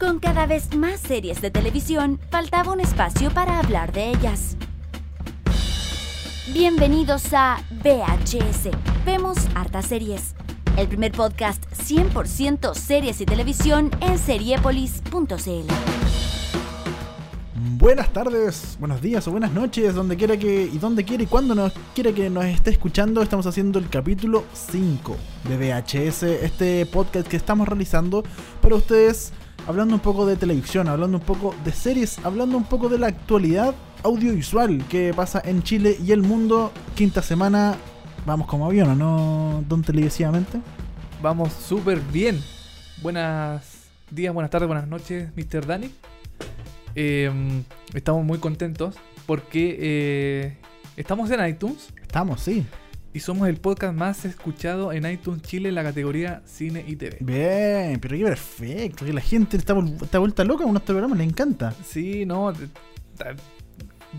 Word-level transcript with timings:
Con 0.00 0.18
cada 0.18 0.46
vez 0.46 0.74
más 0.74 0.98
series 0.98 1.42
de 1.42 1.50
televisión, 1.50 2.18
faltaba 2.30 2.72
un 2.72 2.80
espacio 2.80 3.30
para 3.30 3.58
hablar 3.58 3.92
de 3.92 4.08
ellas. 4.08 4.56
Bienvenidos 6.54 7.34
a 7.34 7.58
VHS. 7.84 8.70
Vemos 9.04 9.36
hartas 9.54 9.84
series. 9.84 10.34
El 10.78 10.88
primer 10.88 11.12
podcast 11.12 11.62
100% 11.72 12.74
series 12.74 13.20
y 13.20 13.26
televisión 13.26 13.90
en 14.00 14.16
seriepolis.cl. 14.16 15.70
Buenas 17.76 18.10
tardes, 18.10 18.78
buenos 18.80 19.02
días 19.02 19.28
o 19.28 19.32
buenas 19.32 19.52
noches, 19.52 19.94
donde 19.94 20.16
quiera 20.16 20.38
que 20.38 20.62
y 20.64 20.78
donde 20.78 21.04
quiera 21.04 21.24
y 21.24 21.26
cuando 21.26 21.54
nos 21.54 21.74
quiera 21.94 22.12
que 22.12 22.30
nos 22.30 22.46
esté 22.46 22.70
escuchando, 22.70 23.20
estamos 23.20 23.46
haciendo 23.46 23.78
el 23.78 23.90
capítulo 23.90 24.44
5 24.54 25.16
de 25.46 25.56
VHS, 25.58 26.22
este 26.22 26.86
podcast 26.86 27.28
que 27.28 27.36
estamos 27.36 27.68
realizando 27.68 28.24
para 28.62 28.76
ustedes, 28.76 29.34
hablando 29.70 29.94
un 29.94 30.00
poco 30.00 30.26
de 30.26 30.34
televisión, 30.34 30.88
hablando 30.88 31.18
un 31.18 31.22
poco 31.22 31.54
de 31.64 31.70
series, 31.72 32.18
hablando 32.24 32.56
un 32.56 32.64
poco 32.64 32.88
de 32.88 32.98
la 32.98 33.06
actualidad 33.06 33.72
audiovisual 34.02 34.84
que 34.88 35.14
pasa 35.14 35.40
en 35.44 35.62
Chile 35.62 35.96
y 36.04 36.10
el 36.10 36.22
mundo. 36.22 36.72
Quinta 36.96 37.22
semana, 37.22 37.76
vamos 38.26 38.48
como 38.48 38.66
avión, 38.66 38.90
¿o 38.90 38.94
¿no? 38.96 39.64
Don 39.68 39.82
televisivamente. 39.82 40.60
Vamos 41.22 41.52
súper 41.52 42.00
bien. 42.00 42.42
Buenos 43.00 43.62
días, 44.10 44.34
buenas 44.34 44.50
tardes, 44.50 44.66
buenas 44.66 44.88
noches, 44.88 45.30
Mr. 45.36 45.64
Dani. 45.64 45.94
Eh, 46.96 47.30
estamos 47.94 48.24
muy 48.24 48.38
contentos 48.38 48.96
porque 49.24 49.76
eh, 49.80 50.56
estamos 50.96 51.30
en 51.30 51.46
iTunes 51.46 51.90
Estamos, 52.02 52.40
sí. 52.40 52.66
Y 53.12 53.20
somos 53.20 53.48
el 53.48 53.56
podcast 53.56 53.94
más 53.94 54.24
escuchado 54.24 54.92
en 54.92 55.10
iTunes 55.10 55.42
Chile 55.42 55.70
en 55.70 55.74
la 55.74 55.82
categoría 55.82 56.42
Cine 56.44 56.84
y 56.86 56.96
TV. 56.96 57.18
Bien, 57.20 57.98
pero 58.00 58.16
qué 58.16 58.24
perfecto, 58.24 59.04
que 59.04 59.12
la 59.12 59.20
gente 59.20 59.56
está, 59.56 59.74
está 60.00 60.18
vuelta 60.18 60.44
loca 60.44 60.62
con 60.62 60.72
nuestro 60.72 60.94
programa, 60.94 61.16
le 61.16 61.24
encanta. 61.24 61.74
Sí, 61.84 62.24
no. 62.24 62.52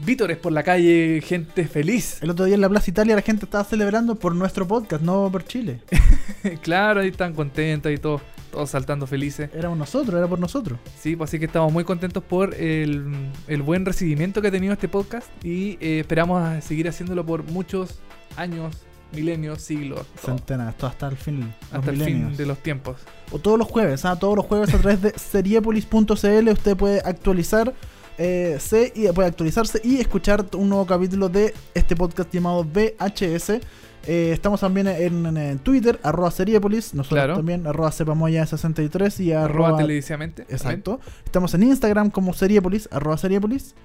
Vítores 0.06 0.38
por 0.38 0.52
la 0.52 0.64
calle, 0.64 1.22
gente 1.22 1.66
feliz. 1.66 2.22
El 2.22 2.30
otro 2.30 2.46
día 2.46 2.56
en 2.56 2.62
la 2.62 2.70
Plaza 2.70 2.90
Italia 2.90 3.16
la 3.16 3.22
gente 3.22 3.46
estaba 3.46 3.64
celebrando 3.64 4.16
por 4.16 4.36
nuestro 4.36 4.68
podcast, 4.68 5.04
no 5.04 5.30
por 5.32 5.46
Chile. 5.46 5.82
claro, 6.62 7.02
ahí 7.02 7.10
están 7.10 7.34
contentos 7.34 7.92
y 7.92 7.98
todos, 7.98 8.22
todos 8.52 8.70
saltando 8.70 9.08
felices. 9.08 9.50
Éramos 9.54 9.78
nosotros, 9.78 10.18
era 10.18 10.28
por 10.28 10.40
nosotros. 10.40 10.80
Sí, 11.00 11.16
pues 11.16 11.30
así 11.30 11.40
que 11.40 11.46
estamos 11.46 11.72
muy 11.72 11.84
contentos 11.86 12.24
por 12.24 12.56
el, 12.56 13.06
el 13.48 13.62
buen 13.62 13.86
recibimiento 13.86 14.42
que 14.42 14.50
ha 14.50 14.52
tenido 14.52 14.74
este 14.74 14.90
podcast 14.90 15.30
y 15.46 15.78
eh, 15.82 16.00
esperamos 16.02 16.42
a 16.42 16.62
seguir 16.62 16.88
haciéndolo 16.88 17.26
por 17.26 17.44
muchos 17.44 18.00
años, 18.38 18.76
milenios, 19.14 19.62
siglos, 19.62 20.06
Centenas, 20.24 20.78
todo 20.78 20.90
hasta 20.90 21.08
el 21.08 21.18
fin. 21.18 21.54
hasta 21.72 21.92
el 21.92 22.02
fin 22.04 22.36
de 22.38 22.46
los 22.46 22.58
tiempos. 22.60 22.98
O 23.32 23.40
todos 23.40 23.58
los 23.60 23.68
jueves, 23.68 24.06
¿ah? 24.06 24.18
todos 24.18 24.36
los 24.36 24.46
jueves 24.46 24.74
a 24.74 24.78
través 24.78 25.02
de 25.02 25.12
seriepolis.cl 25.18 26.50
usted 26.50 26.78
puede 26.78 27.00
actualizar. 27.04 27.74
eh, 28.18 28.58
se- 28.60 28.92
y 28.96 29.08
puede 29.14 29.30
actualizarse 29.30 29.82
y 29.84 29.98
escuchar 30.00 30.46
un 30.56 30.70
nuevo 30.70 30.86
capítulo 30.86 31.28
de 31.30 31.54
este 31.74 31.96
podcast 31.96 32.32
llamado 32.32 32.64
VHS. 32.64 33.60
Eh, 34.08 34.32
estamos 34.34 34.62
también 34.62 34.88
en, 34.88 35.38
en 35.38 35.60
Twitter, 35.60 36.00
arroba 36.04 36.32
Seriepolis, 36.32 36.94
nosotros 36.96 37.18
Claro. 37.20 37.36
también, 37.36 37.68
arroba 37.68 37.92
Cepamoya63 37.92 39.20
y 39.24 39.32
Arroba 39.32 39.68
arroba 39.68 39.78
televisivamente. 39.78 40.42
Exacto. 40.50 41.00
Estamos 41.24 41.54
en 41.54 41.64
Instagram 41.64 42.10
como 42.10 42.34
Seriepolis, 42.34 42.90
arroba 42.92 43.18
Seriepolis. 43.18 43.76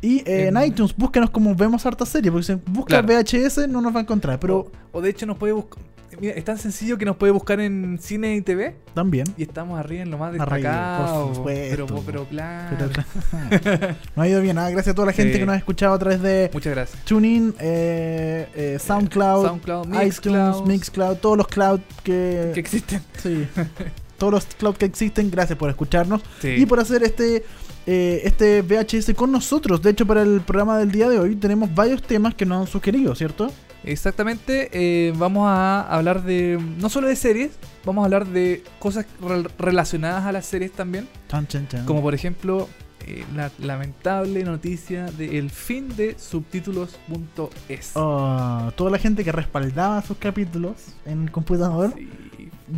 Y 0.00 0.20
eh, 0.20 0.48
en, 0.48 0.56
En- 0.56 0.64
iTunes, 0.64 0.96
búsquenos 0.96 1.28
como 1.30 1.54
vemos 1.54 1.84
harta 1.84 2.06
serie, 2.06 2.30
porque 2.32 2.46
si 2.46 2.54
busca 2.66 3.02
Claro. 3.02 3.22
VHS 3.22 3.68
no 3.68 3.82
nos 3.82 3.94
va 3.94 3.98
a 3.98 4.02
encontrar, 4.02 4.40
pero 4.40 4.60
o, 4.60 4.70
o 4.92 5.00
de 5.02 5.10
hecho 5.10 5.26
nos 5.26 5.36
puede 5.36 5.52
buscar. 5.52 5.82
Mira, 6.20 6.34
es 6.34 6.44
tan 6.44 6.58
sencillo 6.58 6.98
que 6.98 7.04
nos 7.06 7.16
puede 7.16 7.32
buscar 7.32 7.60
en 7.60 7.98
cine 8.00 8.36
y 8.36 8.42
TV 8.42 8.76
también. 8.94 9.26
y 9.38 9.42
estamos 9.42 9.78
arriba 9.78 10.02
en 10.02 10.10
lo 10.10 10.18
más 10.18 10.28
Arriba, 10.38 10.44
por 10.46 10.54
destacado. 10.54 11.34
supuesto. 11.34 11.86
Pero, 11.86 12.02
pero 12.04 12.24
claro. 12.26 12.76
Pero- 13.60 13.94
no 14.16 14.22
ha 14.22 14.28
ido 14.28 14.40
bien, 14.42 14.58
¿ah? 14.58 14.68
gracias 14.70 14.92
a 14.92 14.94
toda 14.94 15.06
la 15.06 15.12
gente 15.12 15.32
Sí. 15.32 15.38
que 15.38 15.46
nos 15.46 15.54
ha 15.54 15.58
escuchado 15.58 15.94
a 15.94 15.98
través 15.98 16.20
de 16.20 16.50
Muchas 16.52 16.74
gracias. 16.74 17.04
TuneIn, 17.04 17.54
eh, 17.58 18.48
eh, 18.54 18.78
SoundCloud, 18.78 19.46
SoundCloud, 19.46 19.86
iTunes, 19.86 20.04
Mixcloud, 20.04 20.66
Mixcloud, 20.66 21.16
todos 21.16 21.36
los 21.38 21.48
cloud 21.48 21.80
que, 22.04 22.50
que 22.54 22.60
existen. 22.60 23.02
sí, 23.22 23.46
todos 24.18 24.32
los 24.32 24.44
cloud 24.46 24.76
que 24.76 24.84
existen. 24.84 25.30
Gracias 25.30 25.58
por 25.58 25.70
escucharnos 25.70 26.20
Sí. 26.42 26.48
y 26.58 26.66
por 26.66 26.80
hacer 26.80 27.02
este 27.02 27.44
eh, 27.86 28.20
este 28.24 28.60
VHS 28.62 29.14
con 29.14 29.32
nosotros. 29.32 29.80
De 29.80 29.90
hecho, 29.90 30.06
para 30.06 30.20
el 30.22 30.42
programa 30.42 30.76
del 30.78 30.92
día 30.92 31.08
de 31.08 31.18
hoy 31.18 31.34
tenemos 31.34 31.74
varios 31.74 32.02
temas 32.02 32.34
que 32.34 32.44
nos 32.44 32.60
han 32.60 32.66
sugerido, 32.70 33.14
¿cierto? 33.14 33.50
Exactamente, 33.84 34.68
eh, 34.72 35.12
vamos 35.16 35.44
a 35.48 35.80
hablar 35.82 36.22
de 36.22 36.58
no 36.78 36.88
solo 36.90 37.08
de 37.08 37.16
series, 37.16 37.52
vamos 37.84 38.02
a 38.02 38.04
hablar 38.06 38.26
de 38.26 38.62
cosas 38.78 39.06
rel- 39.22 39.48
relacionadas 39.58 40.24
a 40.26 40.32
las 40.32 40.46
series 40.46 40.72
también, 40.72 41.08
como 41.86 42.02
por 42.02 42.14
ejemplo 42.14 42.68
eh, 43.06 43.24
la 43.34 43.50
lamentable 43.58 44.44
noticia 44.44 45.06
del 45.06 45.48
fin 45.50 45.88
de 45.96 46.16
subtítulos.es. 46.18 47.92
Oh, 47.94 48.70
toda 48.76 48.90
la 48.90 48.98
gente 48.98 49.24
que 49.24 49.32
respaldaba 49.32 50.02
sus 50.02 50.16
capítulos 50.18 50.74
en 51.06 51.22
el 51.24 51.30
computador 51.30 51.92
Sí, 51.96 52.08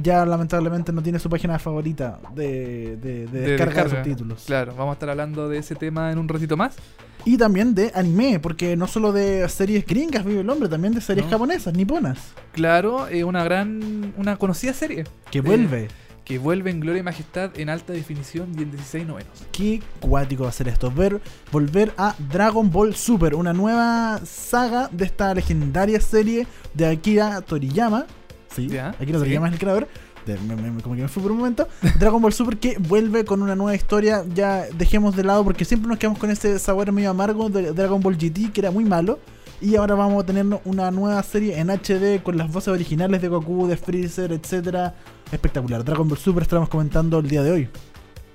ya 0.03 0.25
lamentablemente 0.25 0.93
no 0.93 1.03
tiene 1.03 1.19
su 1.19 1.29
página 1.29 1.59
favorita 1.59 2.19
de, 2.35 2.97
de, 2.97 3.27
de 3.27 3.27
de 3.27 3.41
descarga 3.41 3.85
de 3.85 3.91
subtítulos. 3.91 4.45
Claro, 4.47 4.73
vamos 4.75 4.91
a 4.91 4.95
estar 4.95 5.11
hablando 5.11 5.49
de 5.49 5.59
ese 5.59 5.75
tema 5.75 6.13
en 6.13 6.19
un 6.19 6.29
ratito 6.29 6.57
más. 6.57 6.77
Y 7.25 7.37
también 7.37 7.75
de 7.75 7.93
anime, 7.95 8.41
porque 8.41 8.77
no 8.77 8.87
solo 8.87 9.13
de 9.13 9.49
series 9.49 9.87
gringas 9.87 10.25
vive 10.25 10.41
el 10.41 10.51
hombre, 10.51 10.69
también 10.69 10.93
de 10.95 11.01
series 11.01 11.27
No. 11.27 11.31
japonesas, 11.33 11.73
niponas. 11.75 12.19
Claro, 12.53 13.09
eh, 13.09 13.25
una 13.25 13.45
gran, 13.45 14.13
una 14.17 14.37
conocida 14.37 14.73
serie 14.73 15.05
Que 15.31 15.41
vuelve. 15.41 15.89
que 16.25 16.39
vuelve 16.39 16.71
en 16.71 16.81
gloria 16.81 17.01
y 17.01 17.03
majestad 17.03 17.51
en 17.59 17.69
alta 17.69 17.93
definición 17.93 18.49
y 18.59 18.63
en 18.63 18.71
16 18.71 19.07
novenos. 19.07 19.33
Qué 19.53 19.83
cuático 20.01 20.45
va 20.45 20.49
a 20.51 20.53
ser 20.53 20.69
esto. 20.69 20.91
Ver, 20.91 21.21
volver 21.51 21.93
a 21.99 22.15
Dragon 22.31 22.71
Ball 22.71 22.95
Super, 22.95 23.35
una 23.35 23.53
nueva 23.53 24.21
saga 24.25 24.89
de 24.93 25.05
esta 25.05 25.35
legendaria 25.35 26.01
serie 26.01 26.47
de 26.75 26.87
Akira 26.87 27.41
Toriyama. 27.41 28.07
Sí, 28.55 28.69
Ya, 28.69 28.91
Akira 28.91 29.13
sí. 29.19 29.25
Toriyama 29.25 29.47
es 29.49 29.53
el 29.55 29.59
creador. 29.59 29.89
De- 30.27 30.39
me- 30.39 30.55
me- 30.57 30.81
como 30.83 30.95
que 30.95 31.03
me 31.03 31.09
fui 31.09 31.23
por 31.23 31.33
un 31.33 31.39
momento. 31.39 31.67
Dragon 31.99 32.23
Ball 32.23 32.33
Super 32.33 32.57
que 32.59 32.77
vuelve 32.79 33.25
con 33.25 33.43
una 33.43 33.57
nueva 33.57 33.75
historia. 33.75 34.25
Ya 34.35 34.67
dejemos 34.77 35.17
de 35.17 35.25
lado 35.25 35.43
porque 35.45 35.65
siempre 35.65 35.89
nos 35.89 35.99
quedamos 35.99 36.19
con 36.19 36.31
ese 36.31 36.59
sabor 36.59 36.91
medio 36.93 37.11
amargo 37.11 37.49
de 37.49 37.73
Dragon 37.73 38.01
Ball 38.01 38.17
GT 38.17 38.53
que 38.53 38.61
era 38.61 38.71
muy 38.71 38.85
malo. 38.85 39.19
Y 39.61 39.77
ahora 39.77 39.95
vamos 39.95 40.23
a 40.23 40.27
tener 40.27 40.45
una 40.65 40.91
nueva 40.91 41.23
serie 41.23 41.59
en 41.59 41.71
HD 41.71 42.21
con 42.23 42.37
las 42.37 42.51
voces 42.53 42.69
originales 42.69 43.23
de 43.23 43.29
Goku, 43.29 43.67
de 43.69 43.77
Freezer, 43.77 44.33
etcétera. 44.33 44.95
Espectacular. 45.31 45.85
Dragon 45.85 46.09
Ball 46.09 46.19
Super 46.19 46.43
estamos 46.43 46.69
comentando 46.69 47.19
el 47.21 47.29
día 47.29 47.43
de 47.43 47.51
hoy. 47.53 47.69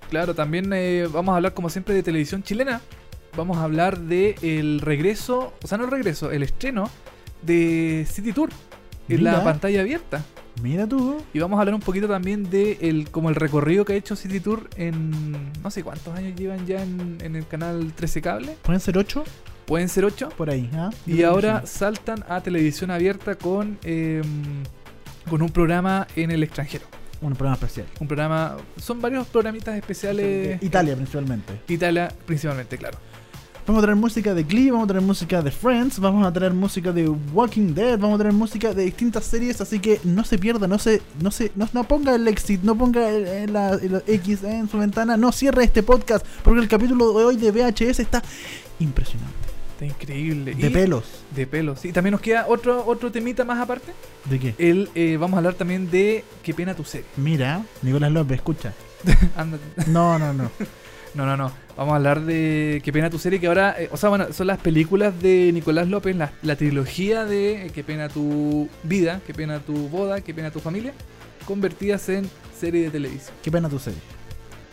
Claro, 0.09 0.34
también 0.34 0.72
eh, 0.74 1.08
vamos 1.12 1.34
a 1.34 1.36
hablar 1.38 1.54
como 1.54 1.69
siempre 1.69 1.94
de 1.94 2.02
televisión 2.04 2.44
chilena. 2.44 2.80
Vamos 3.36 3.58
a 3.58 3.64
hablar 3.64 4.00
de 4.00 4.36
el 4.42 4.80
regreso, 4.81 5.54
o 5.64 5.68
sea, 5.68 5.78
no 5.78 5.84
el 5.84 5.92
regreso, 5.92 6.31
el 6.31 6.44
estreno 6.44 6.90
de 7.42 8.08
City 8.09 8.31
Tour 8.34 8.50
en 9.09 9.18
Mira. 9.18 9.34
la 9.34 9.44
pantalla 9.44 9.81
abierta. 9.81 10.24
Mira 10.62 10.88
tú. 10.88 11.22
Y 11.34 11.40
vamos 11.40 11.57
a 11.57 11.62
hablar 11.62 11.75
un 11.75 11.81
poquito 11.81 12.07
también 12.07 12.50
de 12.50 12.78
el, 12.81 13.09
como 13.09 13.29
el 13.29 13.35
recorrido 13.35 13.85
que 13.85 13.94
ha 13.94 13.95
hecho 13.95 14.16
City 14.16 14.40
Tour 14.40 14.69
en 14.75 15.51
no 15.62 15.72
sé 15.72 15.84
cuántos 15.84 16.16
años 16.16 16.38
llevan 16.40 16.66
ya 16.66 16.81
en, 16.81 17.18
en 17.22 17.35
el 17.35 17.47
canal 17.47 17.94
13 17.94 18.22
Cable. 18.22 18.57
¿Pueden 18.63 18.79
ser 18.79 18.97
8? 18.97 19.23
Pueden 19.66 19.90
ser 19.90 20.06
8. 20.06 20.29
Por 20.38 20.50
ahí. 20.50 20.69
¿ah? 20.73 20.90
Y 21.06 21.23
ahora 21.23 21.66
saltan 21.66 22.23
a 22.29 22.41
televisión 22.41 22.90
abierta 22.90 23.35
con, 23.35 23.78
eh, 23.84 24.22
con 25.29 25.41
un 25.41 25.50
programa 25.50 26.07
en 26.16 26.31
el 26.31 26.41
extranjero. 26.41 26.85
Un 27.19 27.34
programa 27.34 27.56
especial. 27.56 27.88
Un 28.00 28.07
programa, 28.07 28.57
son 28.78 29.01
varios 29.01 29.28
programitas 29.28 29.75
especiales. 29.75 30.62
Italia 30.63 30.95
principalmente. 30.95 31.53
Italia 31.68 32.12
principalmente, 32.25 32.78
claro. 32.78 32.97
Vamos 33.67 33.81
a 33.83 33.85
traer 33.85 33.97
música 33.97 34.33
de 34.33 34.44
Glee, 34.44 34.72
vamos 34.72 34.85
a 34.85 34.88
traer 34.88 35.03
música 35.03 35.41
de 35.41 35.51
Friends, 35.51 36.00
vamos 36.00 36.25
a 36.25 36.31
traer 36.31 36.53
música 36.53 36.94
de 36.94 37.09
Walking 37.09 37.73
Dead, 37.73 38.00
vamos 38.00 38.16
a 38.16 38.19
traer 38.19 38.33
música 38.33 38.73
de 38.73 38.85
distintas 38.85 39.25
series, 39.25 39.59
así 39.59 39.79
que 39.79 40.00
no 40.05 40.23
se 40.23 40.38
pierda, 40.38 40.67
no 40.67 40.79
se, 40.79 41.01
no 41.19 41.31
se, 41.31 41.51
no, 41.53 41.68
no 41.74 41.83
ponga 41.83 42.15
el 42.15 42.25
exit, 42.30 42.62
no 42.63 42.77
ponga 42.77 43.09
el, 43.09 43.27
el- 43.27 43.51
la, 43.53 43.71
el 43.74 44.01
X 44.07 44.44
en 44.44 44.69
su 44.69 44.77
ventana, 44.77 45.18
no 45.18 45.33
cierre 45.33 45.65
este 45.65 45.83
podcast, 45.83 46.25
porque 46.44 46.62
el 46.62 46.69
capítulo 46.69 47.12
de 47.18 47.25
hoy 47.25 47.36
de 47.36 47.51
VHS 47.51 48.00
está 48.00 48.24
impresionante. 48.80 49.36
Está 49.74 49.86
increíble. 49.86 50.56
De 50.56 50.68
Y- 50.68 50.69
pelos. 50.71 51.03
De 51.36 51.45
pelos. 51.45 51.83
Y 51.83 51.92
también 51.92 52.13
nos 52.13 52.21
queda 52.21 52.45
otro, 52.47 52.86
otro 52.88 53.12
temita 53.12 53.44
más 53.44 53.59
aparte. 53.59 53.92
¿De 54.30 54.39
qué? 54.39 54.56
El, 54.57 54.89
eh, 54.95 55.18
vamos 55.19 55.36
a 55.36 55.38
hablar 55.39 55.56
también 55.56 55.92
de 55.92 56.24
Qué 56.42 56.53
pena 56.53 56.74
tu 56.74 56.86
serie. 56.86 57.06
Mira, 57.18 57.63
Nicolás 57.81 58.12
López, 58.13 58.38
escucha. 58.38 58.74
No, 59.88 60.18
no, 60.18 60.33
no. 60.33 60.50
No, 61.18 61.25
no, 61.25 61.36
no. 61.36 61.52
Vamos 61.75 61.94
a 61.94 61.96
hablar 61.96 62.22
de 62.22 62.80
Qué 62.86 62.94
pena 62.94 63.10
tu 63.10 63.18
serie, 63.18 63.40
que 63.40 63.48
ahora, 63.48 63.75
eh, 63.80 63.90
o 63.92 63.98
sea, 63.98 64.10
bueno, 64.10 64.31
son 64.31 64.46
las 64.46 64.60
películas 64.60 65.19
de 65.19 65.50
Nicolás 65.52 65.88
López, 65.88 66.16
la, 66.16 66.31
la 66.44 66.56
trilogía 66.56 67.25
de 67.25 67.66
eh, 67.66 67.72
Qué 67.74 67.84
pena 67.84 68.08
tu 68.08 68.69
vida, 68.84 69.19
Qué 69.25 69.34
pena 69.34 69.60
tu 69.60 69.90
boda, 69.90 70.22
Qué 70.22 70.36
pena 70.36 70.52
tu 70.52 70.60
familia, 70.60 70.94
convertidas 71.46 72.08
en 72.10 72.30
serie 72.58 72.84
de 72.84 72.92
televisión. 72.92 73.34
Qué 73.42 73.50
pena 73.50 73.68
tu 73.68 73.80
serie. 73.80 74.00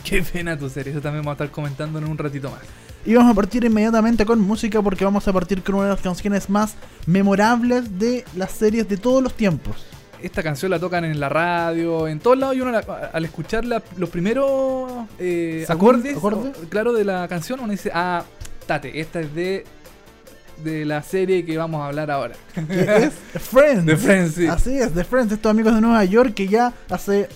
Qué 0.05 0.23
pena 0.23 0.59
tu 0.59 0.69
serie, 0.69 0.93
eso 0.93 1.01
también 1.01 1.25
vamos 1.25 1.41
a 1.41 1.45
estar 1.45 1.51
comentando 1.51 1.99
en 1.99 2.05
un 2.05 2.19
ratito 2.19 2.51
más. 2.51 2.61
Y 3.07 3.15
vamos 3.15 3.33
a 3.33 3.35
partir 3.35 3.65
inmediatamente 3.65 4.27
con 4.27 4.39
música 4.39 4.83
porque 4.83 5.03
vamos 5.03 5.27
a 5.27 5.33
partir 5.33 5.63
con 5.63 5.77
una 5.77 5.85
de 5.85 5.91
las 5.93 6.01
canciones 6.03 6.51
más 6.51 6.75
memorables 7.07 7.99
de 7.99 8.27
las 8.37 8.51
series 8.51 8.87
de 8.87 8.99
todos 8.99 9.23
los 9.23 9.33
tiempos. 9.33 9.94
Esta 10.25 10.43
canción 10.43 10.71
la 10.71 10.79
tocan 10.79 11.05
en 11.05 11.19
la 11.21 11.29
radio, 11.29 12.09
en 12.09 12.19
todos 12.21 12.39
lados, 12.39 12.57
y 12.57 12.61
uno 12.61 12.71
la- 12.73 13.11
al 13.13 13.25
escuchar 13.25 13.65
la- 13.65 13.83
los 13.97 14.09
primeros 14.11 14.91
eh, 15.19 15.65
acordes, 15.69 16.17
acorde. 16.17 16.51
o- 16.51 16.69
claro, 16.69 16.93
de 16.93 17.05
la 17.05 17.27
canción, 17.29 17.61
uno 17.61 17.71
dice, 17.73 17.91
ah, 17.95 18.25
tate, 18.67 19.01
esta 19.01 19.21
es 19.21 19.35
de, 19.35 19.65
de 20.63 20.85
la 20.85 21.03
serie 21.03 21.45
que 21.45 21.57
vamos 21.59 21.81
a 21.83 21.87
hablar 21.89 22.11
ahora. 22.11 22.35
Que 22.69 23.05
es 23.05 23.13
Friends. 23.43 23.85
De 23.87 23.97
Friends, 23.97 24.35
sí. 24.35 24.47
Así 24.47 24.79
es, 24.79 24.93
The 24.93 25.05
Friends, 25.05 25.33
estos 25.33 25.51
amigos 25.51 25.75
de 25.75 25.81
Nueva 25.81 26.05
York 26.05 26.35
que 26.35 26.47
ya 26.49 26.73
hace 26.91 27.29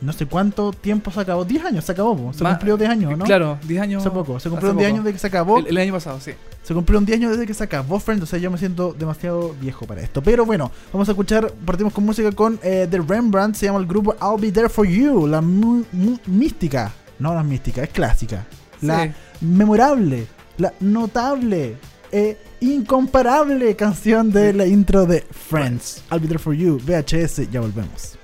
no 0.00 0.12
sé 0.12 0.26
cuánto 0.26 0.72
tiempo 0.72 1.12
se 1.12 1.20
acabó. 1.20 1.44
10 1.44 1.64
años 1.64 1.84
se 1.84 1.92
acabó, 1.92 2.32
se 2.32 2.42
Ma- 2.42 2.50
cumplió 2.50 2.76
10 2.76 2.90
años, 2.90 3.16
¿no? 3.16 3.24
Claro, 3.24 3.58
10 3.62 3.80
años. 3.82 4.02
Hace 4.04 4.10
poco, 4.10 4.40
se 4.40 4.48
cumplió 4.50 4.70
hace 4.70 4.78
10 4.78 4.88
poco. 4.88 4.94
años 4.96 5.04
de 5.04 5.12
que 5.12 5.18
se 5.18 5.26
acabó. 5.28 5.58
El, 5.58 5.66
el 5.68 5.76
año 5.78 5.92
pasado, 5.92 6.18
sí. 6.20 6.32
Se 6.62 6.74
cumplieron 6.74 7.04
10 7.04 7.18
años 7.18 7.30
desde 7.32 7.46
que 7.46 7.54
se 7.54 7.64
acabó 7.64 7.98
Friends, 7.98 8.22
o 8.22 8.26
sea, 8.26 8.38
yo 8.38 8.50
me 8.50 8.58
siento 8.58 8.92
demasiado 8.92 9.54
viejo 9.60 9.86
para 9.86 10.00
esto. 10.00 10.22
Pero 10.22 10.46
bueno, 10.46 10.70
vamos 10.92 11.08
a 11.08 11.12
escuchar, 11.12 11.52
partimos 11.64 11.92
con 11.92 12.04
música 12.04 12.30
con 12.32 12.58
eh, 12.62 12.86
The 12.88 12.98
Rembrandt, 12.98 13.56
se 13.56 13.66
llama 13.66 13.80
el 13.80 13.86
grupo 13.86 14.14
I'll 14.20 14.40
Be 14.40 14.52
There 14.52 14.68
For 14.68 14.86
You, 14.86 15.26
la 15.26 15.40
mística, 15.40 16.92
no 17.18 17.34
la 17.34 17.42
mística, 17.42 17.82
es 17.82 17.90
clásica. 17.90 18.46
La 18.80 19.12
memorable, 19.40 20.26
la 20.58 20.72
notable, 20.80 21.76
e 22.12 22.36
incomparable 22.60 23.74
canción 23.74 24.30
de 24.30 24.52
la 24.52 24.66
intro 24.66 25.06
de 25.06 25.22
Friends. 25.22 26.04
I'll 26.10 26.20
Be 26.20 26.28
There 26.28 26.38
For 26.38 26.54
You, 26.54 26.78
VHS, 26.78 27.50
ya 27.50 27.60
volvemos. 27.60 28.18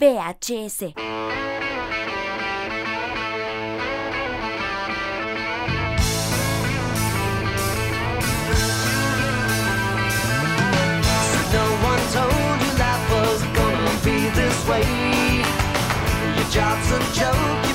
VHS. 0.00 0.94
Way. 14.68 14.84
Your 16.36 16.48
job's 16.50 16.90
a 16.92 17.00
joke, 17.14 17.67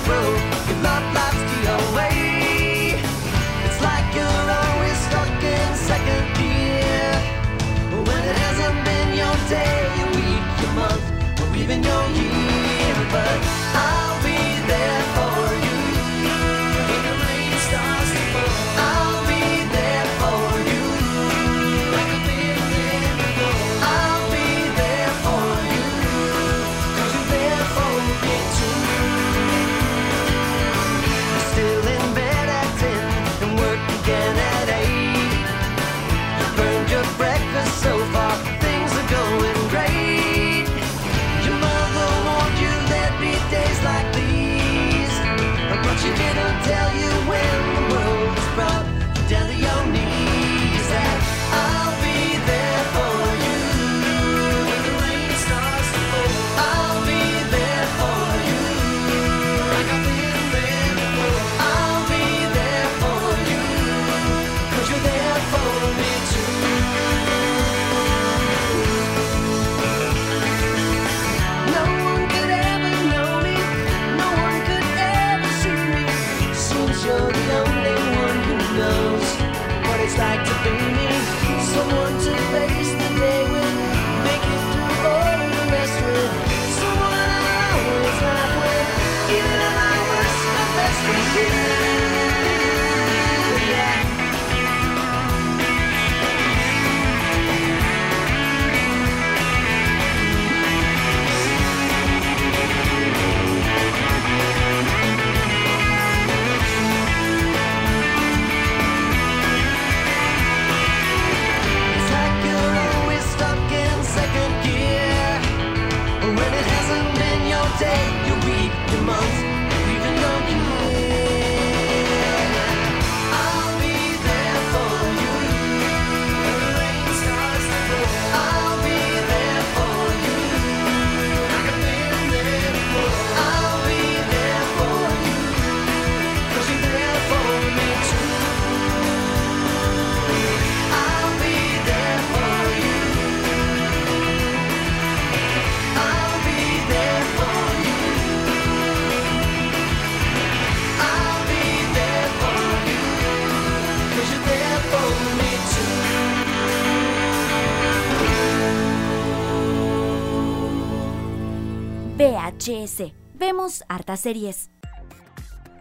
Vemos 163.35 163.83
hartas 163.89 164.21
series. 164.21 164.69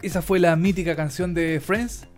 Esa 0.03 0.21
fue 0.21 0.41
la 0.41 0.57
mítica 0.57 0.97
canción 0.97 1.33
de 1.33 1.61
Friends, 1.61 2.09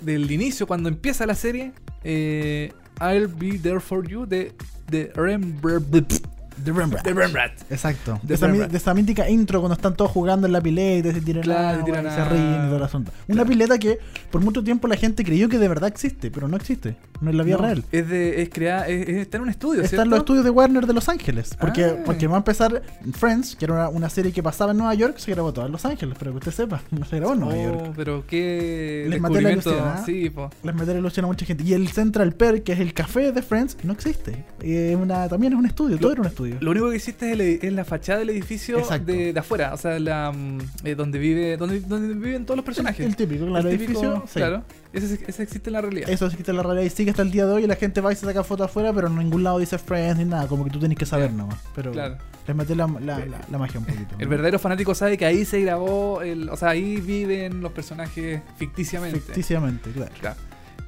del 0.00 0.30
inicio, 0.30 0.66
cuando 0.66 0.88
empieza 0.88 1.26
la 1.26 1.34
serie. 1.34 1.72
eh, 2.04 2.72
I'll 3.00 3.26
be 3.26 3.58
there 3.58 3.80
for 3.80 4.06
you 4.06 4.26
de, 4.26 4.52
de 4.88 5.10
Rembrandt. 5.16 6.24
The 6.64 6.72
Rembrandt. 6.72 7.06
De 7.06 7.14
Rembrandt. 7.14 7.54
Exacto. 7.70 8.18
The 8.22 8.26
De 8.28 8.34
esa, 8.34 8.46
mi- 8.46 8.52
Rembrandt. 8.52 8.72
de 8.72 8.78
esa 8.78 8.94
mítica 8.94 9.28
intro 9.30 9.60
cuando 9.60 9.74
están 9.74 9.94
todos 9.96 10.10
jugando 10.10 10.46
en 10.46 10.52
la 10.52 10.60
pileta 10.60 11.08
y 11.08 11.12
se 11.12 11.20
tiran, 11.20 11.42
Claro, 11.42 11.68
agua, 11.68 11.78
se 11.78 11.84
tiran 11.84 12.06
y 12.06 12.10
se 12.10 12.24
ríen 12.26 12.54
y 12.54 12.66
todo 12.68 12.76
el 12.76 12.82
asunto. 12.82 13.12
Una 13.28 13.34
Claro. 13.36 13.48
pileta 13.48 13.78
que 13.78 13.98
por 14.30 14.40
mucho 14.42 14.62
tiempo 14.64 14.88
la 14.88 14.96
gente 14.96 15.24
creyó 15.24 15.48
que 15.48 15.58
de 15.58 15.68
verdad 15.68 15.88
existe, 15.88 16.30
pero 16.30 16.48
no 16.48 16.56
existe. 16.56 16.96
No 17.20 17.30
es 17.30 17.36
la 17.36 17.42
vida 17.44 17.56
No, 17.56 17.62
real. 17.62 17.84
Es, 17.92 18.08
de, 18.08 18.42
es 18.42 18.48
creada, 18.50 18.88
es, 18.88 19.08
es- 19.08 19.16
está 19.18 19.36
en 19.36 19.44
un 19.44 19.48
estudio, 19.50 19.82
Está 19.82 20.02
en 20.02 20.10
los 20.10 20.18
estudios 20.20 20.44
de 20.44 20.50
Warner 20.50 20.86
de 20.86 20.92
Los 20.92 21.08
Ángeles. 21.08 21.56
Porque, 21.60 21.84
Ah. 21.84 21.96
porque 22.04 22.26
va 22.26 22.34
a 22.34 22.38
empezar 22.38 22.82
Friends, 23.12 23.54
que 23.56 23.64
era 23.66 23.74
una, 23.74 23.88
una 23.88 24.10
serie 24.10 24.32
que 24.32 24.42
pasaba 24.42 24.72
en 24.72 24.78
Nueva 24.78 24.94
York, 24.94 25.18
se 25.18 25.30
grabó 25.30 25.52
toda 25.52 25.66
en 25.66 25.72
Los 25.72 25.84
Ángeles, 25.84 26.16
pero 26.18 26.32
que 26.32 26.38
usted 26.38 26.52
sepa, 26.52 26.80
no 26.90 27.04
se 27.04 27.16
grabó 27.16 27.34
en 27.34 27.40
Nueva 27.40 27.54
Oh, 27.54 27.62
York. 27.84 27.92
pero 27.96 28.24
qué 28.26 29.06
Les 29.08 29.20
maté 29.20 29.40
la 29.40 29.52
ilusión, 29.52 29.76
¿ah? 29.80 30.02
Sí, 30.04 30.30
po. 30.30 30.50
Les 30.62 30.74
meter 30.74 30.96
ilusión 30.96 31.24
a 31.24 31.28
mucha 31.28 31.46
gente. 31.46 31.62
Y 31.64 31.74
el 31.74 31.88
Central 31.88 32.32
Perk, 32.32 32.64
que 32.64 32.72
es 32.72 32.80
el 32.80 32.92
café 32.94 33.30
de 33.32 33.42
Friends, 33.42 33.76
no 33.84 33.92
existe. 33.92 34.44
Es 34.60 34.96
una, 34.96 35.28
también 35.28 35.52
es 35.52 35.58
un 35.58 35.66
estudio, 35.66 35.98
todo 35.98 36.12
era 36.12 36.20
un 36.22 36.26
estudio. 36.26 36.51
Lo 36.60 36.70
único 36.72 36.90
que 36.90 36.96
existe 36.96 37.32
es, 37.32 37.64
el 37.64 37.76
la 37.76 37.84
fachada 37.84 38.18
del 38.20 38.30
edificio 38.30 38.78
de, 39.04 39.32
de 39.32 39.40
afuera, 39.40 39.72
o 39.74 39.76
sea, 39.76 39.98
la, 39.98 40.32
mm, 40.32 40.58
eh, 40.84 40.94
donde 40.94 41.18
vive 41.18 41.56
donde, 41.56 41.80
donde 41.80 42.14
viven 42.14 42.44
todos 42.44 42.56
los 42.56 42.64
personajes. 42.64 43.04
El 43.04 43.16
típico, 43.16 43.46
claro, 43.46 43.68
El 43.68 43.78
típico, 43.78 44.00
edificio. 44.00 44.24
sí. 44.26 44.34
Claro, 44.40 44.64
ese, 44.92 45.18
ese 45.26 45.42
existe 45.42 45.70
en 45.70 45.74
la 45.74 45.80
realidad. 45.80 46.10
Eso 46.10 46.26
existe 46.26 46.50
en 46.50 46.56
la 46.58 46.62
realidad 46.62 46.84
y 46.84 46.90
sigue 46.90 47.10
hasta 47.10 47.22
el 47.22 47.30
día 47.30 47.46
de 47.46 47.52
hoy 47.52 47.64
y 47.64 47.66
la 47.66 47.76
gente 47.76 48.00
va 48.00 48.12
y 48.12 48.16
se 48.16 48.26
saca 48.26 48.44
fotos 48.44 48.66
afuera, 48.66 48.92
pero 48.92 49.08
en 49.08 49.16
ningún 49.16 49.42
lado 49.42 49.58
dice 49.58 49.78
Friends 49.78 50.18
ni 50.18 50.24
nada, 50.24 50.46
como 50.48 50.64
que 50.64 50.70
tú 50.70 50.78
tenés 50.78 50.98
que 50.98 51.06
saber 51.06 51.30
Ya. 51.30 51.36
nomás. 51.36 51.58
Pero 51.74 51.92
Claro. 51.92 52.16
les 52.46 52.56
meté 52.56 52.74
la, 52.74 52.86
la, 52.86 53.18
la- 53.24 53.40
la 53.50 53.58
magia 53.58 53.80
un 53.80 53.86
poquito. 53.86 54.14
El 54.18 54.24
¿no? 54.26 54.30
verdadero 54.30 54.58
fanático 54.58 54.94
sabe 54.94 55.16
que 55.16 55.24
ahí 55.24 55.44
se 55.44 55.60
grabó, 55.62 56.22
el, 56.22 56.48
o 56.50 56.56
sea, 56.56 56.70
ahí 56.70 56.96
viven 57.00 57.60
los 57.62 57.72
personajes 57.72 58.42
ficticiamente. 58.56 59.20
Ficticiamente, 59.20 59.90
claro. 59.90 60.12
Claro. 60.20 60.36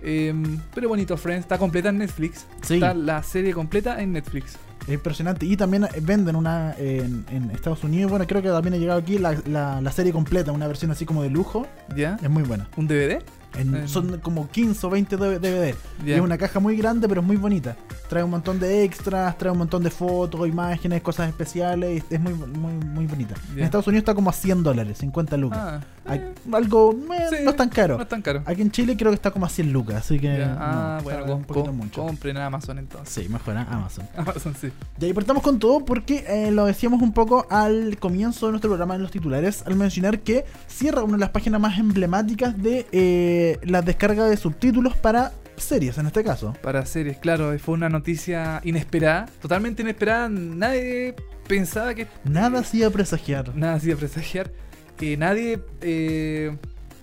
Em, 0.03 0.61
pero 0.75 0.89
bonito, 0.91 1.17
Friends. 1.17 1.45
Está 1.45 1.57
completa 1.57 1.89
en 1.89 1.97
Netflix. 1.99 2.47
Sí. 2.63 2.75
Está 2.75 2.93
la 2.93 3.23
serie 3.23 3.55
completa 3.55 4.03
en 4.03 4.13
Netflix. 4.13 4.57
Es 4.87 4.95
impresionante. 4.95 5.47
Y 5.47 5.57
también 5.57 5.87
venden 6.03 6.37
una 6.37 6.75
en, 6.79 7.25
en 7.31 7.51
Estados 7.51 7.83
Unidos. 7.85 8.11
Bueno, 8.11 8.27
creo 8.27 8.43
que 8.43 8.49
también 8.49 8.75
ha 8.75 8.77
llegado 8.77 8.99
aquí 9.01 9.19
la, 9.19 9.35
la- 9.47 9.81
la 9.81 9.93
serie 9.93 10.13
completa, 10.13 10.53
una 10.53 10.67
versión 10.67 10.91
así 10.91 11.05
como 11.07 11.23
de 11.23 11.31
lujo. 11.31 11.67
¿Ya? 11.97 12.19
Es 12.23 12.29
muy 12.31 12.43
buena. 12.43 12.69
¿Un 12.77 12.87
DVD? 12.87 13.23
En- 13.57 13.75
En- 13.75 13.89
Son 13.89 14.19
como 14.19 14.49
15 14.51 14.87
o 14.87 14.91
20 14.91 15.17
D- 15.17 15.39
DVD. 15.39 15.75
Y 16.05 16.09
Ya. 16.09 16.17
es 16.17 16.21
una 16.21 16.37
caja 16.37 16.59
muy 16.61 16.77
grande, 16.77 17.09
pero 17.09 17.21
es 17.21 17.27
muy 17.27 17.37
bonita. 17.37 17.77
Trae 18.09 18.23
un 18.25 18.31
montón 18.31 18.59
de 18.61 18.83
extras, 18.85 19.39
trae 19.39 19.53
un 19.53 19.59
montón 19.59 19.83
de 19.83 19.91
fotos, 19.91 20.47
imágenes, 20.49 21.01
cosas 21.03 21.29
especiales. 21.29 22.03
Es 22.11 22.21
muy, 22.21 22.35
muy, 22.35 22.73
muy 22.73 23.07
bonita. 23.07 23.35
En. 23.57 23.63
Estados 23.63 23.87
Unidos 23.87 24.03
está 24.03 24.15
como 24.15 24.29
a 24.31 24.33
100 24.33 24.63
dólares, 24.63 24.99
50 24.99 25.37
lucas. 25.37 25.59
Ah, 25.63 25.81
eh, 26.11 26.35
Algo 26.53 26.93
eh, 26.93 27.27
sí, 27.31 27.37
no 27.45 27.51
es 27.51 27.57
tan 27.57 27.69
caro. 27.69 27.97
No 27.97 28.03
es 28.03 28.09
tan 28.09 28.23
caro. 28.23 28.43
Aquí 28.45 28.63
en 28.63 28.71
Chile 28.71 28.97
creo 28.97 29.11
que 29.11 29.15
está 29.17 29.31
como 29.31 29.47
a 29.47 29.49
100 29.49 29.73
lucas, 29.73 29.97
así 29.97 30.19
que. 30.19 30.39
Ya. 30.39 30.47
no, 30.49 30.57
Ah, 30.61 30.95
está 30.99 31.19
bueno, 31.19 31.37
un 31.37 31.45
poquito 31.45 31.73
mucho. 31.73 32.03
compren 32.07 32.37
en 32.37 32.43
Amazon 32.43 32.79
entonces. 32.79 33.09
Sí, 33.25 33.29
mejor 33.29 33.57
¿eh? 33.57 33.65
Amazon. 33.69 34.07
Amazon 34.17 34.55
sí. 34.61 34.71
Y 35.01 35.05
ahí 35.07 35.13
partamos 35.13 35.43
con 35.43 35.59
todo 35.59 35.85
porque 35.85 36.25
eh, 36.29 36.51
lo 36.51 36.67
decíamos 36.67 37.01
un 37.03 37.13
poco 37.13 37.47
al 37.51 37.97
comienzo 37.99 38.47
de 38.47 38.53
nuestro 38.53 38.71
programa 38.71 38.95
en 38.97 39.03
los 39.03 39.11
titulares, 39.11 39.63
al 39.67 39.77
mencionar 39.77 40.21
que 40.21 40.45
cierra 40.67 41.03
una 41.03 41.15
de 41.15 41.21
las 41.21 41.31
páginas 41.31 41.61
más 41.61 41.79
emblemáticas 41.79 42.61
de 42.63 42.87
eh, 42.93 43.59
la 43.65 43.83
descarga 43.83 44.27
de 44.27 44.37
subtítulos 44.37 44.97
para 44.97 45.33
series, 45.57 45.97
en 45.99 46.07
este 46.07 46.25
caso. 46.25 46.53
Para 46.63 46.85
series, 46.85 47.17
claro, 47.19 47.57
fue 47.59 47.75
una 47.75 47.89
noticia 47.89 48.61
inesperada, 48.65 49.27
totalmente 49.41 49.83
inesperada. 49.83 50.29
Nadie 50.29 51.15
pensaba 51.47 51.95
que 51.95 52.09
Nada 52.25 52.59
hacía 52.61 52.91
presagiar. 52.91 53.55
nada 53.57 53.75
hacía 53.75 53.97
presagiar. 53.97 54.51
Que 54.97 55.17
nadie, 55.17 55.61
eh, 55.81 56.57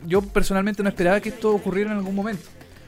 yo 0.07 0.21
personalmente 0.21 0.81
no 0.83 0.89
esperaba 0.89 1.19
que 1.19 1.29
esto 1.29 1.53
ocurriera 1.53 1.91
en 1.91 1.97
algún 1.97 2.15
momento. 2.15 2.43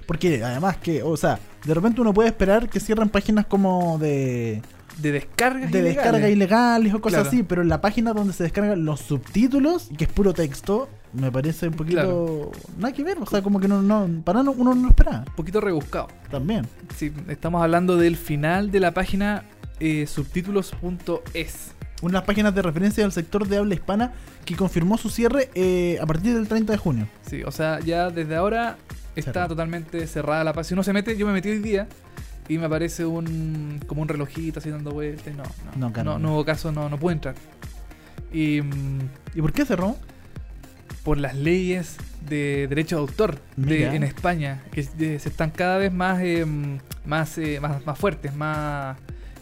Porque 0.06 0.44
además 0.44 0.78
que, 0.78 1.02
o 1.04 1.16
sea, 1.18 1.40
de 1.66 1.74
repente 1.74 2.02
uno 2.02 2.14
puede 2.14 2.30
esperar 2.30 2.70
que 2.70 2.80
cierren 2.80 3.08
páginas 3.10 3.46
como 3.46 3.98
de, 4.00 4.62
De 4.98 5.12
descargas 5.14 5.72
de 5.72 5.80
ilegales. 5.80 5.96
descarga 5.96 6.30
ilegales 6.30 6.94
o 6.94 7.00
cosas 7.02 7.22
Claro. 7.22 7.30
así, 7.30 7.44
pero 7.44 7.62
en 7.62 7.70
la 7.70 7.80
página 7.82 8.12
donde 8.14 8.34
se 8.34 8.44
descargan 8.44 8.84
los 8.86 9.00
subtítulos, 9.00 9.90
que 9.98 10.04
es 10.06 10.12
puro 10.12 10.34
texto, 10.34 10.90
me 11.14 11.32
parece 11.32 11.68
un 11.70 11.74
poquito... 11.76 12.02
Claro. 12.02 12.52
Nada 12.78 12.94
que 12.94 13.04
ver, 13.04 13.18
o 13.20 13.26
sea, 13.26 13.42
como 13.42 13.60
que 13.62 13.68
no, 13.70 13.82
no 13.82 14.10
para 14.26 14.44
no, 14.44 14.52
uno 14.52 14.74
no 14.76 14.90
esperaba. 14.90 15.24
Un 15.28 15.36
poquito 15.36 15.62
rebuscado. 15.62 16.08
También. 16.30 16.68
Sí, 16.98 17.14
estamos 17.30 17.62
hablando 17.64 17.96
del 17.96 18.18
final 18.18 18.72
de 18.72 18.80
la 18.82 18.94
página 18.94 19.46
eh, 19.80 20.06
subtítulos.es. 20.08 21.72
Una 22.04 22.12
de 22.12 22.18
las 22.20 22.24
páginas 22.24 22.54
de 22.54 22.62
referencia 22.62 23.04
del 23.04 23.12
sector 23.12 23.48
de 23.48 23.58
habla 23.58 23.74
hispana 23.74 24.12
que 24.46 24.56
confirmó 24.56 24.98
su 24.98 25.10
cierre 25.10 25.50
eh, 25.56 25.98
a 26.02 26.06
partir 26.06 26.34
del 26.36 26.48
30 26.48 26.74
de 26.74 26.78
junio. 26.78 27.08
Sí, 27.28 27.44
o 27.44 27.52
sea, 27.52 27.80
ya 27.80 28.10
desde 28.10 28.36
ahora 28.36 28.78
está 29.16 29.48
totalmente 29.48 30.06
cerrada 30.08 30.44
la 30.44 30.52
página. 30.54 30.64
Si 30.68 30.74
uno 30.74 30.84
se 30.84 30.92
mete, 30.94 31.16
yo 31.18 31.26
me 31.26 31.34
metí 31.34 31.50
hoy 31.50 31.60
día 31.60 31.88
y 32.50 32.58
me 32.58 32.66
aparece 32.66 33.06
un 33.06 33.80
como 33.88 34.02
un 34.02 34.08
relojito 34.10 34.60
así 34.60 34.70
dando 34.70 34.92
vueltas. 34.92 35.34
No, 35.36 35.44
no, 35.92 36.04
No, 36.04 36.20
no, 36.20 36.34
hubo 36.34 36.44
caso, 36.46 36.72
no, 36.72 36.90
no 36.90 36.98
pude 37.00 37.14
entrar. 37.14 37.36
Y 38.34 38.62
mm, 38.62 39.00
¿Y 39.36 39.42
por 39.42 39.54
qué 39.54 39.66
cerró? 39.66 39.96
por 41.04 41.18
las 41.18 41.36
leyes 41.36 41.98
de 42.30 42.66
derecho 42.70 42.96
de 42.96 43.02
autor 43.02 43.38
de- 43.58 43.94
en 43.94 44.04
España, 44.04 44.64
que 44.72 44.84
se 44.84 45.16
están 45.18 45.52
cada 45.52 45.78
vez 45.78 45.92
más, 45.92 46.22
eh, 46.22 46.46
más, 47.06 47.38
eh, 47.38 47.60
más, 47.62 47.86
más 47.86 48.00
fuertes, 48.00 48.34
más, 48.34 48.98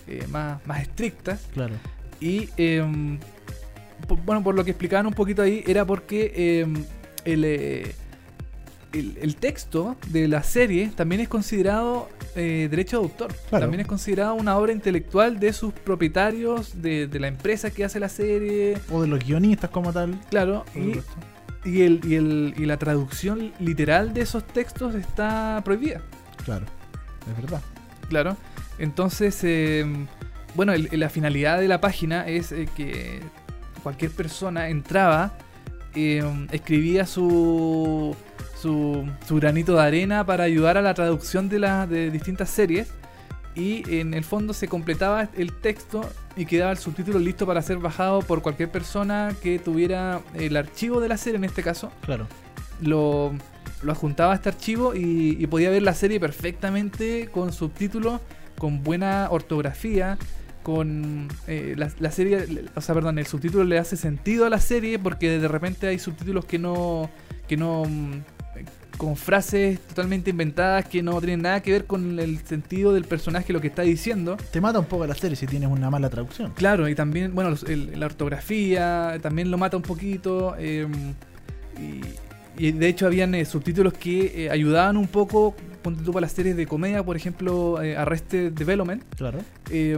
eh, 0.07 0.25
más, 0.31 0.57
más 0.65 0.81
estrictas. 0.81 1.39
Claro. 1.53 1.75
Y 2.21 2.49
eh, 2.55 3.17
por- 4.07 4.21
bueno, 4.21 4.41
por 4.43 4.55
lo 4.55 4.63
que 4.63 4.71
explicaban 4.71 5.07
un 5.07 5.13
poquito 5.13 5.41
ahí, 5.41 5.63
era 5.67 5.83
porque 5.85 6.31
eh, 6.35 6.67
el, 7.25 7.43
eh, 7.43 7.95
el, 8.93 9.17
el 9.21 9.35
texto 9.35 9.97
de 10.09 10.27
la 10.27 10.43
serie 10.43 10.91
también 10.95 11.21
es 11.21 11.27
considerado 11.27 12.09
eh, 12.35 12.67
derecho 12.69 12.99
de 12.99 13.03
autor. 13.05 13.33
Claro. 13.49 13.63
También 13.63 13.81
es 13.81 13.87
considerado 13.87 14.35
una 14.35 14.55
obra 14.57 14.71
intelectual 14.71 15.39
de 15.39 15.51
sus 15.51 15.73
propietarios, 15.73 16.81
de, 16.81 17.07
de 17.07 17.19
la 17.19 17.27
empresa 17.27 17.71
que 17.71 17.83
hace 17.83 17.99
la 17.99 18.09
serie. 18.09 18.77
O 18.91 19.01
de 19.01 19.07
los 19.07 19.19
guionistas 19.19 19.69
como 19.71 19.91
tal. 19.91 20.19
Claro, 20.29 20.63
y, 20.75 20.99
y, 21.67 21.81
el, 21.81 22.01
y, 22.03 22.15
el, 22.15 22.53
y 22.57 22.65
la 22.65 22.77
traducción 22.77 23.51
literal 23.59 24.13
de 24.13 24.21
esos 24.21 24.45
textos 24.45 24.93
está 24.93 25.61
prohibida. 25.65 26.01
Claro. 26.45 26.65
Es 27.29 27.41
verdad. 27.41 27.61
Claro. 28.09 28.37
Entonces, 28.77 29.39
eh, 29.43 29.85
bueno, 30.55 30.73
el- 30.73 30.89
la 30.91 31.09
finalidad 31.09 31.59
de 31.59 31.67
la 31.67 31.81
página 31.81 32.27
es 32.27 32.51
eh, 32.51 32.67
que 32.75 33.19
cualquier 33.83 34.11
persona 34.11 34.69
entraba, 34.69 35.33
eh, 35.95 36.23
escribía 36.51 37.05
su, 37.05 38.15
su, 38.59 39.05
su 39.27 39.35
granito 39.37 39.75
de 39.75 39.81
arena 39.81 40.25
para 40.25 40.43
ayudar 40.43 40.77
a 40.77 40.81
la 40.81 40.93
traducción 40.93 41.49
de, 41.49 41.59
las 41.59 41.89
de 41.89 42.11
distintas 42.11 42.49
series 42.49 42.89
y 43.55 43.83
en 43.99 44.13
el 44.13 44.23
fondo 44.23 44.53
se 44.53 44.67
completaba 44.69 45.27
el 45.35 45.51
texto 45.53 46.07
y 46.37 46.45
quedaba 46.45 46.71
el 46.71 46.77
subtítulo 46.77 47.19
listo 47.19 47.45
para 47.45 47.61
ser 47.61 47.77
bajado 47.79 48.21
por 48.21 48.41
cualquier 48.41 48.71
persona 48.71 49.33
que 49.43 49.59
tuviera 49.59 50.21
el 50.35 50.55
archivo 50.55 51.01
de 51.01 51.09
la 51.09 51.17
serie 51.17 51.37
en 51.37 51.43
este 51.43 51.61
caso 51.61 51.91
Claro. 52.05 52.27
lo, 52.81 53.33
lo 53.83 53.91
adjuntaba 53.91 54.31
a 54.31 54.35
este 54.35 54.47
archivo 54.49 54.95
y, 54.95 55.35
y 55.37 55.47
podía 55.47 55.69
ver 55.69 55.81
la 55.81 55.93
serie 55.93 56.17
perfectamente 56.21 57.27
con 57.33 57.51
subtítulos, 57.51 58.21
con 58.57 58.83
buena 58.83 59.27
ortografía, 59.31 60.17
con 60.63 61.27
eh, 61.47 61.73
la, 61.77 61.89
la 61.99 62.11
serie, 62.11 62.45
o 62.75 62.81
sea, 62.81 62.95
perdón, 62.95 63.17
el 63.19 63.25
subtítulo 63.27 63.63
le 63.63 63.77
hace 63.79 63.97
sentido 63.97 64.45
a 64.45 64.49
la 64.49 64.59
serie 64.59 64.99
porque 64.99 65.39
de 65.39 65.47
repente 65.47 65.87
hay 65.87 65.99
subtítulos 65.99 66.45
que 66.45 66.59
no, 66.59 67.09
que 67.47 67.57
no, 67.57 67.83
mm, 67.85 68.11
con 68.97 69.15
frases 69.15 69.79
totalmente 69.79 70.29
inventadas 70.29 70.85
que 70.87 71.01
no 71.01 71.19
tienen 71.19 71.41
nada 71.41 71.61
que 71.63 71.71
ver 71.71 71.85
con 71.85 72.19
el 72.19 72.37
sentido 72.45 72.93
del 72.93 73.05
personaje, 73.05 73.51
lo 73.53 73.59
que 73.61 73.67
está 73.67 73.81
diciendo. 73.81 74.37
Te 74.51 74.61
mata 74.61 74.77
un 74.79 74.85
poco 74.85 75.07
la 75.07 75.15
serie 75.15 75.35
si 75.35 75.47
tienes 75.47 75.69
una 75.69 75.89
mala 75.89 76.09
traducción. 76.09 76.51
Claro, 76.55 76.87
y 76.87 76.93
también, 76.93 77.33
bueno, 77.33 77.55
el- 77.67 77.99
la 77.99 78.05
ortografía 78.05 79.17
también 79.21 79.49
lo 79.49 79.57
mata 79.57 79.77
un 79.77 79.83
poquito. 79.83 80.55
eh, 80.59 80.87
y, 81.79 82.01
y 82.67 82.71
de 82.73 82.87
hecho 82.89 83.07
habían 83.07 83.33
eh, 83.33 83.45
subtítulos 83.45 83.93
que 83.93 84.45
eh, 84.45 84.49
ayudaban 84.51 84.97
un 84.97 85.07
poco, 85.07 85.55
ponte 85.81 86.03
tú 86.03 86.11
para 86.13 86.21
las 86.21 86.31
series 86.31 86.55
de 86.55 86.65
comedia, 86.67 87.03
por 87.03 87.15
ejemplo, 87.15 87.81
eh, 87.81 87.97
Arrested 87.97 88.51
Development, 88.53 89.03
Claro. 89.15 89.39
eh, 89.69 89.97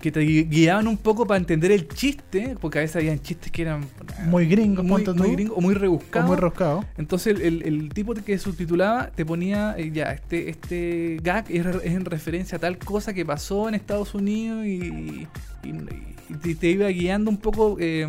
que 0.00 0.12
te 0.12 0.20
gui- 0.24 0.48
guiaban 0.48 0.86
un 0.86 0.96
poco 0.96 1.26
para 1.26 1.38
entender 1.38 1.72
el 1.72 1.88
chiste, 1.88 2.54
porque 2.60 2.78
a 2.78 2.82
veces 2.82 2.94
habían 2.96 3.18
chistes 3.18 3.50
que 3.50 3.62
eran 3.62 3.82
eh, 3.82 3.86
Muy 4.26 4.46
gringos, 4.46 4.84
muy, 4.84 5.02
muy 5.04 5.14
tú. 5.16 5.32
gringos 5.32 5.58
o 5.58 5.60
muy 5.60 5.74
rebuscados. 5.74 6.28
muy 6.28 6.36
roscado. 6.36 6.84
Entonces 6.96 7.34
el, 7.36 7.42
el- 7.42 7.62
el 7.62 7.88
tipo 7.88 8.14
que 8.14 8.38
subtitulaba 8.38 9.10
te 9.10 9.26
ponía, 9.26 9.74
eh, 9.76 9.90
ya, 9.92 10.12
este, 10.12 10.50
este 10.50 11.18
gag 11.20 11.46
es, 11.50 11.66
en 11.82 12.04
referencia 12.04 12.56
a 12.56 12.60
tal 12.60 12.78
cosa 12.78 13.12
que 13.12 13.26
pasó 13.26 13.68
en 13.68 13.74
Estados 13.74 14.14
Unidos 14.14 14.64
y, 14.66 14.68
y- 14.70 15.26
y 15.64 16.34
te, 16.42 16.54
te 16.54 16.68
iba 16.68 16.86
guiando 16.88 17.28
un 17.30 17.36
poco 17.38 17.76
eh, 17.80 18.06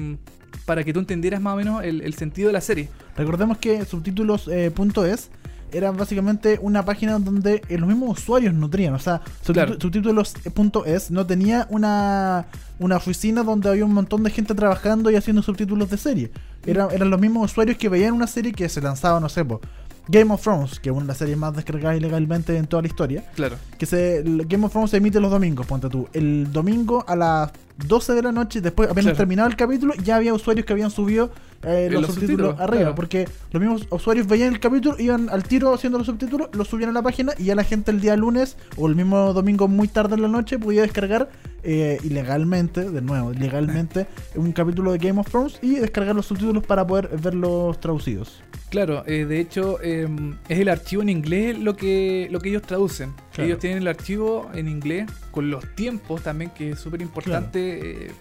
para 0.66 0.84
que 0.84 0.94
tú 0.94 1.00
entendieras 1.00 1.42
más 1.42 1.54
o 1.56 1.58
menos 1.58 1.84
el, 1.84 2.02
el 2.02 2.14
sentido 2.14 2.48
de 2.50 2.54
la 2.54 2.62
serie. 2.62 2.90
Recordemos 3.18 3.58
que 3.58 3.84
subtítulos.es 3.86 5.30
era 5.72 5.92
básicamente 5.92 6.60
una 6.62 6.84
página 6.86 7.20
donde 7.20 7.62
eh, 7.70 7.78
los 7.78 7.88
mismos 7.88 8.20
usuarios 8.20 8.54
nutrían. 8.54 8.94
O 8.94 9.00
sea, 9.00 9.22
Claro. 9.46 9.76
subtítulos.es 9.80 11.12
no 11.12 11.26
tenía 11.26 11.68
una, 11.70 12.46
una 12.80 12.98
oficina 12.98 13.44
donde 13.44 13.70
había 13.70 13.86
un 13.86 13.94
montón 13.94 14.24
de 14.24 14.30
gente 14.32 14.54
trabajando 14.56 15.10
y 15.12 15.16
haciendo 15.16 15.42
subtítulos 15.42 15.90
de 15.90 15.98
serie. 15.98 16.32
Era- 16.66 16.88
eran 16.92 17.10
los 17.10 17.20
mismos 17.20 17.52
usuarios 17.52 17.78
que 17.78 17.90
veían 17.90 18.14
una 18.14 18.28
serie 18.28 18.52
que 18.52 18.68
se 18.70 18.82
lanzaba, 18.82 19.20
no 19.20 19.30
sé, 19.30 19.46
po, 19.46 19.62
Game 20.08 20.34
of 20.34 20.42
Thrones, 20.42 20.80
que 20.80 20.90
es 20.90 20.94
una 20.94 21.04
de 21.04 21.08
las 21.10 21.18
series 21.18 21.38
más 21.38 21.56
descargadas 21.56 21.98
ilegalmente 21.98 22.58
en 22.58 22.66
toda 22.66 22.82
la 22.82 22.88
historia. 22.88 23.24
Claro. 23.36 23.58
Que 23.78 23.86
se, 23.86 24.24
Game 24.26 24.66
of 24.66 24.72
Thrones 24.72 24.90
se 24.92 24.98
emite 24.98 25.20
los 25.20 25.30
domingos, 25.30 25.68
ponte 25.68 25.88
tú. 25.88 26.08
El 26.14 26.52
domingo 26.52 27.06
a 27.08 27.16
las 27.16 27.52
12 27.88 28.14
de 28.14 28.24
la 28.24 28.32
noche, 28.32 28.60
después 28.60 28.90
apenas 28.90 29.06
Claro. 29.12 29.18
terminado 29.18 29.50
el 29.50 29.56
capítulo, 29.56 29.94
ya 30.04 30.16
había 30.16 30.34
usuarios 30.34 30.66
que 30.66 30.74
habían 30.74 30.90
subido 30.90 31.30
eh, 31.63 31.89
los, 31.92 32.01
los 32.01 32.12
subtítulos, 32.13 32.51
subtítulos, 32.51 32.60
arriba. 32.60 32.78
claro. 32.80 32.96
Porque 32.96 33.28
los 33.51 33.62
mismos 33.62 33.88
usuarios 33.89 34.28
veían 34.28 34.54
el 34.54 34.60
capítulo, 34.60 34.96
iban 35.00 35.30
al 35.30 35.44
tiro 35.44 35.74
haciendo 35.74 35.98
los 35.98 36.08
subtítulos, 36.08 36.50
los 36.54 36.68
subían 36.68 36.89
a 36.89 36.94
la 36.94 37.01
página 37.01 37.34
y 37.38 37.46
ya 37.46 37.56
la 37.56 37.63
gente 37.63 37.92
el 37.92 38.00
día 38.01 38.16
lunes 38.16 38.58
o 38.78 38.88
el 38.88 38.96
mismo 38.96 39.34
domingo 39.34 39.68
muy 39.68 39.88
tarde 39.88 40.16
en 40.16 40.22
la 40.22 40.28
noche 40.28 40.58
podía 40.60 40.82
descargar 40.82 41.30
eh, 41.63 41.98
ilegalmente, 42.04 42.89
de 42.89 43.01
nuevo, 43.01 43.34
ilegalmente, 43.34 44.08
un 44.36 44.51
capítulo 44.51 44.92
de 44.94 44.98
Game 44.98 45.20
of 45.20 45.30
Thrones 45.30 45.60
y 45.62 45.75
descargar 45.75 46.16
los 46.16 46.25
subtítulos 46.25 46.66
para 46.66 46.88
poder 46.88 47.10
verlos 47.18 47.80
traducidos. 47.80 48.42
Claro, 48.70 49.04
eh, 49.08 49.25
de 49.25 49.39
hecho 49.39 49.80
eh, 49.82 50.08
es 50.48 50.60
el 50.60 50.70
archivo 50.70 51.01
en 51.01 51.10
inglés 51.10 51.58
lo 51.58 51.75
que, 51.75 52.28
lo 52.30 52.39
que 52.39 52.50
ellos 52.50 52.62
traducen. 52.62 53.13
Claro. 53.34 53.48
Ellos 53.48 53.60
tienen 53.60 53.80
el 53.80 53.88
archivo 53.88 54.50
en 54.54 54.68
inglés 54.68 55.10
con 55.32 55.50
los 55.50 55.66
tiempos 55.75 56.22
también, 56.22 56.51
que 56.51 56.72
es 56.72 56.80
súper 56.80 57.01
importante 57.01 58.06
eh, 58.06 58.12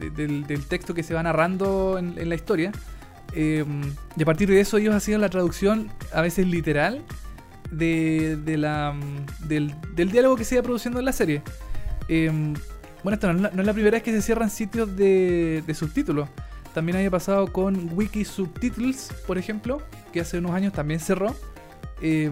de- 0.00 0.44
del, 0.46 0.64
texto 0.66 0.94
que 0.94 1.02
se 1.02 1.14
va 1.14 1.22
narrando 1.22 1.98
en, 1.98 2.28
la 2.28 2.34
historia. 2.34 2.72
Eh, 3.32 3.64
y 4.16 4.22
a 4.22 4.24
partir 4.26 4.48
de 4.48 4.60
eso 4.60 4.76
ellos 4.78 4.94
hacían 4.94 5.20
la 5.20 5.28
traducción 5.28 5.88
a 6.12 6.20
veces 6.20 6.46
literal 6.48 7.02
de, 7.70 8.36
de 8.44 8.56
la, 8.56 8.94
del, 9.46 9.74
diálogo 10.10 10.34
que 10.36 10.44
se 10.44 10.56
iba 10.56 10.62
produciendo 10.62 10.98
en 10.98 11.04
la 11.04 11.12
serie. 11.12 11.42
Eh, 12.08 12.28
bueno, 13.04 13.14
esto 13.14 13.32
no 13.32 13.50
no 13.52 13.60
es 13.62 13.66
la 13.66 13.72
primera 13.72 13.92
vez 13.96 14.02
que 14.02 14.12
se 14.12 14.20
cierran 14.22 14.50
sitios 14.50 14.96
de, 14.96 15.62
de 15.66 15.74
subtítulos. 15.74 16.28
También 16.74 16.96
había 16.96 17.10
pasado 17.10 17.52
con 17.52 17.90
Wiki 17.92 18.24
Subtitles, 18.24 19.12
por 19.26 19.38
ejemplo, 19.38 19.82
que 20.12 20.20
hace 20.20 20.38
unos 20.38 20.52
años 20.52 20.72
también 20.72 21.00
cerró. 21.00 21.34
eh, 22.02 22.30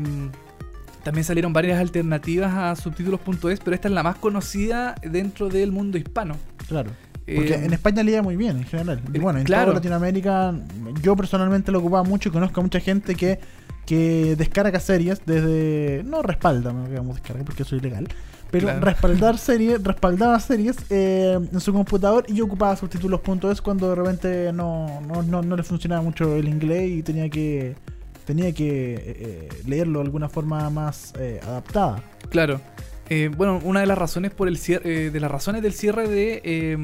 también 1.04 1.24
salieron 1.24 1.52
varias 1.54 1.80
alternativas 1.80 2.52
a 2.54 2.76
subtítulos.es, 2.76 3.60
pero 3.60 3.74
esta 3.74 3.88
es 3.88 3.94
la 3.94 4.02
más 4.02 4.16
conocida 4.16 4.94
dentro 5.02 5.48
del 5.48 5.72
mundo 5.72 5.96
hispano. 5.96 6.36
Claro. 6.68 6.90
Porque 7.34 7.54
Eh, 7.54 7.64
en 7.64 7.72
España 7.72 8.02
le 8.02 8.12
iba 8.12 8.22
muy 8.22 8.36
bien 8.36 8.56
en 8.58 8.64
general. 8.64 9.00
Y 9.12 9.18
bueno, 9.18 9.38
en 9.38 9.44
claro. 9.44 9.66
toda 9.66 9.74
Latinoamérica, 9.76 10.54
yo 11.02 11.16
personalmente 11.16 11.70
lo 11.72 11.80
ocupaba 11.80 12.02
mucho 12.04 12.28
y 12.28 12.32
conozco 12.32 12.60
a 12.60 12.62
mucha 12.62 12.80
gente 12.80 13.14
que, 13.14 13.38
que 13.86 14.34
descarga 14.36 14.80
series 14.80 15.20
desde. 15.26 16.02
No 16.04 16.22
respalda, 16.22 16.72
no 16.72 16.88
digamos 16.88 17.16
descarga 17.16 17.44
porque 17.44 17.62
eso 17.62 17.76
es 17.76 17.82
ilegal. 17.82 18.08
Pero 18.50 18.68
Claro. 18.68 18.80
respaldar 18.80 19.36
series, 19.50 19.82
respaldaba 19.82 20.40
series 20.40 20.76
eh, 20.90 21.38
en 21.52 21.60
su 21.60 21.72
computador 21.72 22.24
y 22.28 22.40
ocupaba 22.40 22.76
subtítulos.es 22.76 23.60
cuando 23.60 23.90
de 23.90 23.94
repente 23.94 24.52
no, 24.52 25.00
no, 25.02 25.22
no, 25.22 25.42
no 25.42 25.56
le 25.56 25.62
funcionaba 25.62 26.00
mucho 26.02 26.34
el 26.34 26.48
inglés 26.48 26.88
y 26.90 27.02
tenía 27.02 27.28
que 27.28 27.76
tenía 28.24 28.52
que 28.52 28.94
eh, 28.94 28.98
eh, 29.06 29.48
leerlo 29.66 30.00
de 30.00 30.04
alguna 30.04 30.28
forma 30.28 30.68
más 30.68 31.14
eh, 31.18 31.40
adaptada. 31.42 32.02
Claro. 32.28 32.60
Eh, 33.10 33.30
bueno, 33.34 33.58
una 33.64 33.80
de 33.80 33.86
las 33.86 33.96
razones 33.96 34.32
por 34.32 34.48
el 34.48 34.58
cierre, 34.58 35.06
eh, 35.06 35.10
de 35.10 35.20
las 35.20 35.30
razones 35.30 35.62
del 35.62 35.72
cierre 35.72 36.06
de 36.08 36.42
eh, 36.44 36.76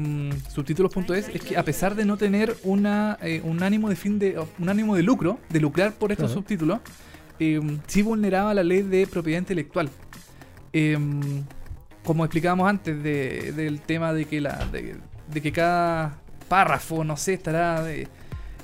subtítulos.es 0.51 1.29
es 1.29 1.41
que 1.41 1.55
a 1.55 1.63
pesar 1.63 1.93
de 1.95 2.03
no 2.05 2.17
tener 2.17 2.55
una, 2.63 3.17
eh, 3.21 3.41
un 3.43 3.61
ánimo 3.61 3.89
de 3.89 3.95
fin 3.95 4.17
de 4.17 4.39
un 4.57 4.69
ánimo 4.69 4.95
de 4.95 5.03
lucro, 5.03 5.39
de 5.49 5.59
lucrar 5.59 5.93
por 5.93 6.11
estos 6.11 6.27
Claro. 6.31 6.41
subtítulos, 6.41 6.79
eh, 7.39 7.59
sí 7.85 8.01
vulneraba 8.01 8.53
la 8.55 8.63
ley 8.63 8.81
de 8.81 9.05
propiedad 9.05 9.37
intelectual. 9.39 9.89
Eh, 10.73 10.97
como 12.03 12.25
explicábamos 12.25 12.67
antes 12.69 13.01
de- 13.03 13.51
del 13.55 13.81
tema 13.81 14.11
de 14.13 14.25
que 14.25 14.41
la 14.41 14.65
de, 14.71 14.95
de 15.31 15.41
que 15.41 15.51
cada 15.51 16.17
párrafo, 16.49 17.03
no 17.03 17.17
sé, 17.17 17.33
estará 17.33 17.91
eh, 17.91 18.07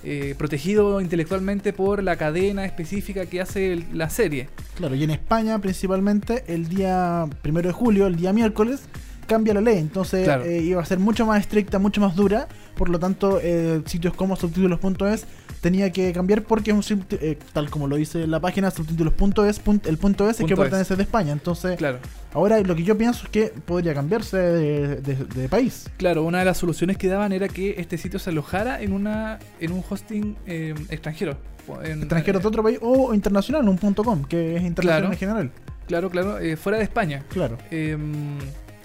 eh, 0.04 0.36
protegido 0.38 1.00
intelectualmente 1.02 1.74
por 1.74 2.02
la 2.04 2.16
cadena 2.16 2.66
específica 2.66 3.26
que 3.26 3.42
hace 3.42 3.74
el- 3.74 3.86
la 3.94 4.10
serie. 4.10 4.50
Claro, 4.76 4.96
y 4.96 5.04
en 5.04 5.12
España 5.12 5.60
principalmente 5.60 6.44
el 6.48 6.68
día 6.68 7.28
primero 7.42 7.68
de 7.68 7.74
julio, 7.74 8.08
el 8.08 8.16
día 8.16 8.34
miércoles, 8.34 8.82
cambia 9.28 9.54
la 9.54 9.62
ley. 9.62 9.78
Entonces 9.78 10.26
Claro. 10.26 10.44
eh, 10.44 10.62
iba 10.62 10.82
a 10.82 10.86
ser 10.86 11.00
mucho 11.00 11.26
más 11.26 11.40
estricta, 11.42 11.80
mucho 11.80 12.02
más 12.02 12.16
dura. 12.16 12.48
Por 12.76 12.90
lo 12.90 13.00
tanto, 13.00 13.40
eh, 13.42 13.82
sitios 13.86 14.14
como 14.14 14.36
subtítulos.es 14.36 15.26
tenía 15.62 15.92
que 15.92 16.12
cambiar 16.12 16.42
porque 16.44 16.72
es 16.72 16.92
un 16.92 17.06
eh, 17.12 17.38
tal 17.54 17.70
como 17.70 17.88
lo 17.88 17.96
dice 17.96 18.26
la 18.28 18.40
página 18.40 18.72
subtítulos.es, 18.72 19.64
punt- 19.64 19.86
el 19.88 19.98
punto 19.98 20.26
es, 20.30 20.32
es 20.32 20.38
que 20.38 20.42
Punto 20.44 20.54
es. 20.64 20.70
pertenece 20.70 20.96
de 20.96 21.04
España. 21.04 21.32
Entonces, 21.32 21.78
Claro. 21.78 22.00
ahora 22.34 22.60
lo 22.62 22.76
que 22.76 22.84
yo 22.84 22.98
pienso 22.98 23.26
es 23.26 23.30
que 23.30 23.54
podría 23.66 23.94
cambiarse 23.94 24.38
de, 24.38 24.96
de- 25.02 25.16
de 25.26 25.48
país. 25.50 25.90
Claro, 25.98 26.24
una 26.24 26.40
de 26.40 26.46
las 26.46 26.58
soluciones 26.58 26.98
que 26.98 27.08
daban 27.08 27.32
era 27.32 27.48
que 27.48 27.76
este 27.78 27.98
sitio 27.98 28.20
se 28.20 28.32
alojara 28.32 28.82
en 28.82 28.92
una 28.92 29.40
en 29.60 29.72
un 29.72 29.84
hosting 29.88 30.36
eh, 30.48 30.74
extranjero. 30.90 31.38
En- 31.84 32.00
Extranjero 32.00 32.40
de 32.40 32.48
otro 32.48 32.64
país 32.64 32.80
o 32.82 33.14
internacional, 33.14 33.68
un 33.70 33.78
punto 33.78 34.04
.com, 34.04 34.24
que 34.26 34.56
es 34.58 34.64
internacional 34.64 35.02
Claro. 35.02 35.14
en 35.14 35.20
general. 35.20 35.52
Claro, 35.88 36.10
claro, 36.10 36.40
eh, 36.40 36.58
fuera 36.58 36.78
de 36.80 36.84
España. 36.86 37.24
Claro. 37.30 37.58
Eh, 37.70 37.98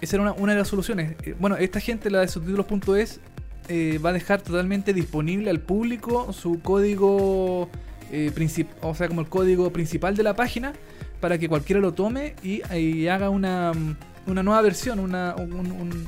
esa 0.00 0.16
era 0.16 0.22
una, 0.24 0.32
una 0.34 0.52
de 0.52 0.58
las 0.58 0.68
soluciones. 0.68 1.14
Eh, 1.24 1.34
bueno, 1.40 1.56
esta 1.56 1.80
gente, 1.80 2.10
la 2.10 2.20
de 2.20 2.28
subtítulos.es, 2.28 3.20
eh, 3.68 3.98
va 4.04 4.10
a 4.10 4.12
dejar 4.12 4.42
totalmente 4.42 4.92
disponible 4.92 5.50
al 5.50 5.60
público 5.60 6.32
su 6.32 6.60
código, 6.60 7.68
eh, 8.12 8.30
o 8.82 8.94
sea, 8.94 9.08
como 9.08 9.20
el 9.20 9.28
código 9.28 9.70
principal 9.72 10.16
de 10.16 10.22
la 10.22 10.34
página, 10.34 10.72
para 11.20 11.38
que 11.38 11.48
cualquiera 11.48 11.80
lo 11.80 11.92
tome 11.92 12.34
y, 12.42 12.62
haga 13.08 13.30
una, 13.30 13.72
una 14.26 14.42
nueva 14.42 14.62
versión, 14.62 14.98
una, 15.00 15.34
un, 15.36 15.52
un- 15.54 15.72
un- 15.72 16.06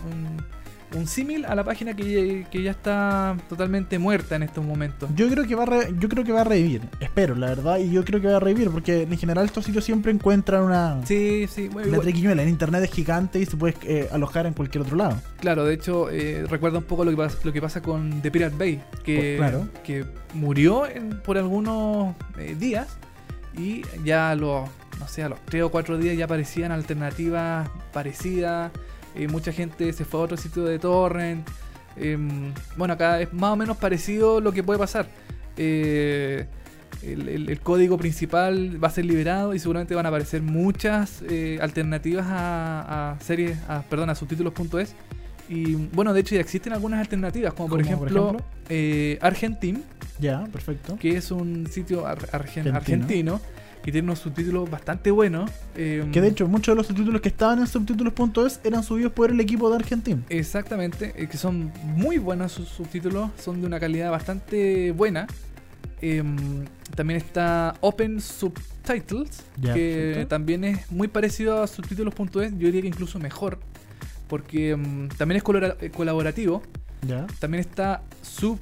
un 0.95 1.07
símil 1.07 1.45
a 1.45 1.54
la 1.54 1.64
página 1.64 1.95
que, 1.95 2.47
que 2.50 2.62
ya 2.62 2.71
está 2.71 3.37
totalmente 3.49 3.99
muerta 3.99 4.37
en 4.37 4.42
estos 4.42 4.64
momentos. 4.64 5.11
Yo 5.14 5.28
creo 5.28 5.47
que 5.47 5.54
va 5.54 5.64
a 5.64 5.66
re- 5.66 5.95
yo 5.99 6.09
creo 6.09 6.25
que 6.25 6.33
va 6.33 6.40
a 6.40 6.45
revivir, 6.45 6.83
espero, 7.00 7.35
la 7.35 7.49
verdad, 7.49 7.78
y 7.78 7.90
yo 7.90 8.04
creo 8.04 8.21
que 8.21 8.28
va 8.28 8.37
a 8.37 8.40
revivir 8.40 8.71
porque 8.71 9.02
en 9.02 9.18
general 9.18 9.45
estos 9.45 9.64
sitios 9.64 9.85
siempre 9.85 10.11
encuentran 10.12 10.62
una 10.62 11.00
Sí, 11.04 11.47
sí, 11.49 11.68
bueno, 11.68 11.90
la 11.92 11.99
triquiñuela. 12.00 12.42
En 12.42 12.49
internet 12.49 12.85
es 12.85 12.90
gigante 12.90 13.38
y 13.38 13.47
se 13.47 13.57
puede 13.57 13.75
eh, 13.83 14.09
alojar 14.12 14.47
en 14.47 14.54
cualquier 14.54 14.83
otro 14.83 14.97
lado. 14.97 15.21
Claro, 15.40 15.64
de 15.64 15.75
hecho, 15.75 16.11
eh, 16.11 16.45
recuerda 16.49 16.78
un 16.78 16.85
poco 16.85 17.04
lo 17.04 17.11
que, 17.11 17.16
pasa, 17.16 17.38
lo 17.45 17.52
que 17.52 17.61
pasa 17.61 17.83
con 17.83 18.23
The 18.23 18.30
Pirate 18.30 18.57
Bay, 18.57 18.80
que, 19.04 19.16
Pues, 19.16 19.38
claro. 19.38 19.68
que 19.85 20.04
murió 20.35 20.87
en- 20.87 21.20
por 21.22 21.37
algunos 21.38 22.14
eh, 22.38 22.57
días 22.59 22.96
y 23.57 23.83
ya 24.05 24.31
a 24.31 24.35
los, 24.37 24.68
no 25.01 25.09
sé, 25.09 25.22
a 25.22 25.29
los 25.29 25.40
3 25.46 25.64
o 25.64 25.70
4 25.70 25.98
días 25.98 26.16
ya 26.16 26.24
aparecían 26.27 26.72
alternativas 26.72 27.68
parecidas. 27.92 28.70
Eh, 29.18 29.28
mucha 29.28 29.52
gente 29.52 29.92
se 29.92 30.04
fue 30.04 30.20
a 30.20 30.24
otro 30.24 30.37
sitio 30.37 30.64
de 30.64 30.78
torrent. 30.78 31.46
em, 31.96 32.52
bueno, 32.76 32.94
acá 32.94 33.20
es 33.20 33.33
más 33.33 33.50
o 33.52 33.57
menos 33.57 33.76
parecido 33.76 34.40
lo 34.40 34.52
que 34.52 34.62
puede 34.62 34.78
pasar. 34.78 35.07
Eh, 35.57 36.46
el, 37.02 37.28
el- 37.28 37.50
el 37.50 37.61
código 37.61 37.96
principal 37.98 38.83
va 38.83 38.88
a 38.88 38.90
ser 38.90 39.04
liberado 39.04 39.54
y 39.54 39.59
seguramente 39.59 39.94
van 39.94 40.07
a 40.07 40.09
aparecer 40.09 40.42
muchas 40.42 41.22
eh, 41.28 41.59
alternativas 41.61 42.26
a, 42.28 43.12
a 43.12 43.20
series, 43.20 43.59
a, 43.68 43.83
perdón, 43.83 44.11
a 44.11 44.14
subtítulos.es. 44.14 44.94
Y 45.48 45.74
bueno, 45.74 46.12
de 46.12 46.20
hecho 46.20 46.35
ya 46.35 46.40
existen 46.40 46.72
algunas 46.72 47.00
alternativas, 47.00 47.54
como 47.54 47.68
por 47.68 47.83
¿Como 47.83 47.98
por 47.98 48.09
ejemplo, 48.09 48.28
ejemplo? 48.31 48.46
eh, 48.68 49.18
Argentim, 49.22 49.81
Ya, 50.20 50.44
perfecto. 50.52 50.96
que 50.98 51.16
es 51.16 51.31
un 51.31 51.66
sitio 51.70 52.07
ar- 52.07 52.18
argen- 52.33 52.72
Argentino. 52.74 52.76
argentino 52.76 53.40
que 53.83 53.93
tiene 53.93 54.07
unos 54.07 54.19
subtítulos 54.19 54.71
bastante 54.71 55.11
buenos. 55.11 55.51
eh, 55.75 56.07
Que 56.12 56.21
de 56.21 56.29
hecho 56.29 56.47
muchos 56.49 56.73
de 56.73 56.77
los 56.77 56.87
subtítulos 56.87 57.21
que 57.21 57.29
estaban 57.29 57.59
en 57.61 57.67
subtítulos.es 57.67 58.61
eran 58.64 58.83
subidos 58.83 59.12
por 59.12 59.31
el 59.31 59.41
equipo 59.41 59.71
de 59.71 59.77
Argentina. 59.77 60.23
Exactamente, 60.29 61.14
eh, 61.17 61.29
que 61.29 61.37
son 61.37 61.73
muy 61.85 62.19
buenos 62.19 62.53
sus 62.53 62.69
subtítulos, 62.69 63.31
son 63.38 63.61
de 63.61 63.67
una 63.67 63.81
calidad 63.81 64.11
bastante 64.11 64.93
buena. 64.93 65.27
Em, 66.01 66.64
también 66.95 67.19
está 67.19 67.75
Open 67.81 68.21
Subtitles, 68.21 69.45
que 69.61 70.27
también 70.29 70.64
es 70.64 70.91
muy 70.93 71.09
parecido 71.09 71.62
a 71.62 71.67
subtítulos.es, 71.67 72.53
yo 72.53 72.67
diría 72.67 72.83
que 72.83 72.88
incluso 72.88 73.19
mejor, 73.19 73.59
porque 74.29 74.71
em, 74.71 75.09
también 75.09 75.43
es 75.43 75.45
eh, 75.81 75.91
colaborativo. 75.91 76.62
Ya. 77.07 77.27
También 77.38 77.61
está 77.61 78.03
SubDivX, 78.23 78.61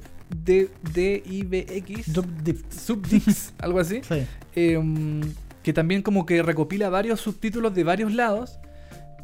Dub- 2.07 2.63
Subdix, 2.69 3.53
algo 3.59 3.79
así. 3.79 4.01
Sí. 4.07 4.25
em, 4.55 5.21
que 5.63 5.73
también 5.73 6.01
como 6.01 6.25
que 6.25 6.41
recopila 6.43 6.89
varios 6.89 7.19
subtítulos 7.21 7.73
de 7.75 7.83
varios 7.83 8.13
lados. 8.13 8.59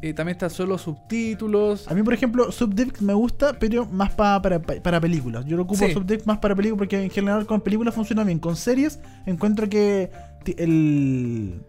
Eh, 0.02 0.12
también 0.12 0.34
está 0.34 0.50
solo 0.50 0.76
subtítulos. 0.76 1.88
A 1.88 1.94
mí, 1.94 2.02
por 2.02 2.12
ejemplo, 2.12 2.52
Subdiv 2.52 2.92
me 3.00 3.14
gusta, 3.14 3.58
pero 3.58 3.86
más 3.86 4.12
pa- 4.12 4.42
para, 4.42 4.60
para 4.60 5.00
películas. 5.00 5.46
Yo 5.46 5.56
lo 5.56 5.62
ocupo 5.62 5.86
Sí. 5.86 5.92
Subdiv 5.94 6.26
más 6.26 6.38
para 6.38 6.54
películas 6.54 6.78
porque 6.80 7.02
en 7.02 7.08
general 7.10 7.46
con 7.46 7.62
películas 7.62 7.94
funciona 7.94 8.22
bien. 8.22 8.38
Con 8.38 8.54
series 8.56 9.00
encuentro 9.24 9.66
que 9.70 10.10
el, 10.58 11.62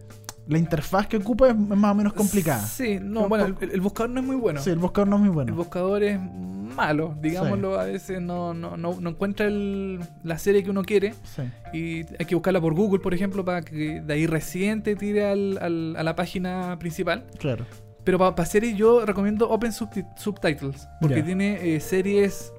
la 0.48 0.58
interfaz 0.60 1.08
que 1.08 1.18
ocupa 1.18 1.50
es 1.50 1.56
más 1.58 1.92
o 1.92 1.96
menos 1.96 2.14
complicada. 2.14 2.62
Sí, 2.66 3.00
no, 3.02 3.28
bueno, 3.28 3.46
el, 3.60 3.72
el 3.72 3.82
buscador 3.82 4.12
no 4.12 4.20
es 4.22 4.26
muy 4.28 4.36
bueno. 4.36 4.62
Sí, 4.62 4.70
el 4.70 4.78
buscador 4.80 5.08
no 5.08 5.16
es 5.16 5.20
muy 5.22 5.30
El 5.30 5.34
bueno. 5.34 5.56
buscador 5.56 6.04
es 6.04 6.20
malo, 6.20 7.16
digámoslo, 7.22 7.80
a 7.80 7.86
veces 7.86 8.22
no, 8.22 8.54
no, 8.54 8.76
no, 8.78 9.00
no 9.00 9.10
encuentra 9.10 9.46
el- 9.48 10.00
la 10.24 10.38
serie 10.38 10.64
que 10.64 10.70
uno 10.70 10.84
quiere 10.84 11.14
Sí. 11.24 11.42
y 11.74 11.98
hay 12.20 12.26
que 12.28 12.36
buscarla 12.36 12.60
por 12.62 12.74
Google, 12.76 13.00
por 13.00 13.14
ejemplo, 13.14 13.44
para 13.46 13.62
que 13.62 14.02
de 14.02 14.14
ahí 14.14 14.28
recién 14.28 14.84
te 14.84 14.96
tire 14.96 15.26
al- 15.26 15.58
al- 15.62 15.96
a 15.98 16.04
la 16.04 16.16
página 16.16 16.78
principal. 16.80 17.24
Claro. 17.40 17.66
Pero 18.04 18.20
para 18.20 18.46
series 18.46 18.78
yo 18.78 19.04
recomiendo 19.06 19.50
Open 19.50 19.72
Subti- 19.72 20.06
Subtitles, 20.16 20.88
porque 21.02 21.24
tiene 21.24 21.76
eh, 21.76 21.80
series, 21.80 22.54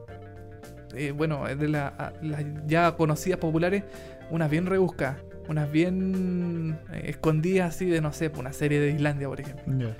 eh, 0.95 1.13
bueno, 1.13 1.45
de 1.47 1.69
la- 1.69 2.13
las 2.23 2.43
ya 2.67 2.97
conocidas, 2.97 3.39
populares, 3.39 3.85
unas 4.31 4.51
bien 4.51 4.67
rebuscadas, 4.67 5.19
unas 5.49 5.71
bien 5.71 6.79
eh, 6.93 7.03
escondidas 7.07 7.75
así 7.75 7.87
de, 7.87 8.01
no 8.01 8.13
sé, 8.13 8.31
una 8.39 8.53
serie 8.53 8.81
de 8.81 8.91
Islandia, 8.91 9.29
por 9.29 9.41
ejemplo. 9.41 9.95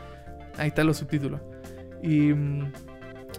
Ahí 0.59 0.69
están 0.69 0.87
los 0.87 0.99
subtítulos. 0.99 1.41
Y, 2.03 2.33
mm, 2.33 2.73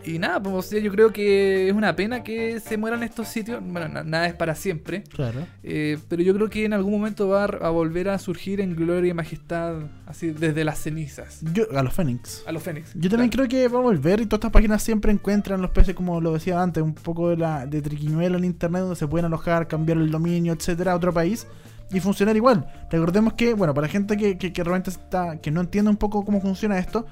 y 0.05 0.19
nada, 0.19 0.41
pues 0.41 0.55
o 0.55 0.61
sea, 0.61 0.79
yo 0.79 0.91
creo 0.91 1.11
que 1.11 1.67
es 1.69 1.73
una 1.73 1.95
pena 1.95 2.23
que 2.23 2.59
se 2.59 2.77
mueran 2.77 3.03
estos 3.03 3.27
sitios. 3.27 3.61
Bueno, 3.61 3.87
na- 3.89 4.03
nada 4.03 4.27
es 4.27 4.33
para 4.33 4.55
siempre. 4.55 5.03
Claro. 5.03 5.41
eh, 5.63 5.97
pero 6.07 6.21
yo 6.23 6.33
creo 6.35 6.49
que 6.49 6.65
en 6.65 6.73
algún 6.73 6.91
momento 6.93 7.27
va 7.27 7.43
a, 7.45 7.69
volver 7.69 8.09
a 8.09 8.17
surgir 8.19 8.61
en 8.61 8.75
gloria 8.75 9.11
y 9.11 9.13
majestad, 9.13 9.75
así 10.05 10.29
desde 10.31 10.63
las 10.63 10.79
cenizas. 10.79 11.39
Yo, 11.53 11.65
a 11.77 11.83
los 11.83 11.93
Fénix. 11.93 12.43
A 12.47 12.51
los 12.51 12.63
Fénix. 12.63 12.93
Yo 12.95 13.09
también 13.09 13.29
claro. 13.29 13.47
creo 13.49 13.61
que 13.63 13.67
va 13.73 13.79
a 13.79 13.83
volver 13.83 14.21
y 14.21 14.25
todas 14.25 14.39
estas 14.39 14.51
páginas 14.51 14.81
siempre 14.83 15.11
encuentran 15.11 15.61
los 15.61 15.71
peces, 15.71 15.95
como 15.95 16.21
lo 16.21 16.33
decía 16.33 16.61
antes, 16.61 16.81
un 16.83 16.93
poco 16.93 17.29
de 17.29 17.37
la 17.37 17.65
de 17.65 17.81
triquiñuela 17.81 18.37
en 18.37 18.45
internet 18.45 18.81
donde 18.81 18.95
se 18.95 19.07
pueden 19.07 19.25
alojar, 19.25 19.67
cambiar 19.67 19.97
el 19.97 20.09
dominio, 20.11 20.53
etcétera, 20.53 20.93
a 20.93 20.95
otro 20.95 21.13
país 21.13 21.47
y 21.91 21.99
funcionar 22.01 22.35
igual. 22.35 22.67
Recordemos 22.91 23.33
que, 23.33 23.53
bueno, 23.53 23.73
para 23.73 23.87
gente 23.87 24.17
que, 24.17 24.37
que, 24.37 24.51
que 24.51 24.63
realmente 24.63 24.89
está, 24.89 25.37
que 25.39 25.51
no 25.51 25.61
entiende 25.61 25.89
un 25.89 25.97
poco 25.97 26.25
cómo 26.25 26.41
funciona 26.41 26.77
esto, 26.79 27.05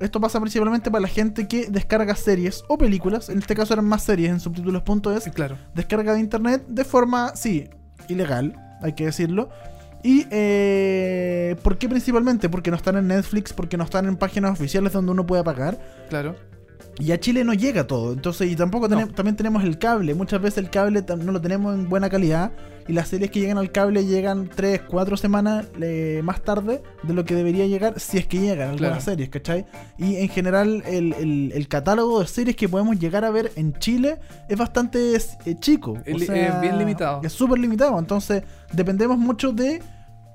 esto 0.00 0.20
pasa 0.20 0.40
principalmente 0.40 0.90
para 0.90 1.02
la 1.02 1.08
gente 1.08 1.48
que 1.48 1.68
descarga 1.68 2.14
series 2.14 2.64
o 2.68 2.78
películas, 2.78 3.28
en 3.28 3.38
este 3.38 3.54
caso 3.54 3.74
eran 3.74 3.84
más 3.84 4.02
series 4.02 4.30
en 4.30 4.40
subtítulos.es, 4.40 5.24
claro. 5.34 5.58
descarga 5.74 6.14
de 6.14 6.20
internet 6.20 6.64
de 6.68 6.84
forma, 6.84 7.34
sí, 7.34 7.68
ilegal, 8.08 8.54
hay 8.82 8.94
que 8.94 9.06
decirlo. 9.06 9.50
¿Y 10.02 10.26
eh, 10.30 11.56
por 11.62 11.76
qué 11.76 11.88
principalmente? 11.88 12.48
Porque 12.48 12.70
no 12.70 12.76
están 12.76 12.96
en 12.96 13.08
Netflix, 13.08 13.52
porque 13.52 13.76
no 13.76 13.84
están 13.84 14.06
en 14.06 14.16
páginas 14.16 14.52
oficiales 14.52 14.92
donde 14.92 15.10
uno 15.10 15.26
pueda 15.26 15.42
pagar. 15.42 15.78
Claro. 16.08 16.36
Y 17.00 17.12
a 17.12 17.20
Chile 17.20 17.44
no 17.44 17.54
llega 17.54 17.86
todo. 17.86 18.12
Entonces, 18.12 18.50
y 18.50 18.56
tampoco 18.56 18.88
No. 18.88 18.96
tenem- 18.98 19.14
también 19.14 19.36
tenemos 19.36 19.62
el 19.62 19.78
cable. 19.78 20.14
Muchas 20.14 20.42
veces 20.42 20.58
el 20.58 20.68
cable 20.70 21.04
no 21.22 21.32
lo 21.32 21.40
tenemos 21.40 21.74
en 21.74 21.88
buena 21.88 22.10
calidad. 22.10 22.50
Y 22.88 22.92
las 22.94 23.08
series 23.08 23.30
que 23.30 23.38
llegan 23.40 23.58
al 23.58 23.70
cable 23.70 24.04
llegan 24.06 24.48
3, 24.52 24.80
4 24.88 25.16
semanas 25.18 25.66
eh, 25.80 26.22
más 26.24 26.40
tarde 26.42 26.82
de 27.02 27.12
lo 27.14 27.24
que 27.24 27.34
debería 27.34 27.66
llegar 27.66 28.00
si 28.00 28.16
es 28.18 28.26
que 28.26 28.38
llegan 28.40 28.70
algunas 28.70 28.90
Claro. 28.92 29.00
series, 29.02 29.28
¿cachai? 29.28 29.66
Y 29.98 30.16
en 30.16 30.28
general 30.30 30.82
el, 30.86 31.12
el- 31.12 31.52
el 31.54 31.68
catálogo 31.68 32.20
de 32.20 32.26
series 32.26 32.56
que 32.56 32.68
podemos 32.68 32.98
llegar 32.98 33.24
a 33.26 33.30
ver 33.30 33.52
en 33.56 33.74
Chile 33.74 34.18
es 34.48 34.56
bastante 34.58 35.14
eh, 35.16 35.54
chico. 35.60 35.92
o 35.92 36.18
sea, 36.18 36.56
es 36.56 36.60
bien 36.62 36.78
limitado. 36.78 37.20
Es 37.22 37.32
súper 37.32 37.58
limitado. 37.58 37.98
Entonces 37.98 38.42
dependemos 38.72 39.18
mucho 39.18 39.52
de 39.52 39.82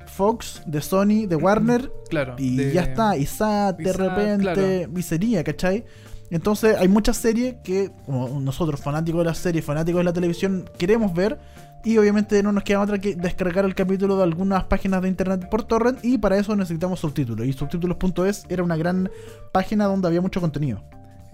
Fox, 0.06 0.62
de 0.68 0.80
Sony, 0.82 1.26
de 1.28 1.36
Warner 1.36 1.92
Claro. 2.10 2.36
y 2.38 2.56
de- 2.56 2.72
ya 2.74 2.84
está, 2.84 3.18
y 3.18 3.26
SAT 3.26 3.78
de 3.80 3.94
repente, 3.94 4.44
claro. 4.44 4.92
miseria, 4.94 5.44
¿cachai? 5.44 5.86
Entonces 6.34 6.76
hay 6.80 6.88
muchas 6.88 7.18
series 7.18 7.58
que, 7.64 7.92
como 8.08 8.28
nosotros, 8.40 8.82
fanáticos 8.82 9.20
de 9.20 9.26
las 9.26 9.38
series, 9.38 9.64
fanáticos 9.64 10.00
de 10.00 10.04
la 10.04 10.14
televisión, 10.14 10.68
queremos 10.80 11.14
ver. 11.14 11.38
Y 11.86 12.00
obviamente 12.00 12.42
no 12.42 12.52
nos 12.52 12.64
queda 12.64 12.82
otra 12.82 12.98
que 12.98 13.14
descargar 13.14 13.66
el 13.66 13.76
capítulo 13.76 14.18
de 14.18 14.24
algunas 14.24 14.64
páginas 14.64 15.04
de 15.04 15.10
internet 15.10 15.48
por 15.52 15.64
torrent. 15.64 16.00
Y 16.04 16.18
para 16.18 16.38
eso 16.38 16.56
necesitamos 16.56 17.02
subtítulos. 17.02 17.46
Y 17.46 17.54
subtítulos.es 17.54 18.46
era 18.50 18.64
una 18.64 18.76
gran 18.76 19.12
página 19.52 19.86
donde 19.86 20.08
había 20.08 20.22
mucho 20.22 20.42
contenido. 20.42 20.82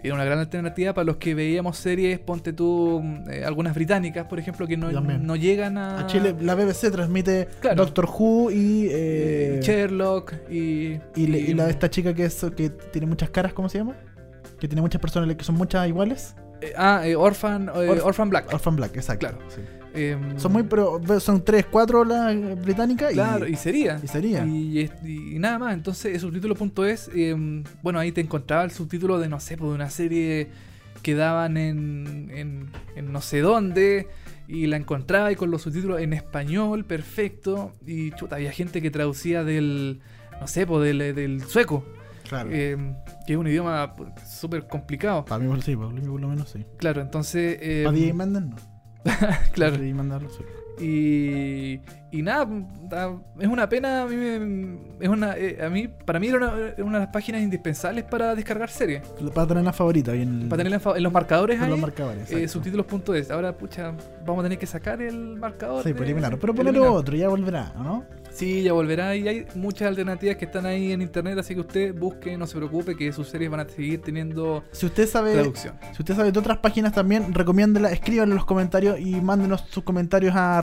Era 0.03 0.15
una 0.15 0.25
gran 0.25 0.39
alternativa 0.39 0.93
para 0.93 1.05
los 1.05 1.15
que 1.15 1.33
veíamos 1.33 1.77
series, 1.77 2.19
ponte 2.19 2.51
tú, 2.51 3.01
eh, 3.29 3.43
algunas 3.45 3.75
británicas, 3.75 4.25
por 4.27 4.39
ejemplo, 4.39 4.67
que 4.67 4.75
no, 4.75 5.35
llegan 5.35 5.77
a... 5.77 5.99
A 5.99 6.07
Chile, 6.07 6.35
la 6.41 6.55
BBC 6.55 6.91
transmite 6.91 7.47
Claro. 7.61 7.85
Doctor 7.85 8.05
Who 8.05 8.51
y. 8.51 8.87
eh, 8.91 9.59
Sherlock 9.61 10.33
y... 10.49 10.99
y, 11.15 11.53
la 11.53 11.65
de 11.65 11.71
esta 11.71 11.89
chica 11.89 12.13
que 12.13 12.25
es 12.25 12.45
que 12.55 12.69
tiene 12.69 13.07
muchas 13.07 13.29
caras, 13.29 13.53
¿cómo 13.53 13.69
se 13.69 13.77
llama? 13.77 13.95
Que 14.59 14.67
tiene 14.67 14.81
muchas 14.81 14.99
personas 15.01 15.33
que 15.35 15.43
son 15.43 15.55
muchas 15.55 15.87
iguales. 15.87 16.35
eh, 16.61 16.73
ah, 16.77 17.01
eh, 17.05 17.15
Orphan, 17.15 17.69
eh, 17.73 18.01
Orphan- 18.03 18.29
Black. 18.29 18.53
Orphan 18.53 18.75
Black, 18.75 18.95
exacto. 18.97 19.27
Claro. 19.27 19.39
sí. 19.49 19.61
Em, 19.91 20.37
Son 20.37 20.51
muy, 20.51 20.61
pero 20.63 21.01
son 21.19 21.43
tres, 21.43 21.65
cuatro 21.65 22.05
las 22.05 22.31
eh, 22.35 22.55
británicas. 22.61 23.11
Claro, 23.11 23.47
y, 23.47 23.53
y 23.53 23.55
sería. 23.55 23.99
y 24.03 24.07
sería. 24.07 24.45
Y, 24.45 24.87
nada 25.39 25.57
más. 25.57 25.73
Entonces, 25.73 26.13
el 26.13 26.19
subtítulo.es, 26.19 27.09
eh, 27.15 27.35
bueno, 27.81 27.97
ahí 27.97 28.11
te 28.11 28.21
encontraba 28.21 28.63
el 28.63 28.71
subtítulo 28.71 29.17
de, 29.17 29.29
no 29.29 29.39
sé, 29.39 29.57
pues, 29.57 29.69
de 29.71 29.75
una 29.75 29.89
serie 29.89 30.49
que 31.01 31.15
daban 31.15 31.57
en, 31.57 32.29
en, 32.35 32.69
en 32.95 33.11
no 33.11 33.21
sé 33.21 33.39
dónde. 33.39 34.07
Y 34.47 34.67
la 34.67 34.77
encontraba 34.77 35.31
y 35.31 35.35
con 35.35 35.49
los 35.51 35.61
subtítulos 35.63 36.01
en 36.01 36.13
español, 36.13 36.85
perfecto. 36.85 37.73
Y 37.87 38.11
chuta, 38.11 38.35
había 38.35 38.51
gente 38.51 38.81
que 38.83 38.91
traducía 38.91 39.43
del, 39.43 40.01
no 40.39 40.47
sé, 40.47 40.67
pues, 40.67 40.83
del, 40.83 41.15
del 41.15 41.41
sueco. 41.43 41.83
Claro. 42.29 42.49
eh, 42.53 42.77
que 43.27 43.33
es 43.33 43.37
un 43.39 43.47
idioma 43.47 43.93
súper 44.25 44.67
complicado. 44.67 45.25
para 45.25 45.43
mí, 45.43 45.61
sí, 45.61 45.75
para 45.75 45.89
mí 45.89 45.99
por 46.01 46.21
lo 46.21 46.27
menos 46.29 46.49
sí. 46.49 46.65
Claro, 46.77 47.01
entonces. 47.01 47.57
eh, 47.61 47.81
para 47.85 47.97
DJ 47.97 48.13
no. 48.13 48.55
claro. 49.53 49.77
Mendes 49.77 50.31
sí. 50.37 50.43
Y, 50.81 51.81
y 52.11 52.21
nada, 52.21 52.47
da- 52.89 53.13
es 53.39 53.47
una 53.47 53.67
pena. 53.67 54.03
A 54.03 54.05
mí, 54.05 54.15
me- 54.15 54.77
es 55.01 55.09
una, 55.09 55.35
eh, 55.37 55.57
a 55.61 55.69
mí 55.69 55.87
para 55.89 56.19
mí 56.19 56.27
era 56.27 56.37
una, 56.37 56.55
de 56.99 56.99
las 57.05 57.07
páginas 57.09 57.41
indispensables 57.41 58.05
para 58.05 58.33
descargar 58.33 58.69
series. 58.69 59.01
Para 59.33 59.47
tener 59.47 59.63
la 59.65 59.73
favorita. 59.73 60.11
ahí 60.13 60.21
en, 60.21 60.43
el- 60.43 60.47
Para 60.47 60.63
tenerla 60.63 60.81
en, 60.91 60.97
en 60.97 61.03
los 61.03 61.11
marcadores 61.13 61.61
en 61.61 61.69
los 61.69 61.79
marcadores. 61.79 62.31
eh, 62.31 62.47
subtítulos.es. 62.47 63.29
Ahora, 63.29 63.57
pucha, 63.57 63.93
vamos 64.25 64.39
a 64.39 64.43
tener 64.43 64.57
que 64.57 64.65
sacar 64.67 65.01
el 65.01 65.35
marcador. 65.37 65.83
Sí, 65.83 65.89
de- 65.89 65.95
pues 65.95 66.07
eliminarlo. 66.07 66.39
Pero 66.39 66.53
ponerlo 66.55 66.93
otro, 66.93 67.15
ya 67.15 67.27
volverá, 67.27 67.73
¿no? 67.77 68.05
Sí, 68.39 68.63
ya 68.63 68.71
volverá 68.71 69.17
y 69.17 69.27
hay 69.27 69.45
muchas 69.55 69.89
alternativas 69.89 70.37
que 70.37 70.45
están 70.45 70.65
ahí 70.65 70.93
en 70.93 71.01
internet, 71.01 71.37
así 71.37 71.53
que 71.55 71.59
usted 71.59 71.93
busque, 71.93 72.37
no 72.37 72.47
se 72.47 72.55
preocupe, 72.55 72.95
que 72.95 73.11
sus 73.11 73.27
series 73.27 73.51
van 73.51 73.59
a 73.59 73.65
seguir 73.67 74.01
teniendo 74.01 74.63
Si 74.71 74.85
usted 74.85 75.09
sabe. 75.09 75.33
traducción. 75.33 75.75
Si 75.93 76.01
usted 76.01 76.15
sabe 76.15 76.31
de 76.31 76.39
otras 76.39 76.57
páginas 76.59 76.93
también, 76.93 77.33
recomiéndela, 77.33 77.91
escríbanlo 77.91 78.31
en 78.33 78.37
los 78.37 78.45
comentarios 78.45 78.97
y 78.97 79.19
mándenos 79.19 79.65
sus 79.69 79.83
comentarios 79.83 80.33
a 80.37 80.61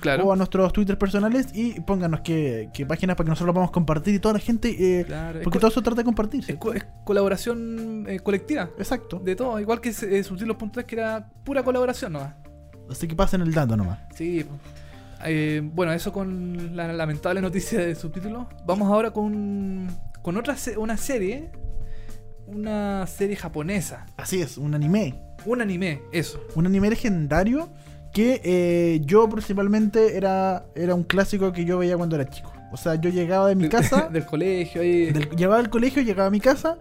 Claro. 0.00 0.24
o 0.26 0.32
a 0.32 0.36
nuestros 0.36 0.74
Twitter 0.74 0.98
personales 0.98 1.46
y 1.54 1.80
pónganos 1.80 2.20
qué, 2.20 2.68
qué 2.74 2.84
páginas 2.84 3.16
para 3.16 3.24
que 3.24 3.30
nosotros 3.30 3.46
lo 3.46 3.54
podamos 3.54 3.70
compartir 3.72 4.14
y 4.14 4.18
toda 4.18 4.34
la 4.34 4.40
gente. 4.40 4.76
eh, 5.00 5.04
Claro, 5.06 5.40
porque 5.42 5.58
todo 5.58 5.70
eso 5.70 5.80
trata 5.80 6.02
de 6.02 6.04
compartirse. 6.04 6.52
Es, 6.52 6.58
co- 6.58 6.74
es 6.74 6.84
colaboración 7.04 8.04
eh, 8.08 8.20
colectiva. 8.20 8.68
Exacto. 8.76 9.18
De 9.24 9.34
todo, 9.34 9.58
igual 9.58 9.80
que 9.80 9.88
eh, 9.88 10.22
que 10.84 10.96
era 10.96 11.26
pura 11.44 11.62
colaboración 11.62 12.12
nomás. 12.12 12.34
Así 12.90 13.08
que 13.08 13.16
pasen 13.16 13.40
el 13.40 13.54
dato 13.54 13.74
nomás. 13.74 14.00
Sí. 14.14 14.44
Eh, 15.24 15.60
bueno, 15.64 15.92
eso 15.92 16.12
con 16.12 16.76
la 16.76 16.92
lamentable 16.92 17.40
noticia 17.40 17.80
de 17.80 17.94
subtítulos. 17.94 18.46
Vamos 18.66 18.90
ahora 18.90 19.10
con, 19.12 19.88
con 20.22 20.36
otra 20.36 20.56
se- 20.56 20.76
una 20.78 20.96
serie. 20.96 21.50
Una 22.46 23.06
serie 23.06 23.36
japonesa. 23.36 24.06
Así 24.16 24.42
es, 24.42 24.58
un 24.58 24.74
anime. 24.74 25.14
Un 25.46 25.62
anime, 25.62 26.02
eso. 26.12 26.40
Un 26.54 26.66
anime 26.66 26.90
legendario 26.90 27.70
que 28.12 28.40
eh, 28.44 29.00
yo 29.04 29.28
principalmente 29.28 30.16
era, 30.16 30.66
era 30.74 30.94
un 30.94 31.04
clásico 31.04 31.52
que 31.52 31.64
yo 31.64 31.78
veía 31.78 31.96
cuando 31.96 32.16
era 32.16 32.28
chico. 32.28 32.52
O 32.70 32.76
sea, 32.76 32.96
yo 32.96 33.08
llegaba 33.10 33.48
de 33.48 33.54
mi 33.54 33.68
casa, 33.68 34.08
del 34.12 34.26
colegio 34.26 34.82
ahí. 34.82 35.10
del- 35.10 35.30
llegaba 35.30 35.56
del 35.58 35.70
colegio, 35.70 36.02
llegaba 36.02 36.28
a 36.28 36.30
mi 36.30 36.40
casa, 36.40 36.76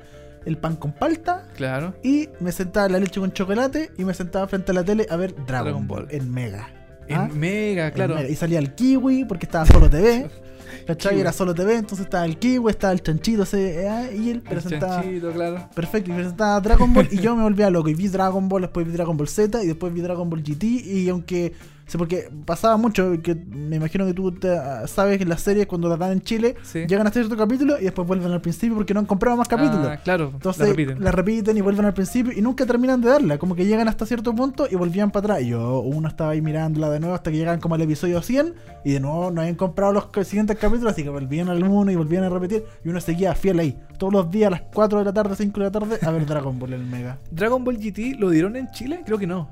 el 0.46 0.58
pan 0.58 0.76
con 0.76 0.92
palta 0.92 1.48
Claro. 1.56 1.94
y 2.04 2.30
me 2.42 2.52
sentaba 2.52 2.90
la 2.90 3.00
leche 3.00 3.20
con 3.22 3.32
chocolate 3.32 3.92
y 3.98 4.04
me 4.04 4.14
sentaba 4.14 4.48
frente 4.48 4.72
a 4.72 4.76
la 4.76 4.84
tele 4.84 5.08
a 5.10 5.16
ver 5.16 5.34
Dragon, 5.34 5.46
Dragon 5.48 5.88
Ball 5.88 6.06
Ball. 6.08 6.16
en 6.16 6.32
Mega. 6.32 6.68
En 7.14 7.20
¿Ah? 7.20 7.30
Mega, 7.34 7.88
En 7.88 7.94
claro. 7.94 8.16
Mega. 8.16 8.30
Y 8.30 8.36
salía 8.36 8.60
el 8.60 8.74
kiwi 8.76 9.26
porque 9.26 9.46
estaba 9.46 9.66
solo 9.66 9.90
TV. 9.90 10.30
¿Cachai? 10.88 11.18
Era 11.18 11.32
solo 11.32 11.54
TV, 11.56 11.76
entonces 11.78 12.06
estaba 12.06 12.26
el 12.26 12.38
kiwi, 12.38 12.70
estaba 12.70 12.92
el 12.92 13.02
chanchito 13.02 13.44
ese, 13.44 13.86
eh, 13.88 14.18
y 14.18 14.30
él 14.32 14.38
El 14.38 14.42
presentaba. 14.42 15.02
chanchito, 15.02 15.32
claro. 15.32 15.70
Perfecto, 15.74 16.12
y 16.12 16.14
presentaba 16.14 16.60
Dragon 16.60 16.94
Ball 16.94 17.08
y 17.10 17.18
yo 17.22 17.36
me 17.38 17.44
volvía 17.44 17.70
loco. 17.70 17.88
Y 17.88 17.94
vi 17.94 18.10
Dragon 18.10 18.50
Ball, 18.50 18.64
después 18.64 18.86
vi 18.86 18.92
Dragon 18.92 19.16
Ball 19.16 19.30
Z 19.30 19.64
y 19.64 19.68
después 19.68 19.94
vi 19.94 20.02
Dragon 20.02 20.30
Ball 20.30 20.44
GT. 20.44 20.64
Y 20.66 21.08
aunque, 21.08 21.54
sé 21.86 21.98
porque 21.98 22.30
pasaba 22.46 22.78
mucho, 22.78 23.22
que 23.22 23.36
me 23.36 23.76
imagino 23.76 24.06
que 24.06 24.14
tú 24.14 24.32
te- 24.32 24.58
sabes 24.88 25.18
que 25.18 25.26
las 25.26 25.42
series 25.42 25.68
cuando 25.68 25.90
las 25.90 26.00
dan 26.00 26.12
en 26.14 26.22
Chile 26.22 26.56
Sí. 26.64 26.86
llegan 26.88 27.06
a 27.08 27.12
cierto 27.12 27.36
capítulo 27.38 27.80
y 27.80 27.84
después 27.84 28.08
vuelven 28.08 28.32
al 28.32 28.42
principio 28.42 28.76
porque 28.76 28.94
no 28.94 29.02
han 29.02 29.06
comprado 29.06 29.38
más 29.38 29.48
capítulos. 29.48 29.88
Ah, 29.88 29.98
claro, 30.04 30.32
Entonces 30.34 30.62
la 30.62 30.70
repiten. 30.70 31.04
la 31.04 31.12
repiten 31.12 31.58
y 31.58 31.62
vuelven 31.62 31.86
al 31.86 31.94
principio 31.94 32.32
y 32.36 32.42
nunca 32.42 32.66
terminan 32.66 33.02
de 33.02 33.10
darla. 33.10 33.38
Como 33.38 33.56
que 33.56 33.66
llegan 33.66 33.88
hasta 33.88 34.06
cierto 34.06 34.34
punto 34.34 34.68
y 34.70 34.76
volvían 34.76 35.12
para 35.12 35.26
atrás. 35.34 35.42
Y 35.44 35.50
yo, 35.50 35.80
uno 35.82 36.08
estaba 36.08 36.32
ahí 36.32 36.42
mirándola 36.42 36.90
de 36.90 37.00
nuevo 37.00 37.16
hasta 37.16 37.32
que 37.32 37.38
llegan 37.38 37.60
como 37.60 37.76
al 37.76 37.82
episodio 37.82 38.22
100 38.22 38.54
y 38.86 38.92
de 38.94 39.00
nuevo 39.00 39.32
no 39.32 39.42
habían 39.42 39.56
comprado 39.56 39.92
los 39.94 40.08
siguientes 40.28 40.58
capítulos, 40.58 40.94
así 40.94 41.04
que 41.04 41.10
volvían 41.10 41.50
al 41.50 41.64
1 41.64 41.92
y 41.92 41.96
volvían 41.96 42.24
a 42.24 42.30
repetir. 42.30 42.64
Y 42.84 42.90
uno 42.90 43.00
seguía 43.02 43.34
fiel 43.36 43.60
ahí. 43.60 43.78
Todos 43.98 44.14
los 44.14 44.32
días 44.32 44.48
a 44.48 44.52
las 44.52 44.62
4 44.74 45.00
de 45.00 45.06
la 45.06 45.14
tarde, 45.14 45.36
5 45.36 45.60
de 45.60 45.66
la 45.66 45.72
tarde, 45.72 45.98
a 46.02 46.12
ver 46.12 46.26
Dragon 46.26 46.58
Ball 46.60 46.74
en 46.74 46.82
el 46.82 46.88
Mega. 46.88 47.18
Dragon 47.32 47.64
Ball 47.64 47.78
GT 47.78 48.16
lo 48.20 48.30
dieron 48.30 48.56
en 48.56 48.70
Chile? 48.72 49.02
Creo 49.06 49.18
que 49.18 49.28
no. 49.28 49.50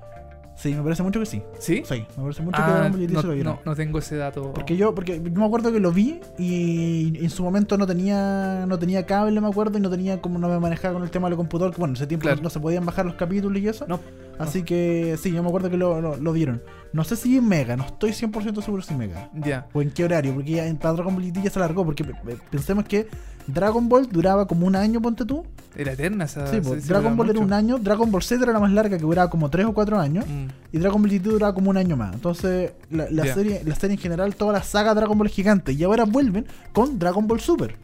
Sí, 0.62 0.76
me 0.76 0.84
parece 0.84 1.02
mucho 1.02 1.20
que 1.20 1.26
sí. 1.26 1.42
¿Sí? 1.58 1.82
Sí, 1.86 2.06
me 2.18 2.22
parece 2.24 2.44
mucho 2.44 2.58
que 2.58 2.62
Ah, 2.64 2.72
Dragon 2.76 2.92
Ball 2.92 3.02
GT 3.02 3.14
no, 3.14 3.22
se 3.22 3.28
lo 3.28 3.34
dieron. 3.34 3.54
no, 3.56 3.62
no 3.66 3.76
tengo 3.76 3.98
ese 3.98 4.16
dato. 4.16 4.54
Porque 4.54 4.78
yo, 4.78 4.94
porque 4.94 5.16
yo 5.24 5.32
me 5.32 5.46
acuerdo 5.46 5.72
que 5.72 5.80
lo 5.80 5.92
vi 5.92 6.20
y 6.38 7.18
en 7.24 7.30
su 7.32 7.44
momento 7.44 7.78
no 7.78 7.88
tenía, 7.88 8.66
no 8.68 8.78
tenía 8.78 9.06
cable, 9.06 9.42
me 9.42 9.48
acuerdo, 9.48 9.78
y 9.78 9.82
no 9.82 9.90
tenía 9.90 10.22
como 10.22 10.38
no 10.38 10.48
me 10.48 10.60
manejaba 10.60 10.94
con 10.94 11.04
el 11.04 11.10
tema 11.10 11.30
del 11.30 11.38
computador, 11.38 11.74
que 11.74 11.80
bueno, 11.80 11.94
en 11.94 11.96
ese 11.96 12.06
tiempo 12.08 12.24
Claro. 12.26 12.42
no 12.44 12.50
se 12.50 12.60
podían 12.60 12.86
bajar 12.86 13.06
los 13.06 13.16
capítulos 13.16 13.60
y 13.62 13.68
eso. 13.68 13.86
No, 13.88 14.00
Así 14.38 14.64
que 14.64 15.18
sí, 15.22 15.32
yo 15.32 15.42
me 15.44 15.50
acuerdo 15.50 15.70
que 15.70 15.78
lo, 15.78 16.02
lo, 16.02 16.16
lo 16.18 16.34
dieron. 16.34 16.62
No 16.94 17.04
sé 17.04 17.16
si 17.16 17.38
en 17.38 17.48
Mega, 17.48 17.76
no 17.76 17.86
estoy 17.86 18.12
100% 18.12 18.62
seguro 18.62 18.82
si 18.84 18.94
Mega. 18.96 19.30
ya. 19.34 19.68
O 19.74 19.82
en 19.82 19.92
qué 19.92 20.04
horario, 20.04 20.34
porque 20.34 20.52
ya 20.52 20.68
en 20.68 20.78
Dragon 20.80 21.14
Ball 21.16 21.24
GT 21.24 21.44
ya 21.44 21.50
se 21.50 21.60
alargó, 21.60 21.86
porque 21.86 22.04
pe- 22.04 22.14
pe- 22.26 22.38
pensemos 22.50 22.86
que 22.86 23.08
Dragon 23.48 23.88
Ball 23.90 24.08
duraba 24.10 24.48
como 24.48 24.68
un 24.68 24.76
año, 24.76 25.02
ponte 25.02 25.26
tú. 25.26 25.46
Era 25.76 25.94
eterna 25.94 26.26
esa. 26.26 26.48
sí, 26.48 26.60
pues, 26.62 26.88
Dragon 26.88 27.16
Ball 27.16 27.30
era 27.30 27.40
un 27.40 27.54
año, 27.54 27.78
Dragon 27.78 28.12
Ball 28.12 28.22
Z 28.22 28.44
era 28.44 28.52
la 28.52 28.60
más 28.60 28.72
larga, 28.72 28.98
que 28.98 29.04
duraba 29.04 29.30
como 29.30 29.50
3 29.50 29.68
o 29.68 29.74
4 29.74 30.00
años. 30.00 30.26
Mm. 30.28 30.48
Y 30.74 30.78
Dragon 30.80 31.02
Ball 31.02 31.12
GT 31.12 31.24
duraba 31.24 31.54
como 31.54 31.70
un 31.70 31.78
año 31.78 31.96
más. 31.96 32.14
Entonces, 32.14 32.72
la, 32.90 33.08
serie, 33.34 33.62
la 33.66 33.76
serie 33.76 33.96
en 33.96 34.02
general, 34.02 34.36
toda 34.36 34.54
la 34.54 34.64
saga 34.64 34.94
Dragon 34.94 35.18
Ball 35.18 35.28
es 35.28 35.34
gigante. 35.34 35.74
Y 35.74 35.84
ahora 35.84 36.04
vuelven 36.04 36.46
con 36.74 37.00
Dragon 37.00 37.26
Ball 37.28 37.40
Super. 37.40 37.76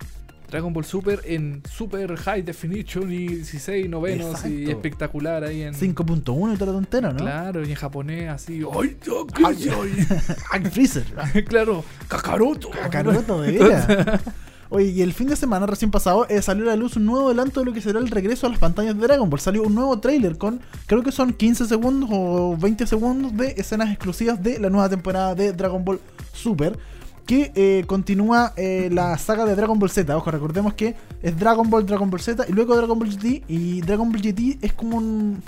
Dragon 0.49 0.71
Ball 0.71 0.85
Super 0.85 1.21
en 1.25 1.61
super 1.69 2.15
high 2.15 2.41
definition 2.41 3.11
y 3.11 3.27
16 3.27 3.89
novenos 3.89 4.45
y 4.45 4.69
espectacular 4.69 5.43
ahí 5.43 5.61
en 5.63 5.73
5.1 5.73 6.53
y 6.53 6.57
toda 6.57 6.71
la 6.71 6.77
tontera, 6.77 7.11
¿no? 7.11 7.17
Claro, 7.17 7.65
y 7.65 7.69
en 7.69 7.75
japonés 7.75 8.29
así, 8.29 8.61
¡ay, 8.73 8.97
Ay! 9.45 10.07
Ay, 10.51 10.65
Freezer. 10.71 11.03
claro, 11.47 11.83
Kakaroto. 12.07 12.69
Cacaroto, 12.69 13.41
de 13.41 13.51
veras. 13.51 14.21
Oye, 14.69 14.87
y 14.87 15.01
el 15.01 15.13
fin 15.13 15.27
de 15.27 15.35
semana 15.35 15.65
recién 15.65 15.91
pasado 15.91 16.25
eh, 16.27 16.41
salió 16.41 16.65
a 16.65 16.67
la 16.67 16.75
luz 16.75 16.97
un 16.97 17.05
nuevo 17.05 17.27
adelanto 17.27 17.61
de 17.61 17.65
lo 17.65 17.73
que 17.73 17.81
será 17.81 17.99
el 17.99 18.09
regreso 18.09 18.47
a 18.47 18.49
las 18.49 18.59
pantallas 18.59 18.97
de 18.97 19.07
Dragon 19.07 19.29
Ball. 19.29 19.39
Salió 19.39 19.63
un 19.63 19.75
nuevo 19.75 19.99
tráiler 19.99 20.37
con, 20.37 20.59
creo 20.87 21.03
que 21.03 21.11
son 21.11 21.33
15 21.33 21.65
segundos 21.65 22.09
o 22.11 22.57
20 22.57 22.85
segundos 22.85 23.35
de 23.35 23.55
escenas 23.57 23.89
exclusivas 23.89 24.41
de 24.43 24.59
la 24.59 24.69
nueva 24.69 24.89
temporada 24.89 25.35
de 25.35 25.53
Dragon 25.53 25.83
Ball 25.83 25.99
Super. 26.33 26.77
Que 27.25 27.51
eh, 27.55 27.83
continúa 27.87 28.53
eh, 28.55 28.89
la 28.89 29.17
saga 29.17 29.43
de 29.45 29.53
Dragon 29.53 29.77
Ball 29.77 29.89
Z. 29.89 30.15
Ojo, 30.15 30.31
recordemos 30.31 30.73
que 30.75 30.95
es 31.21 31.37
Dragon 31.37 31.69
Ball, 31.69 31.85
Dragon 31.85 32.09
Ball 32.09 32.21
Z 32.21 32.45
y 32.47 32.53
luego 32.53 32.75
Dragon 32.75 32.97
Ball 32.97 33.09
GT. 33.09 33.43
Y 33.49 33.81
Dragon 33.81 34.09
Ball 34.09 34.21
GT 34.21 34.59
es 34.61 34.71
como 34.71 34.97
un. 34.97 35.43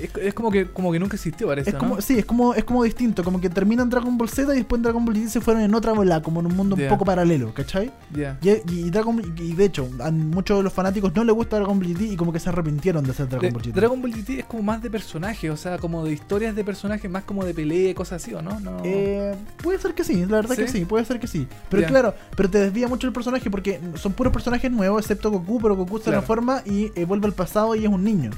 Es, 0.00 0.10
es 0.16 0.34
como 0.34 0.50
que 0.50 0.66
como 0.70 0.90
que 0.92 0.98
nunca 0.98 1.16
existió, 1.16 1.46
parece. 1.48 1.70
Es 1.70 1.76
como, 1.76 1.96
¿no? 1.96 2.00
sí, 2.00 2.18
es 2.18 2.24
como, 2.24 2.54
es 2.54 2.64
como 2.64 2.82
distinto, 2.84 3.22
como 3.24 3.40
que 3.40 3.48
terminan 3.50 3.90
Dragon 3.90 4.16
Ball 4.16 4.28
Z 4.28 4.52
y 4.54 4.56
después 4.58 4.78
en 4.78 4.82
Dragon 4.84 5.04
Ball 5.04 5.14
GT 5.14 5.28
se 5.28 5.40
fueron 5.40 5.62
en 5.62 5.74
otra 5.74 5.92
bola, 5.92 6.22
como 6.22 6.40
en 6.40 6.46
un 6.46 6.56
mundo 6.56 6.76
un 6.76 6.88
poco 6.88 7.04
paralelo, 7.04 7.52
¿cachai? 7.54 7.90
Ya. 8.14 8.38
Y, 8.42 8.50
y 8.72 8.90
Dragon 8.90 9.20
y 9.38 9.52
de 9.54 9.64
hecho, 9.64 9.88
a 10.00 10.10
muchos 10.10 10.56
de 10.58 10.62
los 10.62 10.72
fanáticos 10.72 11.14
no 11.14 11.24
les 11.24 11.34
gusta 11.34 11.56
Dragon 11.56 11.78
Ball 11.78 11.88
GT 11.94 12.00
y 12.12 12.16
como 12.16 12.32
que 12.32 12.38
se 12.40 12.48
arrepintieron 12.48 13.04
de 13.04 13.10
hacer 13.10 13.28
Dragon 13.28 13.48
De- 13.48 13.52
Ball 13.52 13.62
GT. 13.62 13.74
Dragon 13.74 14.00
Ball 14.00 14.12
GT 14.12 14.30
es 14.40 14.44
como 14.46 14.62
más 14.62 14.82
de 14.82 14.90
personajes, 14.90 15.50
o 15.50 15.56
sea, 15.56 15.78
como 15.78 16.04
de 16.04 16.12
historias 16.12 16.54
de 16.56 16.64
personajes, 16.64 17.10
más 17.10 17.24
como 17.24 17.44
de 17.44 17.52
pelea, 17.54 17.94
cosas 17.94 18.22
así, 18.22 18.32
¿o 18.34 18.40
no? 18.42 18.58
no. 18.60 18.78
Eh, 18.84 19.34
puede 19.62 19.78
ser 19.78 19.94
que 19.94 20.04
sí, 20.04 20.24
la 20.26 20.36
verdad 20.36 20.56
que 20.56 20.68
¿Sí? 20.68 20.84
puede 20.84 21.04
ser 21.04 21.20
que 21.20 21.26
sí. 21.26 21.46
Pero 21.68 21.86
claro, 21.86 22.14
pero 22.36 22.48
te 22.48 22.58
desvía 22.58 22.88
mucho 22.88 23.06
el 23.06 23.12
personaje 23.12 23.50
porque 23.50 23.80
son 23.96 24.12
puros 24.12 24.32
personajes 24.32 24.70
nuevos, 24.70 25.02
excepto 25.02 25.30
Goku, 25.30 25.60
pero 25.60 25.76
Goku 25.76 25.98
se 25.98 26.04
Claro. 26.04 26.18
transforma 26.18 26.62
y 26.64 26.90
eh, 26.94 27.04
vuelve 27.04 27.26
al 27.26 27.32
pasado 27.34 27.74
y 27.76 27.84
es 27.84 27.88
un 27.90 28.02
niño. 28.04 28.30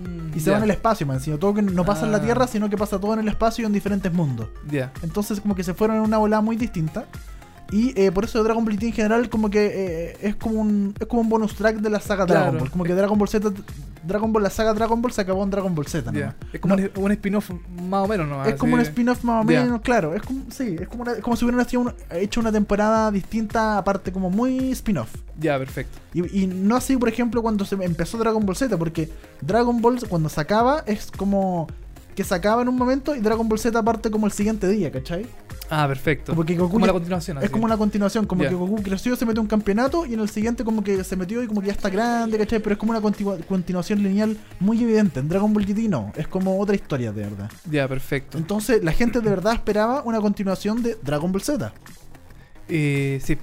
Mm, 0.00 0.36
Y 0.36 0.40
se 0.40 0.46
ya, 0.46 0.52
va 0.52 0.58
en 0.58 0.64
el 0.64 0.70
espacio, 0.70 1.06
man. 1.06 1.20
Sino 1.20 1.38
todo 1.38 1.54
que 1.54 1.62
no 1.62 1.84
pasa 1.84 2.06
en 2.06 2.12
la 2.12 2.18
Ah. 2.18 2.22
Tierra, 2.22 2.46
sino 2.46 2.68
que 2.70 2.76
pasa 2.76 2.98
todo 2.98 3.14
en 3.14 3.20
el 3.20 3.28
espacio 3.28 3.62
y 3.62 3.66
en 3.66 3.72
diferentes 3.72 4.12
mundos. 4.12 4.48
Ya. 4.70 4.92
Entonces 5.02 5.40
como 5.40 5.54
que 5.54 5.64
se 5.64 5.74
fueron 5.74 5.96
en 5.98 6.02
una 6.02 6.18
volada 6.18 6.42
muy 6.42 6.56
distinta. 6.56 7.06
Y 7.72 7.92
eh, 8.00 8.10
por 8.12 8.24
eso 8.24 8.42
Dragon 8.42 8.64
Ball 8.64 8.74
GT 8.76 8.82
en 8.86 8.92
general 8.92 9.28
como 9.30 9.48
que 9.50 9.66
eh, 10.12 10.16
es 10.22 10.36
como 10.36 10.60
un 10.60 10.94
es 10.98 11.06
como 11.06 11.22
un 11.22 11.28
bonus 11.28 11.54
track 11.54 11.76
de 11.76 11.90
la 11.90 12.00
saga 12.00 12.26
Claro. 12.26 12.40
Dragon 12.42 12.58
Ball. 12.60 12.70
Como 12.70 12.84
que 12.84 12.94
Dragon 12.94 13.18
Ball 13.18 13.28
Z, 13.28 13.50
Dragon 14.06 14.32
Ball, 14.32 14.42
la 14.42 14.50
saga 14.50 14.72
Dragon 14.74 15.00
Ball 15.02 15.12
se 15.12 15.20
acabó 15.20 15.44
en 15.44 15.50
Dragon 15.50 15.74
Ball 15.74 15.86
Z. 15.86 16.10
nomás. 16.10 16.34
Es 16.52 16.60
como 16.60 16.76
No, 16.76 16.82
un, 16.96 17.04
un 17.04 17.12
spin-off 17.12 17.50
más 17.88 18.04
o 18.04 18.08
menos, 18.08 18.26
¿no? 18.28 18.44
es 18.44 18.54
como 18.56 18.74
un 18.74 18.80
spin-off 18.80 19.22
más 19.24 19.42
o 19.42 19.44
menos, 19.44 19.80
claro. 19.82 20.14
Es 20.14 20.22
como, 20.22 20.42
sí, 20.50 20.76
es 20.80 20.88
como, 20.88 21.02
una- 21.02 21.14
como 21.16 21.36
si 21.36 21.44
hubieran 21.44 21.60
hecho 21.64 21.80
una, 21.80 21.94
hecho 22.12 22.40
una 22.40 22.50
temporada 22.52 23.10
distinta, 23.10 23.76
aparte 23.78 24.10
como 24.10 24.30
muy 24.30 24.70
spin-off. 24.72 25.14
Ya, 25.38 25.58
perfecto. 25.58 25.98
Y, 26.14 26.42
y 26.42 26.46
no 26.46 26.76
así, 26.76 26.96
por 26.96 27.08
ejemplo, 27.08 27.42
cuando 27.42 27.64
se 27.64 27.74
empezó 27.76 28.18
Dragon 28.18 28.44
Ball 28.44 28.56
Z, 28.56 28.76
porque 28.78 29.10
Dragon 29.42 29.80
Ball 29.80 29.98
cuando 30.08 30.28
se 30.28 30.40
acaba 30.40 30.82
es 30.86 31.10
como 31.10 31.66
que 32.14 32.24
se 32.24 32.34
acaba 32.34 32.62
en 32.62 32.68
un 32.68 32.76
momento 32.76 33.14
y 33.14 33.20
Dragon 33.20 33.48
Ball 33.48 33.58
Z 33.58 33.82
parte 33.82 34.10
como 34.10 34.26
el 34.26 34.32
siguiente 34.32 34.66
día, 34.68 34.90
¿cachai? 34.90 35.26
Ah, 35.72 35.86
perfecto. 35.86 36.32
Como 36.32 36.44
que 36.44 36.56
Goku 36.56 36.72
como 36.72 36.80
ya- 36.84 36.88
la 36.88 36.92
continuación. 36.94 37.38
Es 37.42 37.48
como 37.50 37.64
una 37.64 37.76
continuación, 37.76 38.26
como 38.26 38.42
Ya. 38.42 38.48
que 38.48 38.56
Goku 38.56 38.82
creció, 38.82 39.14
se 39.14 39.24
metió 39.24 39.40
a 39.40 39.42
un 39.42 39.48
campeonato 39.48 40.04
y 40.04 40.14
en 40.14 40.20
el 40.20 40.28
siguiente 40.28 40.64
como 40.64 40.82
que 40.82 41.04
se 41.04 41.14
metió 41.14 41.42
y 41.42 41.46
como 41.46 41.60
que 41.60 41.68
ya 41.68 41.72
está 41.72 41.88
grande, 41.90 42.36
¿cachai? 42.38 42.58
Pero 42.58 42.72
es 42.72 42.78
como 42.78 42.90
una 42.90 43.00
continua- 43.00 43.38
continuación 43.48 44.02
lineal 44.02 44.36
muy 44.58 44.82
evidente. 44.82 45.20
En 45.20 45.28
Dragon 45.28 45.52
Ball 45.54 45.64
GT 45.64 45.88
no, 45.88 46.12
es 46.16 46.26
como 46.26 46.58
otra 46.58 46.74
historia 46.74 47.12
de 47.12 47.22
verdad. 47.22 47.50
Ya, 47.70 47.86
perfecto. 47.86 48.36
Entonces 48.36 48.82
la 48.82 48.92
gente 48.92 49.20
de 49.20 49.30
verdad 49.30 49.52
esperaba 49.54 50.02
una 50.04 50.20
continuación 50.20 50.82
de 50.82 50.96
Dragon 51.02 51.30
Ball 51.30 51.42
Z, 51.42 51.72
Eh, 52.68 53.20
sí. 53.22 53.36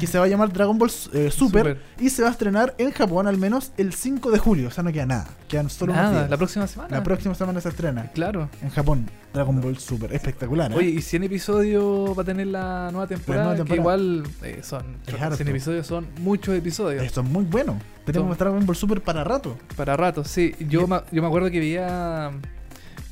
Que 0.00 0.06
se 0.06 0.18
va 0.18 0.24
a 0.24 0.28
llamar 0.28 0.52
Dragon 0.52 0.78
Ball 0.78 0.90
eh, 1.12 1.30
Super, 1.30 1.76
Super. 1.76 1.80
y 2.00 2.10
se 2.10 2.22
va 2.22 2.28
a 2.28 2.30
estrenar 2.32 2.74
en 2.78 2.90
Japón 2.92 3.26
al 3.26 3.36
menos 3.38 3.72
el 3.76 3.92
5 3.92 4.30
de 4.30 4.38
julio, 4.38 4.68
o 4.68 4.70
sea, 4.70 4.82
no 4.82 4.92
queda 4.92 5.06
nada, 5.06 5.26
quedan 5.48 5.68
solo 5.70 5.92
unos 5.92 6.04
Nada, 6.04 6.18
días. 6.20 6.30
la 6.30 6.36
próxima 6.36 6.66
semana. 6.66 6.96
La 6.96 7.02
próxima 7.02 7.34
semana 7.34 7.60
se 7.60 7.68
estrena 7.68 8.10
Claro. 8.12 8.48
en 8.62 8.70
Japón 8.70 9.10
Dragon 9.34 9.60
Ball 9.60 9.78
Super, 9.78 10.12
espectacular. 10.14 10.72
¿eh? 10.72 10.76
Oye, 10.76 10.88
y 10.90 11.00
100 11.02 11.24
episodios 11.24 12.16
va 12.18 12.22
a 12.22 12.24
tener 12.24 12.46
la 12.48 12.88
nueva 12.90 13.06
temporada, 13.06 13.44
nueva 13.54 13.64
que 13.64 13.74
temporada. 13.74 14.02
igual 14.02 14.22
eh, 14.42 14.60
son 14.62 14.96
Es 15.06 15.14
100 15.14 15.22
harto. 15.22 15.42
episodios, 15.42 15.86
son 15.86 16.06
muchos 16.20 16.54
episodios. 16.54 17.02
Esto 17.02 17.20
es 17.20 17.26
muy 17.28 17.44
bueno. 17.44 17.78
Tenemos 18.04 18.36
Dragon 18.36 18.64
Ball 18.66 18.76
Super 18.76 19.00
para 19.00 19.22
rato. 19.24 19.56
Para 19.76 19.96
rato, 19.96 20.24
sí. 20.24 20.54
Yo, 20.68 20.86
me, 20.86 21.00
yo 21.12 21.22
me 21.22 21.28
acuerdo 21.28 21.50
que 21.50 21.60
veía... 21.60 22.30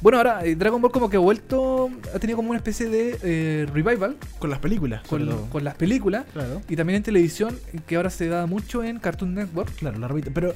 Bueno, 0.00 0.18
ahora 0.18 0.44
eh, 0.44 0.54
Dragon 0.54 0.80
Ball 0.80 0.90
como 0.92 1.10
que 1.10 1.16
ha 1.16 1.20
vuelto, 1.20 1.90
ha 2.14 2.18
tenido 2.18 2.36
como 2.36 2.50
una 2.50 2.58
especie 2.58 2.88
de 2.88 3.18
eh, 3.22 3.66
revival 3.72 4.16
Con 4.38 4.48
las 4.48 4.58
películas. 4.58 5.02
con, 5.06 5.26
las 5.62 5.74
películas 5.74 6.24
Claro. 6.32 6.62
y 6.68 6.76
también 6.76 6.98
en 6.98 7.02
televisión, 7.02 7.58
que 7.86 7.96
ahora 7.96 8.08
se 8.10 8.26
da 8.28 8.46
mucho 8.46 8.82
en 8.82 8.98
Cartoon 8.98 9.34
Network. 9.34 9.70
Claro, 9.76 9.98
la 9.98 10.08
repito. 10.08 10.30
Pero 10.32 10.54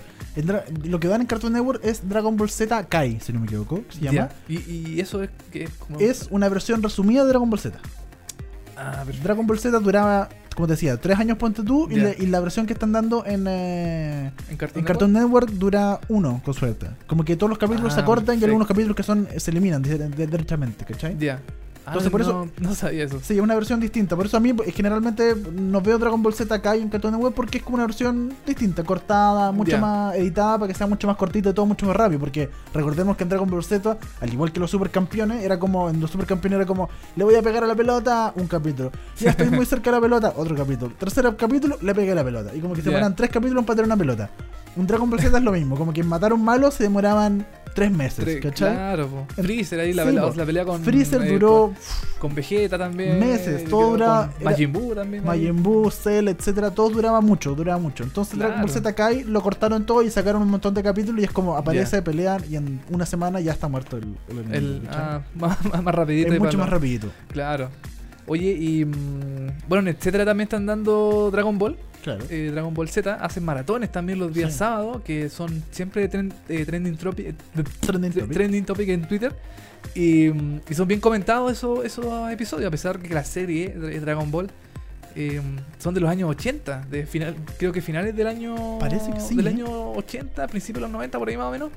lo 0.85 0.99
que 1.01 1.09
dan 1.09 1.21
en 1.21 1.27
Cartoon 1.27 1.53
Network 1.53 1.85
es 1.85 2.09
Dragon 2.09 2.37
Ball 2.37 2.49
Z 2.49 2.85
Kai, 2.89 3.21
si 3.21 3.33
no 3.33 3.41
me 3.41 3.47
equivoco. 3.47 3.83
Se 3.91 4.01
llama. 4.01 4.13
Ya. 4.15 4.31
Y, 4.49 4.95
y 4.95 5.01
eso 5.01 5.23
es 5.23 5.31
que 5.53 5.65
es 5.65 5.71
como... 5.71 6.01
Es 6.01 6.29
una 6.31 6.49
versión 6.49 6.83
resumida 6.83 7.23
de 7.25 7.29
Dragon 7.29 7.51
Ball 7.51 7.61
Z. 7.61 7.79
Ah, 8.77 9.03
perfecto. 9.05 9.23
Dragon 9.25 9.47
Ball 9.47 9.59
Z 9.59 9.79
duraba, 9.81 10.29
como 10.55 10.67
te 10.67 10.73
decía, 10.75 10.97
tres 10.97 11.19
años 11.19 11.37
ponte 11.39 11.63
tú. 11.63 11.89
Y, 11.91 11.97
la, 11.97 12.11
y 12.17 12.27
la 12.27 12.41
versión 12.41 12.67
que 12.67 12.73
están 12.73 12.93
dando 12.93 13.25
en, 13.27 13.47
eh, 13.49 14.33
En 14.51 14.57
Cartoon, 14.57 14.81
en 14.81 14.85
Cartoon 14.87 15.13
Network 15.13 15.51
dura 15.51 16.01
uno, 16.09 16.41
con 16.45 16.55
suerte. 16.55 16.87
Como 17.07 17.25
que 17.25 17.37
todos 17.37 17.51
los 17.51 17.59
capítulos 17.59 17.93
Ah, 17.93 17.97
se 17.97 18.01
acortan 18.03 18.25
y 18.25 18.27
perfecto. 18.27 18.47
algunos 18.47 18.69
capítulos 18.69 18.97
que 18.97 19.03
son 19.03 19.29
se 19.37 19.51
eliminan 19.51 19.83
derechamente, 19.83 20.85
¿cachai? 20.85 21.17
Ya. 21.19 21.41
Ah, 21.47 21.53
Entonces, 21.87 22.11
por 22.11 22.27
no, 22.27 22.49
no 22.61 22.75
sabía 22.75 23.05
eso. 23.05 23.21
Sí, 23.23 23.35
es 23.35 23.41
una 23.41 23.55
versión 23.55 23.79
distinta. 23.79 24.17
Por 24.17 24.27
eso 24.27 24.37
a 24.37 24.41
mí 24.41 24.55
eh, 24.65 24.73
generalmente 24.73 25.35
no 25.53 25.81
veo 25.81 25.99
Dragon 25.99 26.23
Ball 26.23 26.33
Z 26.33 26.55
acá 26.55 26.75
en 26.75 26.89
Cartoon 26.89 27.15
Network 27.15 27.35
porque 27.35 27.59
es 27.59 27.65
como 27.65 27.77
una 27.77 27.87
versión 27.87 28.33
distinta, 28.47 28.83
cortada, 28.85 29.53
mucho 29.53 29.79
más 29.79 30.15
editada 30.15 30.59
para 30.59 30.73
que 30.73 30.79
sea 30.79 30.87
mucho 30.87 31.07
más 31.07 31.17
cortito 31.17 31.51
y 31.51 31.53
todo 31.53 31.67
mucho 31.67 31.87
más 31.87 31.95
rápido. 31.95 32.21
Porque 32.21 32.49
recordemos 32.73 33.17
que 33.17 33.25
en 33.25 33.29
Dragon 33.29 33.51
Ball 33.51 33.63
Z, 33.63 33.99
al 34.21 34.33
igual 34.33 34.53
que 34.53 34.61
los 34.61 34.71
supercampeones, 34.71 35.43
era 35.43 35.59
como, 35.59 35.91
en 35.91 36.01
los 36.01 36.11
supercampeones 36.11 36.57
era 36.57 36.67
como, 36.67 36.89
le 37.17 37.25
voy 37.25 37.35
a 37.35 37.43
pegar 37.43 37.65
a 37.65 37.67
la 37.67 37.75
pelota, 37.75 38.33
un 38.35 38.47
capítulo. 38.47 38.91
Ya 39.19 39.31
estoy 39.31 39.51
muy 39.51 39.67
cerca 39.67 39.91
de 39.91 39.97
la 39.97 40.01
pelota, 40.01 40.33
otro 40.37 40.57
capítulo. 40.57 40.95
Tercer 40.99 41.37
capítulo, 41.37 41.77
le 41.83 41.95
pegué 41.95 42.13
a 42.13 42.15
la 42.15 42.25
pelota. 42.25 42.55
Y 42.55 42.61
como 42.61 42.75
que 42.75 42.83
se 42.83 42.89
demoran 42.89 43.15
tres 43.15 43.31
capítulos 43.31 43.61
en 43.61 43.67
patear 43.67 43.87
una 43.87 43.97
pelota. 43.97 44.31
Un 44.77 44.87
Dragon 44.87 45.09
Ball 45.09 45.21
Z 45.21 45.37
es 45.37 45.45
lo 45.45 45.53
mismo, 45.53 45.77
como 45.77 45.93
que 45.93 46.01
en 46.01 46.09
matar 46.09 46.33
a 46.33 46.35
un 46.35 46.45
malo 46.45 46.71
se 46.71 46.83
demoraban 46.83 47.47
tres 47.75 47.91
meses, 47.91 48.25
Tre- 48.25 48.41
¿cachai? 48.41 48.73
Claro, 48.75 49.09
po. 49.09 49.27
Freezer 49.43 49.81
ahí, 49.81 49.93
la, 49.93 50.03
Sí, 50.05 50.09
pelea, 50.09 50.23
po. 50.31 50.35
la 50.37 50.47
pelea 50.47 50.65
con. 50.65 50.83
Freezer 50.83 51.23
eh, 51.23 51.33
duró 51.33 51.73
Con, 52.19 52.29
con 52.31 52.35
Vegeta 52.35 52.79
también. 52.79 53.19
Meses, 53.21 53.63
eh, 53.63 53.67
todo 53.69 53.91
duraba- 53.91 54.33
Majin 54.43 54.73
Buu 54.73 54.95
también. 54.95 55.25
Majin 55.25 55.63
Buu, 55.63 55.91
Cell, 55.91 56.29
etcétera, 56.29 56.71
todo 56.71 56.89
duraba 56.91 57.21
mucho, 57.21 57.55
duraba 57.55 57.79
mucho. 57.79 58.05
Entonces 58.05 58.39
Dragon 58.39 58.61
Ball 58.61 58.67
Claro. 58.71 58.81
Z 58.83 58.95
Kai 58.95 59.25
lo 59.25 59.43
cortaron 59.43 59.85
todo 59.85 60.03
y 60.03 60.11
sacaron 60.11 60.43
un 60.43 60.49
montón 60.51 60.73
de 60.75 60.83
capítulos 60.83 61.21
y 61.21 61.25
es 61.25 61.31
como 61.33 61.57
aparece, 61.57 61.97
Ya. 61.99 62.05
pelean 62.05 62.43
y 62.49 62.57
en 62.57 62.81
una 62.91 63.05
semana 63.07 63.41
ya 63.41 63.53
está 63.53 63.69
muerto 63.69 63.97
el, 63.97 64.15
el 64.53 64.83
ah, 64.91 65.21
más, 65.35 65.59
más, 65.83 65.95
rapidito. 65.95 66.33
es 66.33 66.39
mucho 66.41 66.57
más 66.59 66.69
rapidito. 66.71 67.09
Claro. 67.29 67.69
Oye, 68.27 68.53
y. 68.53 68.85
mm, 68.85 69.69
bueno, 69.69 69.89
en 69.89 69.97
etcétera 69.97 70.25
también 70.25 70.45
están 70.47 70.67
dando 70.67 71.31
Dragon 71.31 71.59
Ball. 71.59 71.77
Claro. 72.03 72.23
eh, 72.29 72.51
Dragon 72.53 72.75
Ball 72.75 72.89
Z. 72.91 73.15
Hacen 73.15 73.45
maratones 73.47 73.91
también 73.91 74.19
los 74.19 74.33
días 74.35 74.53
Sí. 74.53 74.59
sábados, 74.59 75.01
que 75.03 75.31
son 75.31 75.63
siempre 75.71 76.11
tren- 76.11 76.35
eh, 76.51 76.67
trending, 76.67 76.99
tropi- 76.99 77.29
eh, 77.29 77.35
Trending 77.81 78.13
tre- 78.13 78.21
topic. 78.21 78.33
trending 78.35 78.65
topic 78.67 78.89
en 78.91 79.09
Twitter. 79.09 79.33
Y, 79.95 80.29
mm, 80.29 80.61
y 80.69 80.75
son 80.75 80.87
bien 80.87 81.01
comentados 81.01 81.51
esos, 81.53 81.83
esos 81.85 82.31
episodios, 82.31 82.69
a 82.69 82.71
pesar 82.71 82.99
que 82.99 83.13
la 83.15 83.25
serie 83.25 83.71
de 83.71 84.01
Dragon 84.01 84.31
Ball 84.31 84.51
eh, 85.17 85.41
son 85.79 85.95
de 85.95 86.01
los 86.01 86.11
años 86.11 86.29
80, 86.29 86.85
de 86.91 87.07
final, 87.07 87.37
creo 87.59 87.73
que 87.73 87.81
finales 87.81 88.15
del 88.17 88.27
año 88.27 88.79
Parece 88.81 89.13
que 89.13 89.21
sí, 89.21 89.37
del 89.37 89.47
¿eh? 89.47 89.51
año 89.51 89.93
80, 89.93 90.47
principios 90.49 90.81
de 90.81 90.83
los 90.83 90.91
90 90.91 91.19
por 91.19 91.29
ahí 91.29 91.37
más 91.37 91.47
o 91.47 91.53
menos. 91.53 91.71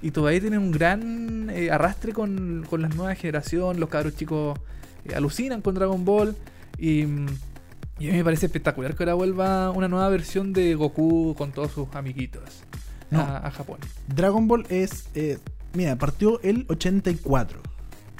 Y 0.00 0.12
todavía 0.12 0.40
tienen 0.40 0.60
un 0.60 0.70
gran 0.70 1.50
eh, 1.50 1.70
arrastre 1.70 2.12
con, 2.12 2.64
con 2.70 2.80
las 2.82 2.94
nuevas 2.94 3.18
generaciones, 3.18 3.78
los 3.80 3.88
cabros 3.88 4.14
chicos 4.16 4.56
eh, 4.58 4.62
alucinan 5.14 5.60
con 5.62 5.74
Dragon 5.74 6.04
Ball 6.04 6.36
y, 6.78 7.04
mm, 7.04 7.26
y 7.98 8.08
a 8.08 8.12
mí 8.12 8.18
me 8.18 8.24
parece 8.24 8.46
espectacular 8.46 8.94
que 8.96 9.02
ahora 9.02 9.14
vuelva 9.14 9.70
una 9.70 9.88
nueva 9.88 10.08
versión 10.08 10.52
de 10.52 10.74
Goku 10.74 11.34
con 11.36 11.52
todos 11.52 11.72
sus 11.72 11.94
amiguitos 11.94 12.42
No. 13.10 13.20
a, 13.20 13.38
a 13.46 13.50
Japón. 13.50 13.78
Dragon 14.08 14.46
Ball 14.48 14.66
es. 14.68 15.08
eh, 15.14 15.38
mira, 15.74 15.96
partió 15.96 16.40
el 16.42 16.66
84. 16.68 17.60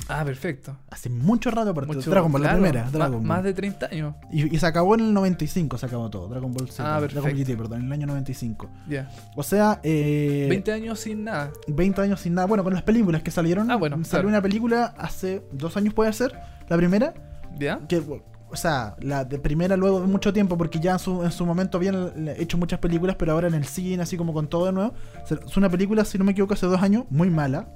Ah, 0.08 0.24
perfecto. 0.24 0.76
Hace 0.90 1.08
mucho 1.08 1.50
rato 1.50 1.72
partió. 1.74 1.94
Mucho- 1.94 2.10
Dragon 2.10 2.30
Ball, 2.30 2.42
claro, 2.42 2.56
la 2.58 2.62
primera. 2.62 2.90
Dragon 2.90 3.18
Ball. 3.18 3.26
Más 3.26 3.42
de 3.44 3.54
30 3.54 3.86
años. 3.86 4.14
Y, 4.30 4.54
y 4.54 4.58
se 4.58 4.66
acabó 4.66 4.94
en 4.94 5.00
el 5.00 5.14
95, 5.14 5.78
se 5.78 5.86
acabó 5.86 6.10
todo. 6.10 6.28
Dragon 6.28 6.52
Ball 6.52 6.68
Z. 6.70 6.82
Ah, 6.96 7.00
Dragon 7.00 7.22
Ball. 7.22 7.32
GT, 7.34 7.56
perdón, 7.56 7.80
en 7.80 7.86
el 7.86 7.92
año 7.92 8.06
95. 8.08 8.68
Ya. 8.88 9.10
O 9.36 9.42
sea, 9.42 9.80
eh, 9.82 10.46
20 10.50 10.72
años 10.72 11.00
sin 11.00 11.24
nada. 11.24 11.50
20 11.68 12.00
años 12.02 12.20
sin 12.20 12.34
nada. 12.34 12.46
Bueno, 12.46 12.62
con 12.64 12.74
las 12.74 12.82
películas 12.82 13.22
que 13.22 13.30
salieron. 13.30 13.70
Ah, 13.70 13.76
bueno, 13.76 13.96
Salió 13.96 14.08
claro. 14.10 14.28
una 14.28 14.42
película 14.42 14.94
hace 14.98 15.42
dos 15.52 15.76
años, 15.76 15.94
puede 15.94 16.12
ser. 16.12 16.34
La 16.68 16.76
primera. 16.76 17.14
¿Ya? 17.58 17.80
que 17.88 18.02
o 18.50 18.56
sea, 18.56 18.94
la 19.00 19.24
de 19.24 19.38
primera 19.40 19.76
luego 19.76 20.00
de 20.00 20.06
mucho 20.06 20.32
tiempo, 20.32 20.56
porque 20.56 20.78
ya 20.78 20.92
en 20.92 20.98
su, 21.00 21.24
en 21.24 21.32
su 21.32 21.44
momento 21.44 21.76
habían 21.78 22.28
hecho 22.38 22.56
muchas 22.56 22.78
películas, 22.78 23.16
pero 23.18 23.32
ahora 23.32 23.48
en 23.48 23.54
el 23.54 23.64
cine, 23.64 24.00
así 24.04 24.16
como 24.16 24.32
con 24.32 24.46
todo 24.48 24.66
de 24.66 24.72
nuevo. 24.72 24.94
Es 25.28 25.56
una 25.56 25.68
película, 25.68 26.04
si 26.04 26.18
no 26.18 26.24
me 26.24 26.30
equivoco, 26.32 26.54
hace 26.54 26.66
dos 26.66 26.80
años, 26.80 27.04
muy 27.10 27.30
mala. 27.30 27.66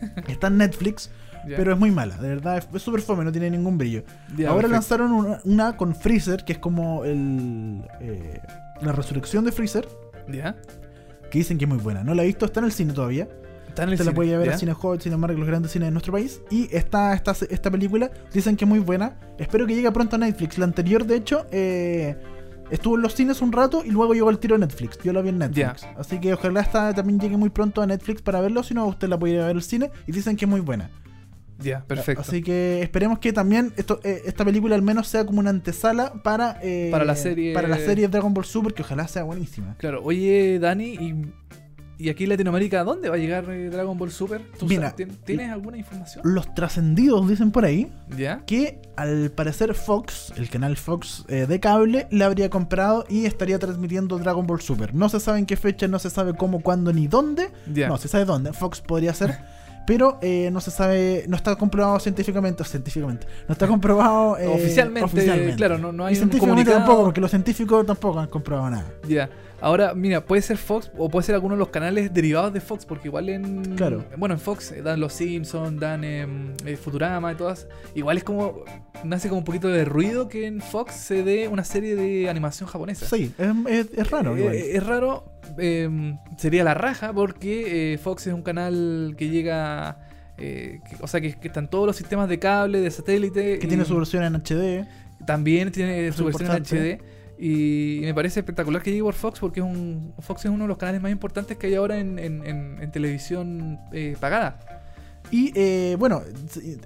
Está 0.28 0.46
en 0.46 0.56
Netflix, 0.56 1.10
Pero 1.46 1.72
es 1.72 1.78
muy 1.78 1.90
mala, 1.90 2.16
de 2.16 2.28
verdad, 2.28 2.58
es- 2.58 2.82
súper 2.82 3.00
fome, 3.00 3.24
no 3.24 3.32
tiene 3.32 3.50
ningún 3.50 3.76
brillo. 3.78 4.04
Ahora 4.30 4.44
perfecto. 4.54 4.68
lanzaron 4.68 5.12
una, 5.12 5.40
una 5.44 5.76
con 5.76 5.94
Freezer, 5.94 6.44
que 6.44 6.52
es 6.54 6.58
como 6.58 7.04
el 7.04 7.82
eh, 8.00 8.40
la 8.80 8.92
resurrección 8.92 9.44
de 9.44 9.52
Freezer, 9.52 9.88
¿Ya? 10.28 10.56
que 11.30 11.38
dicen 11.38 11.58
que 11.58 11.64
es 11.64 11.68
muy 11.68 11.78
buena. 11.78 12.04
No 12.04 12.14
la 12.14 12.22
he 12.22 12.26
visto, 12.26 12.46
está 12.46 12.60
en 12.60 12.66
el 12.66 12.72
cine 12.72 12.92
todavía. 12.92 13.28
Está 13.68 13.84
en 13.84 13.88
el 13.90 13.96
Se 13.96 14.04
la 14.04 14.10
cine, 14.10 14.16
puede 14.16 14.36
ver 14.36 14.50
a 14.50 14.58
Cine 14.58 14.74
Cinemark, 15.00 15.38
los 15.38 15.46
grandes 15.48 15.72
cines 15.72 15.86
de 15.86 15.92
nuestro 15.92 16.12
país. 16.12 16.42
Y 16.50 16.68
esta, 16.76 17.14
esta, 17.14 17.34
esta 17.48 17.70
película 17.70 18.10
dicen 18.32 18.54
que 18.54 18.66
es 18.66 18.68
muy 18.68 18.80
buena. 18.80 19.16
Espero 19.38 19.66
que 19.66 19.74
llegue 19.74 19.90
pronto 19.92 20.16
a 20.16 20.18
Netflix. 20.18 20.58
La 20.58 20.66
anterior, 20.66 21.06
de 21.06 21.16
hecho, 21.16 21.46
eh, 21.50 22.18
estuvo 22.70 22.96
en 22.96 23.02
los 23.02 23.14
cines 23.14 23.40
un 23.40 23.50
rato 23.50 23.82
y 23.82 23.90
luego 23.90 24.12
llegó 24.12 24.28
al 24.28 24.38
tiro 24.38 24.56
a 24.56 24.58
Netflix. 24.58 24.98
Yo 25.02 25.14
la 25.14 25.22
vi 25.22 25.30
en 25.30 25.38
Netflix. 25.38 25.86
Así 25.96 26.18
que 26.20 26.34
ojalá 26.34 26.60
esta 26.60 26.92
también 26.92 27.18
llegue 27.18 27.38
muy 27.38 27.48
pronto 27.48 27.80
a 27.80 27.86
Netflix 27.86 28.20
para 28.20 28.42
verlo. 28.42 28.62
Si 28.62 28.74
no, 28.74 28.84
usted 28.84 29.08
la 29.08 29.18
puede 29.18 29.34
ir 29.34 29.40
a 29.40 29.46
ver 29.46 29.56
al 29.56 29.62
cine. 29.62 29.90
Y 30.06 30.12
dicen 30.12 30.36
que 30.36 30.44
es 30.44 30.50
muy 30.50 30.60
buena. 30.60 30.90
Ya, 31.62 31.84
perfecto. 31.84 32.20
Así 32.22 32.42
que 32.42 32.82
esperemos 32.82 33.18
que 33.18 33.32
también 33.32 33.72
esto, 33.76 34.00
eh, 34.04 34.22
esta 34.26 34.44
película 34.44 34.74
al 34.74 34.82
menos 34.82 35.08
sea 35.08 35.24
como 35.24 35.40
una 35.40 35.50
antesala 35.50 36.12
para, 36.22 36.58
eh, 36.62 36.88
Para 36.90 37.04
la 37.04 37.16
serie- 37.16 37.54
para 37.54 37.68
la 37.68 37.78
serie 37.78 38.08
Dragon 38.08 38.32
Ball 38.34 38.44
Super, 38.44 38.74
que 38.74 38.82
ojalá 38.82 39.06
sea 39.08 39.22
buenísima. 39.24 39.74
Claro, 39.78 40.00
oye, 40.04 40.58
Dani, 40.58 40.86
y, 40.94 41.32
¿Y 41.98 42.08
aquí 42.08 42.24
en 42.24 42.30
Latinoamérica 42.30 42.82
dónde 42.82 43.08
va 43.08 43.14
a 43.14 43.18
llegar 43.18 43.48
eh, 43.48 43.68
Dragon 43.70 43.96
Ball 43.96 44.10
Super? 44.10 44.40
¿Tú 44.58 44.66
Mira, 44.66 44.92
¿Tienes 45.24 45.50
alguna 45.52 45.76
información? 45.76 46.22
Los 46.24 46.52
trascendidos 46.52 47.28
dicen 47.28 47.52
por 47.52 47.64
ahí 47.64 47.92
¿Ya? 48.18 48.42
que 48.44 48.80
al 48.96 49.30
parecer 49.30 49.72
Fox, 49.74 50.32
el 50.36 50.48
canal 50.50 50.76
Fox 50.76 51.24
de 51.28 51.60
cable, 51.60 52.08
le 52.10 52.24
habría 52.24 52.50
comprado 52.50 53.04
y 53.08 53.26
estaría 53.26 53.60
transmitiendo 53.60 54.18
Dragon 54.18 54.44
Ball 54.48 54.60
Super. 54.60 54.92
No 54.94 55.08
se 55.10 55.20
sabe 55.20 55.38
en 55.38 55.46
qué 55.46 55.56
fecha, 55.56 55.86
no 55.86 56.00
se 56.00 56.10
sabe 56.10 56.34
cómo, 56.34 56.60
cuándo 56.60 56.92
ni 56.92 57.06
dónde. 57.06 57.50
Ya. 57.72 57.86
No, 57.86 57.96
se 57.98 58.08
sabe 58.08 58.24
dónde. 58.24 58.52
Fox 58.52 58.80
podría 58.80 59.14
ser. 59.14 59.38
Pero 59.86 60.18
eh, 60.22 60.50
no 60.52 60.60
se 60.60 60.70
sabe, 60.70 61.24
no 61.28 61.36
está 61.36 61.56
comprobado 61.56 61.98
científicamente, 61.98 62.62
o 62.62 62.64
científicamente, 62.66 63.26
no 63.48 63.52
está 63.52 63.66
comprobado 63.66 64.38
eh, 64.38 64.46
Oficialmente, 65.04 65.56
claro, 65.56 65.78
no- 65.78 65.92
no 65.92 66.04
hay 66.06 66.12
y 66.14 66.16
científicamente 66.16 66.70
tampoco, 66.70 67.04
porque 67.04 67.20
los 67.20 67.30
científicos 67.30 67.84
tampoco 67.86 68.20
han 68.20 68.28
comprobado 68.28 68.70
nada. 68.70 68.86
Ya. 69.08 69.28
Ahora, 69.62 69.94
mira, 69.94 70.24
puede 70.24 70.42
ser 70.42 70.56
Fox 70.58 70.90
o 70.98 71.08
puede 71.08 71.24
ser 71.24 71.36
alguno 71.36 71.54
de 71.54 71.60
los 71.60 71.68
canales 71.68 72.12
derivados 72.12 72.52
de 72.52 72.60
Fox, 72.60 72.84
porque 72.84 73.06
igual 73.08 73.28
en. 73.28 73.76
Claro. 73.76 74.04
Bueno, 74.16 74.34
en 74.34 74.40
Fox 74.40 74.72
eh, 74.72 74.82
dan 74.82 74.98
Los 74.98 75.12
Simpsons, 75.12 75.78
dan 75.78 76.02
em, 76.02 76.52
eh, 76.66 76.76
Futurama 76.76 77.30
y 77.32 77.36
todas. 77.36 77.68
Igual 77.94 78.16
es 78.18 78.24
como. 78.24 78.64
Nace 79.04 79.28
como 79.28 79.38
un 79.38 79.44
poquito 79.44 79.68
de 79.68 79.84
ruido 79.84 80.28
que 80.28 80.46
en 80.46 80.60
Fox 80.60 80.94
se 80.94 81.22
dé 81.22 81.46
una 81.48 81.62
serie 81.64 81.94
de 81.96 82.28
animación 82.28 82.68
japonesa. 82.68 83.06
Sí, 83.06 83.32
es, 83.38 84.10
raro. 84.10 84.36
Eh, 84.36 84.40
igual. 84.40 84.54
eh, 84.56 84.76
es 84.76 84.84
raro. 84.86 85.24
em, 85.58 86.18
sería 86.36 86.64
la 86.64 86.74
raja 86.74 87.12
porque 87.12 87.94
eh, 87.94 87.98
Fox 87.98 88.26
es 88.26 88.34
un 88.34 88.42
canal 88.42 89.14
que 89.16 89.28
llega. 89.28 89.98
que- 90.36 90.80
o 91.00 91.06
sea, 91.06 91.20
que, 91.20 91.34
que 91.38 91.46
están 91.48 91.70
todos 91.70 91.86
los 91.86 91.94
sistemas 91.94 92.28
de 92.28 92.40
cable, 92.40 92.80
de 92.80 92.90
satélite. 92.90 93.58
que 93.60 93.66
y- 93.66 93.68
tiene 93.68 93.84
su 93.84 93.96
versión 93.96 94.24
en 94.24 94.34
HD. 94.34 94.86
también 95.24 95.70
tiene 95.70 96.10
su 96.10 96.24
versión 96.24 96.50
en. 96.50 96.62
HD. 96.64 97.00
Y 97.44 98.00
me 98.02 98.14
parece 98.14 98.38
espectacular 98.40 98.80
que 98.82 98.90
llegue 98.90 99.02
por 99.02 99.14
Fox 99.14 99.40
porque 99.40 99.58
es 99.60 99.66
un, 99.66 100.14
Fox 100.20 100.44
es 100.44 100.50
uno 100.52 100.62
de 100.64 100.68
los 100.68 100.76
canales 100.78 101.02
más 101.02 101.10
importantes 101.10 101.56
que 101.56 101.66
hay 101.66 101.74
ahora 101.74 101.98
en, 101.98 102.18
en- 102.20 102.46
en- 102.46 102.78
en 102.80 102.90
televisión 102.92 103.80
eh, 103.92 104.16
pagada. 104.20 104.60
Y 105.32 105.50
eh, 105.56 105.96
bueno, 105.98 106.22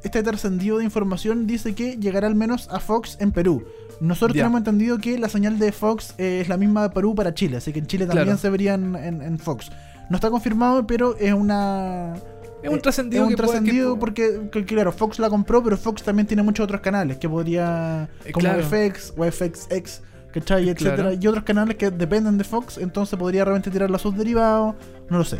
este 0.02 0.22
trascendido 0.22 0.78
de 0.78 0.84
información 0.84 1.46
dice 1.46 1.74
que 1.74 1.96
llegará 1.96 2.26
al 2.26 2.36
menos 2.36 2.68
a 2.70 2.80
Fox 2.80 3.18
en 3.20 3.32
Perú. 3.32 3.64
Nosotros 4.00 4.34
tenemos 4.44 4.58
entendido 4.58 4.96
que 4.98 5.18
la 5.18 5.28
señal 5.28 5.58
de 5.58 5.72
Fox 5.72 6.14
eh, 6.16 6.40
es 6.42 6.48
la 6.48 6.56
misma 6.56 6.84
de 6.84 6.90
Perú 6.90 7.14
para 7.14 7.34
Chile, 7.34 7.56
así 7.58 7.72
que 7.72 7.80
en 7.80 7.86
Chile 7.86 8.06
también 8.06 8.38
se 8.38 8.48
vería 8.48 8.74
en, 8.74 9.38
Fox. 9.38 9.70
No 10.08 10.16
está 10.16 10.30
confirmado, 10.30 10.86
pero 10.86 11.16
es 11.18 11.32
una. 11.34 12.14
Es 12.62 12.70
un 12.70 12.76
eh, 12.76 12.80
trascendido 12.80 13.24
es 13.24 13.30
un 13.30 13.36
trascendido 13.36 13.94
que- 13.94 14.00
porque, 14.00 14.40
que, 14.52 14.64
claro, 14.64 14.92
Fox 14.92 15.18
la 15.18 15.28
compró, 15.28 15.62
pero 15.62 15.76
Fox 15.76 16.02
también 16.02 16.26
tiene 16.26 16.42
muchos 16.42 16.64
otros 16.64 16.80
canales 16.80 17.16
que 17.18 17.28
podría. 17.28 18.08
Eh, 18.24 18.32
como 18.32 18.42
claro. 18.44 18.62
FX 18.62 19.12
o 19.16 19.24
FXX, 19.24 20.02
¿cachai? 20.40 20.68
Etcétera. 20.70 20.94
Claro. 20.96 21.12
Y 21.20 21.26
otros 21.26 21.44
canales 21.44 21.76
que 21.76 21.90
dependen 21.90 22.38
de 22.38 22.44
Fox, 22.44 22.78
entonces 22.78 23.18
podría 23.18 23.44
realmente 23.44 23.70
tirar 23.70 23.92
a 23.94 23.98
sus 23.98 24.16
derivados. 24.16 24.74
No 25.10 25.18
lo 25.18 25.24
sé. 25.24 25.38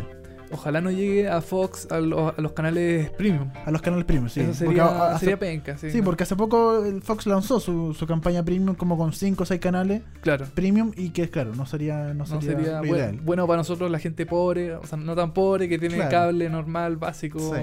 Ojalá 0.49 0.79
no 0.79 0.89
llegue 0.91 1.27
a 1.27 1.41
Fox 1.41 1.89
a, 1.91 1.99
lo- 1.99 2.29
a 2.29 2.35
los 2.41 2.53
canales 2.53 3.09
premium. 3.09 3.49
A 3.65 3.69
los 3.69 3.81
canales 3.81 4.05
premium, 4.05 4.29
sí. 4.29 4.39
Eso 4.39 4.53
sería, 4.53 4.85
a- 4.85 5.09
hace- 5.15 5.25
sería 5.25 5.37
penca. 5.37 5.77
Sí, 5.77 5.91
Sí, 5.91 5.97
¿no? 5.97 6.05
porque 6.05 6.23
hace 6.23 6.37
poco 6.37 6.85
el 6.85 7.01
Fox 7.01 7.25
lanzó 7.27 7.59
su, 7.59 7.93
su 7.93 8.07
campaña 8.07 8.45
premium 8.45 8.73
como 8.73 8.97
con 8.97 9.11
5 9.11 9.43
o 9.43 9.45
6 9.45 9.59
canales 9.59 10.03
Claro. 10.21 10.45
premium 10.55 10.93
y 10.95 11.09
que 11.09 11.29
claro, 11.29 11.53
no 11.53 11.65
sería, 11.65 12.13
no 12.13 12.23
No 12.23 12.25
sería, 12.25 12.51
sería 12.55 12.71
lo 12.75 12.87
bueno, 12.87 12.95
ideal. 12.95 13.19
bueno 13.25 13.45
para 13.45 13.57
nosotros, 13.57 13.91
la 13.91 13.99
gente 13.99 14.25
pobre, 14.25 14.73
o 14.75 14.85
sea, 14.85 14.97
no 14.97 15.15
tan 15.17 15.33
pobre, 15.33 15.67
que 15.67 15.77
tiene 15.79 15.95
Claro. 15.95 16.11
cable 16.11 16.49
normal, 16.49 16.95
básico. 16.95 17.39
Sí. 17.39 17.61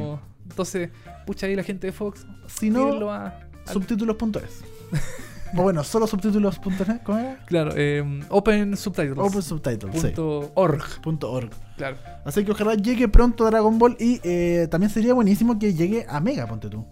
Entonces, 0.50 0.90
pucha 1.24 1.46
ahí 1.46 1.56
la 1.56 1.62
gente 1.62 1.86
de 1.86 1.92
Fox, 1.94 2.26
Si 2.48 2.68
no, 2.68 3.10
a, 3.10 3.28
al- 3.28 3.48
subtítulos.es. 3.72 4.62
bueno, 5.54 5.84
solo 5.84 6.06
subtítulos.net, 6.06 7.00
¿cómo 7.02 7.18
era? 7.18 7.38
Claro, 7.46 7.72
eh, 7.76 8.02
Open 8.28 8.76
Subtitles. 8.76 9.18
Open 9.18 9.42
Subtitles, 9.42 9.94
sí. 9.94 10.08
punto 10.08 10.50
org. 10.54 10.82
Punto 11.02 11.30
org. 11.32 11.50
Claro. 11.76 11.96
Así 12.24 12.44
que 12.44 12.52
ojalá 12.52 12.74
llegue 12.74 13.08
pronto 13.08 13.44
Dragon 13.46 13.78
Ball 13.78 13.96
y 13.98 14.20
eh, 14.24 14.68
también 14.70 14.90
sería 14.90 15.14
buenísimo 15.14 15.58
que 15.58 15.74
llegue 15.74 16.06
a 16.08 16.20
Mega, 16.20 16.46
ponte 16.46 16.68
tú. 16.68 16.84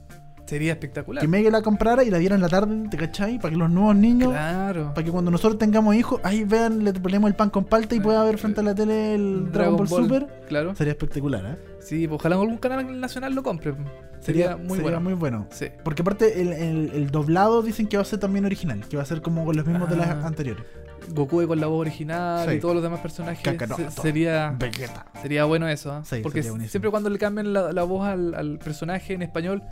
Sería 0.47 0.73
espectacular. 0.73 1.23
Que 1.23 1.29
Mega 1.29 1.51
la 1.51 1.63
comprara 1.63 2.05
y 2.05 2.11
la 2.11 2.19
diera 2.19 2.35
en 2.35 2.43
la 2.43 2.49
tarde, 2.49 2.89
¿te 2.91 2.97
cachai? 2.99 3.39
Para 3.39 3.51
que 3.51 3.57
los 3.57 3.71
nuevos 3.71 3.97
niños, 3.97 4.33
Claro. 4.33 4.93
para 4.93 5.03
que 5.05 5.11
cuando 5.11 5.31
nosotros 5.31 5.59
tengamos 5.59 5.95
hijos, 5.95 6.21
ahí 6.25 6.45
vean, 6.45 6.85
le 6.85 6.93
ponemos 6.93 7.31
el 7.31 7.35
pan 7.37 7.49
con 7.49 7.65
palta 7.65 7.95
y 7.95 8.01
pueda 8.01 8.23
ver 8.25 8.37
frente 8.37 8.61
a 8.61 8.63
la 8.65 8.75
tele 8.75 9.15
el 9.15 9.51
Dragon, 9.51 9.77
Ball, 9.77 9.89
Super. 9.89 10.27
Claro. 10.49 10.75
Sería 10.75 10.93
espectacular, 10.93 11.45
¿eh? 11.47 11.59
Sí, 11.81 12.07
pues 12.07 12.21
ojalá 12.21 12.35
algún 12.37 12.59
canal 12.59 13.01
nacional 13.01 13.35
lo 13.35 13.43
compre. 13.43 13.75
Sería, 14.23 14.57
muy 14.57 14.69
sería 14.79 14.83
bueno. 14.83 15.01
muy 15.01 15.13
bueno. 15.15 15.47
Sí. 15.51 15.67
Porque 15.85 16.03
aparte 16.03 16.41
el, 16.41 16.53
el- 16.53 16.91
el 16.95 17.11
doblado 17.11 17.61
dicen 17.63 17.87
que 17.89 17.97
va 17.97 18.03
a 18.03 18.07
ser 18.07 18.19
también 18.21 18.45
original, 18.45 18.81
que 18.89 18.97
va 18.97 19.03
a 19.03 19.07
ser 19.07 19.21
como 19.21 19.45
con 19.45 19.57
los 19.57 19.67
mismos 19.67 19.91
de 19.91 19.97
las 19.97 20.09
Ah. 20.09 20.23
anteriores. 20.27 20.65
Goku 21.09 21.45
con 21.49 21.61
la 21.61 21.67
voz 21.67 21.81
original 21.81 22.49
Sí. 22.49 22.55
y 22.57 22.61
todos 22.61 22.75
los 22.75 22.83
demás 22.85 23.01
personajes. 23.01 23.43
Kakaroto. 23.43 23.91
se- 23.91 24.01
sería, 24.03 24.55
Vegeta. 24.57 25.07
sería 25.21 25.45
bueno 25.45 25.67
eso. 25.69 25.91
¿ah? 25.93 26.03
Sí, 26.05 26.21
Porque 26.23 26.43
siempre 26.45 26.91
cuando 26.93 27.11
le 27.11 27.19
cambian 27.19 27.53
la, 27.53 27.73
la 27.73 27.83
voz 27.83 28.07
al, 28.07 28.35
al 28.37 28.59
personaje 28.61 29.13
en 29.15 29.23
español, 29.23 29.63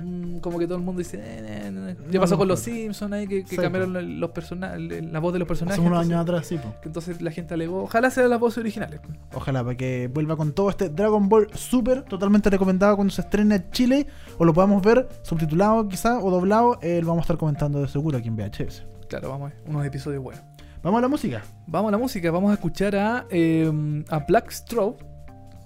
mm, 0.00 0.38
como 0.38 0.58
que 0.58 0.66
todo 0.66 0.78
el 0.78 0.84
mundo 0.84 0.98
dice. 1.00 1.18
"Eh, 1.18 1.22
eh, 1.24 1.70
eh". 1.90 1.96
Ya 2.10 2.20
pasó 2.20 2.36
con 2.38 2.48
los. 2.48 2.60
Simpsons 2.60 3.12
ahí 3.12 3.26
que, 3.26 3.42
que 3.44 3.50
Sí, 3.50 3.56
cambiaron 3.56 4.20
los 4.20 4.30
persona- 4.30 4.74
el- 4.74 5.12
la 5.12 5.18
voz 5.20 5.32
de 5.32 5.38
los 5.38 5.48
personajes. 5.48 5.78
Hace 5.78 5.86
unos 5.86 6.02
entonces, 6.04 6.12
años 6.16 6.22
atrás, 6.22 6.46
sí. 6.46 6.56
po. 6.58 6.80
que 6.80 6.88
entonces 6.88 7.20
la 7.22 7.30
gente 7.30 7.54
alegó. 7.54 7.82
Ojalá 7.84 8.10
sean 8.10 8.30
las 8.30 8.40
voces 8.40 8.58
originales. 8.58 9.00
Ojalá 9.34 9.62
para 9.64 9.76
que 9.76 10.08
vuelva 10.12 10.36
con 10.36 10.52
todo 10.52 10.70
este 10.70 10.88
Dragon 10.88 11.28
Ball 11.28 11.48
Super, 11.54 12.02
totalmente 12.02 12.50
recomendado 12.50 12.96
cuando 12.96 13.12
se 13.12 13.20
estrene 13.22 13.56
en 13.56 13.70
Chile, 13.70 14.06
o 14.38 14.44
lo 14.44 14.52
podamos 14.54 14.82
ver 14.82 15.08
subtitulado 15.22 15.88
quizá, 15.88 16.18
o 16.20 16.30
doblado, 16.30 16.78
eh, 16.82 17.00
lo 17.00 17.08
vamos 17.08 17.22
a 17.22 17.24
estar 17.24 17.36
comentando 17.38 17.80
de 17.80 17.88
seguro 17.88 18.18
aquí 18.18 18.28
en 18.28 18.36
VHS. 18.36 18.84
Claro, 19.08 19.28
vamos 19.30 19.50
a 19.50 19.54
ver, 19.54 19.62
unos 19.68 19.84
episodios 19.84 20.22
buenos. 20.22 20.42
Vamos 20.82 20.98
a 20.98 21.02
la 21.02 21.08
música. 21.08 21.42
Vamos 21.66 21.88
a 21.90 21.92
la 21.92 21.98
música, 21.98 22.30
vamos 22.30 22.50
a 22.50 22.54
escuchar 22.54 22.96
a, 22.96 23.26
eh, 23.30 23.70
a 24.08 24.18
Black 24.20 24.50
Strobe 24.50 24.96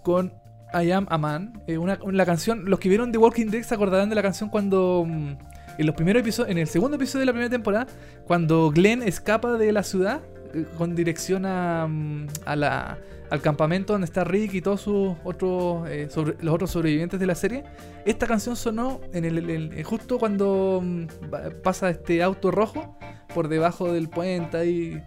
con 0.02 0.32
I 0.82 0.92
Am 0.92 1.06
a 1.08 1.18
Man. 1.18 1.62
Eh, 1.66 1.78
la 2.12 2.26
canción, 2.26 2.64
los 2.66 2.78
que 2.78 2.88
vieron 2.88 3.12
The 3.12 3.18
Walking 3.18 3.46
Dead 3.46 3.62
se 3.62 3.74
acordarán 3.74 4.08
de 4.08 4.14
la 4.14 4.22
canción 4.22 4.50
cuando 4.50 5.04
mm, 5.06 5.30
en 5.78 5.86
los 5.86 5.94
primeros 5.94 6.20
episodios, 6.20 6.50
en 6.50 6.58
el 6.58 6.66
segundo 6.66 6.96
episodio 6.96 7.20
de 7.20 7.26
la 7.26 7.32
primera 7.32 7.50
temporada, 7.50 7.86
cuando 8.26 8.70
Glenn 8.70 9.02
escapa 9.02 9.52
de 9.54 9.72
la 9.72 9.82
ciudad 9.82 10.20
eh, 10.54 10.64
con 10.78 10.94
dirección 10.94 11.44
a, 11.46 11.86
mm, 11.88 12.26
a 12.44 12.56
la, 12.56 12.98
al 13.30 13.40
campamento 13.42 13.92
donde 13.92 14.06
está 14.06 14.24
Rick 14.24 14.54
y 14.54 14.62
todos 14.62 14.80
sus 14.80 15.16
otros 15.24 15.88
eh, 15.88 16.08
los 16.40 16.54
otros 16.54 16.70
sobrevivientes 16.70 17.18
de 17.20 17.26
la 17.26 17.34
serie. 17.34 17.64
Esta 18.04 18.26
canción 18.26 18.56
sonó 18.56 19.00
en 19.12 19.24
el, 19.24 19.84
justo 19.84 20.18
cuando 20.18 20.80
mm, 20.82 21.06
pasa 21.62 21.90
este 21.90 22.22
auto 22.22 22.50
rojo 22.50 22.98
por 23.34 23.48
debajo 23.48 23.92
del 23.92 24.08
puente 24.08 24.56
ahí. 24.56 25.02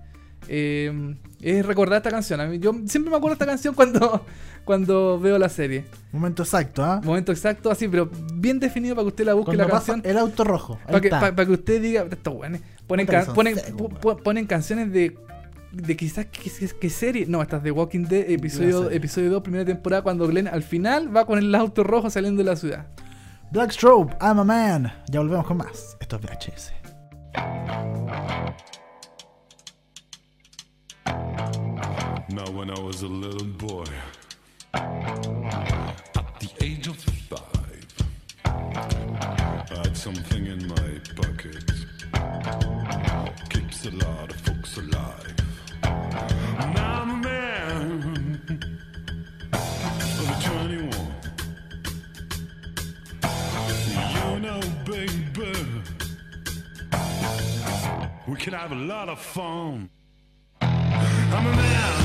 eh, 0.48 1.16
es 1.41 1.65
recordar 1.65 1.97
esta 1.97 2.10
canción. 2.12 2.39
A 2.41 2.45
mí, 2.47 2.60
yo 2.60 2.73
siempre 2.86 3.10
me 3.12 3.17
acuerdo 3.17 3.30
de 3.30 3.34
esta 3.36 3.45
canción 3.45 3.73
cuando, 3.73 4.25
cuando 4.65 5.19
veo 5.19 5.38
la 5.39 5.49
serie. 5.49 5.86
Momento 6.12 6.43
exacto, 6.43 6.84
¿ah? 6.84 7.02
Momento 7.04 7.32
exacto, 7.32 7.71
así, 7.71 7.88
pero 7.88 8.10
bien 8.34 8.60
definido 8.60 8.95
para 8.95 9.04
que 9.06 9.10
usted 9.10 9.25
la 9.25 9.34
busque 9.34 9.47
Cuando 9.47 9.63
la 9.63 9.69
pasa 9.69 9.93
canción. 9.93 10.12
el 10.12 10.17
auto 10.17 10.43
rojo. 10.43 10.80
Para 10.86 11.02
que, 11.02 11.08
está. 11.08 11.19
pa- 11.19 11.36
pa' 11.36 11.45
que 11.45 11.52
usted 11.52 11.82
diga, 11.82 12.06
estos 12.10 12.34
weones 12.34 12.62
ponen, 12.88 13.08
ponen, 13.36 13.56
ponen 14.23 14.45
canciones 14.47 14.91
de, 14.91 15.17
de 15.71 15.95
quizás 15.97 16.25
qué, 16.25 16.89
serie. 16.89 17.25
No, 17.28 17.41
estas 17.41 17.63
de 17.63 17.71
Walking 17.71 18.06
Dead, 18.06 18.30
episodio, 18.30 18.89
episodio 18.89 19.30
2, 19.30 19.41
primera 19.43 19.65
temporada, 19.65 20.02
cuando 20.02 20.28
Glenn 20.28 20.47
al 20.47 20.63
final 20.63 21.15
va 21.15 21.25
con 21.25 21.38
el 21.39 21.54
auto 21.56 21.84
rojo 21.84 22.10
saliendo 22.10 22.43
de 22.43 22.49
la 22.49 22.56
ciudad. 22.56 22.88
Black 23.52 23.71
Strobe, 23.71 24.15
I'm 24.21 24.39
a 24.39 24.43
Man. 24.43 24.93
Ya 25.10 25.19
volvemos 25.19 25.45
con 25.45 25.58
más. 25.58 25.97
Esto 25.99 26.17
es 26.17 26.21
VHS. 26.21 26.73
Now, 32.32 32.48
when 32.52 32.70
I 32.70 32.80
was 32.80 33.02
a 33.02 33.08
little 33.08 33.48
boy, 33.48 33.86
at 34.74 36.39
the 36.39 36.50
age 36.62 36.86
of 36.88 36.96
five, 36.98 37.88
I 38.46 39.65
had 39.84 39.98
something 39.98 40.46
in 40.46 40.68
my 40.68 41.00
pocket. 41.15 41.72
Keeps 43.50 43.86
a 43.88 43.92
lot 43.92 44.30
of 44.30 44.36
folks 44.42 44.78
alive. 44.78 45.36
Now 45.82 47.02
I'm 47.02 47.10
a 47.10 47.18
man 47.18 48.62
of 49.52 50.44
21. 50.44 50.89
You 54.13 54.39
know, 54.39 54.62
baby, 54.86 55.54
we 58.28 58.36
can 58.36 58.54
have 58.54 58.72
a 58.72 58.76
lot 58.76 59.10
of 59.10 59.20
fun. 59.20 59.89
I'm 60.62 61.48
a 61.48 61.56
man. 61.56 61.99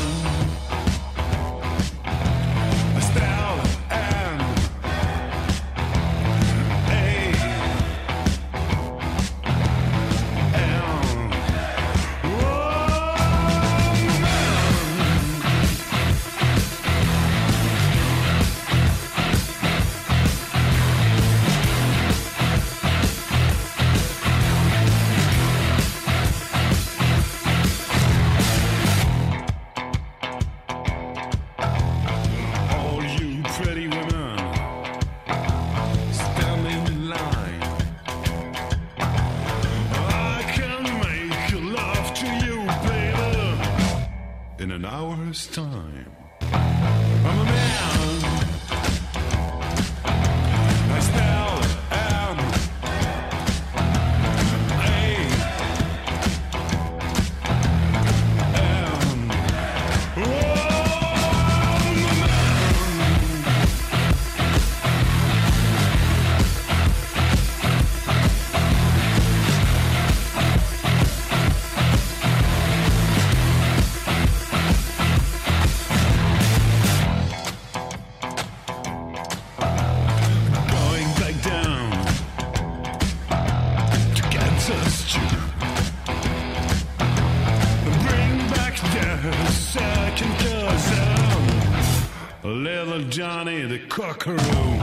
Cockaroo. 93.89 94.74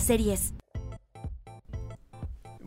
Series. 0.00 0.54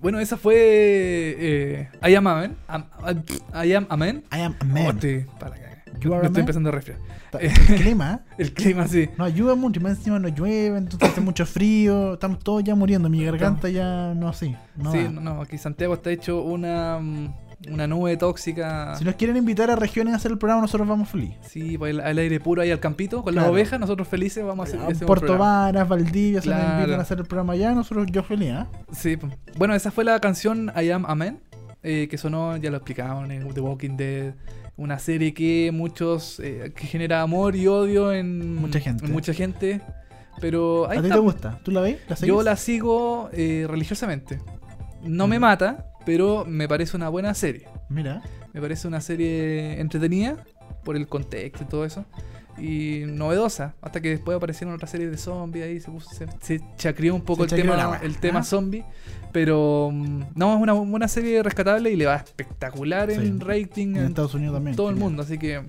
Bueno, 0.02 0.20
esa 0.20 0.38
fue 0.38 0.56
eh, 0.58 1.90
I 2.08 2.16
Am 2.16 2.26
Amen. 2.28 2.56
Am- 2.68 2.86
am- 3.02 3.24
I 3.66 3.74
Am 3.74 3.86
Amen. 3.90 4.24
I 4.32 4.40
am 4.42 4.56
Oh, 4.62 5.40
para. 5.40 5.56
You 6.02 6.14
are 6.14 6.22
Me 6.22 6.28
estoy 6.28 6.42
empezando 6.42 6.70
a 6.70 6.72
resfriar. 6.72 7.00
Ta- 7.30 7.40
El 7.40 7.52
clima 7.52 8.22
¿eh? 8.30 8.34
El 8.38 8.54
clima, 8.54 8.88
sí. 8.88 9.10
no 9.18 9.26
ayuda 9.26 9.56
mucho, 9.56 9.82
más 9.82 9.98
encima 9.98 10.18
no 10.18 10.30
llueve, 10.30 10.78
entonces 10.78 11.10
hace 11.10 11.20
mucho 11.20 11.46
frío, 11.46 12.14
estamos 12.14 12.40
todos 12.40 12.64
ya 12.64 12.74
muriendo, 12.76 13.10
mi 13.10 13.24
garganta 13.26 13.68
ya 13.70 14.14
no 14.16 14.30
así. 14.30 14.56
No 14.78 14.92
sí, 14.94 15.04
da. 15.04 15.10
no, 15.10 15.22
no, 15.22 15.42
aquí 15.42 15.58
Santiago 15.58 15.96
está 15.96 16.10
hecho 16.12 16.42
una, 16.42 17.00
mm, 17.00 17.34
una 17.68 17.88
nube 17.88 18.16
tóxica. 18.18 18.96
Si 18.98 19.04
nos 19.04 19.16
quieren 19.16 19.36
invitar 19.38 19.70
a 19.70 19.76
regiones 19.76 20.14
a 20.14 20.18
hacer 20.18 20.32
el 20.32 20.38
programa, 20.38 20.62
nosotros 20.62 20.88
vamos 20.88 21.10
feliz. 21.10 21.36
Sí, 21.42 21.78
pues, 21.78 21.98
al, 22.00 22.18
aire 22.18 22.40
puro 22.40 22.62
ahí 22.62 22.72
al 22.72 22.80
campito, 22.80 23.22
con 23.24 23.36
las 23.36 23.44
Claro. 23.44 23.54
ovejas, 23.54 23.80
nosotros 23.80 24.08
felices 24.08 24.46
vamos 24.46 24.66
a 24.66 24.70
hacer 24.70 24.80
A 24.80 24.84
hacemos 24.88 25.06
Puerto. 25.06 25.38
Varas, 25.38 25.88
Valdivia, 25.88 26.42
se 26.42 26.50
nos 26.50 26.58
Claro. 26.58 26.80
invitan 26.80 27.00
a 27.00 27.04
hacer 27.04 27.20
el 27.20 27.26
programa 27.26 27.54
allá, 27.54 27.74
nosotros 27.74 28.08
yo 28.12 28.24
feliz, 28.24 28.52
¿ah? 28.52 28.68
Sí, 28.92 29.18
pues. 29.18 29.34
bueno, 29.58 29.76
esa 29.76 29.92
fue 29.92 30.04
la 30.06 30.20
canción 30.20 30.72
I 30.82 30.90
Am 30.92 31.06
Amen, 31.06 31.40
eh, 31.84 32.08
que 32.10 32.18
sonó, 32.18 32.56
ya 32.58 32.70
lo 32.72 32.78
explicábamos 32.78 33.30
en 33.30 33.48
The 33.54 33.60
Walking 33.62 33.98
Dead, 33.98 34.34
una 34.78 34.98
serie 35.00 35.34
que 35.34 35.72
muchos, 35.74 36.40
eh, 36.40 36.72
que 36.76 36.88
genera 36.88 37.22
amor 37.22 37.56
y 37.58 37.68
odio 37.68 38.14
en 38.14 38.56
Mucha 38.56 38.80
gente. 38.80 39.06
en 39.06 39.12
mucha 39.12 39.34
gente, 39.34 39.82
pero 40.40 40.90
¿A 40.90 41.02
ti 41.02 41.10
te 41.10 41.18
gusta? 41.20 41.60
¿Tú 41.64 41.72
la 41.72 41.82
ves? 41.82 41.98
Yo 42.22 42.42
la 42.44 42.56
sigo 42.56 43.30
eh, 43.34 43.66
religiosamente. 43.70 44.40
No 45.04 45.28
me 45.28 45.38
Mm. 45.38 45.42
mata, 45.42 45.86
pero 46.10 46.44
me 46.48 46.68
parece 46.68 46.98
una 46.98 47.08
buena 47.10 47.36
serie. 47.36 47.68
Mira, 47.88 48.24
Me 48.52 48.60
parece 48.60 48.88
una 48.88 49.00
serie 49.00 49.80
entretenida 49.80 50.44
por 50.84 50.96
el 50.96 51.08
contexto 51.08 51.64
y 51.64 51.68
todo 51.68 51.86
eso. 51.86 52.04
Y 52.58 53.04
novedosa. 53.06 53.76
Hasta 53.80 54.02
que 54.02 54.10
después 54.10 54.36
aparecieron 54.36 54.74
otras 54.74 54.90
series 54.90 55.12
de 55.12 55.18
zombies 55.18 55.66
ahí. 55.66 55.80
Se, 55.80 55.92
puso- 55.92 56.10
se, 56.10 56.28
se 56.42 56.62
chacrió 56.78 57.14
un 57.14 57.22
poco 57.22 57.48
Se 57.48 57.56
el 57.56 57.62
tema, 57.62 57.78
la 57.78 57.98
el 58.02 58.18
tema 58.18 58.40
¿ah? 58.40 58.44
zombie. 58.44 58.84
Pero 59.32 59.92
mm, 59.94 60.22
no, 60.34 60.56
es 60.56 60.62
una 60.62 60.74
buena 60.74 61.08
serie 61.08 61.44
rescatable 61.44 61.92
y 61.92 61.96
le 61.96 62.08
va 62.08 62.16
espectacular 62.16 63.12
en 63.12 63.40
rating 63.40 63.90
en 63.90 63.98
en 63.98 64.06
Estados 64.08 64.34
Unidos 64.34 64.56
también. 64.56 64.76
todo 64.76 64.90
el 64.90 64.96
mundo. 64.96 65.22
Así 65.22 65.38
que 65.38 65.62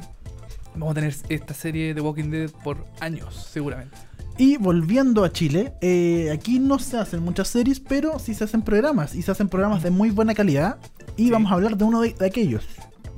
vamos 0.75 0.93
a 0.93 0.95
tener 0.95 1.15
esta 1.29 1.53
serie 1.53 1.93
de 1.93 2.01
Walking 2.01 2.31
Dead 2.31 2.51
por 2.65 2.79
años, 3.01 3.35
seguramente. 3.53 3.95
Y 4.41 4.57
volviendo 4.57 5.23
a 5.23 5.31
Chile, 5.31 5.75
eh, 5.83 6.31
aquí 6.33 6.59
no 6.61 6.79
se 6.79 6.97
hacen 6.97 7.21
muchas 7.23 7.49
series, 7.49 7.79
pero 7.79 8.19
sí 8.19 8.33
se 8.33 8.45
hacen 8.45 8.63
programas. 8.63 9.15
Y 9.15 9.21
se 9.21 9.31
hacen 9.31 9.51
programas 9.51 9.83
de 9.83 9.91
muy 9.91 10.09
buena 10.09 10.33
calidad. 10.35 10.79
Y 11.19 11.25
Sí. 11.25 11.31
vamos 11.31 11.51
a 11.53 11.57
hablar 11.57 11.77
de 11.77 11.85
uno 11.85 12.01
de, 12.01 12.15
de 12.15 12.25
aquellos. 12.27 12.65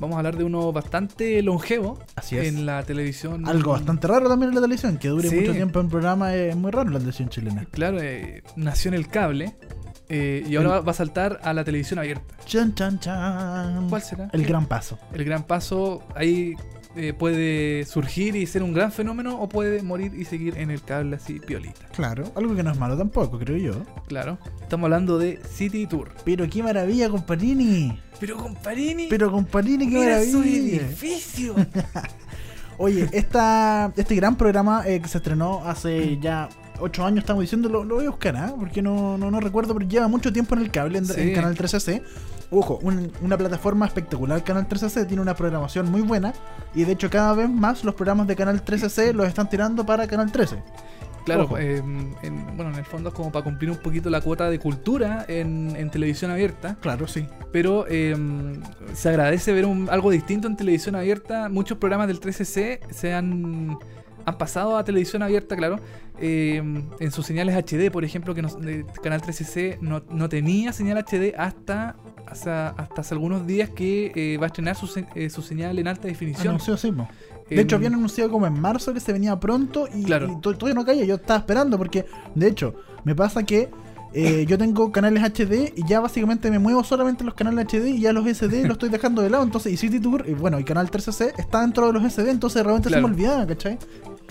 Vamos 0.01 0.17
a 0.17 0.19
hablar 0.19 0.37
de 0.37 0.43
uno 0.43 0.73
bastante 0.73 1.41
longevo 1.43 2.01
Así 2.17 2.37
es. 2.37 2.49
en 2.49 2.67
la 2.67 2.83
televisión. 2.83 3.47
Algo 3.49 3.71
bastante 3.71 4.09
raro 4.09 4.29
también 4.29 4.49
en 4.49 4.57
la 4.57 4.63
televisión, 4.63 4.99
que 4.99 5.07
dure 5.09 5.29
Sí. 5.29 5.37
mucho 5.37 5.53
tiempo 5.53 5.79
en 5.79 5.89
programa 5.89 6.35
es 6.35 6.57
muy 6.57 6.73
raro 6.73 6.89
en 6.89 6.95
la 6.95 6.99
televisión 6.99 7.29
chilena. 7.29 7.67
Claro, 7.71 7.99
eh, 8.03 8.43
nació 8.57 8.89
en 8.89 8.95
el 8.95 9.07
cable 9.07 9.55
eh, 10.09 10.45
y 10.49 10.57
ahora 10.57 10.71
El- 10.71 10.75
va- 10.75 10.81
va 10.81 10.91
a 10.91 10.95
saltar 10.95 11.39
a 11.45 11.53
la 11.55 11.63
televisión 11.63 12.01
abierta. 12.01 12.35
Chan, 12.47 12.75
chan, 12.75 12.99
chan. 12.99 13.89
¿Cuál 13.89 14.03
será? 14.03 14.29
El 14.33 14.45
gran 14.45 14.67
paso. 14.67 14.99
El 15.15 15.25
gran 15.25 15.45
paso, 15.45 16.03
ahí 16.17 16.55
eh, 16.97 17.13
puede 17.13 17.85
surgir 17.87 18.37
y 18.37 18.47
ser 18.47 18.63
un 18.63 18.73
gran 18.73 18.93
fenómeno 18.93 19.41
o 19.41 19.49
puede 19.49 19.83
morir 19.83 20.15
y 20.15 20.25
seguir 20.25 20.59
en 20.59 20.71
el 20.71 20.83
cable 20.83 21.17
así 21.17 21.41
piolita. 21.41 21.87
Claro, 21.95 22.31
algo 22.35 22.55
que 22.55 22.63
no 22.63 22.71
es 22.71 22.79
malo 22.79 22.97
tampoco, 22.97 23.39
creo 23.39 23.57
yo. 23.57 23.83
Claro. 24.09 24.39
Estamos 24.61 24.85
hablando 24.85 25.19
de 25.19 25.41
City 25.51 25.87
Tour. 25.87 26.11
Pero 26.25 26.49
qué 26.49 26.63
maravilla, 26.63 27.09
comparini. 27.09 27.99
Pero 28.21 28.37
comparini, 28.37 29.07
Pero 29.09 29.31
comparini, 29.33 29.89
qué 29.89 29.99
mira 29.99 30.23
su 30.25 30.39
maravilla. 30.39 30.83
edificio. 30.83 31.55
Oye, 32.79 33.09
esta, 33.13 33.93
este 33.97 34.15
gran 34.15 34.37
programa 34.37 34.83
eh, 34.87 35.01
que 35.01 35.09
se 35.09 35.19
estrenó 35.19 35.63
hace 35.65 36.19
ya 36.19 36.49
ocho 36.83 37.05
años, 37.05 37.21
estamos 37.21 37.41
diciendo, 37.43 37.69
lo, 37.69 37.85
lo 37.85 37.97
voy 37.97 38.07
a 38.07 38.11
buscar, 38.11 38.37
¿ah? 38.37 38.53
Porque 38.59 38.83
no, 38.83 39.17
no, 39.19 39.31
no 39.31 39.41
recuerdo, 39.41 39.75
pero 39.75 39.89
lleva 39.89 40.09
mucho 40.09 40.33
tiempo 40.33 40.55
en 40.55 40.63
el 40.63 40.71
cable, 40.71 40.99
en, 40.99 41.07
Sí. 41.07 41.21
en 41.21 41.35
Canal 41.35 41.55
13C. 41.57 42.03
Ojo, 42.51 42.79
un- 42.83 43.11
una 43.23 43.39
plataforma 43.39 43.87
espectacular, 43.87 44.45
Canal 44.45 44.69
13C, 44.69 45.07
tiene 45.07 45.23
una 45.23 45.35
programación 45.35 45.91
muy 45.91 46.03
buena. 46.03 46.35
Y 46.75 46.85
de 46.85 46.93
hecho, 46.93 47.09
cada 47.09 47.33
vez 47.35 47.49
más 47.49 47.83
los 47.85 47.95
programas 47.95 48.27
de 48.27 48.37
Canal 48.37 48.63
13C 48.65 49.13
los 49.15 49.27
están 49.27 49.49
tirando 49.49 49.87
para 49.87 50.07
Canal 50.07 50.31
13. 50.31 50.63
Claro, 51.25 51.57
eh, 51.57 51.77
en, 51.79 52.57
bueno, 52.57 52.73
en 52.73 52.79
el 52.79 52.85
fondo 52.85 53.11
es 53.11 53.15
como 53.15 53.31
para 53.31 53.45
cumplir 53.45 53.71
un 53.71 53.77
poquito 53.77 54.11
la 54.11 54.21
cuota 54.21 54.51
de 54.51 54.59
cultura 54.59 55.25
en, 55.29 55.73
en 55.77 55.89
televisión 55.89 56.33
abierta, 56.33 56.77
Claro, 56.81 57.07
sí. 57.07 57.29
pero 57.53 57.87
eh, 57.89 58.17
se 58.93 59.09
agradece 59.09 59.53
ver 59.53 59.65
un- 59.67 59.89
algo 59.89 60.11
distinto 60.11 60.49
en 60.49 60.57
televisión 60.57 60.97
abierta. 60.97 61.49
Muchos 61.49 61.79
programas 61.79 62.09
del 62.09 62.19
13C 62.19 62.81
se 62.91 63.15
han, 63.15 63.79
han 64.25 64.39
pasado 64.39 64.77
a 64.77 64.85
televisión 64.85 65.23
abierta, 65.23 65.57
claro, 65.57 65.81
eh, 66.21 66.63
en 67.01 67.11
sus 67.13 67.27
señales 67.27 67.55
HD, 67.57 67.91
por 67.91 68.05
ejemplo, 68.05 68.35
que 68.35 68.43
nos- 68.43 68.61
de 68.61 68.85
Canal 69.03 69.21
13C 69.23 69.79
no, 69.81 70.03
no 70.11 70.29
tenía 70.29 70.73
señal 70.73 70.99
HD 70.99 71.35
hasta, 71.37 71.97
hasta, 72.27 72.69
hasta 72.71 73.01
hace 73.01 73.15
algunos 73.15 73.47
días 73.47 73.71
que 73.71 74.13
eh, 74.15 74.37
va 74.39 74.45
a 74.45 74.47
estrenar 74.49 74.77
su, 74.77 74.89
eh, 75.15 75.31
su 75.31 75.43
señal 75.43 75.79
en 75.79 75.89
alta 75.89 76.09
definición. 76.09 76.49
Anunció. 76.61 76.77
De 77.49 77.57
En- 77.57 77.61
hecho, 77.61 77.77
habían 77.77 77.95
anunciado 77.95 78.31
como 78.31 78.47
en 78.47 78.59
marzo 78.59 78.95
que 78.95 79.01
se 79.01 79.13
venía 79.13 79.39
pronto 79.39 79.87
y, 79.93 80.05
Claro. 80.05 80.31
y 80.33 80.41
to- 80.41 80.55
todavía 80.57 80.75
no 80.81 80.87
caía. 80.87 81.05
Yo 81.05 81.17
estaba 81.17 81.39
esperando 81.41 81.77
porque, 81.77 82.07
de 82.35 82.47
hecho, 82.49 82.75
me 83.05 83.15
pasa 83.15 83.43
que 83.43 83.69
eh, 84.15 84.45
yo 84.47 84.59
tengo 84.59 84.93
canales 84.93 85.23
HD 85.23 85.73
y 85.75 85.87
ya 85.89 85.99
básicamente 86.01 86.51
me 86.51 86.59
muevo 86.59 86.85
solamente 86.85 87.23
en 87.23 87.27
los 87.27 87.35
canales 87.35 87.65
HD 87.67 87.89
y 87.91 88.01
ya 88.03 88.13
los 88.13 88.27
SD 88.27 88.63
los 88.65 88.73
estoy 88.73 88.91
dejando 88.91 89.23
de 89.23 89.31
lado. 89.31 89.43
Entonces, 89.43 89.73
y 89.73 89.77
City 89.79 90.01
Tour, 90.01 90.25
y 90.29 90.35
bueno, 90.35 90.61
y 90.61 90.65
Canal 90.65 90.91
13C 90.91 91.33
está 91.39 91.63
dentro 91.63 91.87
de 91.87 91.95
los 91.95 92.05
SD, 92.05 92.31
entonces 92.31 92.63
realmente 92.63 92.89
Claro. 92.89 93.07
se 93.07 93.09
me 93.09 93.15
olvidaba, 93.15 93.47
¿cachai? 93.47 93.79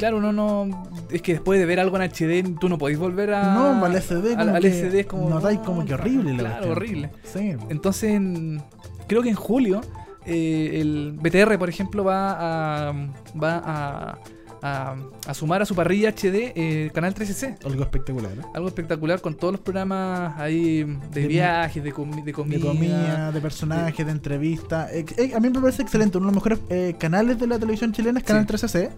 Claro, 0.02 0.20
no, 0.20 0.34
no. 0.34 0.84
Es 1.12 1.22
que 1.22 1.34
después 1.34 1.60
de 1.60 1.66
ver 1.68 1.80
algo 1.80 1.96
en 1.96 2.02
HD, 2.10 2.58
tú 2.60 2.68
no 2.70 2.80
podéis 2.80 2.98
volver 2.98 3.36
a. 3.36 3.54
no, 3.54 3.86
al 3.86 3.96
SD, 4.02 4.36
al, 4.36 4.50
al 4.56 4.64
SD 4.66 5.02
es 5.02 5.06
como. 5.06 5.30
notáis 5.30 5.60
como 5.60 5.86
que 5.86 5.94
horrible 5.94 6.34
la 6.34 6.58
Claro, 6.58 6.72
horrible. 6.72 7.12
Sí. 7.24 7.54
Entonces, 7.70 8.12
en- 8.16 8.64
creo 9.08 9.22
que 9.22 9.30
en 9.30 9.36
julio, 9.36 9.82
eh, 10.26 10.80
el 10.82 11.12
BTR, 11.22 11.60
por 11.60 11.70
ejemplo, 11.70 12.04
va 12.04 12.90
a. 12.90 12.94
Va 13.40 13.62
a. 13.64 14.18
A, 14.64 14.96
a 15.26 15.34
sumar 15.34 15.64
a 15.64 15.66
su 15.66 15.74
parrilla 15.74 16.10
HD 16.12 16.54
eh, 16.56 16.92
Canal 16.94 17.16
13C. 17.16 17.58
Algo 17.66 17.82
espectacular. 17.82 18.32
¿eh? 18.34 18.42
Algo 18.54 18.68
espectacular 18.68 19.20
con 19.20 19.34
todos 19.36 19.54
los 19.54 19.62
programas 19.62 20.40
ahí 20.40 20.84
de, 20.84 21.22
De- 21.22 21.28
viajes, 21.28 21.84
de, 21.84 21.92
comi- 21.92 22.24
de 22.24 22.32
comida. 22.32 22.60
De 22.60 22.66
comida, 22.68 23.32
de 23.32 23.42
personajes, 23.42 24.06
de 24.06 24.12
entrevistas. 24.12 24.92
Eh, 24.94 25.04
eh, 25.18 25.32
a 25.36 25.40
mí 25.40 25.50
me 25.50 25.60
parece 25.60 25.82
excelente. 25.82 26.20
Uno 26.20 26.28
de 26.30 26.34
los 26.36 26.44
mejores 26.44 26.60
eh, 26.70 26.96
canales 27.00 27.40
de 27.40 27.48
la 27.48 27.58
televisión 27.58 27.92
chilena 27.92 28.20
es 28.20 28.24
Canal 28.26 28.46
Sí. 28.48 28.54
13C. 28.54 28.90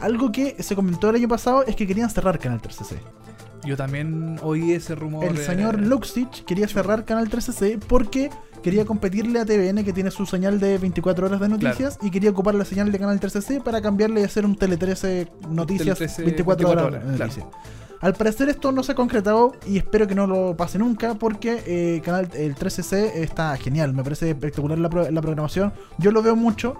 Algo 0.00 0.30
que 0.32 0.62
se 0.62 0.74
comentó 0.76 1.10
el 1.10 1.16
año 1.16 1.28
pasado 1.28 1.64
es 1.64 1.74
que 1.76 1.86
querían 1.86 2.10
cerrar 2.10 2.38
Canal 2.38 2.60
13C. 2.60 2.96
Yo 3.64 3.76
también 3.76 4.38
oí 4.42 4.72
ese 4.72 4.94
rumor. 4.94 5.24
El 5.24 5.38
señor 5.38 5.80
Luxich 5.80 6.44
quería 6.44 6.68
cerrar 6.68 7.04
Canal 7.04 7.28
13C 7.28 7.78
porque 7.80 8.30
quería 8.62 8.84
competirle 8.84 9.40
a 9.40 9.44
TVN 9.44 9.84
que 9.84 9.92
tiene 9.92 10.10
su 10.10 10.26
señal 10.26 10.60
de 10.60 10.78
24 10.78 11.26
horas 11.26 11.40
de 11.40 11.48
noticias 11.48 11.98
y 12.02 12.10
quería 12.10 12.30
ocupar 12.30 12.54
la 12.54 12.64
señal 12.64 12.92
de 12.92 12.98
Canal 12.98 13.18
13C 13.18 13.62
para 13.62 13.80
cambiarle 13.80 14.20
y 14.20 14.24
hacer 14.24 14.44
un 14.44 14.56
Tele 14.56 14.76
13 14.76 15.28
noticias 15.50 15.98
Tele 15.98 16.08
13 16.08 16.22
24, 16.24 16.68
horas, 16.70 16.84
24 16.92 17.12
de 17.12 17.18
noticias. 17.18 17.46
Al 18.00 18.12
parecer 18.14 18.48
esto 18.50 18.72
no 18.72 18.82
se 18.82 18.92
ha 18.92 18.94
concretado 18.94 19.52
y 19.66 19.78
espero 19.78 20.06
que 20.06 20.14
no 20.14 20.26
lo 20.26 20.54
pase 20.56 20.78
nunca 20.78 21.14
porque 21.14 21.62
eh, 21.66 22.02
canal, 22.04 22.28
el 22.34 22.54
13C 22.54 22.92
está 23.14 23.56
genial, 23.56 23.94
me 23.94 24.02
parece 24.04 24.30
espectacular 24.30 24.78
la, 24.78 24.90
pro- 24.90 25.10
la 25.10 25.20
programación. 25.22 25.72
Yo 25.98 26.10
lo 26.12 26.22
veo 26.22 26.36
mucho, 26.36 26.76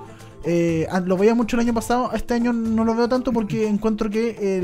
eh, 0.46 0.86
lo 1.04 1.16
veía 1.16 1.34
mucho 1.34 1.56
el 1.56 1.60
año 1.60 1.74
pasado, 1.74 2.10
este 2.14 2.34
año 2.34 2.52
no 2.52 2.84
lo 2.84 2.94
veo 2.94 3.08
tanto 3.08 3.32
porque 3.32 3.66
encuentro 3.68 4.08
que 4.08 4.36
eh, 4.40 4.62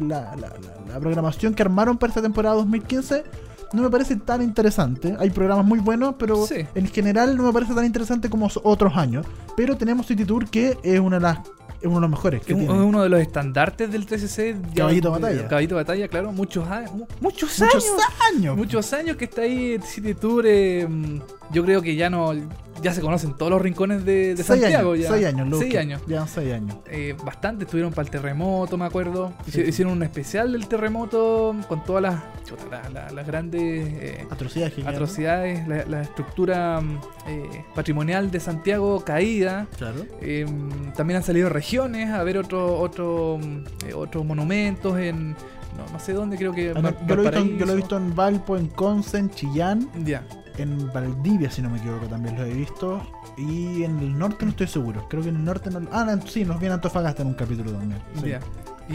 la, 0.00 1.00
programación 1.00 1.54
que 1.54 1.62
armaron 1.62 1.98
para 1.98 2.10
esta 2.10 2.22
temporada 2.22 2.54
2015 2.56 3.24
no 3.72 3.82
me 3.82 3.90
parece 3.90 4.14
tan 4.16 4.40
interesante. 4.42 5.16
Hay 5.18 5.30
programas 5.30 5.66
muy 5.66 5.80
buenos, 5.80 6.14
pero 6.18 6.46
Sí. 6.46 6.64
en 6.76 6.86
general 6.86 7.36
no 7.36 7.42
me 7.42 7.52
parece 7.52 7.74
tan 7.74 7.84
interesante 7.84 8.30
como 8.30 8.46
os- 8.46 8.60
otros 8.62 8.96
años. 8.96 9.26
Pero 9.56 9.76
tenemos 9.76 10.06
City 10.06 10.24
Tour 10.24 10.48
que 10.48 10.78
es 10.84 11.00
una 11.00 11.16
de 11.16 11.22
las 11.22 11.38
es 11.80 11.88
uno 11.88 11.96
de 11.96 12.00
los 12.02 12.10
mejores 12.10 12.40
que 12.42 12.52
Es 12.54 12.58
tiene. 12.58 12.72
uno 12.72 13.02
de 13.02 13.08
los 13.10 13.20
estandartes 13.20 13.90
del 13.92 14.06
13C. 14.06 14.56
ya- 14.72 14.74
Caballito 14.84 15.08
de 15.12 15.20
batalla. 15.20 15.48
Caballito 15.48 15.74
de 15.74 15.82
batalla, 15.82 16.08
claro. 16.08 16.32
Muchos, 16.32 16.66
a- 16.68 16.82
mu- 16.94 17.06
muchos 17.20 17.58
Muchos 17.60 17.62
años. 17.84 17.84
años. 18.34 18.56
Muchos 18.56 18.92
años 18.94 19.16
que 19.16 19.24
está 19.26 19.42
ahí 19.42 19.78
City 19.84 20.14
Tour. 20.14 20.44
eh, 20.46 20.88
yo 21.52 21.64
creo 21.64 21.82
que 21.82 21.94
ya 21.96 22.08
no. 22.08 22.32
Ya 22.82 22.92
se 22.92 23.00
conocen 23.00 23.34
todos 23.34 23.50
los 23.50 23.62
rincones 23.62 24.04
de, 24.04 24.34
de 24.34 24.42
seis 24.42 24.60
Santiago. 24.60 24.92
años, 24.92 25.04
ya. 25.04 25.12
seis 25.14 25.26
años, 25.26 25.48
lo 25.48 25.58
Seis 25.58 25.76
años. 25.76 26.02
Ya, 26.06 26.26
seis 26.26 26.52
años. 26.52 26.76
Eh, 26.90 27.14
bastante 27.24 27.64
estuvieron 27.64 27.92
para 27.92 28.04
el 28.06 28.10
terremoto, 28.10 28.76
me 28.76 28.84
acuerdo. 28.84 29.32
Sí. 29.50 29.60
Hicieron 29.62 29.94
un 29.94 30.02
especial 30.02 30.52
del 30.52 30.66
terremoto 30.68 31.54
con 31.68 31.84
todas 31.84 32.02
las, 32.02 32.22
chuta, 32.44 32.64
la- 32.70 32.88
la- 32.90 33.10
las 33.10 33.26
grandes 33.26 33.62
eh, 33.62 34.26
Atrocidades 34.30 34.74
atrocidades, 34.86 35.66
la, 35.68 35.84
la 35.86 36.02
estructura 36.02 36.80
mm, 36.80 36.98
eh, 37.28 37.64
patrimonial 37.74 38.30
de 38.30 38.40
Santiago 38.40 39.02
caída. 39.04 39.66
Claro. 39.78 40.04
Eh, 40.20 40.44
también 40.96 41.18
han 41.18 41.22
salido 41.22 41.48
regiones 41.48 42.10
a 42.10 42.22
ver 42.22 42.38
otro, 42.38 42.78
otro, 42.78 43.38
mm, 43.42 43.64
eh, 43.88 43.94
otros 43.94 44.24
monumentos 44.24 44.98
en 44.98 45.30
no, 45.76 45.92
no 45.92 45.98
sé 45.98 46.12
dónde, 46.12 46.36
creo 46.36 46.52
que 46.52 46.70
Ah, 46.76 46.92
yo, 47.06 47.16
lo 47.16 47.22
he 47.22 47.24
visto, 47.30 47.38
en- 47.40 47.58
yo 47.58 47.66
lo 47.66 47.72
he 47.72 47.76
visto 47.76 47.96
en 47.96 48.14
Valpo, 48.14 48.56
en 48.56 48.68
Conce, 48.68 49.18
en 49.18 49.30
Chillán, 49.30 49.88
Ya, 50.04 50.24
en 50.58 50.92
Valdivia, 50.92 51.50
si 51.50 51.62
no 51.62 51.70
me 51.70 51.78
equivoco, 51.78 52.06
también 52.06 52.36
lo 52.36 52.44
he 52.44 52.52
visto. 52.52 53.02
Y 53.36 53.82
en 53.84 53.98
el 53.98 54.18
norte 54.18 54.44
no 54.44 54.50
estoy 54.52 54.66
seguro. 54.68 55.06
Creo 55.08 55.22
que 55.22 55.28
en 55.30 55.36
el 55.36 55.44
norte 55.44 55.70
no. 55.70 55.80
Ah, 55.92 56.04
no, 56.04 56.26
sí, 56.26 56.44
nos 56.44 56.58
viene 56.60 56.74
Antofagasta 56.74 57.22
en 57.22 57.28
un 57.28 57.34
capítulo 57.34 57.72
también. 57.72 58.00
Sí. 58.22 58.32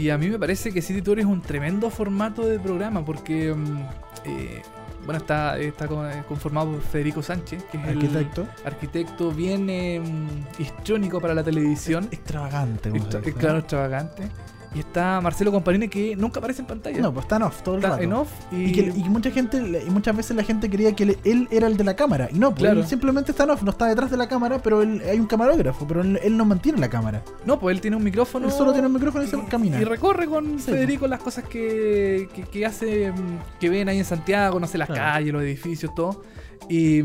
Y 0.00 0.10
a 0.10 0.16
mí 0.18 0.28
me 0.30 0.38
parece 0.38 0.72
que 0.72 0.80
City 0.82 1.02
Tour 1.02 1.18
es 1.18 1.26
un 1.26 1.42
tremendo 1.42 1.90
formato 1.90 2.46
de 2.46 2.58
programa 2.60 3.04
porque 3.04 3.52
mm, 3.52 3.78
eh, 4.24 4.62
bueno 5.04 5.18
está, 5.18 5.58
está 5.58 5.86
eh, 5.86 6.22
conformado 6.28 6.70
por 6.72 6.80
Federico 6.82 7.22
Sánchez, 7.22 7.64
que 7.64 7.76
es 7.78 7.84
Arquitecto. 7.88 8.42
el 8.42 8.66
arquitecto 8.66 9.32
bien 9.32 9.68
eh, 9.68 10.00
mm, 10.00 10.62
histriónico 10.62 11.20
para 11.20 11.34
la 11.34 11.42
televisión. 11.42 12.06
Extravagante, 12.12 12.90
Extra- 12.90 13.20
claro, 13.20 13.58
extravagante. 13.58 14.28
Y 14.72 14.78
está 14.78 15.20
Marcelo 15.20 15.50
Comparini 15.50 15.88
que 15.88 16.14
nunca 16.14 16.38
aparece 16.38 16.60
en 16.62 16.66
pantalla. 16.68 17.00
No, 17.00 17.12
pues 17.12 17.24
está 17.24 17.36
en 17.36 17.42
off 17.42 17.62
todo 17.62 17.74
el 17.74 17.80
está 17.80 17.90
rato. 17.90 18.02
en 18.04 18.12
off 18.12 18.28
y, 18.52 18.64
Y, 18.66 18.72
que, 18.72 18.80
y 18.96 19.08
mucha 19.08 19.30
gente, 19.32 19.58
y 19.84 19.90
muchas 19.90 20.16
veces 20.16 20.36
la 20.36 20.44
gente 20.44 20.70
creía 20.70 20.94
que 20.94 21.18
él, 21.24 21.48
era 21.50 21.66
el 21.66 21.76
de 21.76 21.82
la 21.82 21.96
cámara. 21.96 22.28
Y 22.32 22.38
no, 22.38 22.50
pues 22.50 22.60
Claro. 22.60 22.80
él 22.80 22.86
simplemente 22.86 23.32
está 23.32 23.42
en 23.44 23.50
off, 23.50 23.62
no 23.64 23.72
está 23.72 23.86
detrás 23.86 24.12
de 24.12 24.16
la 24.16 24.28
cámara, 24.28 24.60
pero 24.62 24.82
él, 24.82 25.02
hay 25.10 25.18
un 25.18 25.26
camarógrafo, 25.26 25.88
pero 25.88 26.02
él, 26.02 26.20
él 26.22 26.36
no 26.36 26.44
mantiene 26.44 26.78
la 26.78 26.88
cámara. 26.88 27.24
No, 27.44 27.58
pues 27.58 27.74
él 27.74 27.80
tiene 27.80 27.96
un 27.96 28.04
micrófono. 28.04 28.46
Él 28.46 28.52
solo 28.52 28.72
tiene 28.72 28.86
un 28.86 28.94
micrófono 28.94 29.24
y 29.24 29.26
se 29.26 29.42
camina. 29.46 29.80
Y 29.80 29.84
recorre 29.84 30.26
con 30.26 30.60
Sí, 30.60 30.70
Federico 30.70 31.08
las 31.08 31.18
cosas 31.20 31.44
que, 31.44 32.28
que, 32.32 32.42
que 32.44 32.64
hace, 32.64 33.12
que 33.58 33.68
ven 33.70 33.88
ahí 33.88 33.98
en 33.98 34.04
Santiago, 34.04 34.60
no 34.60 34.68
sé, 34.68 34.78
las 34.78 34.86
Claro. 34.88 35.02
calles, 35.02 35.32
los 35.32 35.42
edificios, 35.42 35.92
todo. 35.96 36.22
Y, 36.68 37.02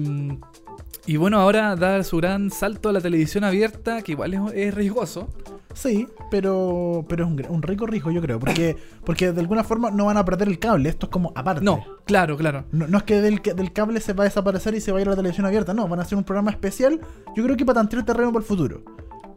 y 1.07 1.17
bueno, 1.17 1.39
ahora 1.39 1.75
da 1.75 2.03
su 2.03 2.17
gran 2.17 2.51
salto 2.51 2.89
a 2.89 2.93
la 2.93 3.01
televisión 3.01 3.43
abierta, 3.43 4.01
que 4.03 4.11
igual 4.11 4.33
es, 4.35 4.41
es 4.53 4.73
riesgoso. 4.73 5.29
Sí, 5.75 6.07
pero 6.31 7.05
pero 7.07 7.25
es 7.25 7.29
un, 7.29 7.45
un 7.49 7.61
rico 7.61 7.85
rijo, 7.85 8.09
yo 8.09 8.21
creo. 8.21 8.39
Porque, 8.39 8.75
porque 9.05 9.31
de 9.31 9.39
alguna 9.41 9.63
forma 9.63 9.91
no 9.91 10.05
van 10.05 10.17
a 10.17 10.25
perder 10.25 10.47
el 10.47 10.57
cable. 10.57 10.89
Esto 10.89 11.05
es 11.05 11.11
como 11.11 11.31
aparte. 11.35 11.63
No, 11.63 11.83
claro, 12.05 12.37
claro. 12.37 12.65
No, 12.71 12.87
no 12.87 12.97
es 12.97 13.03
que 13.03 13.21
del, 13.21 13.41
del 13.43 13.71
cable 13.73 13.99
se 13.99 14.13
va 14.13 14.23
a 14.23 14.25
desaparecer 14.25 14.73
y 14.73 14.81
se 14.81 14.91
va 14.91 14.97
a 14.99 15.01
ir 15.01 15.07
a 15.07 15.11
la 15.11 15.17
televisión 15.17 15.45
abierta. 15.45 15.73
No, 15.73 15.87
van 15.87 15.99
a 15.99 16.03
hacer 16.03 16.17
un 16.17 16.23
programa 16.23 16.49
especial. 16.51 16.99
Yo 17.35 17.43
creo 17.43 17.55
que 17.57 17.65
para 17.65 17.81
tantear 17.81 18.03
terreno 18.05 18.31
para 18.31 18.41
el 18.41 18.47
futuro. 18.47 18.81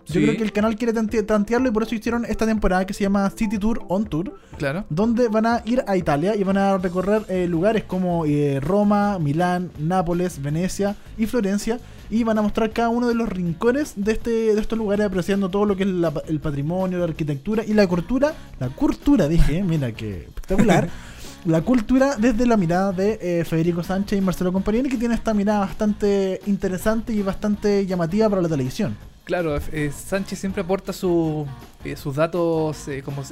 Yo 0.07 0.15
Sí. 0.15 0.23
creo 0.23 0.37
que 0.39 0.43
el 0.45 0.53
canal 0.55 0.75
quiere 0.77 0.95
tante- 0.95 1.23
tantearlo 1.23 1.69
y 1.69 1.71
por 1.71 1.83
eso 1.83 1.95
hicieron 1.95 2.25
esta 2.25 2.47
temporada 2.47 2.87
que 2.87 2.95
se 2.95 3.03
llama 3.05 3.29
City 3.29 3.59
Tour 3.59 3.83
On 3.89 4.07
Tour. 4.07 4.33
Claro. 4.57 4.87
donde 4.89 5.29
van 5.29 5.45
a 5.45 5.61
ir 5.67 5.85
a 5.87 5.99
Italia 5.99 6.35
y 6.35 6.45
van 6.45 6.57
a 6.57 6.79
recorrer 6.79 7.23
eh, 7.29 7.47
lugares 7.47 7.85
como 7.85 8.25
eh, 8.25 8.59
Roma, 8.61 9.19
Milán, 9.19 9.71
Nápoles, 9.79 10.41
Venecia 10.41 10.97
y 11.19 11.27
Florencia 11.27 11.79
y 12.11 12.25
van 12.25 12.39
a 12.39 12.43
mostrar 12.43 12.71
cada 12.71 12.89
uno 12.89 13.07
de 13.09 13.15
los 13.15 13.29
rincones 13.29 13.93
de 13.97 14.13
este 14.13 14.31
de 14.31 14.61
estos 14.61 14.79
lugares 14.79 15.07
apreciando 15.07 15.49
todo 15.49 15.65
lo 15.65 15.77
que 15.77 15.83
es 15.85 15.89
la- 15.89 16.13
el 16.29 16.41
patrimonio, 16.41 16.99
la 16.99 17.05
arquitectura 17.05 17.65
y 17.65 17.75
la 17.75 17.87
cultura, 17.87 18.35
la 18.61 18.69
cultura 18.69 19.29
dije, 19.29 19.63
mira 19.65 19.93
que 19.93 20.23
espectacular. 20.25 20.89
La 21.45 21.63
cultura 21.63 22.17
desde 22.19 22.47
la 22.47 22.57
mirada 22.57 22.91
de 22.93 23.17
eh, 23.23 23.45
Federico 23.45 23.85
Sánchez 23.85 24.19
y 24.19 24.21
Marcelo 24.21 24.53
Comparini, 24.53 24.89
que 24.89 24.97
tiene 24.97 25.15
esta 25.15 25.33
mirada 25.33 25.61
bastante 25.61 26.41
interesante 26.47 27.13
y 27.13 27.23
bastante 27.23 27.87
llamativa 27.87 28.29
para 28.29 28.43
la 28.43 28.49
televisión. 28.49 28.97
Claro, 29.23 29.57
eh, 29.73 29.93
Sánchez 29.97 30.37
siempre 30.41 30.63
aporta 30.63 30.93
su, 30.93 31.47
eh, 31.85 31.95
sus 31.95 32.17
datos 32.17 32.87
como 33.05 33.23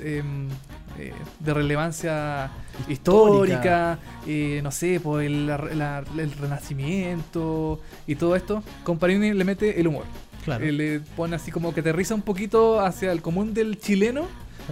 eh, 0.98 1.12
de 1.40 1.54
relevancia 1.54 2.50
histórica, 2.88 3.98
eh, 4.26 4.60
no 4.62 4.70
sé, 4.70 5.00
pues 5.00 5.26
el, 5.26 5.46
la- 5.46 6.04
el 6.18 6.32
renacimiento 6.32 7.80
y 8.06 8.14
todo 8.16 8.36
esto. 8.36 8.62
Comparini 8.84 9.32
le 9.32 9.44
mete 9.44 9.80
el 9.80 9.86
humor. 9.88 10.04
Claro. 10.44 10.64
Eh, 10.64 10.72
le 10.72 11.00
pone 11.00 11.36
así 11.36 11.50
como 11.50 11.72
que 11.74 11.80
aterriza 11.80 12.14
un 12.14 12.22
poquito 12.22 12.80
hacia 12.80 13.10
el 13.12 13.20
común 13.22 13.52
del 13.54 13.78
chileno 13.80 14.26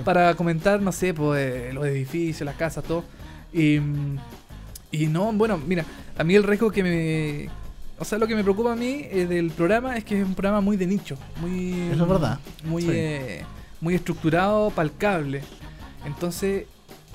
para 0.05 0.35
comentar, 0.35 0.81
no 0.83 0.93
sé, 0.93 1.15
pues 1.15 1.41
eh, 1.41 1.71
los 1.73 1.87
edificios, 1.87 2.45
las 2.47 2.57
casas, 2.57 2.85
todo. 2.85 3.05
Y, 3.53 3.77
y 4.91 5.07
no, 5.07 5.33
bueno, 5.33 5.59
mira, 5.59 5.85
a 6.17 6.25
mí 6.25 6.35
el 6.35 6.43
riesgo 6.43 6.71
que 6.71 6.83
me... 6.83 7.49
O 7.99 8.05
sea, 8.05 8.19
lo 8.19 8.27
que 8.27 8.35
me 8.35 8.43
preocupa 8.43 8.73
a 8.73 8.77
mí 8.77 9.07
eh, 9.09 9.25
del 9.27 9.51
programa 9.53 9.97
es 9.97 10.05
que 10.05 10.21
es 10.21 10.27
un 10.27 10.35
programa 10.35 10.61
muy 10.61 10.77
de 10.77 10.87
nicho, 10.87 11.17
muy... 11.41 11.73
Eso 11.93 12.03
es 12.03 12.09
verdad. 12.09 12.39
Muy, 12.65 12.83
Sí. 12.83 13.45
muy 13.81 13.95
estructurado 13.95 14.71
para 14.71 14.89
el 14.89 14.97
cable. 14.97 15.43
Entonces, 16.07 16.65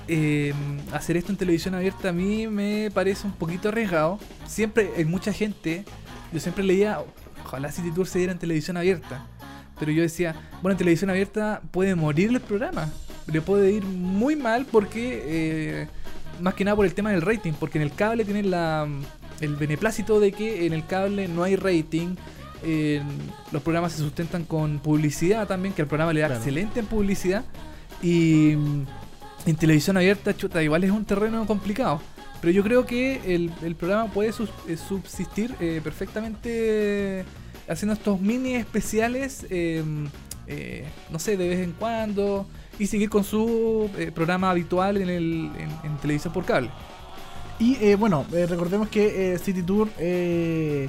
eh, 0.08 0.52
hacer 0.92 1.16
esto 1.16 1.30
en 1.32 1.38
televisión 1.38 1.74
abierta 1.74 2.08
a 2.08 2.12
mí 2.12 2.46
me 2.46 2.90
parece 2.92 3.26
un 3.26 3.32
poquito 3.32 3.68
arriesgado. 3.68 4.18
Siempre 4.46 4.90
hay 4.96 5.04
mucha 5.04 5.32
gente, 5.32 5.84
yo 6.32 6.40
siempre 6.40 6.64
leía, 6.64 6.98
ojalá 7.44 7.70
City 7.70 7.90
Tour 7.92 8.06
se 8.06 8.18
diera 8.18 8.32
en 8.32 8.38
televisión 8.38 8.76
abierta. 8.76 9.26
Pero 9.78 9.92
yo 9.92 10.02
decía, 10.02 10.34
bueno, 10.60 10.72
en 10.72 10.78
televisión 10.78 11.08
abierta 11.10 11.62
puede 11.70 11.94
morir 11.94 12.30
el 12.30 12.40
programa. 12.40 12.88
Le 13.26 13.40
puede 13.40 13.72
ir 13.72 13.84
muy 13.84 14.36
mal 14.36 14.66
porque, 14.70 15.22
eh, 15.24 15.88
más 16.40 16.54
que 16.54 16.64
nada 16.64 16.76
por 16.76 16.84
el 16.84 16.92
tema 16.94 17.10
del 17.12 17.22
rating, 17.22 17.52
porque 17.52 17.78
en 17.78 17.82
el 17.82 17.94
cable 17.94 18.24
tienen 18.24 18.50
la, 18.50 18.86
el 19.40 19.56
beneplácito 19.56 20.20
de 20.20 20.32
que 20.32 20.66
en 20.66 20.72
el 20.72 20.84
cable 20.86 21.28
no 21.28 21.42
hay 21.44 21.56
rating. 21.56 22.16
eh, 22.62 23.00
los 23.52 23.62
programas 23.62 23.92
se 23.92 23.98
sustentan 23.98 24.44
con 24.44 24.80
publicidad 24.80 25.46
también, 25.48 25.72
que 25.72 25.80
el 25.80 25.88
programa 25.88 26.12
le 26.12 26.20
da 26.20 26.26
Claro. 26.26 26.40
excelente 26.40 26.80
en 26.80 26.84
publicidad. 26.86 27.42
Y 28.02 28.54
mm, 28.56 28.86
en 29.46 29.56
televisión 29.56 29.96
abierta, 29.96 30.36
chuta, 30.36 30.62
igual 30.62 30.84
es 30.84 30.90
un 30.90 31.04
terreno 31.04 31.46
complicado. 31.46 32.00
Pero 32.40 32.52
yo 32.52 32.62
creo 32.62 32.86
que 32.86 33.34
el, 33.34 33.52
el 33.62 33.74
programa 33.76 34.10
puede 34.10 34.30
eh, 34.30 34.76
subsistir 34.76 35.54
eh, 35.60 35.80
perfectamente 35.84 37.24
haciendo 37.68 37.94
estos 37.94 38.20
mini 38.20 38.54
especiales, 38.54 39.46
eh, 39.50 39.84
eh, 40.46 40.84
no 41.10 41.18
sé, 41.18 41.36
de 41.36 41.48
vez 41.48 41.60
en 41.60 41.72
cuando, 41.72 42.46
y 42.78 42.86
seguir 42.86 43.10
con 43.10 43.24
su 43.24 43.90
eh, 43.96 44.10
programa 44.12 44.50
habitual 44.50 44.96
en, 44.96 45.08
el, 45.08 45.50
en, 45.84 45.96
televisión 45.98 46.32
por 46.32 46.44
cable. 46.44 46.70
Y 47.58 47.76
eh, 47.76 47.94
bueno, 47.94 48.24
eh, 48.32 48.46
recordemos 48.46 48.88
que 48.88 49.34
eh, 49.34 49.38
City 49.38 49.62
Tour 49.62 49.88
eh, 49.98 50.88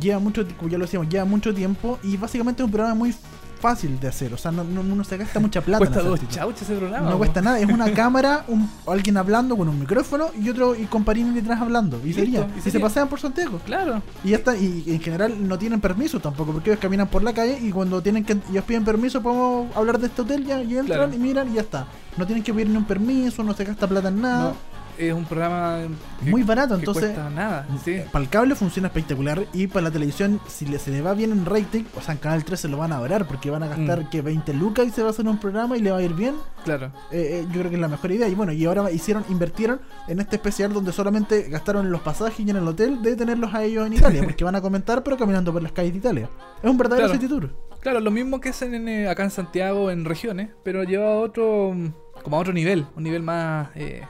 lleva 0.00 0.20
mucho, 0.20 0.46
como 0.56 0.70
ya 0.70 0.78
lo 0.78 0.84
decíamos, 0.84 1.08
lleva 1.08 1.24
mucho 1.24 1.52
tiempo 1.52 1.98
y 2.04 2.16
básicamente 2.16 2.62
es 2.62 2.64
un 2.64 2.70
programa 2.70 2.94
muy 2.94 3.12
fácil 3.60 3.98
de 3.98 4.08
hacer. 4.08 4.32
O 4.34 4.36
sea, 4.36 4.50
no, 4.52 4.62
no, 4.64 4.82
no 4.82 5.04
se 5.04 5.16
gasta 5.16 5.40
mucha 5.40 5.60
plata. 5.60 5.78
Cuesta 5.78 6.02
dos 6.02 6.20
chauchas 6.28 6.62
ese 6.62 6.76
programa. 6.76 7.10
No 7.10 7.18
cuesta 7.18 7.40
nada, 7.42 7.58
es 7.58 7.68
una 7.68 7.90
cámara, 7.94 8.44
un, 8.48 8.70
alguien 8.86 9.16
hablando 9.16 9.56
con 9.56 9.68
un 9.68 9.78
micrófono 9.80 10.26
y 10.40 10.48
otro 10.48 10.74
y 10.74 10.84
con 10.86 11.04
Parini 11.04 11.34
detrás 11.34 11.60
hablando. 11.60 12.00
Y 12.04 12.12
sería. 12.12 12.48
y 12.54 12.68
Y 12.68 12.70
se 12.70 12.78
pasean 12.80 13.08
por 13.08 13.20
Santiago. 13.20 13.60
Claro, 13.64 14.02
Y 14.24 14.30
ya 14.30 14.36
está, 14.36 14.56
y 14.56 14.84
en 14.86 15.00
general 15.00 15.46
no 15.48 15.58
tienen 15.58 15.80
permiso 15.80 16.20
tampoco, 16.20 16.52
porque 16.52 16.70
ellos 16.70 16.80
caminan 16.80 17.08
por 17.08 17.22
la 17.22 17.32
calle 17.32 17.58
y 17.60 17.70
cuando 17.70 18.02
tienen 18.02 18.24
que 18.24 18.38
ellos 18.50 18.64
piden 18.64 18.84
permiso 18.84 19.22
podemos 19.22 19.74
hablar 19.76 19.98
de 19.98 20.06
este 20.08 20.22
hotel 20.22 20.44
ya 20.44 20.62
y 20.62 20.76
entran 20.76 20.86
Claro. 21.10 21.14
y 21.14 21.18
miran 21.18 21.50
y 21.50 21.54
ya 21.54 21.62
está. 21.62 21.86
No 22.16 22.26
tienen 22.26 22.42
que 22.44 22.52
pedir 22.54 22.68
ni 22.70 22.76
un 22.76 22.84
permiso, 22.84 23.42
no 23.42 23.52
se 23.54 23.64
gasta 23.64 23.86
plata 23.86 24.08
en 24.08 24.20
nada. 24.20 24.50
no, 24.50 24.75
es 24.98 25.12
un 25.12 25.24
programa 25.24 25.78
que- 26.24 26.30
Muy 26.30 26.42
barato, 26.42 26.74
que 26.74 26.80
entonces 26.80 27.04
cuesta 27.04 27.30
nada. 27.30 27.66
Sí. 27.84 27.96
para 28.12 28.22
el 28.24 28.28
cable 28.30 28.54
funciona 28.54 28.88
espectacular 28.88 29.44
y 29.52 29.66
para 29.66 29.84
la 29.84 29.90
televisión, 29.90 30.40
si 30.48 30.66
le, 30.66 30.78
se 30.78 30.90
le 30.90 31.02
va 31.02 31.14
bien 31.14 31.32
en 31.32 31.44
rating, 31.46 31.84
o 31.96 32.00
sea, 32.00 32.12
en 32.14 32.18
Canal 32.18 32.44
13 32.44 32.68
lo 32.68 32.76
van 32.78 32.92
a 32.92 32.96
adorar 32.96 33.26
porque 33.26 33.50
van 33.50 33.62
a 33.62 33.68
gastar 33.68 34.00
Mm. 34.04 34.10
que 34.10 34.22
20 34.22 34.52
lucas 34.54 34.86
y 34.86 34.90
se 34.90 35.02
va 35.02 35.08
a 35.08 35.10
hacer 35.10 35.26
un 35.26 35.38
programa 35.38 35.76
y 35.76 35.80
le 35.82 35.90
va 35.90 35.98
a 35.98 36.02
ir 36.02 36.14
bien. 36.14 36.34
Claro. 36.64 36.86
Eh, 37.10 37.42
eh, 37.42 37.46
yo 37.46 37.58
creo 37.60 37.68
que 37.70 37.76
es 37.76 37.80
la 37.80 37.88
mejor 37.88 38.10
idea. 38.12 38.28
Y 38.28 38.34
bueno, 38.34 38.52
y 38.52 38.64
ahora 38.64 38.90
hicieron, 38.90 39.24
invirtieron 39.28 39.80
en 40.08 40.20
este 40.20 40.36
especial 40.36 40.72
donde 40.72 40.92
solamente 40.92 41.42
gastaron 41.48 41.86
en 41.86 41.92
los 41.92 42.00
pasajes 42.00 42.40
y 42.46 42.50
en 42.50 42.56
el 42.56 42.66
hotel 42.66 43.02
de 43.02 43.14
tenerlos 43.16 43.54
a 43.54 43.62
ellos 43.62 43.86
en 43.86 43.92
Italia, 44.20 44.22
porque 44.24 44.44
van 44.44 44.56
a 44.56 44.60
comentar, 44.60 45.02
pero 45.02 45.16
caminando 45.16 45.52
por 45.52 45.62
las 45.62 45.72
calles 45.72 45.92
de 45.92 45.98
Italia. 45.98 46.28
Es 46.62 46.68
un 46.70 46.76
verdadero 46.78 47.06
Claro. 47.08 47.20
City 47.20 47.28
Tour. 47.28 47.50
Claro, 47.80 48.00
lo 48.00 48.10
mismo 48.10 48.40
que 48.40 48.48
hacen 48.48 48.74
en, 48.74 48.88
eh, 48.88 49.08
acá 49.08 49.22
en 49.22 49.30
Santiago, 49.30 49.90
en 49.92 50.04
regiones, 50.04 50.50
pero 50.64 50.82
lleva 50.82 51.12
a 51.12 51.16
otro, 51.18 51.72
mm, 51.72 51.92
como 52.24 52.36
a 52.36 52.40
otro 52.40 52.52
nivel, 52.52 52.84
un 52.96 53.04
nivel 53.04 53.22
más, 53.22 53.68
eh, 53.76 54.02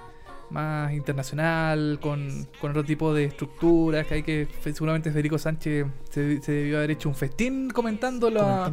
más 0.51 0.93
internacional, 0.93 1.99
con, 2.01 2.47
con 2.61 2.71
otro 2.71 2.85
tipo 2.85 3.13
de 3.13 3.25
estructuras, 3.25 4.07
que 4.07 4.15
hay 4.15 4.23
que, 4.23 4.49
seguramente 4.73 5.11
Federico 5.11 5.39
Sánchez 5.39 5.87
se, 6.11 6.41
se 6.43 6.53
debió 6.53 6.79
haber 6.79 6.93
hecho 6.93 7.09
un 7.09 7.15
festín 7.15 7.71
comentando 7.71 8.31
la, 8.31 8.71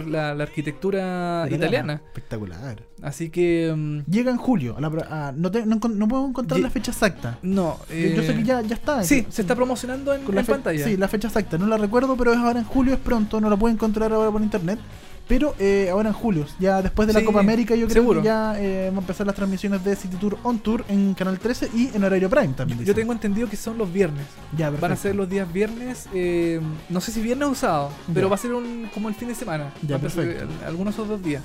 la- 0.00 0.34
la 0.34 0.42
arquitectura 0.42 1.46
italiana. 1.50 1.94
Espectacular. 2.06 2.82
Así 3.02 3.28
que, 3.30 3.72
mm, 3.76 4.10
Llega 4.10 4.30
en 4.30 4.36
julio. 4.38 4.76
a 4.76 4.80
la 4.80 4.90
pro- 4.90 5.04
a- 5.08 5.32
no, 5.36 5.50
te- 5.50 5.66
no, 5.66 5.78
puedo 5.80 6.26
encontrar 6.26 6.60
la 6.60 6.70
fecha 6.70 6.92
exacta. 6.92 7.38
no. 7.42 7.78
Yo- 7.90 7.94
yo 8.16 8.22
sé 8.22 8.32
eh, 8.32 8.36
que 8.36 8.42
ya, 8.44 8.60
ya 8.62 8.74
está. 8.74 9.02
Sí, 9.04 9.26
se 9.28 9.42
está 9.42 9.54
promocionando 9.54 10.14
en, 10.14 10.22
con 10.22 10.34
la 10.34 10.40
en 10.42 10.46
fe- 10.46 10.52
pantalla. 10.52 10.84
Sí, 10.84 10.96
la 10.96 11.08
fecha 11.08 11.28
exacta. 11.28 11.58
No 11.58 11.66
la 11.66 11.76
recuerdo, 11.76 12.16
pero 12.16 12.32
es 12.32 12.38
ahora 12.38 12.58
en 12.60 12.64
julio, 12.64 12.94
es 12.94 13.00
pronto. 13.00 13.40
No 13.40 13.50
la 13.50 13.56
puedo 13.56 13.72
encontrar 13.74 14.12
ahora 14.12 14.30
por 14.30 14.40
internet. 14.42 14.78
Pero 15.28 15.56
eh, 15.58 15.88
ahora 15.90 16.10
en 16.10 16.14
julio, 16.14 16.46
ya 16.60 16.80
después 16.82 17.08
de 17.08 17.14
la 17.14 17.18
Sí, 17.20 17.26
Copa 17.26 17.40
América, 17.40 17.74
yo 17.74 17.86
creo 17.88 18.02
seguro. 18.02 18.20
que 18.22 18.26
ya 18.26 18.54
eh, 18.60 18.86
van 18.90 18.98
a 18.98 19.00
empezar 19.00 19.26
las 19.26 19.34
transmisiones 19.34 19.82
de 19.84 19.96
City 19.96 20.16
Tour 20.16 20.38
On 20.44 20.58
Tour 20.60 20.84
en 20.88 21.14
Canal 21.14 21.38
13 21.40 21.70
y 21.74 21.90
en 21.94 22.04
horario 22.04 22.30
Prime 22.30 22.54
también. 22.54 22.84
Yo 22.84 22.94
tengo 22.94 23.12
entendido 23.12 23.48
que 23.50 23.56
son 23.56 23.76
los 23.76 23.92
viernes. 23.92 24.24
Ya, 24.56 24.66
Van 24.70 24.76
a 24.76 24.80
perfecto. 24.80 25.02
ser 25.02 25.14
los 25.16 25.28
días 25.28 25.52
viernes, 25.52 26.06
eh, 26.14 26.60
no 26.88 27.00
sé 27.00 27.10
si 27.10 27.20
viernes 27.20 27.48
o 27.48 27.54
sábado, 27.56 27.90
pero 28.14 28.26
Ya. 28.26 28.30
va 28.30 28.34
a 28.36 28.38
ser 28.38 28.52
un, 28.54 28.88
como 28.94 29.08
el 29.08 29.16
fin 29.16 29.26
de 29.26 29.34
semana. 29.34 29.72
Ya, 29.82 29.98
perfecto. 29.98 30.44
al- 30.62 30.68
algunos 30.68 30.96
otros 30.98 31.20
días. 31.22 31.42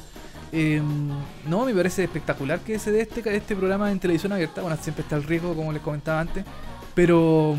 Eh, 0.52 0.82
no, 1.48 1.66
me 1.66 1.74
parece 1.74 2.04
espectacular 2.04 2.60
que 2.60 2.78
se 2.78 2.92
dé 2.92 3.02
este, 3.02 3.36
este 3.36 3.56
programa 3.56 3.92
en 3.92 4.00
televisión 4.00 4.32
abierta. 4.34 4.62
Bueno, 4.62 4.78
siempre 4.80 5.02
está 5.02 5.16
el 5.16 5.24
riesgo, 5.24 5.56
como 5.56 5.72
les 5.72 5.82
comentaba 5.82 6.20
antes. 6.20 6.46
Pero 7.02 7.56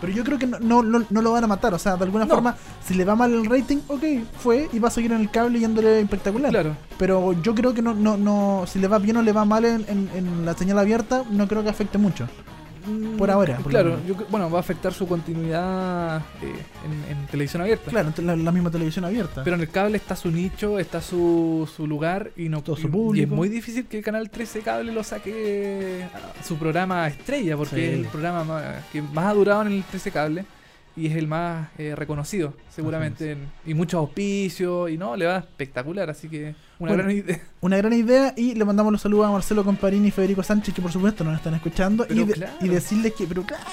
Pero 0.00 0.12
yo 0.12 0.24
creo 0.24 0.38
que 0.38 0.46
no, 0.46 0.58
no, 0.58 0.82
no, 0.82 1.04
no 1.10 1.20
lo 1.22 1.32
van 1.32 1.44
a 1.44 1.46
matar. 1.46 1.74
O 1.74 1.78
sea, 1.78 1.96
de 1.96 2.04
alguna 2.04 2.24
No. 2.24 2.34
forma, 2.34 2.56
si 2.82 2.94
le 2.94 3.04
va 3.04 3.14
mal 3.14 3.30
el 3.32 3.44
rating, 3.44 3.78
ok, 3.88 4.02
fue 4.38 4.68
y 4.72 4.78
va 4.78 4.88
a 4.88 4.90
seguir 4.90 5.12
en 5.12 5.20
el 5.20 5.30
cable 5.30 5.58
yéndole 5.60 6.00
espectacular. 6.00 6.50
claro, 6.50 6.76
Pero 6.98 7.32
yo 7.42 7.54
creo 7.54 7.74
que 7.74 7.82
no, 7.82 7.92
no, 7.92 8.16
no, 8.16 8.64
si 8.66 8.78
le 8.78 8.88
va 8.88 8.98
bien 8.98 9.18
o 9.18 9.22
le 9.22 9.32
va 9.32 9.44
mal 9.44 9.64
en, 9.66 9.84
en- 9.88 10.10
en 10.14 10.46
la 10.46 10.54
señal 10.54 10.78
abierta, 10.78 11.24
no 11.30 11.46
creo 11.46 11.62
que 11.62 11.68
afecte 11.68 11.98
mucho. 11.98 12.26
Mm, 12.86 13.16
Por 13.16 13.30
ahora, 13.30 13.56
por 13.58 13.70
claro, 13.72 13.98
yo 14.06 14.14
bueno, 14.30 14.50
va 14.50 14.58
a 14.58 14.60
afectar 14.60 14.92
su 14.92 15.06
continuidad 15.08 16.18
eh, 16.42 16.52
en, 17.10 17.16
en 17.18 17.26
televisión 17.26 17.62
abierta. 17.62 17.90
Claro, 17.90 18.08
entre 18.08 18.24
la, 18.24 18.36
la 18.36 18.52
misma 18.52 18.70
televisión 18.70 19.04
abierta. 19.04 19.42
Pero 19.44 19.56
en 19.56 19.62
el 19.62 19.68
cable 19.70 19.96
está 19.96 20.14
su 20.16 20.30
nicho, 20.30 20.78
está 20.78 21.00
su, 21.00 21.68
su 21.74 21.86
lugar 21.86 22.30
y 22.36 22.48
no 22.48 22.62
Todo 22.62 22.76
su 22.76 22.82
y- 22.82 22.86
y 22.86 22.92
público. 22.92 23.24
es 23.32 23.36
muy 23.36 23.48
difícil 23.48 23.86
que 23.86 23.98
el 23.98 24.04
canal 24.04 24.30
13 24.30 24.60
cable 24.60 24.92
lo 24.92 25.02
saque 25.04 26.04
a 26.14 26.42
su 26.44 26.56
programa 26.56 27.06
estrella 27.08 27.56
porque 27.56 27.76
Sí. 27.76 27.82
es 27.82 27.92
el 27.94 28.04
programa 28.06 28.44
más, 28.44 28.84
que 28.92 29.02
más 29.02 29.26
ha 29.26 29.34
durado 29.34 29.62
en 29.62 29.68
el 29.72 29.82
13 29.84 30.10
cable 30.10 30.44
y 30.96 31.08
es 31.08 31.16
el 31.16 31.26
más 31.26 31.68
eh, 31.78 31.94
reconocido 31.94 32.54
seguramente 32.70 33.32
en- 33.32 33.48
y 33.66 33.74
muchos 33.74 33.98
auspicios 33.98 34.90
y 34.90 34.96
no 34.96 35.16
le 35.16 35.26
va 35.26 35.38
espectacular 35.38 36.08
así 36.08 36.28
que 36.28 36.54
una 36.78 36.92
gran 36.94 37.10
idea 37.10 37.40
Una 37.62 37.78
gran 37.78 37.92
idea 37.94 38.32
y 38.36 38.54
le 38.54 38.64
mandamos 38.64 38.92
los 38.92 39.00
saludos 39.00 39.26
a 39.26 39.30
Marcelo 39.32 39.64
Comparini 39.64 40.08
y 40.08 40.10
Federico 40.12 40.42
Sánchez 40.42 40.72
que 40.74 40.80
por 40.82 40.92
supuesto 40.92 41.24
nos 41.24 41.34
están 41.34 41.54
escuchando 41.54 42.04
y, 42.04 42.08
Pero 42.08 42.26
de- 42.26 42.32
claro. 42.34 42.52
y 42.60 42.68
decirles 42.68 43.12
que 43.14 43.26
pero 43.26 43.42
claro 43.42 43.64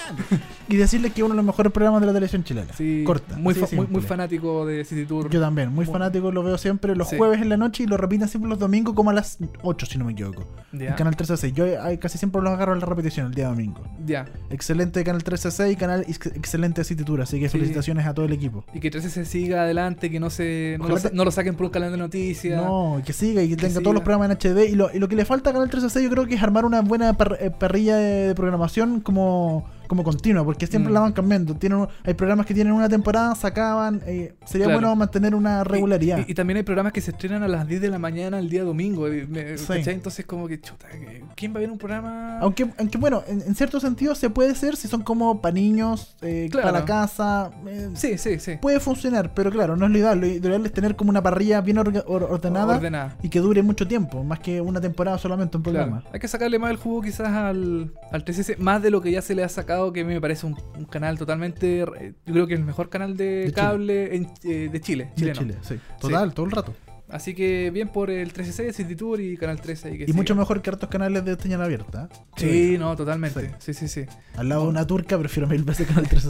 y 0.68 0.78
decirles 0.78 1.14
que 1.14 1.22
es 1.22 1.26
uno 1.26 1.34
de 1.34 1.38
los 1.38 1.46
mejores 1.46 1.72
programas 1.72 2.02
de 2.02 2.08
la 2.08 2.14
televisión 2.14 2.44
chilena. 2.44 2.74
Sí, 2.74 3.04
Corta. 3.06 3.36
muy, 3.38 3.54
fa- 3.54 3.68
fanático 4.08 4.66
de 4.66 4.84
City 4.86 5.06
Tour 5.06 5.30
Yo 5.30 5.40
también, 5.40 5.70
muy, 5.70 5.86
Muy- 5.86 5.94
fanático, 5.94 6.32
lo 6.32 6.42
veo 6.44 6.58
siempre 6.58 6.96
los 6.96 7.10
Sí. 7.10 7.18
jueves 7.18 7.42
en 7.42 7.50
la 7.50 7.58
noche 7.58 7.84
y 7.84 7.86
lo 7.88 7.98
repiten 7.98 8.28
siempre 8.28 8.50
los 8.50 8.58
domingos 8.58 8.96
como 8.96 9.10
a 9.12 9.14
las 9.14 9.38
8 9.62 9.86
si 9.86 9.98
no 9.98 10.06
me 10.06 10.14
equivoco. 10.14 10.48
En 10.72 10.94
Canal 10.94 11.16
13.6. 11.16 11.54
Yo 11.54 11.66
eh, 11.68 12.00
casi 12.00 12.18
siempre 12.18 12.42
los 12.42 12.52
agarro 12.54 12.74
en 12.74 12.80
la 12.80 12.86
repetición 12.88 13.28
el 13.28 13.34
día 13.36 13.48
domingo. 13.50 13.84
ya. 14.06 14.26
Excelente 14.50 15.04
Canal 15.04 15.24
13.6 15.24 15.72
y 15.72 15.76
canal 15.76 16.06
ex- 16.08 16.28
excelente 16.28 16.84
City 16.84 17.04
Tour, 17.04 17.22
así 17.22 17.40
que 17.40 17.48
Sí. 17.50 17.58
felicitaciones 17.60 18.08
a 18.08 18.14
todo 18.14 18.26
el 18.26 18.32
equipo. 18.34 18.64
y 18.74 18.80
que 18.80 18.90
13 18.90 19.10
se 19.10 19.26
siga 19.26 19.64
adelante 19.64 20.10
que 20.10 20.20
no 20.20 20.30
se 20.30 20.78
no, 20.80 20.86
Ojalá 20.86 20.96
lo, 20.96 21.02
sa- 21.02 21.10
te- 21.10 21.16
no 21.16 21.26
lo 21.26 21.32
saquen 21.32 21.56
por 21.56 21.66
un 21.68 21.72
canal 21.72 21.92
de 21.92 21.98
noticias 21.98 22.64
No, 22.64 22.93
que 23.02 23.14
siga 23.14 23.42
y 23.42 23.50
que 23.50 23.56
tenga 23.56 23.70
siga. 23.70 23.84
todos 23.84 23.94
los 23.94 24.04
programas 24.04 24.30
en 24.30 24.38
HD. 24.38 24.70
Y 24.70 24.76
lo, 24.76 24.94
y 24.94 25.00
lo 25.00 25.08
que 25.08 25.16
le 25.16 25.26
falta 25.26 25.50
a 25.50 25.54
Canal 25.54 25.70
13.6 25.70 26.04
yo 26.04 26.10
creo 26.10 26.26
que 26.26 26.36
es 26.36 26.44
armar 26.44 26.66
una 26.66 26.82
buena 26.82 27.16
eh, 27.40 27.52
parrilla 27.52 27.96
de, 27.98 28.28
de 28.28 28.36
programación 28.36 29.00
como, 29.02 29.66
como 29.88 30.04
continua, 30.04 30.44
porque 30.44 30.68
siempre 30.68 30.92
Mm. 30.92 30.94
la 30.94 31.00
van 31.02 31.14
cambiando. 31.14 31.56
Tienen, 31.56 31.88
hay 32.04 32.14
programas 32.14 32.46
que 32.46 32.54
tienen 32.54 32.74
una 32.74 32.90
temporada, 32.90 33.36
se 33.36 33.48
acaban. 33.48 34.02
eh, 34.06 34.36
sería 34.46 34.66
Claro. 34.68 34.80
bueno 34.82 34.96
mantener 34.96 35.36
una 35.36 35.64
regularidad. 35.64 36.20
Y, 36.28 36.32
y 36.32 36.34
también 36.36 36.58
hay 36.58 36.64
programas 36.64 36.94
que 36.94 37.02
se 37.02 37.12
estrenan 37.12 37.44
a 37.44 37.48
las 37.48 37.68
10 37.68 37.82
de 37.82 37.90
la 37.90 38.00
mañana 38.00 38.40
el 38.40 38.50
día 38.50 38.64
domingo. 38.64 39.08
me- 39.30 39.58
Sí. 39.58 39.66
¿cachai? 39.68 39.94
Entonces, 39.94 40.26
como 40.26 40.48
que, 40.48 40.60
chuta, 40.62 40.88
¿quién 41.36 41.54
va 41.54 41.58
a 41.58 41.62
ver 41.62 41.72
un 41.72 41.78
programa? 41.78 42.40
Aunque, 42.40 42.70
aunque 42.78 42.98
bueno, 42.98 43.24
en, 43.28 43.42
en 43.42 43.56
cierto 43.56 43.80
sentido 43.80 44.16
se 44.16 44.30
puede 44.30 44.56
ser 44.56 44.76
si 44.76 44.88
son 44.88 45.02
como 45.04 45.42
para 45.42 45.54
niños, 45.54 46.16
eh, 46.22 46.48
Claro. 46.52 46.68
para 46.68 46.80
la 46.80 46.86
casa. 46.86 47.52
eh, 47.68 47.90
Sí, 47.94 48.18
sí, 48.18 48.40
sí. 48.40 48.54
Puede 48.62 48.80
funcionar, 48.80 49.34
pero 49.34 49.52
claro, 49.52 49.76
no 49.76 49.86
es 49.86 49.92
lo 49.92 49.98
ideal. 49.98 50.20
Lo 50.20 50.28
ideal 50.28 50.66
es 50.66 50.72
tener 50.74 50.96
como 50.96 51.10
una 51.10 51.22
parrilla 51.22 51.62
bien 51.62 51.78
or- 51.78 52.04
ordenada 52.08 52.76
Ordenada. 52.78 53.18
y 53.22 53.30
que 53.30 53.40
dure 53.40 53.62
mucho 53.64 53.88
tiempo, 53.88 54.24
más 54.24 54.40
que 54.40 54.62
una 54.62 54.80
temporada 54.82 55.18
solamente 55.18 55.58
un 55.58 55.64
programa. 55.64 56.00
Claro. 56.02 56.14
Hay 56.14 56.20
que 56.20 56.28
sacarle 56.28 56.60
más 56.60 56.72
el 56.72 56.78
jugo 56.78 57.02
quizás 57.02 57.28
al, 57.30 57.92
al 58.12 58.24
13 58.24 58.56
más 58.58 58.82
de 58.82 58.92
lo 58.92 59.02
que 59.02 59.12
ya 59.12 59.22
se 59.22 59.36
le 59.36 59.44
ha 59.44 59.50
sacado, 59.50 59.73
que 59.94 60.02
a 60.02 60.04
mí 60.06 60.14
me 60.14 60.22
parece 60.22 60.46
un, 60.46 60.56
un 60.78 60.86
canal 60.86 61.18
totalmente, 61.18 61.82
eh, 61.82 62.14
yo 62.26 62.34
creo 62.34 62.48
que 62.48 62.54
el 62.54 62.64
mejor 62.64 62.90
canal 62.90 63.18
de, 63.18 63.26
De 63.26 63.42
Chile. 63.46 63.54
cable 63.54 64.16
en- 64.16 64.30
eh, 64.44 64.70
de 64.72 64.82
Chile, 64.82 65.06
De 65.06 65.16
chileno. 65.16 65.40
Chile, 65.40 65.56
sí. 65.62 65.76
Total, 66.00 66.34
todo 66.34 66.46
el 66.46 66.52
rato. 66.52 66.74
Así 67.10 67.36
que 67.36 67.70
bien 67.70 67.90
por 67.90 68.10
el 68.10 68.34
13C, 68.34 68.72
City 68.74 68.96
Tour 68.96 69.20
y 69.22 69.38
Canal 69.38 69.62
13. 69.62 69.94
Y, 69.94 69.98
que 70.00 70.06
Y 70.10 70.14
mucho 70.14 70.34
mejor 70.36 70.62
que 70.64 70.72
hartos 70.72 70.90
canales 70.90 71.24
de 71.24 71.36
señal 71.36 71.62
abierta. 71.62 72.10
¿eh? 72.12 72.16
Sí, 72.38 72.78
no, 72.80 72.96
totalmente. 72.96 73.52
Sí, 73.60 73.74
sí, 73.76 73.88
sí. 73.88 74.06
Al 74.36 74.50
lado 74.50 74.64
de 74.64 74.70
una 74.70 74.88
turca 74.88 75.18
prefiero 75.20 75.48
mil 75.48 75.64
veces 75.64 75.86
Canal 75.88 76.08
13 76.08 76.30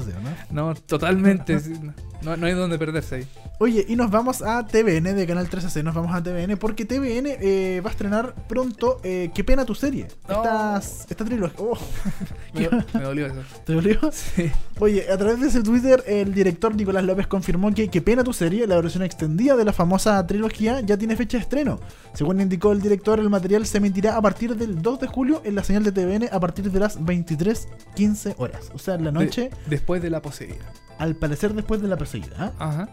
¿no? 0.51 0.69
No, 0.69 0.75
totalmente. 0.75 1.57
No, 2.23 2.37
no 2.37 2.45
hay 2.47 2.53
donde 2.53 2.77
perderse 2.79 3.15
ahí. 3.15 3.27
Oye, 3.59 3.85
y 3.87 3.95
nos 3.95 4.09
vamos 4.11 4.41
a 4.41 4.65
TVN 4.65 5.15
de 5.15 5.27
Canal 5.27 5.49
13C. 5.49 5.83
Nos 5.83 5.93
vamos 5.93 6.13
a 6.15 6.21
TVN 6.23 6.57
porque 6.57 6.85
TVN 6.85 7.27
eh, 7.39 7.81
va 7.85 7.89
a 7.89 7.91
estrenar 7.91 8.33
pronto 8.47 8.99
eh, 9.03 9.31
Qué 9.33 9.43
pena 9.43 9.65
tu 9.65 9.75
serie. 9.75 10.07
No. 10.27 10.35
Esta, 10.37 10.77
esta 11.09 11.25
trilogía. 11.25 11.55
Oh, 11.59 11.77
Me, 12.53 12.69
me 12.93 13.01
dolió 13.03 13.25
eso. 13.27 13.35
¿Te 13.65 13.73
dolió? 13.73 13.99
Sí. 14.11 14.51
Oye, 14.79 15.05
a 15.11 15.17
través 15.17 15.39
de 15.41 15.47
ese 15.47 15.61
Twitter, 15.63 16.03
el 16.07 16.33
director 16.33 16.75
Nicolás 16.75 17.03
López 17.03 17.27
confirmó 17.27 17.73
que 17.73 17.89
Qué 17.89 18.01
pena 18.01 18.23
tu 18.23 18.33
serie, 18.33 18.65
la 18.67 18.75
versión 18.77 19.03
extendida 19.03 19.55
de 19.55 19.65
la 19.65 19.73
famosa 19.73 20.25
trilogía, 20.25 20.79
ya 20.81 20.97
tiene 20.97 21.15
fecha 21.15 21.37
de 21.37 21.43
estreno. 21.43 21.79
Según 22.13 22.41
indicó 22.41 22.71
el 22.71 22.81
director, 22.81 23.19
el 23.19 23.29
material 23.29 23.65
se 23.65 23.77
emitirá 23.77 24.15
a 24.17 24.21
partir 24.21 24.55
del 24.55 24.81
2 24.81 24.99
de 25.01 25.07
julio 25.07 25.41
en 25.45 25.55
la 25.55 25.63
señal 25.63 25.83
de 25.83 25.91
TVN 25.91 26.29
a 26.31 26.39
partir 26.39 26.69
de 26.71 26.79
las 26.79 26.99
23.15 26.99 28.35
horas. 28.37 28.71
O 28.73 28.79
sea, 28.79 28.95
en 28.95 29.03
la 29.05 29.11
noche, 29.11 29.49
De- 29.49 29.51
después 29.67 30.01
de 30.01 30.09
la 30.09 30.21
poseída. 30.21 30.65
al 30.99 31.15
parecer 31.15 31.53
después 31.53 31.81
de 31.81 31.87
la 31.87 31.97
perseguida. 32.21 32.53
¿ah? 32.59 32.65
Ajá. 32.69 32.89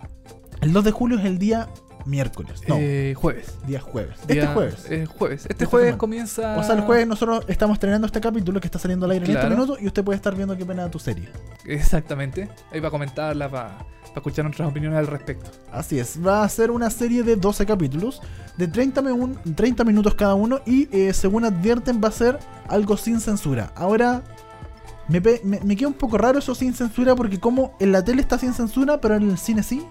El 0.61 0.73
2 0.73 0.85
de 0.85 0.91
julio 0.91 1.19
es 1.19 1.25
el 1.25 1.39
día 1.39 1.69
miércoles. 2.07 2.61
No, 2.67 2.77
Eh, 2.79 3.15
jueves. 3.17 3.55
día 3.67 3.81
jueves. 3.81 4.17
Día- 4.27 4.43
este 4.43 4.55
jueves. 4.55 4.87
eh, 4.91 5.07
jueves. 5.07 5.41
Este 5.43 5.53
Esta 5.53 5.67
jueves 5.67 5.87
semana. 5.89 5.99
comienza. 5.99 6.57
O 6.59 6.63
sea, 6.63 6.75
el 6.75 6.81
jueves 6.83 7.07
nosotros 7.07 7.45
estamos 7.49 7.75
estrenando 7.77 8.07
este 8.07 8.21
capítulo 8.21 8.61
que 8.61 8.67
está 8.69 8.79
saliendo 8.79 9.05
al 9.07 9.13
aire 9.13 9.27
en 9.27 9.37
este 9.37 9.49
minuto 9.51 9.77
y 9.81 9.87
usted 9.87 10.03
puede 10.03 10.17
estar 10.17 10.35
viendo 10.35 10.57
qué 10.57 10.65
pena 10.65 10.91
tu 10.91 10.99
serie. 10.99 11.29
Exactamente. 11.67 12.49
Ahí 12.73 12.81
va 12.81 12.89
a 12.89 12.91
comentarla, 12.91 13.51
para 13.51 13.79
escuchar 14.17 14.45
nuestras 14.45 14.69
opiniones 14.69 14.99
al 14.99 15.07
respecto. 15.07 15.51
Así 15.73 15.99
es, 15.99 16.19
va 16.27 16.43
a 16.43 16.49
ser 16.49 16.71
una 16.71 16.91
serie 16.91 17.23
de 17.23 17.37
12 17.37 17.65
capítulos 17.67 18.21
de 18.57 18.67
30, 18.67 19.03
mi- 19.03 19.35
30 19.55 19.85
minutos 19.85 20.15
cada 20.15 20.35
uno 20.35 20.61
y 20.67 20.89
eh, 20.97 21.13
según 21.13 21.45
advierten 21.45 22.01
va 22.03 22.09
a 22.09 22.13
ser 22.13 22.39
algo 22.69 22.97
sin 22.97 23.21
censura. 23.21 23.73
Ahora, 23.77 24.23
me, 25.11 25.21
me, 25.45 25.61
me 25.65 25.77
queda 25.77 25.89
un 25.89 25.95
poco 25.95 26.17
raro 26.19 26.39
eso 26.39 26.55
sin 26.55 26.73
censura 26.75 27.15
porque 27.17 27.39
como 27.41 27.75
en 27.81 27.93
la 27.93 28.05
tele 28.05 28.21
está 28.23 28.39
sin 28.39 28.53
censura 28.55 29.01
pero 29.01 29.17
en 29.17 29.29
el 29.31 29.39
cine 29.39 29.63
sí. 29.63 29.83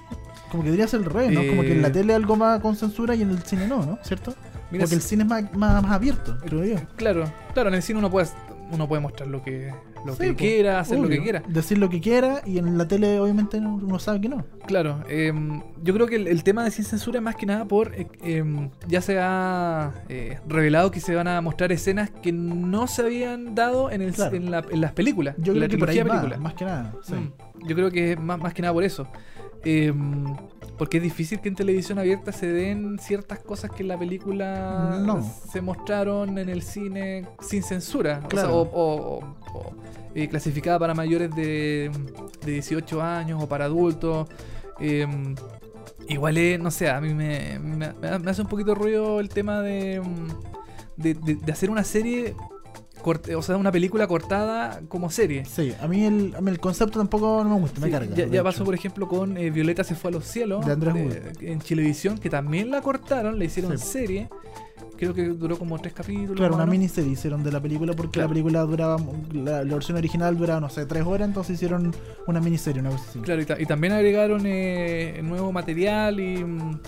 Como 0.51 0.63
que 0.63 0.69
debería 0.69 0.87
ser 0.87 1.01
el 1.01 1.05
revés, 1.05 1.31
¿no? 1.31 1.41
Como 1.47 1.61
que 1.61 1.73
en 1.73 1.81
la 1.81 1.89
Eh. 1.89 1.91
tele 1.91 2.13
algo 2.15 2.35
más 2.35 2.59
con 2.59 2.75
censura 2.75 3.13
y 3.15 3.21
en 3.21 3.29
el 3.31 3.43
cine 3.43 3.67
no, 3.67 3.85
¿no? 3.85 3.99
¿Cierto? 4.03 4.33
Mira, 4.71 4.83
porque 4.85 4.95
el 4.95 5.01
cine 5.01 5.23
es 5.23 5.29
más, 5.29 5.43
más, 5.53 5.81
más 5.83 5.91
abierto, 5.91 6.37
creo 6.41 6.63
yo. 6.63 6.75
Claro, 6.95 7.25
claro, 7.53 7.69
en 7.69 7.75
el 7.75 7.81
cine 7.83 7.99
uno 7.99 8.09
puede, 8.09 8.27
uno 8.71 8.87
puede 8.87 9.01
mostrar 9.01 9.29
lo 9.29 9.43
que, 9.43 9.71
lo 10.05 10.13
Sí, 10.13 10.19
que 10.23 10.31
po, 10.33 10.37
quiera, 10.37 10.79
hacer 10.79 10.99
lo 10.99 11.09
que 11.09 11.21
quiera. 11.21 11.43
Decir 11.47 11.77
lo 11.77 11.89
que 11.89 11.99
quiera 12.01 12.41
y 12.45 12.57
en 12.57 12.77
la 12.77 12.87
tele 12.87 13.19
obviamente 13.19 13.59
no- 13.59 13.75
uno 13.75 13.99
sabe 13.99 14.21
que 14.21 14.29
no. 14.29 14.45
Claro, 14.65 15.03
em, 15.09 15.61
yo 15.83 15.93
creo 15.93 16.07
que 16.07 16.15
el, 16.15 16.27
el 16.27 16.43
tema 16.43 16.63
de 16.63 16.71
sin 16.71 16.85
censura 16.85 17.17
es 17.19 17.23
más 17.23 17.35
que 17.35 17.45
nada 17.45 17.65
por 17.65 17.93
eh, 17.95 18.07
em, 18.23 18.69
ya 18.87 19.01
se 19.01 19.19
ha 19.19 19.91
eh, 20.09 20.39
revelado 20.47 20.91
que 20.91 20.99
se 20.99 21.15
van 21.15 21.27
a 21.27 21.41
mostrar 21.41 21.71
escenas 21.71 22.09
que 22.09 22.31
no 22.31 22.87
se 22.87 23.01
habían 23.01 23.55
dado 23.55 23.91
en, 23.91 24.01
el, 24.01 24.13
Claro. 24.13 24.35
en, 24.35 24.51
la- 24.51 24.65
en 24.69 24.81
las 24.81 24.91
películas, 24.93 25.35
Yo 25.39 25.53
en 25.53 25.59
la 25.59 25.65
creo 25.67 25.77
que 25.77 25.79
por 25.79 25.89
ahí 25.89 26.03
película. 26.03 26.37
más 26.37 26.53
que 26.53 26.65
nada. 26.65 26.93
sí. 27.03 27.13
Mm, 27.15 27.67
yo 27.67 27.75
creo 27.75 27.91
que 27.91 28.13
es 28.13 28.19
más, 28.19 28.39
más 28.39 28.53
que 28.53 28.61
nada 28.61 28.73
por 28.73 28.83
eso. 28.85 29.05
Porque 30.79 30.97
es 30.97 31.03
difícil 31.03 31.39
que 31.41 31.49
en 31.49 31.55
televisión 31.55 31.99
abierta 31.99 32.31
se 32.31 32.47
den 32.51 32.97
ciertas 32.99 33.39
cosas 33.39 33.69
que 33.69 33.83
en 33.83 33.89
la 33.89 33.99
película 33.99 34.97
No. 35.05 35.21
se 35.51 35.61
mostraron 35.61 36.37
en 36.39 36.49
el 36.49 36.61
cine 36.63 37.27
sin 37.41 37.61
censura. 37.61 38.17
O 38.17 38.19
sea, 38.21 38.29
Claro. 38.29 38.55
o, 38.55 38.61
o- 38.61 39.19
o- 39.19 39.35
o, 39.59 39.73
eh, 40.15 40.27
clasificada 40.29 40.79
para 40.79 40.93
mayores 40.95 41.35
de, 41.35 41.91
de 42.45 42.51
18 42.53 43.01
años 43.01 43.43
o 43.43 43.47
para 43.47 43.65
adultos. 43.65 44.27
Em, 44.79 45.35
igual 46.07 46.37
es, 46.37 46.59
no 46.59 46.71
sé, 46.71 46.89
a 46.89 47.01
mí 47.01 47.13
me, 47.13 47.59
me- 47.59 47.93
me 48.19 48.31
hace 48.31 48.41
un 48.41 48.47
poquito 48.47 48.73
ruido 48.73 49.19
el 49.19 49.27
tema 49.29 49.61
mm, 49.61 49.63
de, 50.95 51.13
de- 51.13 51.35
de 51.35 51.51
hacer 51.51 51.69
una 51.69 51.83
serie, 51.83 52.35
o 53.03 53.41
sea, 53.41 53.57
una 53.57 53.71
película 53.71 54.07
cortada 54.07 54.81
como 54.87 55.09
serie. 55.09 55.45
Sí, 55.45 55.73
a 55.81 55.87
mí 55.87 56.05
el, 56.05 56.33
a 56.37 56.41
mí 56.41 56.51
el 56.51 56.59
concepto 56.59 56.99
tampoco 56.99 57.43
no 57.43 57.55
me 57.55 57.59
gusta, 57.61 57.79
me 57.81 57.89
carga. 57.89 58.13
Ya, 58.15 58.43
pasó, 58.43 58.63
por 58.63 58.75
ejemplo, 58.75 59.07
con 59.07 59.37
eh, 59.37 59.49
Violeta 59.49 59.83
se 59.83 59.95
fue 59.95 60.09
a 60.09 60.13
los 60.13 60.25
cielos 60.25 60.65
De 60.65 60.71
Andrés 60.73 60.93
Wood. 60.93 61.41
en 61.43 61.59
Chilevisión, 61.61 62.17
que 62.17 62.29
también 62.29 62.69
la 62.71 62.81
cortaron, 62.81 63.37
la 63.39 63.45
hicieron 63.45 63.77
Sí. 63.77 63.85
serie. 63.87 64.29
Creo 64.97 65.13
que 65.13 65.23
duró 65.29 65.57
como 65.57 65.79
tres 65.79 65.93
capítulos. 65.93 66.35
Claro, 66.35 66.55
una 66.55 66.65
miniserie 66.65 67.11
hicieron 67.11 67.41
de 67.41 67.51
la 67.53 67.61
película 67.61 67.93
porque 67.93 68.13
Claro. 68.13 68.27
la 68.27 68.33
película 68.33 68.61
duraba, 68.63 68.97
la, 69.31 69.63
la 69.63 69.73
versión 69.75 69.97
original 69.97 70.37
duraba, 70.37 70.59
no 70.59 70.69
sé, 70.69 70.85
tres 70.85 71.03
horas, 71.05 71.27
entonces 71.27 71.55
hicieron 71.55 71.93
una 72.27 72.41
miniserie, 72.41 72.81
una 72.81 72.89
cosa 72.89 73.05
así. 73.09 73.19
Claro, 73.19 73.41
y, 73.41 73.45
ta- 73.45 73.61
y 73.61 73.65
también 73.65 73.93
agregaron 73.93 74.41
eh, 74.45 75.21
nuevo 75.23 75.53
material 75.53 76.19
y, 76.19 76.43
mm, 76.43 76.79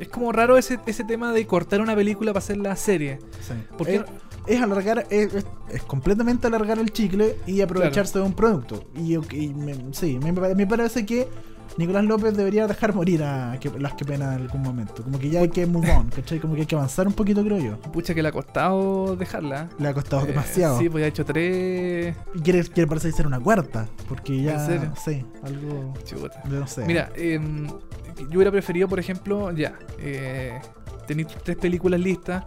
es 0.00 0.08
como 0.08 0.32
raro 0.32 0.56
ese, 0.58 0.80
ese 0.86 1.04
tema 1.04 1.32
de 1.32 1.46
cortar 1.46 1.80
una 1.80 1.94
película 1.94 2.32
para 2.32 2.42
hacer 2.42 2.56
la 2.56 2.74
serie. 2.74 3.20
Sí. 3.40 3.52
¿Por 3.78 3.86
qué 3.86 4.02
es, 4.46 4.60
alargar, 4.62 5.06
es, 5.10 5.34
es- 5.34 5.46
es 5.70 5.82
completamente 5.82 6.46
alargar 6.46 6.78
el 6.78 6.92
chicle 6.92 7.36
y 7.46 7.60
aprovecharse 7.60 8.18
de 8.18 8.24
un 8.24 8.32
producto. 8.34 8.84
Y, 8.94 9.14
y 9.36 9.54
me- 9.54 9.92
sí, 9.92 10.18
me, 10.22 10.32
me 10.32 10.66
parece 10.66 11.04
que 11.06 11.28
Nicolás 11.76 12.04
López 12.04 12.36
debería 12.36 12.68
dejar 12.68 12.94
morir 12.94 13.24
a 13.24 13.58
que, 13.58 13.68
las 13.80 13.94
que 13.94 14.04
pena 14.04 14.34
en 14.36 14.42
algún 14.42 14.62
momento. 14.62 15.02
Como 15.02 15.18
que 15.18 15.28
ya 15.28 15.40
hay 15.40 15.48
que 15.48 15.66
move 15.66 15.90
on, 15.90 16.08
¿cachai? 16.10 16.38
Como 16.38 16.54
que 16.54 16.60
hay 16.60 16.66
que 16.66 16.76
avanzar 16.76 17.06
un 17.08 17.14
poquito, 17.14 17.42
creo 17.42 17.58
yo. 17.58 17.80
Pucha 17.90 18.14
que 18.14 18.22
le 18.22 18.28
ha 18.28 18.32
costado 18.32 19.16
dejarla. 19.16 19.68
Le 19.80 19.88
ha 19.88 19.94
costado 19.94 20.22
Eh, 20.22 20.26
demasiado. 20.28 20.78
Sí, 20.78 20.88
pues 20.88 21.00
ya 21.02 21.06
ha 21.06 21.08
hecho 21.08 21.24
tres. 21.24 22.14
Y 22.34 22.38
quiere, 22.40 22.62
quiere 22.64 22.86
parecer 22.86 23.12
ser 23.12 23.26
una 23.26 23.40
cuarta, 23.40 23.88
porque 24.08 24.40
ya, 24.42 24.52
¿En 24.60 24.66
serio? 24.66 24.92
sí, 25.04 25.24
algo, 25.42 25.94
Chuta. 26.04 26.42
no 26.48 26.64
sé. 26.68 26.84
Mira, 26.84 27.10
em, 27.16 27.66
yo 27.66 28.36
hubiera 28.36 28.52
preferido, 28.52 28.86
por 28.86 29.00
ejemplo, 29.00 29.50
ya, 29.50 29.76
eh, 29.98 30.60
tenéis 31.06 31.28
tres 31.42 31.56
películas 31.56 32.00
listas. 32.00 32.44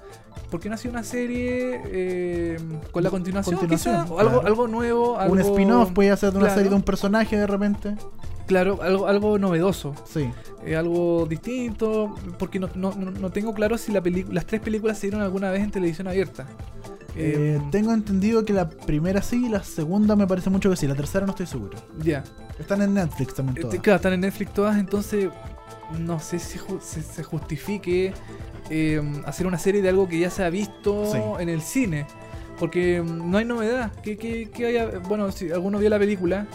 ¿Por 0.49 0.59
qué 0.59 0.69
no 0.69 0.75
hacía 0.75 0.89
una 0.91 1.03
serie 1.03 1.81
eh, 1.85 2.57
con 2.91 3.03
la 3.03 3.09
continuación? 3.09 3.55
Continuación, 3.57 4.03
quizá? 4.03 4.13
O 4.13 4.19
algo, 4.19 4.31
claro. 4.33 4.47
algo 4.47 4.67
nuevo. 4.67 5.19
Algo, 5.19 5.33
un 5.33 5.39
spin-off 5.41 5.91
puede 5.91 6.11
hacer 6.11 6.31
de 6.31 6.37
una 6.37 6.45
claro. 6.47 6.55
serie 6.55 6.69
de 6.69 6.75
un 6.75 6.83
personaje 6.83 7.37
de 7.37 7.47
repente. 7.47 7.95
Claro, 8.45 8.79
algo, 8.81 9.07
algo 9.07 9.37
novedoso. 9.37 9.93
Sí. 10.05 10.29
eh, 10.65 10.75
algo 10.77 11.25
distinto. 11.25 12.15
Porque 12.39 12.59
no, 12.59 12.69
no, 12.75 12.93
no- 12.95 13.11
no 13.11 13.29
tengo 13.29 13.53
claro 13.53 13.77
si 13.77 13.91
la 13.91 14.01
las 14.31 14.45
tres 14.45 14.61
películas 14.61 14.97
se 14.97 15.07
dieron 15.07 15.21
alguna 15.21 15.49
vez 15.49 15.63
en 15.63 15.71
televisión 15.71 16.07
abierta. 16.07 16.45
Eh, 17.15 17.57
Em, 17.59 17.71
tengo 17.71 17.91
entendido 17.93 18.45
que 18.45 18.53
la 18.53 18.69
primera 18.69 19.21
sí, 19.23 19.49
la 19.49 19.63
segunda 19.63 20.15
me 20.15 20.27
parece 20.27 20.49
mucho 20.51 20.69
que 20.69 20.75
sí, 20.75 20.87
la 20.87 20.93
tercera 20.95 21.25
no 21.25 21.31
estoy 21.31 21.47
seguro. 21.47 21.77
Ya. 22.01 22.23
Están 22.59 22.81
en 22.83 22.93
Netflix 22.93 23.33
también 23.33 23.59
todas. 23.59 23.79
Claro, 23.79 23.95
están 23.97 24.13
en 24.13 24.21
Netflix 24.21 24.53
todas, 24.53 24.77
entonces 24.77 25.29
no 25.99 26.19
sé 26.19 26.39
si 26.39 26.57
ju- 26.59 26.79
se, 26.81 27.01
se 27.01 27.23
justifique 27.23 28.13
eh, 28.69 29.01
hacer 29.25 29.47
una 29.47 29.57
serie 29.57 29.81
de 29.81 29.89
algo 29.89 30.07
que 30.07 30.19
ya 30.19 30.29
se 30.29 30.43
ha 30.43 30.49
visto 30.49 31.11
Sí. 31.11 31.19
en 31.39 31.49
el 31.49 31.61
cine. 31.61 32.05
Porque 32.59 33.01
mm, 33.01 33.29
no 33.31 33.37
hay 33.37 33.45
novedad. 33.45 33.91
¿Qué, 34.01 34.17
qué, 34.17 34.49
qué 34.53 34.65
haya? 34.67 34.99
Bueno, 35.07 35.31
si 35.31 35.51
alguno 35.51 35.77
vio 35.79 35.89
la 35.89 35.99
película, 35.99 36.47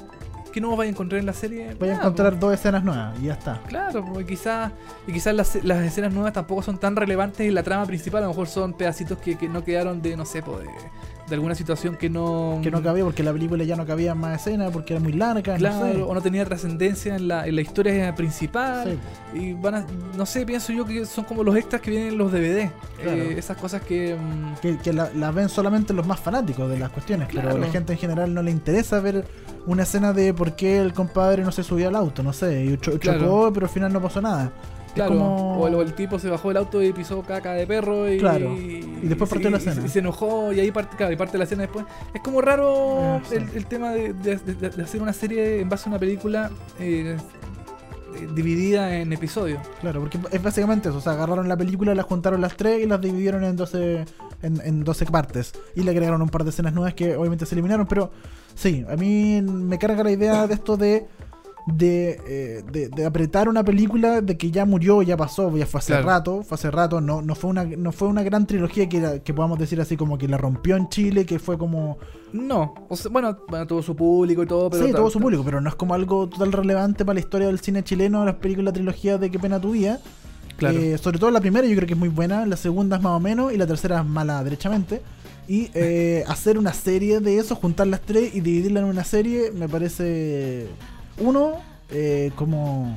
¿qué 0.53 0.61
nuevo 0.61 0.77
vaya 0.77 0.89
a 0.89 0.93
encontrar 0.93 1.21
en 1.21 1.27
la 1.27 1.33
serie? 1.33 1.75
Voy 1.79 1.89
a 1.91 1.95
encontrar 1.95 2.31
pues. 2.33 2.41
dos 2.41 2.55
escenas 2.55 2.83
nuevas 2.85 3.17
y 3.21 3.27
ya 3.27 3.35
está. 3.35 3.61
Claro, 3.69 4.05
porque 4.05 4.27
quizás 4.27 4.73
y 5.07 5.13
quizás 5.13 5.35
las, 5.35 5.65
las 5.65 5.83
escenas 5.85 6.13
nuevas 6.13 6.33
tampoco 6.33 6.61
son 6.63 6.79
tan 6.79 6.97
relevantes 6.97 7.47
en 7.47 7.55
la 7.55 7.63
trama 7.63 7.87
principal. 7.87 8.23
A 8.23 8.27
lo 8.27 8.33
mejor 8.33 8.49
son 8.49 8.73
pedacitos 8.75 9.19
que, 9.19 9.37
que 9.39 9.49
no 9.49 9.63
quedaron 9.65 10.03
de, 10.03 10.17
no 10.17 10.25
sé, 10.27 10.43
de, 10.43 10.49
de 11.29 11.35
alguna 11.35 11.55
situación 11.55 11.97
que 11.97 12.11
no... 12.11 12.59
Que 12.63 12.71
no 12.71 12.83
cabía 12.83 13.05
porque 13.05 13.23
la 13.23 13.33
película 13.33 13.65
ya 13.65 13.77
no 13.77 13.87
cabía 13.87 14.15
más 14.15 14.41
escenas 14.41 14.71
porque 14.73 14.95
era 14.95 15.03
muy 15.03 15.13
larga. 15.13 15.57
Claro, 15.57 15.87
no 15.87 15.93
sé. 15.93 16.03
o 16.03 16.15
no 16.15 16.21
tenía 16.21 16.45
trascendencia 16.45 17.17
en 17.17 17.29
la, 17.29 17.47
en 17.47 17.55
la 17.57 17.61
historia 17.63 18.15
principal. 18.15 18.99
Sí. 19.33 19.39
Y 19.39 19.53
van 19.55 19.75
a, 19.77 19.87
no 20.17 20.27
sé, 20.27 20.45
pienso 20.45 20.73
yo 20.73 20.85
que 20.85 21.07
son 21.07 21.25
como 21.25 21.43
los 21.45 21.57
extras 21.57 21.81
que 21.81 21.91
vienen 21.91 22.09
en 22.11 22.19
los 22.19 22.33
DVD. 22.33 22.71
Claro. 23.01 23.17
Eh, 23.23 23.35
esas 23.39 23.57
cosas 23.57 23.83
que... 23.83 24.15
mm, 24.17 24.61
Que, 24.61 24.79
que 24.79 24.93
la, 24.93 25.11
la 25.15 25.31
ven 25.31 25.49
solamente 25.49 25.93
los 25.95 26.07
más 26.07 26.21
fanáticos 26.21 26.69
de 26.71 26.79
las 26.79 26.91
cuestiones, 26.91 27.29
pero 27.31 27.43
Claro. 27.43 27.59
la 27.59 27.69
gente 27.69 27.93
en 27.95 27.99
general 27.99 28.35
no 28.35 28.43
le 28.43 28.51
interesa 28.51 29.01
ver 29.01 29.25
una 29.67 29.85
escena 29.85 30.13
de 30.13 30.35
por 30.35 30.57
qué 30.57 30.79
el 30.79 30.93
compadre 30.93 31.45
no 31.45 31.53
se 31.53 31.63
subió 31.63 31.89
al 31.89 31.97
auto, 31.97 32.23
no 32.23 32.33
sé, 32.33 32.65
y 32.65 32.77
cho- 32.79 32.99
Claro. 32.99 33.21
chocó, 33.21 33.53
pero 33.53 33.67
al 33.67 33.73
final 33.73 33.93
no 33.93 34.03
pasó 34.03 34.21
nada. 34.21 34.51
Claro, 34.95 35.11
como- 35.13 35.59
o, 35.61 35.69
el, 35.69 35.75
o 35.75 35.83
el 35.83 35.95
tipo 35.95 36.19
se 36.19 36.29
bajó 36.29 36.49
del 36.49 36.59
auto 36.59 36.83
y 36.83 36.93
pisó 36.93 37.23
caca 37.23 37.53
de 37.53 37.67
perro 37.67 38.11
y... 38.13 38.19
Claro. 38.19 38.55
Y 38.57 38.81
después 39.05 39.29
partió 39.31 39.49
la 39.51 39.57
escena. 39.59 39.83
Y, 39.85 39.89
se 39.89 40.01
enojó 40.01 40.53
y 40.53 40.61
ahí 40.61 40.71
parte, 40.71 40.97
claro, 40.97 41.13
y 41.13 41.17
parte 41.17 41.39
la 41.39 41.45
escena 41.45 41.63
después. 41.63 41.85
Es 42.13 42.21
como 42.21 42.41
raro 42.41 42.99
Ah, 43.01 43.21
sí. 43.29 43.37
el, 43.37 43.49
el 43.55 43.67
tema 43.67 43.93
de, 43.93 44.13
de- 44.13 44.37
de- 44.37 44.71
de 44.71 44.83
hacer 44.83 45.01
una 45.03 45.13
serie 45.13 45.61
en 45.61 45.69
base 45.69 45.89
a 45.89 45.91
una 45.91 45.99
película 45.99 46.51
eh, 46.79 47.17
eh, 48.15 48.29
dividida 48.35 48.95
en 48.99 49.13
episodios. 49.13 49.61
Claro, 49.81 50.01
porque 50.01 50.19
es 50.31 50.43
básicamente 50.43 50.91
eso. 50.91 50.99
O 50.99 51.01
sea, 51.01 51.13
agarraron 51.13 51.49
la 51.49 51.57
película, 51.57 51.95
la 51.95 52.03
juntaron 52.03 52.41
las 52.41 52.57
tres 52.57 52.83
y 52.85 52.87
las 52.87 53.01
dividieron 53.01 53.43
en 53.45 53.57
12, 53.57 54.05
en, 54.43 54.61
en 54.63 54.85
12 54.85 55.07
partes. 55.07 55.53
Y 55.75 55.83
le 55.83 55.91
agregaron 55.93 56.21
un 56.21 56.29
par 56.29 56.45
de 56.45 56.51
escenas 56.51 56.75
nuevas 56.75 56.95
que 56.95 57.17
obviamente 57.17 57.47
se 57.47 57.55
eliminaron. 57.55 57.87
Pero 57.87 58.11
sí, 58.55 58.85
a 58.89 58.97
mí 58.97 59.41
me 59.43 59.79
carga 59.79 60.05
la 60.05 60.11
idea 60.11 60.47
de 60.47 60.55
esto 60.55 60.77
de. 60.77 61.07
De, 61.65 62.21
eh, 62.27 62.65
de, 62.73 62.89
de 62.89 63.07
apretar 63.07 63.49
una 63.49 63.65
película 63.65 64.21
de 64.21 64.37
que 64.37 64.51
ya 64.51 64.65
murió, 64.67 65.01
ya 65.03 65.17
pasó, 65.17 65.57
ya 65.57 65.65
fue 65.65 65.79
hace 65.79 65.93
Claro. 65.93 66.07
rato, 66.09 66.43
fue 66.43 66.57
hace 66.57 66.71
rato, 66.73 67.01
no, 67.01 67.23
no 67.23 67.37
fue 67.37 67.51
una, 67.51 67.63
no 67.65 67.93
fue 67.93 68.09
una 68.09 68.25
gran 68.25 68.49
trilogía 68.49 68.89
que, 68.89 69.01
la- 69.01 69.19
que 69.21 69.33
podamos 69.33 69.61
decir 69.61 69.81
así 69.81 69.97
como 69.97 70.19
que 70.19 70.27
la 70.27 70.39
rompió 70.39 70.75
en 70.75 70.89
Chile, 70.89 71.25
que 71.25 71.39
fue 71.39 71.57
como 71.57 71.99
No, 72.33 72.75
o 72.89 72.97
sea, 72.97 73.13
bueno, 73.13 73.39
bueno, 73.49 73.65
tuvo 73.69 73.81
su 73.81 73.95
público 73.95 74.43
y 74.43 74.47
todo, 74.47 74.71
pero... 74.71 74.85
sí, 74.87 74.91
todo 74.93 75.09
su 75.09 75.21
público, 75.21 75.45
pero 75.45 75.61
no 75.61 75.69
es 75.69 75.77
como 75.77 75.95
algo 75.95 76.29
total 76.29 76.51
relevante 76.51 77.05
para 77.05 77.15
la 77.15 77.21
historia 77.21 77.47
del 77.47 77.61
cine 77.61 77.85
chileno, 77.85 78.25
las 78.25 78.35
películas, 78.37 78.75
trilogía 78.75 79.17
de 79.19 79.31
Qué 79.31 79.39
pena 79.39 79.61
tu 79.61 79.71
vida. 79.71 80.01
Claro. 80.57 80.77
Eh, 80.79 80.99
sobre 80.99 81.19
todo 81.21 81.31
la 81.31 81.41
primera 81.41 81.67
yo 81.69 81.77
creo 81.77 81.87
que 81.87 81.95
es 81.95 81.99
muy 81.99 82.09
buena, 82.09 82.45
la 82.45 82.57
segunda 82.57 82.97
es 82.97 83.03
más 83.03 83.13
o 83.13 83.21
menos 83.21 83.53
y 83.53 83.57
la 83.57 83.67
tercera 83.69 84.01
es 84.01 84.07
mala 84.07 84.43
derechamente. 84.43 85.01
Y 85.47 85.71
eh, 85.75 86.25
hacer 86.27 86.59
una 86.59 86.73
serie 86.73 87.21
de 87.21 87.39
eso, 87.39 87.55
juntar 87.55 87.87
las 87.87 88.01
tres 88.01 88.35
y 88.35 88.41
dividirla 88.41 88.81
en 88.81 88.87
una 88.87 89.05
serie, 89.05 89.53
me 89.53 89.69
parece... 89.69 90.67
Uno, 91.19 91.57
eh, 91.91 92.31
como. 92.37 92.97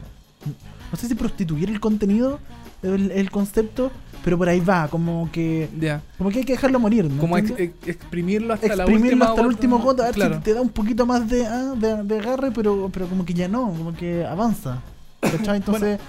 No 0.91 0.97
sé 0.97 1.07
si 1.07 1.15
prostituir 1.15 1.69
el 1.69 1.79
contenido, 1.79 2.39
el, 2.83 3.11
el 3.11 3.31
concepto, 3.31 3.91
pero 4.23 4.37
por 4.37 4.47
ahí 4.47 4.59
va, 4.59 4.87
como 4.87 5.29
que. 5.31 5.69
Ya. 5.79 6.01
Como 6.17 6.29
que 6.29 6.39
hay 6.39 6.45
que 6.45 6.53
dejarlo 6.53 6.79
morir, 6.79 7.05
¿no? 7.05 7.19
Como 7.19 7.37
ex- 7.37 7.49
¿Entiendes? 7.49 7.75
ex- 7.81 7.87
exprimirlo 7.89 8.53
hasta 8.53 8.67
la 8.67 8.73
exprimirlo 8.83 9.09
última 9.11 9.25
hasta 9.25 9.41
el 9.41 9.47
último 9.47 9.79
gota, 9.79 10.03
a 10.03 10.05
ver 10.07 10.15
Claro. 10.15 10.35
si 10.35 10.41
te 10.41 10.53
da 10.53 10.61
un 10.61 10.69
poquito 10.69 11.05
más 11.05 11.27
de, 11.29 11.45
ah, 11.45 11.73
de, 11.75 12.03
de 12.03 12.19
agarre, 12.19 12.51
pero, 12.51 12.89
pero 12.93 13.07
como 13.07 13.25
que 13.25 13.33
ya 13.33 13.47
no, 13.47 13.71
como 13.73 13.93
que 13.95 14.25
avanza. 14.25 14.81
¿Cachai? 15.19 15.57
Entonces, 15.57 15.99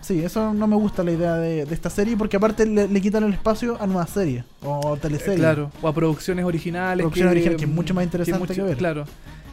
sí, 0.00 0.20
eso 0.24 0.54
no 0.54 0.66
me 0.66 0.76
gusta 0.76 1.04
la 1.04 1.12
idea 1.12 1.34
de, 1.34 1.66
de 1.66 1.74
esta 1.74 1.90
serie, 1.90 2.16
porque 2.16 2.36
aparte 2.38 2.64
le, 2.66 2.88
le 2.88 3.00
quitan 3.02 3.22
el 3.24 3.34
espacio 3.34 3.76
a 3.80 3.86
nuevas 3.86 4.08
series 4.10 4.44
o 4.64 4.96
Eh, 4.96 4.98
teleseries. 5.00 5.38
Claro, 5.38 5.70
o 5.82 5.88
a 5.88 5.92
producciones 5.94 6.44
originales. 6.46 7.04
Producción 7.04 7.28
original, 7.28 7.56
que 7.56 7.64
es 7.66 7.70
mucho 7.70 7.92
más 7.94 8.04
interesante 8.04 8.54
que 8.54 8.62
ver. 8.62 8.76
Claro. 8.78 9.04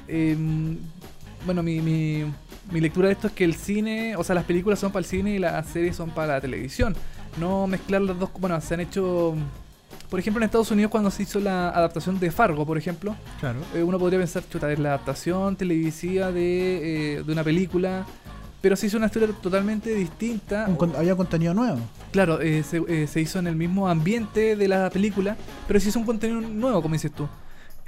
Eh, 0.07 0.35
bueno, 1.45 1.63
mi, 1.63 1.81
mi, 1.81 2.25
mi 2.71 2.81
lectura 2.81 3.07
de 3.07 3.13
esto 3.13 3.27
es 3.27 3.33
que 3.33 3.43
el 3.43 3.55
cine, 3.55 4.15
o 4.15 4.23
sea, 4.23 4.35
las 4.35 4.43
películas 4.45 4.79
son 4.79 4.91
para 4.91 4.99
el 5.01 5.05
cine 5.05 5.35
y 5.35 5.39
las 5.39 5.65
series 5.67 5.95
son 5.95 6.09
para 6.11 6.33
la 6.33 6.41
televisión. 6.41 6.95
No 7.39 7.67
mezclar 7.67 8.01
las 8.01 8.17
dos. 8.19 8.29
Bueno, 8.39 8.59
se 8.61 8.73
han 8.73 8.79
hecho. 8.81 9.35
Por 10.09 10.19
ejemplo, 10.19 10.41
en 10.41 10.45
Estados 10.45 10.71
Unidos, 10.71 10.89
cuando 10.91 11.11
se 11.11 11.21
hizo 11.23 11.39
la 11.39 11.69
adaptación 11.69 12.19
de 12.19 12.31
Fargo, 12.31 12.65
por 12.65 12.77
ejemplo, 12.77 13.15
Claro. 13.39 13.59
eh, 13.75 13.83
uno 13.83 13.99
podría 13.99 14.17
pensar, 14.19 14.43
chuta, 14.49 14.71
es 14.71 14.79
la 14.79 14.89
adaptación 14.89 15.55
televisiva 15.55 16.31
de, 16.31 17.17
eh, 17.19 17.23
de 17.23 17.31
una 17.31 17.43
película. 17.43 18.05
Pero 18.61 18.75
se 18.75 18.87
hizo 18.87 18.97
una 18.97 19.05
historia 19.05 19.29
totalmente 19.41 19.93
distinta. 19.93 20.65
Un 20.67 20.75
con- 20.75 20.93
había 20.95 21.15
contenido 21.15 21.53
nuevo. 21.53 21.77
Claro, 22.11 22.41
eh, 22.41 22.61
se, 22.63 22.81
eh, 22.89 23.07
se 23.07 23.21
hizo 23.21 23.39
en 23.39 23.47
el 23.47 23.55
mismo 23.55 23.87
ambiente 23.87 24.57
de 24.57 24.67
la 24.67 24.89
película, 24.89 25.37
pero 25.67 25.79
se 25.79 25.87
hizo 25.89 25.99
un 25.99 26.05
contenido 26.05 26.41
nuevo, 26.41 26.81
como 26.81 26.93
dices 26.93 27.11
tú. 27.13 27.25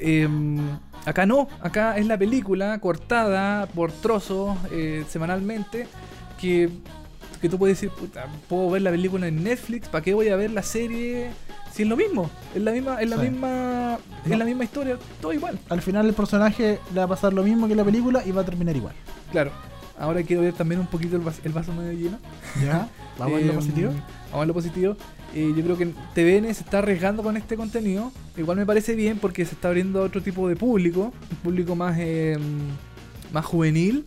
Em, 0.04 0.58
acá 1.06 1.26
no, 1.28 1.47
acá 1.62 1.97
es 1.97 2.06
la 2.08 2.18
película 2.18 2.80
cortada 2.80 3.68
por 3.68 3.91
trozos 3.91 4.58
eh, 4.72 5.06
semanalmente 5.08 5.88
que, 6.39 6.70
que 7.39 7.47
tú 7.49 7.58
puedes 7.60 7.78
decir, 7.80 7.91
puta, 7.95 8.26
puedo 8.49 8.70
ver 8.72 8.82
la 8.82 8.89
película 8.91 9.28
en 9.28 9.43
Netflix, 9.43 9.88
¿para 9.88 10.04
qué 10.04 10.14
voy 10.16 10.30
a 10.30 10.36
ver 10.36 10.49
la 10.52 10.64
serie? 10.64 11.30
Si 11.72 11.84
es 11.84 11.88
lo 11.88 11.95
mismo, 11.95 12.30
es 12.56 12.62
la 12.62 12.72
misma, 12.72 12.99
es 13.02 13.10
la 13.10 13.16
Sí. 13.18 13.30
misma, 13.30 13.97
es 14.26 14.38
la 14.38 14.43
misma 14.45 14.64
historia, 14.64 14.97
todo 15.22 15.32
igual. 15.34 15.58
Al 15.70 15.82
final 15.82 16.08
el 16.08 16.14
personaje 16.14 16.80
le 16.93 16.97
va 16.99 17.06
a 17.06 17.08
pasar 17.08 17.32
lo 17.32 17.43
mismo 17.43 17.68
que 17.68 17.76
la 17.76 17.84
película 17.86 18.24
y 18.26 18.32
va 18.32 18.41
a 18.41 18.45
terminar 18.45 18.76
igual. 18.76 18.93
Claro, 19.32 19.52
ahora 19.99 20.22
quiero 20.24 20.41
ver 20.41 20.54
también 20.54 20.82
un 20.82 20.88
poquito 20.88 21.16
el, 21.16 21.22
vas- 21.22 21.39
el 21.45 21.52
vaso 21.54 21.72
medio 21.74 21.93
lleno. 21.93 22.18
¿Ya? 22.66 22.89
Vamos 23.18 23.36
a 23.36 23.38
ver 23.38 23.45
lo 23.45 23.54
positivo. 23.54 23.91
Vamos 23.91 24.34
a 24.34 24.38
ver 24.39 24.47
lo 24.47 24.54
positivo. 24.54 24.97
Eh, 25.34 25.54
yo 25.56 25.64
creo 25.64 25.78
que 25.78 25.86
TVN 26.14 26.54
se 26.54 26.64
está 26.64 26.80
arriesgando 26.80 27.24
con 27.24 27.38
este 27.38 27.56
contenido. 27.56 28.12
Igual 28.38 28.58
me 28.58 28.66
parece 28.66 28.96
bien 28.96 29.18
porque 29.18 29.46
se 29.46 29.56
está 29.56 29.70
abriendo 29.70 30.02
a 30.02 30.04
otro 30.06 30.22
tipo 30.22 30.48
de 30.50 30.56
público. 30.56 31.14
Un 31.32 31.38
público 31.38 31.76
más, 31.76 31.96
eh, 32.00 32.38
más 33.32 33.46
juvenil. 33.46 34.06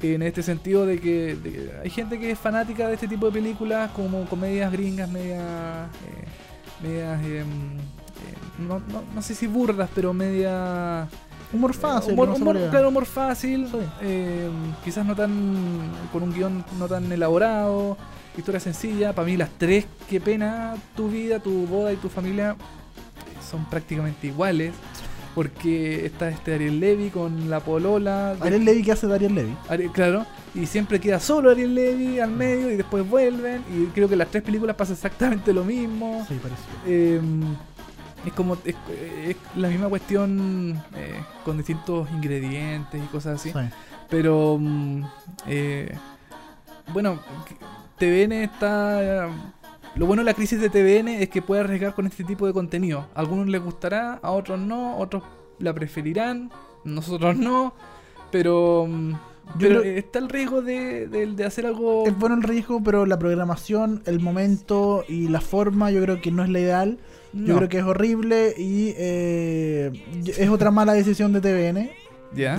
En 0.00 0.22
este 0.22 0.42
sentido 0.42 0.86
de 0.86 1.00
que, 1.00 1.34
de 1.42 1.50
que 1.52 1.70
hay 1.82 1.90
gente 1.90 2.18
que 2.20 2.30
es 2.30 2.38
fanática 2.38 2.86
de 2.86 2.94
este 2.94 3.08
tipo 3.08 3.26
de 3.26 3.32
películas 3.32 3.90
como 3.92 4.24
comedias 4.26 4.70
gringas, 4.70 5.10
medias... 5.10 5.88
eh, 6.06 6.86
medias... 6.86 7.20
eh, 7.24 7.40
eh, 7.40 7.44
no, 8.60 8.78
no- 8.92 9.02
no 9.14 9.22
sé 9.22 9.34
si 9.34 9.46
burdas, 9.46 9.88
pero 9.94 10.12
media... 10.12 11.08
Humor 11.50 11.72
fácil. 11.72 12.12
Humor, 12.12 12.36
claro, 12.70 12.90
humor 12.90 13.06
fácil. 13.06 13.66
Sí. 13.72 13.78
eh, 14.02 14.50
quizás 14.84 15.06
no 15.06 15.16
tan. 15.16 15.32
con 16.12 16.22
un 16.22 16.32
guion 16.34 16.62
no 16.78 16.86
tan 16.86 17.10
elaborado. 17.10 17.96
Historia 18.38 18.60
sencilla. 18.60 19.12
Para 19.12 19.26
mí, 19.26 19.36
las 19.36 19.50
tres, 19.58 19.86
qué 20.08 20.20
pena, 20.20 20.74
tu 20.96 21.08
vida, 21.10 21.40
tu 21.40 21.66
boda 21.66 21.92
y 21.92 21.96
tu 21.96 22.08
familia 22.08 22.56
son 23.50 23.64
prácticamente 23.68 24.28
iguales. 24.28 24.72
Porque 25.34 26.04
está 26.06 26.28
este 26.30 26.54
Ariel 26.54 26.80
Levy 26.80 27.10
con 27.10 27.48
la 27.50 27.60
polola. 27.60 28.34
de- 28.34 28.46
Ariel 28.46 28.64
Levy 28.64 28.82
que 28.82 28.92
hace 28.92 29.06
Levy. 29.06 29.54
Ariel- 29.68 29.92
claro. 29.92 30.26
Y 30.54 30.66
siempre 30.66 30.98
queda 30.98 31.20
solo 31.20 31.50
Ariel 31.50 31.74
Levy 31.74 32.18
al 32.18 32.30
medio 32.30 32.70
y 32.70 32.76
después 32.76 33.08
vuelven. 33.08 33.62
Y 33.72 33.86
creo 33.86 34.08
que 34.08 34.14
en 34.14 34.18
las 34.18 34.28
tres 34.30 34.42
películas 34.42 34.74
pasa 34.74 34.94
exactamente 34.94 35.52
lo 35.52 35.64
mismo. 35.64 36.24
Sí, 36.28 36.34
parece. 36.42 36.60
Eh, 36.86 37.20
es 38.26 38.32
como 38.32 38.54
es, 38.64 38.74
es 39.26 39.36
la 39.54 39.68
misma 39.68 39.88
cuestión 39.88 40.82
eh, 40.96 41.20
con 41.44 41.56
distintos 41.58 42.10
ingredientes 42.10 43.00
y 43.00 43.06
cosas 43.06 43.40
así. 43.40 43.52
Sí. 43.52 43.58
Pero 44.10 44.58
mm, 44.60 45.02
eh, 45.46 45.94
bueno, 46.92 47.20
TVN 47.98 48.32
está. 48.44 49.28
Lo 49.96 50.06
bueno 50.06 50.20
de 50.22 50.26
la 50.26 50.34
crisis 50.34 50.60
de 50.60 50.68
TVN 50.70 51.08
es 51.22 51.28
que 51.28 51.42
puede 51.42 51.62
arriesgar 51.62 51.94
con 51.94 52.06
este 52.06 52.22
tipo 52.24 52.46
de 52.46 52.52
contenido. 52.52 53.06
A 53.14 53.20
algunos 53.20 53.48
les 53.48 53.62
gustará, 53.62 54.14
a 54.22 54.30
otros 54.30 54.58
no, 54.60 54.96
otros 54.98 55.22
la 55.58 55.72
preferirán, 55.74 56.50
nosotros 56.84 57.36
no. 57.36 57.74
Pero, 58.30 58.86
mm, 58.88 59.12
pero 59.58 59.80
creo- 59.80 59.92
está 59.96 60.18
el 60.20 60.28
riesgo 60.28 60.62
de, 60.62 61.08
de- 61.08 61.26
de 61.26 61.44
hacer 61.44 61.66
algo. 61.66 62.06
Es 62.06 62.16
bueno 62.16 62.36
el 62.36 62.42
riesgo, 62.42 62.82
pero 62.82 63.06
la 63.06 63.18
programación, 63.18 64.02
el 64.06 64.20
momento 64.20 65.04
y 65.08 65.28
la 65.28 65.40
forma 65.40 65.90
yo 65.90 66.00
creo 66.02 66.20
que 66.20 66.30
no 66.30 66.44
es 66.44 66.50
la 66.50 66.60
ideal. 66.60 66.98
Yo 67.32 67.56
creo 67.56 67.68
que 67.68 67.78
es 67.78 67.84
horrible 67.84 68.54
y 68.56 68.94
eh, 68.96 69.92
es 70.38 70.48
otra 70.48 70.70
mala 70.70 70.94
decisión 70.94 71.32
de 71.34 71.40
TVN. 71.42 71.90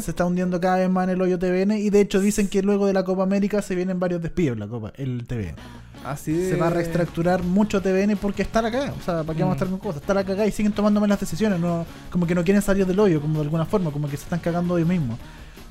Se 0.01 0.11
está 0.11 0.25
hundiendo 0.25 0.59
cada 0.59 0.77
vez 0.77 0.89
más 0.89 1.03
en 1.05 1.11
el 1.11 1.21
hoyo 1.21 1.37
TVN 1.39 1.77
y 1.77 1.89
de 1.89 2.01
hecho 2.01 2.19
dicen 2.19 2.47
que 2.47 2.61
luego 2.63 2.87
de 2.87 2.93
la 2.93 3.03
Copa 3.03 3.23
América 3.23 3.61
se 3.61 3.75
vienen 3.75 3.99
varios 3.99 4.21
despidos 4.21 4.53
en 4.53 4.59
la 4.61 4.67
Copa, 4.67 4.91
el 4.97 5.25
TVN. 5.27 5.55
Así 6.03 6.31
de- 6.33 6.49
Se 6.51 6.55
va 6.55 6.67
a 6.67 6.69
reestructurar 6.69 7.43
mucho 7.43 7.81
TVN 7.81 8.15
porque 8.15 8.41
está 8.41 8.61
la 8.61 8.71
cagada. 8.71 8.93
O 8.99 9.03
sea, 9.03 9.23
¿para 9.23 9.35
qué 9.37 9.43
vamos 9.43 9.53
a 9.53 9.55
Mm. 9.55 9.57
estar 9.57 9.67
con 9.69 9.79
cosas? 9.79 10.01
Está 10.01 10.13
la 10.13 10.23
cagada 10.23 10.47
y 10.47 10.51
siguen 10.51 10.71
tomando 10.71 10.99
malas 10.99 11.19
decisiones. 11.19 11.59
No, 11.59 11.85
como 12.09 12.25
que 12.25 12.33
no 12.35 12.43
quieren 12.43 12.61
salir 12.61 12.85
del 12.85 12.99
hoyo, 12.99 13.21
como 13.21 13.35
de 13.35 13.41
alguna 13.43 13.65
forma, 13.65 13.91
como 13.91 14.07
que 14.09 14.17
se 14.17 14.23
están 14.23 14.39
cagando 14.39 14.77
ellos 14.77 14.89
mismos. 14.89 15.19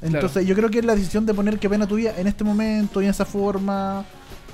Entonces, 0.01 0.47
yo 0.47 0.55
creo 0.55 0.71
que 0.71 0.81
la 0.83 0.95
decisión 0.95 1.27
de 1.27 1.35
poner 1.35 1.59
qué 1.59 1.69
pena 1.69 1.87
tu 1.87 1.97
vida 1.97 2.13
en 2.17 2.29
este 2.29 2.45
momento 2.45 3.01
y 3.03 3.07
en 3.07 3.11
esa 3.11 3.25
forma 3.25 4.05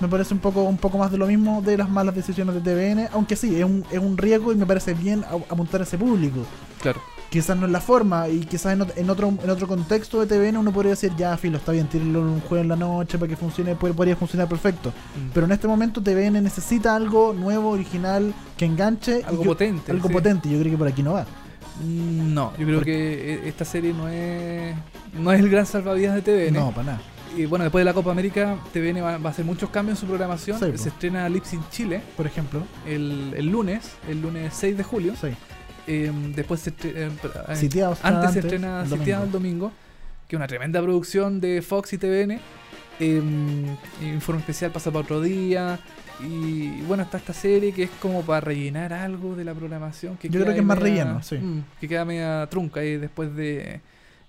me 0.01 0.09
parece 0.09 0.33
un 0.33 0.41
poco 0.41 0.63
un 0.63 0.79
poco 0.79 0.97
más 0.97 1.11
de 1.13 1.19
lo 1.19 1.27
mismo 1.27 1.61
de 1.61 1.77
las 1.77 1.89
malas 1.91 2.15
decisiones 2.15 2.55
de 2.55 2.61
TVN, 2.63 3.09
aunque 3.13 3.37
sí, 3.37 3.55
es 3.57 3.65
un, 3.65 3.85
es 3.91 3.99
un 3.99 4.17
riesgo 4.17 4.53
y 4.53 4.57
me 4.57 4.65
parece 4.65 4.95
bien 4.95 5.23
apuntar 5.51 5.81
a 5.83 5.85
ese 5.85 5.99
público. 5.99 6.41
Claro. 6.81 7.01
Quizás 7.35 7.57
no 7.57 7.67
es 7.67 7.73
la 7.73 7.81
forma 7.81 8.29
y 8.29 8.41
quizás 8.47 8.73
en, 8.75 8.81
ot- 8.81 8.93
en 8.95 9.11
otro 9.11 9.35
en 9.43 9.51
otro 9.51 9.67
contexto 9.67 10.25
de 10.25 10.27
TVN 10.27 10.57
uno 10.57 10.71
podría 10.73 10.91
decir, 10.91 11.11
ya, 11.17 11.37
filo, 11.37 11.59
está 11.59 11.73
bien, 11.73 11.89
tírenlo 11.89 12.21
un 12.21 12.41
jueves 12.41 12.63
en 12.63 12.69
la 12.69 12.77
noche 12.77 13.19
para 13.19 13.29
que 13.29 13.37
funcione, 13.37 13.75
puede- 13.75 13.93
podría 13.93 14.15
funcionar 14.15 14.49
perfecto. 14.49 14.91
Mm. 14.91 15.31
Pero 15.35 15.47
en 15.47 15.53
este 15.53 15.67
momento 15.67 16.01
TVN 16.01 16.41
necesita 16.41 16.95
algo 16.95 17.33
nuevo, 17.33 17.71
original, 17.71 18.33
que 18.57 18.67
enganche. 18.67 19.25
Algo 19.27 19.43
yo- 19.43 19.51
potente, 19.51 19.91
Algo 19.91 20.07
sí. 20.07 20.15
potente, 20.15 20.49
yo 20.49 20.61
creo 20.61 20.71
que 20.71 20.79
por 20.79 20.87
aquí 20.87 21.03
no 21.03 21.15
va. 21.15 21.27
Mm, 21.83 22.33
No, 22.35 22.53
yo 22.57 22.65
creo 22.67 22.79
Porque- 22.79 22.93
que 22.93 23.35
eh, 23.35 23.49
esta 23.49 23.65
serie 23.65 23.93
no 23.93 24.09
es 24.09 24.77
no 25.21 25.33
es 25.33 25.41
el 25.41 25.51
gran 25.51 25.67
salvavidas 25.67 26.15
de 26.15 26.23
TVN. 26.23 26.53
No, 26.59 26.71
para 26.71 26.85
nada. 26.87 27.01
Y 27.37 27.47
bueno, 27.47 27.65
después 27.65 27.81
de 27.81 27.87
la 27.87 27.95
Copa 27.95 28.13
América, 28.13 28.57
TVN 28.73 29.01
va, 29.03 29.19
va 29.19 29.31
a 29.31 29.33
hacer 29.33 29.45
muchos 29.45 29.71
cambios 29.71 29.99
en 29.99 30.01
su 30.03 30.07
programación. 30.07 30.57
Sí. 30.61 30.67
Se 30.79 30.89
estrena 30.91 31.29
Lips 31.29 31.53
in 31.53 31.61
Chile 31.73 32.01
Por 32.17 32.27
ejemplo. 32.27 32.61
el, 32.87 33.35
el 33.37 33.47
lunes, 33.49 33.91
el 34.09 34.23
lunes 34.23 34.55
6 34.55 34.77
de 34.77 34.85
julio. 34.85 35.15
Sí. 35.21 35.31
Eh, 35.87 36.11
después 36.35 36.61
se 36.61 36.71
estre- 36.75 36.93
eh, 36.95 37.57
Sitiados, 37.57 37.99
antes 38.03 38.33
se 38.33 38.39
estrena 38.41 38.83
el 38.83 38.89
Sitiado 38.89 39.25
el 39.25 39.31
domingo, 39.31 39.71
que 40.29 40.37
es 40.37 40.39
una 40.39 40.47
tremenda 40.47 40.81
producción 40.83 41.41
de 41.41 41.61
Fox 41.63 41.93
y 41.93 41.99
TVN. 41.99 42.41
Eh, 43.01 43.23
informe 44.03 44.41
especial 44.41 44.71
pasa 44.71 44.91
para 44.91 45.03
otro 45.03 45.21
día. 45.21 45.79
Y 46.21 46.81
bueno, 46.83 47.03
está 47.03 47.19
esta 47.19 47.33
serie 47.33 47.73
que 47.73 47.83
es 47.85 47.91
como 48.01 48.23
para 48.23 48.41
rellenar 48.41 48.93
algo 48.93 49.35
de 49.35 49.45
la 49.45 49.53
programación. 49.53 50.17
Que 50.17 50.29
Yo 50.29 50.41
creo 50.41 50.55
que 50.55 50.61
es 50.61 50.65
más 50.67 50.79
media- 50.79 51.03
relleno, 51.05 51.23
sí. 51.23 51.37
mm, 51.37 51.65
que 51.81 51.89
queda 51.89 52.05
media 52.05 52.47
trunca 52.49 52.81
ahí 52.81 52.97
después 52.97 53.35
de 53.35 53.81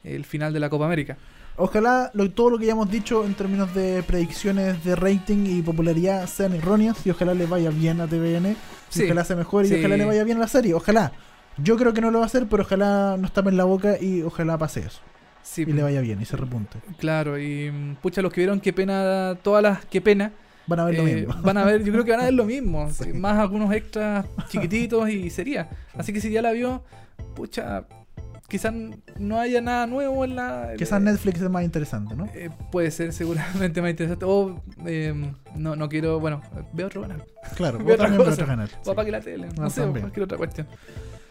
el 0.04 0.26
final 0.26 0.52
de 0.52 0.60
la 0.60 0.70
Copa 0.70 0.86
América. 0.86 1.16
Ojalá 1.58 2.12
lo- 2.16 2.30
todo 2.32 2.50
lo 2.50 2.58
que 2.58 2.66
ya 2.66 2.72
hemos 2.74 2.90
dicho 2.92 3.24
en 3.24 3.34
términos 3.36 3.74
de 3.74 4.04
predicciones 4.04 4.84
de 4.84 4.96
rating 4.96 5.46
y 5.46 5.62
popularidad 5.62 6.28
sean 6.28 6.54
erróneas 6.54 6.98
y 7.06 7.12
ojalá 7.12 7.34
le 7.34 7.46
vaya 7.46 7.70
bien 7.70 8.02
a 8.02 8.08
TVN. 8.08 8.56
Sí. 8.90 9.04
ojalá 9.06 9.26
se 9.26 9.36
mejore 9.36 9.68
Sí. 9.68 9.76
y 9.76 9.80
ojalá 9.80 9.98
le 9.98 10.06
vaya 10.06 10.24
bien 10.24 10.38
a 10.38 10.42
la 10.42 10.48
serie. 10.48 10.74
Ojalá. 10.74 11.12
Yo 11.58 11.78
creo 11.78 11.94
que 11.94 12.02
no 12.02 12.12
lo 12.12 12.20
va 12.20 12.26
a 12.26 12.28
hacer, 12.28 12.48
pero 12.48 12.64
ojalá 12.64 13.16
nos 13.18 13.32
tapen 13.34 13.56
la 13.58 13.64
boca 13.64 13.98
y 14.00 14.22
ojalá 14.22 14.58
pase 14.58 14.82
eso. 14.82 15.00
Sí, 15.42 15.62
Y 15.62 15.74
le 15.74 15.84
vaya 15.84 16.02
bien 16.02 16.22
y 16.22 16.26
se 16.26 16.36
repunte. 16.38 16.80
Claro, 16.98 17.40
y 17.40 17.70
mm, 17.72 17.96
pucha, 18.02 18.22
los 18.22 18.34
que 18.34 18.42
vieron 18.42 18.60
qué 18.60 18.74
pena, 18.74 19.38
todas 19.44 19.62
las 19.64 19.86
qué 19.86 20.02
pena, 20.02 20.32
Van 20.68 20.80
a 20.80 20.86
ver 20.86 20.96
lo 20.96 21.08
eh, 21.08 21.16
mismo. 21.18 21.36
van 21.44 21.58
a 21.58 21.64
ver, 21.64 21.84
yo 21.84 21.92
creo 21.94 22.04
que 22.04 22.12
van 22.12 22.22
a 22.22 22.24
ver 22.26 22.34
lo 22.34 22.46
mismo, 22.56 22.90
Sí. 22.90 23.14
más 23.14 23.38
algunos 23.38 23.72
extras 23.72 24.26
chiquititos 24.50 25.08
y 25.10 25.30
sería. 25.30 25.70
Así 25.96 26.12
que 26.12 26.20
si 26.20 26.32
ya 26.32 26.42
la 26.42 26.52
vio, 26.52 26.84
pucha, 27.36 27.86
quizás 28.50 28.74
no 29.20 29.40
haya 29.40 29.62
nada 29.62 29.86
nuevo 29.86 30.26
en 30.26 30.36
la... 30.36 30.72
Quizás 30.76 31.00
Netflix 31.00 31.40
es 31.42 31.50
más 31.52 31.64
interesante, 31.64 32.16
¿no? 32.16 32.26
eh, 32.34 32.50
puede 32.72 32.90
ser 32.90 33.14
seguramente 33.14 33.80
más 33.84 33.92
interesante. 33.92 34.26
O 34.28 34.64
eh, 34.88 35.14
no, 35.56 35.76
no 35.76 35.88
quiero, 35.88 36.20
bueno, 36.20 36.42
veo 36.74 36.88
otro 36.88 37.02
canal. 37.02 37.24
Claro, 37.56 37.78
ve 37.78 37.84
vos 37.84 37.94
otra 37.94 38.08
también 38.08 38.28
otro 38.32 38.48
canal. 38.48 38.70
O 38.86 38.92
apague 38.92 39.12
la 39.12 39.22
tele, 39.22 39.48
no 39.56 39.66
Ah, 39.66 39.70
sé, 39.70 39.82
también. 39.82 40.02
cualquier 40.02 40.24
otra 40.24 40.38
cuestión. 40.40 40.68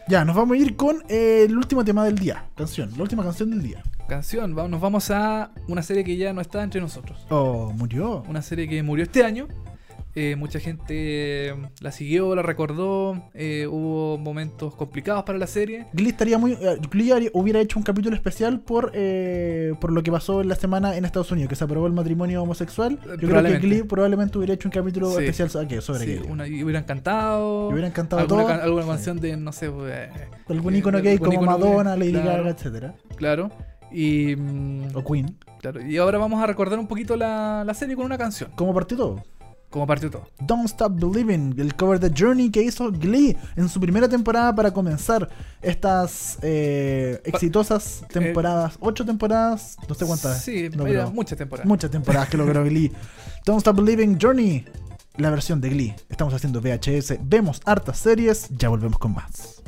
Ya, 0.07 0.23
nos 0.23 0.35
vamos 0.35 0.55
a 0.55 0.61
ir 0.61 0.75
con 0.75 1.03
eh, 1.09 1.45
el 1.47 1.57
último 1.57 1.83
tema 1.83 2.05
del 2.05 2.15
día. 2.15 2.45
Canción. 2.55 2.91
La 2.95 3.01
última 3.01 3.23
canción 3.23 3.49
del 3.49 3.63
día. 3.63 3.81
Canción, 4.07 4.53
vamos, 4.53 4.69
nos 4.69 4.81
vamos 4.81 5.09
a 5.09 5.49
una 5.67 5.81
serie 5.81 6.03
que 6.03 6.15
ya 6.15 6.31
no 6.31 6.41
está 6.41 6.61
entre 6.61 6.79
nosotros. 6.79 7.25
Oh, 7.29 7.71
murió. 7.75 8.23
Una 8.27 8.43
serie 8.43 8.67
que 8.67 8.83
murió 8.83 9.03
este 9.03 9.23
año. 9.23 9.47
Eh, 10.17 10.37
mucha 10.37 10.59
gente 10.61 11.49
eh, 11.49 11.55
la 11.81 11.91
siguió, 11.91 12.33
la 12.35 12.41
recordó. 12.41 13.21
eh, 13.33 13.67
hubo 13.69 14.17
momentos 14.17 14.73
complicados 14.73 15.23
para 15.23 15.37
la 15.37 15.45
serie. 15.47 15.87
Glee 15.91 16.09
estaría 16.09 16.37
muy. 16.37 16.53
eh, 16.53 16.77
Glee 16.89 17.11
haría- 17.11 17.29
hubiera 17.33 17.59
hecho 17.59 17.77
un 17.77 17.83
capítulo 17.83 18.15
especial 18.15 18.61
por 18.61 18.91
eh, 18.93 19.73
por 19.81 19.91
lo 19.91 20.03
que 20.03 20.11
pasó 20.13 20.39
en 20.41 20.47
la 20.47 20.55
semana 20.55 20.95
en 20.95 21.03
Estados 21.03 21.31
Unidos, 21.33 21.49
que 21.49 21.55
se 21.57 21.65
aprobó 21.65 21.85
el 21.87 21.93
matrimonio 21.93 22.41
homosexual. 22.41 22.97
Yo 23.19 23.27
creo 23.27 23.43
que. 23.43 23.59
Glee 23.59 23.83
probablemente 23.83 24.37
hubiera 24.37 24.53
hecho 24.53 24.69
un 24.69 24.71
capítulo 24.71 25.09
Sí. 25.11 25.17
especial 25.17 25.49
so- 25.49 25.67
¿qué? 25.67 25.81
sobre 25.81 26.05
Sí, 26.05 26.21
una- 26.29 26.47
y 26.47 26.63
hubieran 26.63 26.85
cantado. 26.85 27.69
Y 27.69 27.73
hubieran 27.73 27.91
cantado 27.91 28.21
alguna, 28.21 28.41
todo. 28.43 28.51
can- 28.53 28.61
alguna 28.61 28.83
Sí. 28.83 28.89
canción 28.89 29.19
de, 29.19 29.35
no 29.35 29.51
sé, 29.51 29.65
eh, 29.69 30.09
Algún 30.47 30.75
icono 30.75 31.01
gay 31.01 31.17
como 31.17 31.33
icono 31.33 31.51
Madonna, 31.51 31.97
Lady 31.97 32.13
claro, 32.13 32.27
Gaga, 32.43 32.49
etcétera. 32.51 32.95
Claro. 33.17 33.51
Y, 33.91 34.33
O 34.93 35.03
Queen. 35.03 35.35
claro. 35.59 35.81
y 35.85 35.97
ahora 35.97 36.17
vamos 36.19 36.41
a 36.41 36.47
recordar 36.47 36.79
un 36.79 36.87
poquito 36.87 37.15
la, 37.17 37.63
la 37.65 37.73
serie 37.73 37.95
con 37.97 38.05
una 38.05 38.17
canción. 38.17 38.49
¿Cómo 38.55 38.73
partió 38.73 38.95
todo? 38.97 39.23
Como 39.75 39.85
partió 39.85 40.09
todo. 40.09 40.29
Don't 40.39 40.67
Stop 40.67 40.97
Believing, 40.97 41.53
el 41.59 41.75
cover 41.75 41.99
de 41.99 42.09
Journey 42.17 42.49
que 42.49 42.61
hizo 42.61 42.93
Glee 42.93 43.35
en 43.57 43.67
su 43.67 43.77
primera 43.81 44.07
temporada 44.07 44.55
para 44.55 44.71
comenzar 44.71 45.27
estas 45.61 46.37
eh, 46.41 47.19
exitosas 47.25 48.05
temporadas. 48.07 48.77
Ocho 48.79 49.05
temporadas, 49.05 49.75
no 49.89 49.93
sé 49.93 50.05
cuántas. 50.05 50.41
Sí, 50.41 50.69
logró. 50.69 51.11
muchas 51.11 51.37
temporadas. 51.37 51.67
Muchas 51.67 51.91
temporadas 51.91 52.29
que 52.29 52.37
logró 52.37 52.63
Glee. 52.63 52.89
Don't 53.45 53.59
Stop 53.59 53.75
Believing 53.75 54.17
Journey, 54.17 54.63
la 55.17 55.29
versión 55.29 55.59
de 55.59 55.67
Glee. 55.67 55.93
Estamos 56.07 56.33
haciendo 56.33 56.61
VHS, 56.61 57.17
vemos 57.23 57.59
hartas 57.65 57.97
series, 57.97 58.47
ya 58.57 58.69
volvemos 58.69 58.97
con 58.97 59.13
más. 59.13 59.61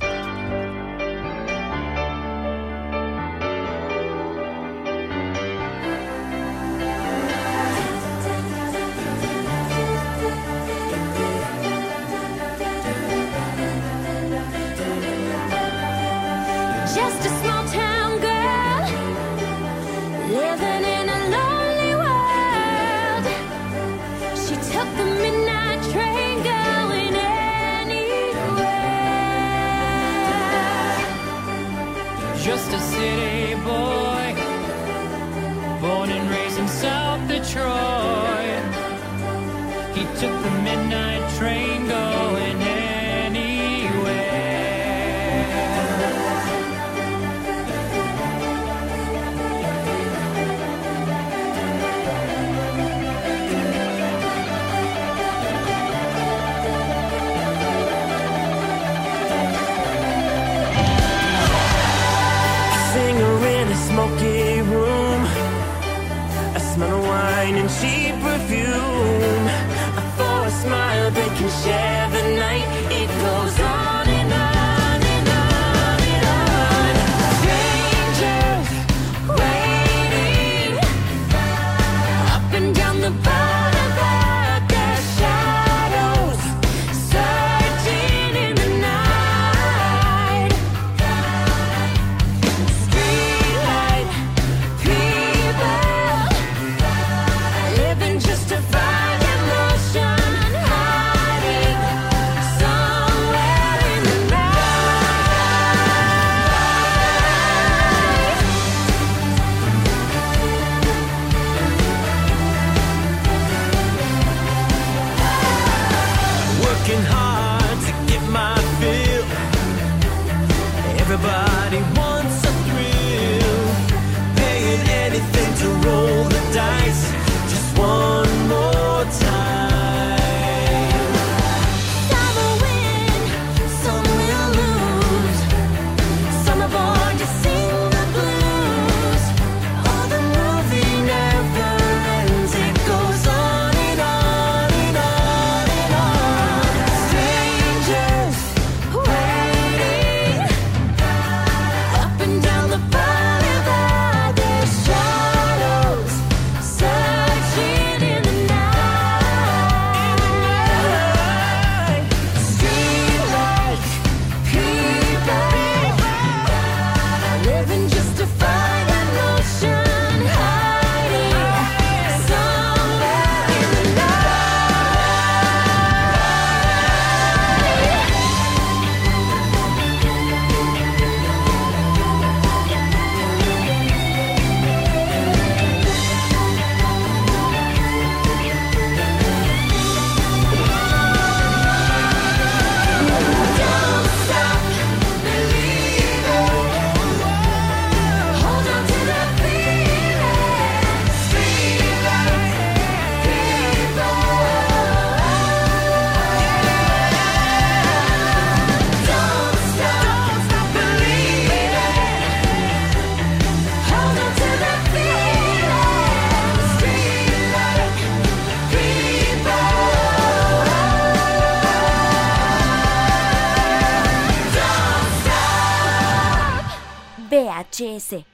VHS. 227.78 228.26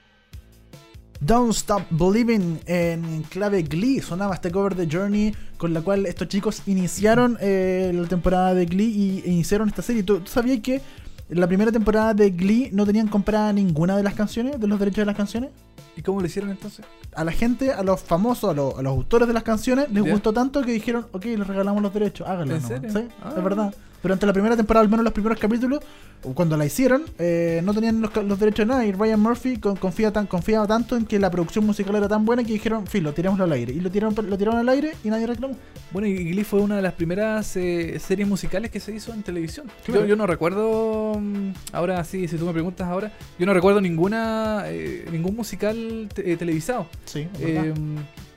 Don't 1.20 1.52
Stop 1.54 1.84
Believing 1.90 2.60
en 2.66 3.24
clave 3.24 3.64
Glee. 3.64 4.02
Sonaba 4.02 4.36
este 4.36 4.52
cover 4.52 4.76
de 4.76 4.88
Journey 4.92 5.34
con 5.58 5.74
la 5.74 5.82
cual 5.82 6.06
estos 6.06 6.28
chicos 6.28 6.64
iniciaron 6.66 7.38
eh, 7.40 7.92
la 7.94 8.08
temporada 8.08 8.54
de 8.54 8.66
Glee 8.66 9.24
y 9.26 9.30
iniciaron 9.30 9.70
esta 9.70 9.82
serie. 9.82 10.04
¿Tú, 10.04 10.20
tú 10.20 10.28
sabías 10.30 10.60
que 10.60 10.82
la 11.30 11.48
primera 11.48 11.72
temporada 11.72 12.14
de 12.14 12.30
Glee 12.32 12.70
no 12.74 12.86
tenían 12.86 13.08
comprada 13.08 13.54
ninguna 13.54 13.96
de 13.96 14.04
las 14.04 14.14
canciones, 14.16 14.60
de 14.60 14.68
los 14.68 14.78
derechos 14.80 14.98
de 14.98 15.06
las 15.06 15.16
canciones? 15.16 15.52
¿Y 15.96 16.02
cómo 16.02 16.20
lo 16.20 16.26
hicieron 16.26 16.52
entonces? 16.52 16.84
A 17.16 17.24
la 17.24 17.32
gente, 17.32 17.72
a 17.72 17.84
los 17.84 18.02
famosos, 18.02 18.50
a, 18.50 18.54
los- 18.54 18.78
a 18.78 18.82
los 18.82 18.92
autores 18.92 19.28
de 19.28 19.34
las 19.34 19.44
canciones, 19.44 19.90
les 19.92 20.04
Ya. 20.04 20.12
gustó 20.12 20.34
tanto 20.34 20.62
que 20.64 20.72
dijeron, 20.74 21.06
ok, 21.14 21.24
les 21.26 21.48
regalamos 21.48 21.82
los 21.82 21.94
derechos, 21.94 22.28
háganlo. 22.28 22.56
¿En 22.56 22.62
nomás". 22.64 22.82
serio? 22.82 22.92
Sí, 22.92 23.08
Ah. 23.24 23.34
es 23.38 23.44
verdad. 23.44 23.74
Durante 24.04 24.26
la 24.26 24.34
primera 24.34 24.56
temporada, 24.58 24.84
al 24.84 24.90
menos 24.90 25.04
los 25.06 25.14
primeros 25.14 25.40
capítulos, 25.40 25.80
o 26.24 26.34
cuando 26.34 26.56
la 26.58 26.66
hicieron, 26.66 27.04
eh, 27.20 27.62
no 27.64 27.74
tenían 27.74 28.02
los, 28.02 28.40
derechos 28.40 28.60
de 28.60 28.66
nada. 28.66 28.86
Y 28.86 28.92
Ryan 28.92 29.20
Murphy 29.20 29.58
con- 29.58 29.78
confía 29.78 30.12
tan, 30.12 30.28
confiaba 30.28 30.68
tanto 30.68 30.96
en 30.98 31.06
que 31.06 31.18
la 31.20 31.32
producción 31.32 31.66
musical 31.66 31.96
era 31.96 32.08
tan 32.10 32.26
buena 32.26 32.44
que 32.44 32.52
dijeron, 32.54 32.86
filo, 32.86 33.14
tirémoslo 33.14 33.46
al 33.46 33.52
aire. 33.54 33.74
Y 33.74 33.80
lo 33.80 33.90
tiraron, 33.90 34.14
lo 34.30 34.38
tiraron 34.38 34.60
al 34.60 34.68
aire 34.70 34.94
y 35.06 35.10
nadie 35.10 35.26
reclamó. 35.26 35.56
Bueno, 35.92 36.08
y 36.08 36.16
Glee 36.32 36.44
fue 36.44 36.60
una 36.62 36.76
de 36.76 36.82
las 36.82 36.94
primeras 36.94 37.56
eh, 37.56 37.98
series 38.00 38.28
musicales 38.28 38.70
que 38.72 38.80
se 38.82 38.94
hizo 38.94 39.14
en 39.14 39.24
televisión. 39.24 39.68
Claro. 39.86 40.02
Yo, 40.02 40.08
yo 40.08 40.16
no 40.18 40.28
recuerdo, 40.28 41.18
mm, 41.20 41.50
ahora 41.72 42.04
sí, 42.04 42.28
si 42.28 42.36
tú 42.38 42.46
me 42.46 42.52
preguntas 42.54 42.88
ahora, 42.88 43.12
yo 43.40 43.46
no 43.46 43.54
recuerdo 43.54 43.80
ninguna 43.80 44.64
eh, 44.68 45.06
ningún 45.12 45.36
musical 45.36 46.10
te- 46.14 46.30
eh, 46.32 46.36
televisado. 46.38 46.88
Sí, 47.06 47.28
Eh, 47.40 47.74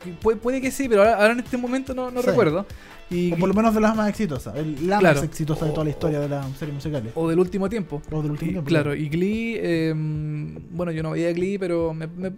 y 0.04 0.10
puede, 0.22 0.38
puede 0.38 0.60
que 0.60 0.70
sí, 0.70 0.88
pero 0.88 1.02
ahora, 1.02 1.16
ahora 1.16 1.32
en 1.32 1.40
este 1.40 1.56
momento 1.56 1.92
no, 1.94 2.10
no 2.12 2.20
Sí. 2.20 2.28
recuerdo. 2.28 2.66
Y, 3.10 3.32
O 3.32 3.36
por 3.36 3.48
lo 3.48 3.54
menos 3.54 3.72
de 3.74 3.80
las 3.80 3.94
más 3.96 4.08
exitosas. 4.08 4.54
La 4.82 4.98
Claro. 4.98 5.16
más 5.20 5.24
exitosa 5.24 5.64
de 5.66 5.70
toda 5.70 5.84
la 5.84 5.90
historia 5.90 6.18
de 6.20 6.28
las 6.28 6.46
series 6.56 6.74
musicales. 6.74 7.12
o 7.14 7.28
del 7.28 7.38
último 7.38 7.68
tiempo. 7.68 8.02
O 8.10 8.20
del 8.22 8.32
último 8.32 8.50
Y- 8.50 8.54
tiempo. 8.54 8.68
claro, 8.68 8.94
y 8.94 9.08
Glee, 9.08 9.56
eh, 9.60 9.92
bueno, 10.70 10.90
yo 10.92 11.02
no 11.04 11.12
veía 11.12 11.32
Glee, 11.32 11.56
pero 11.58 11.94
me- 11.94 12.08
me- 12.08 12.32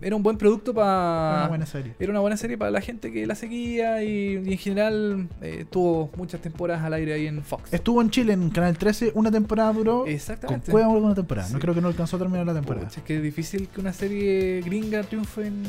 era 0.00 0.16
un 0.16 0.22
buen 0.24 0.36
producto 0.36 0.72
Una 0.72 0.80
para... 0.80 1.48
buena 1.48 1.66
serie. 1.66 1.94
Era 2.00 2.10
una 2.10 2.18
buena 2.20 2.36
serie 2.36 2.58
para 2.58 2.70
la 2.72 2.80
gente 2.80 3.12
que 3.12 3.24
la 3.26 3.36
seguía 3.36 4.02
y, 4.02 4.42
y 4.44 4.52
en 4.52 4.58
general 4.58 5.28
eh, 5.40 5.64
tuvo 5.70 6.10
muchas 6.16 6.40
temporadas 6.42 6.82
al 6.84 6.94
aire 6.94 7.14
ahí 7.14 7.26
en 7.28 7.42
Fox. 7.44 7.72
Estuvo 7.72 8.02
en 8.02 8.10
Chile 8.10 8.32
en 8.32 8.50
Canal 8.50 8.76
13, 8.76 9.12
una 9.14 9.30
temporada 9.30 9.72
duró. 9.72 10.00
Con 10.00 10.08
Exactamente. 10.10 10.72
cueva 10.72 10.88
una 10.88 11.14
temporada. 11.14 11.48
No 11.50 11.60
creo 11.60 11.72
que 11.74 11.80
no 11.80 11.86
alcanzó 11.88 12.16
a 12.16 12.18
terminar 12.18 12.44
la 12.44 12.54
temporada. 12.54 12.88
Es 12.88 12.98
que 13.02 13.16
es 13.16 13.22
difícil 13.22 13.68
que 13.68 13.80
una 13.80 13.92
serie 13.92 14.60
gringa 14.62 15.04
triunfe 15.04 15.46
en... 15.46 15.62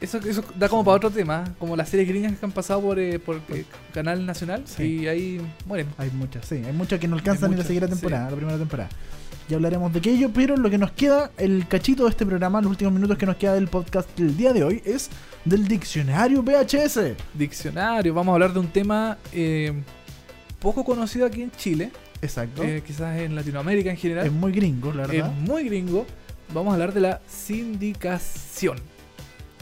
Eso, 0.00 0.18
eso 0.18 0.44
da 0.56 0.68
como 0.68 0.84
para 0.84 0.96
otro 0.96 1.10
tema, 1.10 1.44
como 1.58 1.74
las 1.74 1.88
series 1.88 2.08
gringas 2.08 2.36
que 2.38 2.44
han 2.46 2.52
pasado 2.52 2.80
por, 2.80 2.98
eh, 3.00 3.18
por 3.18 3.40
eh, 3.48 3.64
Canal 3.92 4.24
Nacional 4.24 4.62
Sí. 4.64 5.00
y 5.00 5.08
ahí 5.08 5.40
mueren. 5.66 5.88
Hay 5.98 6.10
muchas, 6.10 6.46
sí. 6.46 6.62
Hay 6.64 6.72
muchas 6.72 7.00
que 7.00 7.08
no 7.08 7.16
alcanzan 7.16 7.50
ni 7.50 7.56
la 7.56 7.64
sí. 7.64 7.78
temporada, 7.80 8.30
la 8.30 8.36
primera 8.36 8.56
temporada. 8.58 8.88
Ya 9.48 9.56
hablaremos 9.56 9.92
de 9.92 9.98
aquello, 9.98 10.30
pero 10.32 10.56
lo 10.56 10.68
que 10.70 10.78
nos 10.78 10.92
queda, 10.92 11.30
el 11.38 11.66
cachito 11.66 12.04
de 12.04 12.10
este 12.10 12.24
programa, 12.26 12.60
los 12.60 12.70
últimos 12.70 12.92
minutos 12.92 13.16
que 13.18 13.26
nos 13.26 13.36
queda 13.36 13.54
del 13.54 13.66
podcast 13.68 14.08
del 14.16 14.36
día 14.36 14.52
de 14.52 14.62
hoy, 14.62 14.82
es 14.84 15.08
del 15.44 15.66
diccionario 15.66 16.42
VHS. 16.42 17.14
Diccionario, 17.34 18.12
vamos 18.14 18.32
a 18.32 18.34
hablar 18.34 18.52
de 18.52 18.58
un 18.60 18.68
tema 18.68 19.16
eh, 19.32 19.72
poco 20.60 20.84
conocido 20.84 21.24
aquí 21.26 21.42
en 21.42 21.50
Chile, 21.52 21.90
Exacto. 22.20 22.62
eh, 22.62 22.82
quizás 22.86 23.18
en 23.18 23.34
Latinoamérica 23.34 23.90
en 23.90 23.96
general. 23.96 24.26
es 24.26 24.32
muy 24.32 24.52
gringo, 24.52 24.92
la 24.92 25.04
es 25.04 25.08
verdad. 25.08 25.32
muy 25.32 25.64
gringo. 25.64 26.06
Vamos 26.54 26.70
a 26.70 26.74
hablar 26.74 26.92
de 26.94 27.00
la 27.00 27.20
sindicación. 27.26 28.78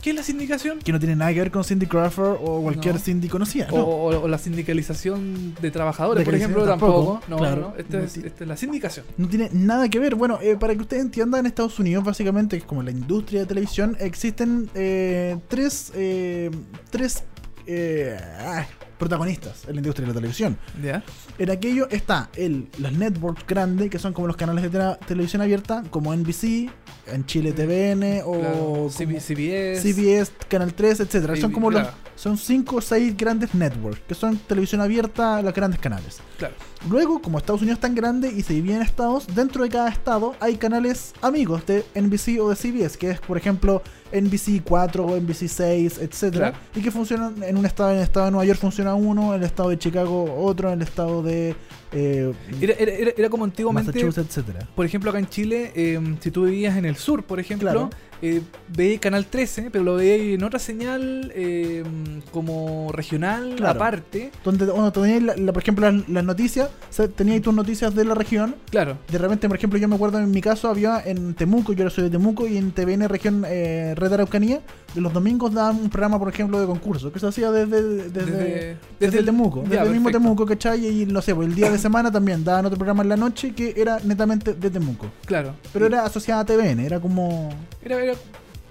¿Qué 0.06 0.10
es 0.10 0.16
la 0.16 0.22
sindicación? 0.22 0.78
Que 0.78 0.92
no 0.92 1.00
tiene 1.00 1.16
nada 1.16 1.34
que 1.34 1.40
ver 1.40 1.50
con 1.50 1.64
Cindy 1.64 1.86
Crawford 1.86 2.36
o 2.40 2.62
cualquier 2.62 2.94
No. 2.94 3.00
Cindy 3.00 3.26
conocida. 3.28 3.66
O, 3.72 3.76
¿no? 3.76 3.84
o- 3.84 4.22
o 4.22 4.28
la 4.28 4.38
sindicalización 4.38 5.56
de 5.60 5.70
trabajadores, 5.72 6.20
De 6.20 6.24
por 6.24 6.32
ejemplo, 6.36 6.64
tampoco, 6.64 6.92
tampoco. 7.18 7.22
No, 7.28 7.36
claro. 7.38 7.60
no, 7.72 7.74
esta, 7.76 7.96
No 7.98 8.04
es, 8.04 8.12
ti- 8.12 8.22
esta 8.24 8.44
es 8.44 8.48
la 8.48 8.56
sindicación. 8.56 9.04
No 9.16 9.26
tiene 9.28 9.50
nada 9.52 9.88
que 9.88 9.98
ver. 9.98 10.14
Bueno, 10.14 10.38
eh, 10.40 10.56
para 10.60 10.76
que 10.76 10.82
ustedes 10.82 11.02
entiendan, 11.02 11.40
en 11.40 11.46
Estados 11.46 11.80
Unidos, 11.80 12.04
básicamente, 12.04 12.60
como 12.60 12.84
la 12.84 12.92
industria 12.92 13.40
de 13.40 13.46
televisión, 13.46 13.96
existen 13.98 14.70
eh, 14.76 15.38
tres, 15.48 15.90
eh, 15.96 16.52
tres 16.90 17.24
eh, 17.66 18.16
ah, 18.38 18.64
protagonistas 18.98 19.64
en 19.66 19.74
la 19.74 19.80
industria 19.80 20.06
de 20.06 20.12
la 20.12 20.14
televisión. 20.14 20.58
¿Ya? 20.82 21.02
En 21.38 21.50
aquello 21.50 21.88
está 21.90 22.30
el, 22.34 22.68
los 22.78 22.92
networks 22.92 23.46
grandes, 23.46 23.90
que 23.90 23.98
son 23.98 24.12
como 24.12 24.26
los 24.26 24.36
canales 24.36 24.70
de 24.70 24.96
televisión 25.06 25.42
abierta, 25.42 25.82
como 25.90 26.14
NBC, 26.14 26.70
en 27.06 27.24
Chile 27.26 27.52
TVN 27.52 28.22
o 28.24 28.40
Claro, 28.40 28.88
CBS. 28.90 29.80
CBS, 29.80 30.32
Canal 30.48 30.74
3, 30.74 31.00
etcétera. 31.00 31.36
Son 31.36 31.52
como 31.52 31.70
los, 31.70 31.86
son 32.16 32.36
cinco 32.36 32.76
o 32.76 32.80
seis 32.80 33.16
grandes 33.16 33.54
networks, 33.54 34.00
que 34.08 34.14
son 34.14 34.36
televisión 34.38 34.80
abierta, 34.80 35.40
los 35.42 35.54
grandes 35.54 35.78
canales. 35.80 36.20
Claro. 36.38 36.54
Luego, 36.88 37.20
como 37.20 37.38
Estados 37.38 37.62
Unidos 37.62 37.76
es 37.78 37.80
tan 37.80 37.94
grande 37.94 38.32
y 38.32 38.42
se 38.42 38.54
divide 38.54 38.76
en 38.76 38.82
estados, 38.82 39.26
dentro 39.34 39.62
de 39.62 39.70
cada 39.70 39.88
estado 39.88 40.34
hay 40.40 40.56
canales 40.56 41.12
amigos 41.22 41.64
de 41.66 41.84
NBC 41.94 42.40
o 42.40 42.50
de 42.50 42.56
CBS, 42.56 42.96
que 42.96 43.10
es, 43.10 43.20
por 43.20 43.36
ejemplo, 43.36 43.82
NBC 44.20 44.62
4 44.64 45.04
o 45.04 45.16
NBC 45.20 45.48
6, 45.48 45.98
etcétera, 45.98 46.50
Claro. 46.50 46.64
y 46.74 46.80
que 46.80 46.90
funcionan 46.90 47.42
en 47.42 47.56
un 47.56 47.66
estado, 47.66 47.90
en 47.90 47.96
el 47.98 48.02
estado 48.02 48.26
de 48.26 48.32
Nueva 48.32 48.44
York 48.44 48.58
funciona 48.60 48.94
uno, 48.94 49.34
en 49.34 49.40
el 49.40 49.46
estado 49.46 49.68
de 49.70 49.78
Chicago 49.78 50.34
otro, 50.44 50.68
en 50.72 50.80
el 50.80 50.86
estado 50.86 51.22
de 51.22 51.54
eh, 51.92 52.32
Era, 52.60 52.74
era, 52.78 52.92
era- 52.92 53.10
era 53.16 53.28
como 53.30 53.44
antiguamente, 53.44 53.92
Massachusetts, 53.92 54.36
etcétera. 54.36 54.68
por 54.74 54.84
ejemplo, 54.84 55.08
acá 55.10 55.18
en 55.18 55.28
Chile, 55.28 55.72
eh, 55.74 56.00
si 56.20 56.30
tú 56.30 56.44
vivías 56.44 56.76
en 56.76 56.84
el 56.84 56.96
sur, 56.96 57.22
por 57.24 57.38
ejemplo, 57.40 57.70
Claro. 57.70 57.90
Eh, 58.22 58.42
veías 58.68 59.00
Canal 59.00 59.26
13, 59.26 59.70
pero 59.70 59.84
lo 59.84 59.96
veías 59.96 60.20
en 60.38 60.42
otra 60.44 60.58
señal 60.58 61.32
eh, 61.34 61.84
como 62.32 62.90
regional, 62.92 63.54
Claro. 63.56 63.76
aparte. 63.76 64.30
Donde, 64.44 64.66
bueno, 64.66 64.92
la- 65.20 65.36
la- 65.36 65.52
por 65.52 65.62
ejemplo, 65.62 65.90
las, 65.90 66.08
las 66.08 66.24
noticias, 66.24 66.68
o 66.68 66.92
sea, 66.92 67.08
teníais 67.08 67.42
tus 67.42 67.54
noticias 67.54 67.94
de 67.94 68.04
la 68.04 68.14
región, 68.14 68.54
Claro, 68.70 68.98
De 69.10 69.18
repente, 69.18 69.48
por 69.48 69.56
ejemplo, 69.56 69.78
yo 69.78 69.88
me 69.88 69.94
acuerdo 69.94 70.18
en 70.18 70.30
mi 70.30 70.40
caso 70.40 70.68
había 70.68 71.00
en 71.04 71.34
Temuco, 71.34 71.72
yo 71.72 71.84
ahora 71.84 71.94
soy 71.94 72.04
de 72.04 72.10
Temuco, 72.10 72.46
y 72.46 72.56
en 72.56 72.72
TVN 72.72 73.08
región 73.08 73.44
eh, 73.46 73.94
Red 73.96 74.12
Araucanía, 74.14 74.60
los 74.94 75.12
domingos 75.12 75.52
daban 75.52 75.76
un 75.76 75.90
programa, 75.90 76.18
por 76.18 76.28
ejemplo, 76.28 76.58
de 76.60 76.66
concurso, 76.66 77.12
que 77.12 77.18
se 77.18 77.26
hacía 77.26 77.50
desde, 77.50 77.82
desde, 77.82 78.10
desde, 78.10 78.76
desde, 78.98 79.18
el 79.18 79.24
Temuco, 79.24 79.62
ya, 79.64 79.68
desde 79.70 79.84
el 79.86 79.92
mismo. 79.92 80.10
Temuco, 80.10 80.46
¿cachai? 80.46 80.86
Y 81.02 81.06
no 81.06 81.20
sé, 81.22 81.34
pues 81.34 81.48
el 81.48 81.54
día 81.54 81.70
de 81.70 81.78
semana 81.86 82.10
también 82.10 82.44
daban 82.44 82.64
otro 82.66 82.78
programa 82.78 83.02
en 83.02 83.08
la 83.10 83.16
noche 83.16 83.52
que 83.52 83.74
era 83.76 83.98
netamente 84.04 84.54
de 84.54 84.70
Temuco. 84.70 85.06
Claro. 85.26 85.54
Pero 85.72 85.86
era 85.86 86.04
asociada 86.04 86.40
a 86.42 86.44
TVN, 86.46 86.80
era 86.80 87.00
como... 87.00 87.50
Era, 87.82 87.96
era- 88.08 88.18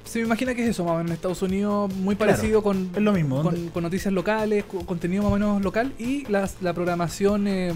se 0.03 0.19
me 0.19 0.25
imagina 0.25 0.53
que 0.53 0.63
es 0.63 0.69
eso, 0.69 0.83
más 0.83 0.93
o 0.93 0.97
menos 0.97 1.09
en 1.09 1.15
Estados 1.15 1.41
Unidos, 1.41 1.91
muy 1.95 2.15
Claro, 2.15 2.31
parecido 2.33 2.61
con, 2.61 2.91
es 2.95 3.01
lo 3.01 3.11
mismo, 3.11 3.41
con, 3.73 3.83
noticias 3.83 4.13
locales, 4.13 4.63
con 4.65 4.85
contenido 4.85 5.23
más 5.23 5.31
o 5.31 5.35
menos 5.35 5.61
local 5.63 5.93
y 5.97 6.25
la 6.29 6.73
programación 6.75 7.47
eh, 7.47 7.73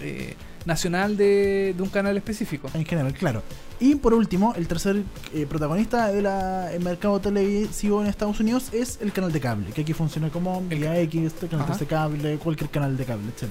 eh, 0.00 0.34
nacional 0.66 1.16
de, 1.16 1.72
de 1.74 1.82
un 1.82 1.88
canal 1.88 2.14
específico. 2.18 2.68
En 2.74 2.84
general, 2.84 3.14
claro. 3.14 3.42
Y 3.80 3.94
por 3.96 4.12
último, 4.14 4.52
el 4.54 4.68
tercer 4.68 5.02
eh, 5.34 5.46
protagonista 5.48 6.08
del 6.12 6.80
mercado 6.82 7.18
televisivo 7.20 8.02
en 8.02 8.06
Estados 8.06 8.38
Unidos 8.38 8.68
es 8.72 8.98
el 9.00 9.10
canal 9.10 9.32
de 9.32 9.40
cable, 9.40 9.66
que 9.72 9.80
aquí 9.80 9.94
funciona 9.94 10.28
como 10.28 10.62
El 10.68 10.78
Vía 10.78 11.00
X, 11.00 11.32
canal. 11.50 11.66
13 11.66 11.86
cable, 11.86 12.36
cualquier 12.36 12.68
canal 12.70 12.96
de 12.98 13.04
cable, 13.06 13.24
etc. 13.34 13.48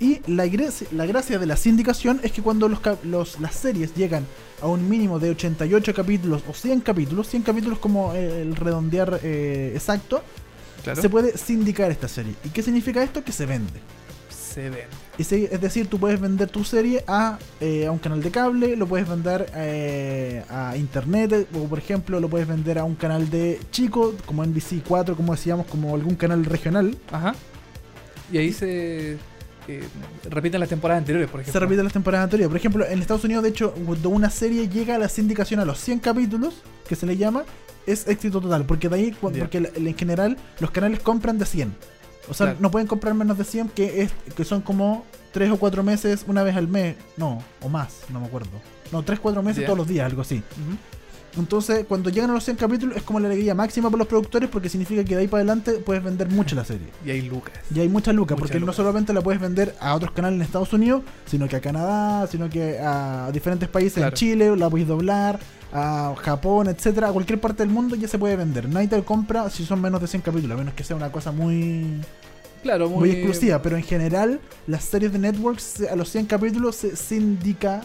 Y 0.00 0.20
la, 0.28 0.46
gracia- 0.46 0.86
la 0.92 1.06
gracia 1.06 1.38
de 1.38 1.46
la 1.46 1.56
sindicación 1.56 2.20
es 2.22 2.30
que 2.32 2.40
cuando 2.42 2.68
los, 2.68 2.78
los- 3.04 3.40
las 3.40 3.54
series 3.54 3.94
llegan 3.94 4.24
a 4.62 4.66
un 4.68 4.88
mínimo 4.88 5.18
de 5.18 5.30
88 5.30 5.92
capítulos 5.94 6.42
o 6.48 6.54
100 6.54 6.80
capítulos, 6.82 7.28
100 7.28 7.42
capítulos 7.42 7.78
como 7.80 8.14
eh, 8.14 8.42
el 8.42 8.54
redondear 8.56 9.18
eh, 9.22 9.72
exacto, 9.74 10.22
Claro. 10.84 11.02
se 11.02 11.08
puede 11.10 11.36
sindicar 11.36 11.90
esta 11.90 12.06
serie. 12.06 12.34
¿Y 12.44 12.50
qué 12.50 12.62
significa 12.62 13.02
esto? 13.02 13.24
Que 13.24 13.32
se 13.32 13.44
vende. 13.46 13.80
Se 14.30 14.70
ven. 14.70 14.86
Y 15.18 15.24
se- 15.24 15.52
es 15.52 15.60
decir, 15.60 15.88
tú 15.88 15.98
puedes 15.98 16.20
vender 16.20 16.48
tu 16.48 16.62
serie 16.64 17.02
a, 17.08 17.38
eh, 17.60 17.86
a 17.86 17.90
un 17.90 17.98
canal 17.98 18.22
de 18.22 18.30
cable, 18.30 18.76
lo 18.76 18.86
puedes 18.86 19.08
vender 19.08 19.50
eh, 19.56 20.44
a 20.48 20.76
internet, 20.76 21.48
o 21.54 21.64
por 21.64 21.78
ejemplo, 21.80 22.20
lo 22.20 22.28
puedes 22.28 22.46
vender 22.46 22.78
a 22.78 22.84
un 22.84 22.94
canal 22.94 23.28
de 23.28 23.58
chico, 23.72 24.14
como 24.26 24.44
NBC 24.44 24.82
4, 24.86 25.16
como 25.16 25.32
decíamos, 25.34 25.66
como 25.66 25.92
algún 25.96 26.14
canal 26.14 26.44
regional. 26.44 26.96
Ajá. 27.10 27.34
Y 28.32 28.38
ahí 28.38 28.52
se 28.52 29.18
eh, 29.68 29.82
repiten 30.30 30.60
las 30.60 30.68
temporadas 30.68 31.00
anteriores, 31.02 31.30
por 31.30 31.40
ejemplo. 31.40 31.52
Se 31.52 31.60
repiten 31.60 31.84
las 31.84 31.92
temporadas 31.92 32.24
anteriores. 32.24 32.48
Por 32.50 32.56
ejemplo, 32.56 32.86
en 32.86 32.98
Estados 33.00 33.24
Unidos, 33.24 33.42
de 33.44 33.50
hecho, 33.50 33.72
cuando 33.86 34.08
una 34.08 34.30
serie 34.30 34.68
llega 34.68 34.94
a 34.96 34.98
la 34.98 35.08
sindicación 35.08 35.60
a 35.60 35.64
los 35.64 35.78
100 35.80 36.00
capítulos, 36.00 36.62
que 36.88 36.96
se 36.96 37.06
le 37.06 37.16
llama, 37.16 37.44
es 37.86 38.08
éxito 38.08 38.40
total. 38.40 38.64
Porque 38.64 38.88
de 38.88 38.96
ahí, 38.96 39.16
porque 39.20 39.70
en 39.74 39.96
general, 39.96 40.36
los 40.60 40.70
canales 40.70 41.00
compran 41.00 41.38
de 41.38 41.46
100. 41.46 41.74
O 42.30 42.34
sea, 42.34 42.46
Claro. 42.48 42.58
no 42.60 42.70
pueden 42.70 42.86
comprar 42.88 43.14
menos 43.14 43.38
de 43.38 43.44
100, 43.44 43.68
que, 43.70 44.02
es, 44.02 44.10
que 44.36 44.44
son 44.44 44.60
como 44.60 45.04
3 45.32 45.50
o 45.52 45.56
4 45.58 45.82
meses 45.82 46.24
una 46.26 46.42
vez 46.42 46.56
al 46.56 46.68
mes. 46.68 46.96
No, 47.16 47.42
o 47.62 47.68
más, 47.68 48.00
no 48.10 48.20
me 48.20 48.26
acuerdo. 48.26 48.50
No, 48.92 49.02
3 49.02 49.18
4 49.20 49.42
meses 49.42 49.64
todos 49.64 49.78
los 49.78 49.88
días, 49.88 50.06
algo 50.06 50.22
así. 50.22 50.42
Entonces, 51.38 51.84
cuando 51.88 52.10
llegan 52.10 52.30
a 52.30 52.34
los 52.34 52.44
100 52.44 52.56
capítulos, 52.56 52.96
es 52.96 53.02
como 53.02 53.20
la 53.20 53.28
alegría 53.28 53.54
máxima 53.54 53.88
para 53.90 53.98
los 53.98 54.08
productores, 54.08 54.48
porque 54.48 54.68
significa 54.68 55.04
que 55.04 55.14
de 55.14 55.22
ahí 55.22 55.28
para 55.28 55.40
adelante 55.42 55.72
puedes 55.84 56.02
vender 56.02 56.28
mucho 56.28 56.54
la 56.56 56.64
serie. 56.64 56.86
Y 57.04 57.10
hay 57.10 57.22
lucas. 57.22 57.54
Y 57.74 57.80
hay 57.80 57.88
mucha 57.88 58.12
lucas, 58.12 58.38
porque 58.38 58.60
no 58.60 58.72
solamente 58.72 59.12
la 59.12 59.20
puedes 59.20 59.40
vender 59.40 59.74
a 59.80 59.94
otros 59.94 60.12
canales 60.12 60.36
en 60.36 60.42
Estados 60.42 60.72
Unidos, 60.72 61.02
sino 61.26 61.48
que 61.48 61.56
a 61.56 61.60
Canadá, 61.60 62.26
sino 62.26 62.48
que 62.50 62.78
a 62.78 63.30
diferentes 63.32 63.68
países 63.68 63.94
Claro. 63.94 64.08
en 64.08 64.14
Chile, 64.14 64.56
la 64.56 64.68
puedes 64.70 64.86
doblar, 64.88 65.38
a 65.72 66.14
Japón, 66.22 66.68
etcétera, 66.68 67.08
a 67.08 67.12
cualquier 67.12 67.40
parte 67.40 67.62
del 67.62 67.72
mundo 67.72 67.94
ya 67.94 68.08
se 68.08 68.18
puede 68.18 68.36
vender. 68.36 68.68
Nadie 68.68 68.88
te 68.88 69.02
compra 69.02 69.50
si 69.50 69.64
son 69.64 69.80
menos 69.80 70.00
de 70.00 70.06
100 70.06 70.22
capítulos, 70.22 70.54
a 70.54 70.58
menos 70.58 70.74
que 70.74 70.84
sea 70.84 70.96
una 70.96 71.12
cosa 71.12 71.30
muy, 71.32 72.00
Claro, 72.62 72.88
muy, 72.88 72.98
muy, 72.98 73.10
exclusiva. 73.10 73.60
Pero 73.62 73.76
en 73.76 73.82
general, 73.82 74.40
las 74.66 74.84
series 74.84 75.12
de 75.12 75.18
networks 75.18 75.82
a 75.82 75.94
los 75.96 76.08
100 76.10 76.26
capítulos 76.26 76.76
se 76.76 76.96
sindica. 76.96 77.82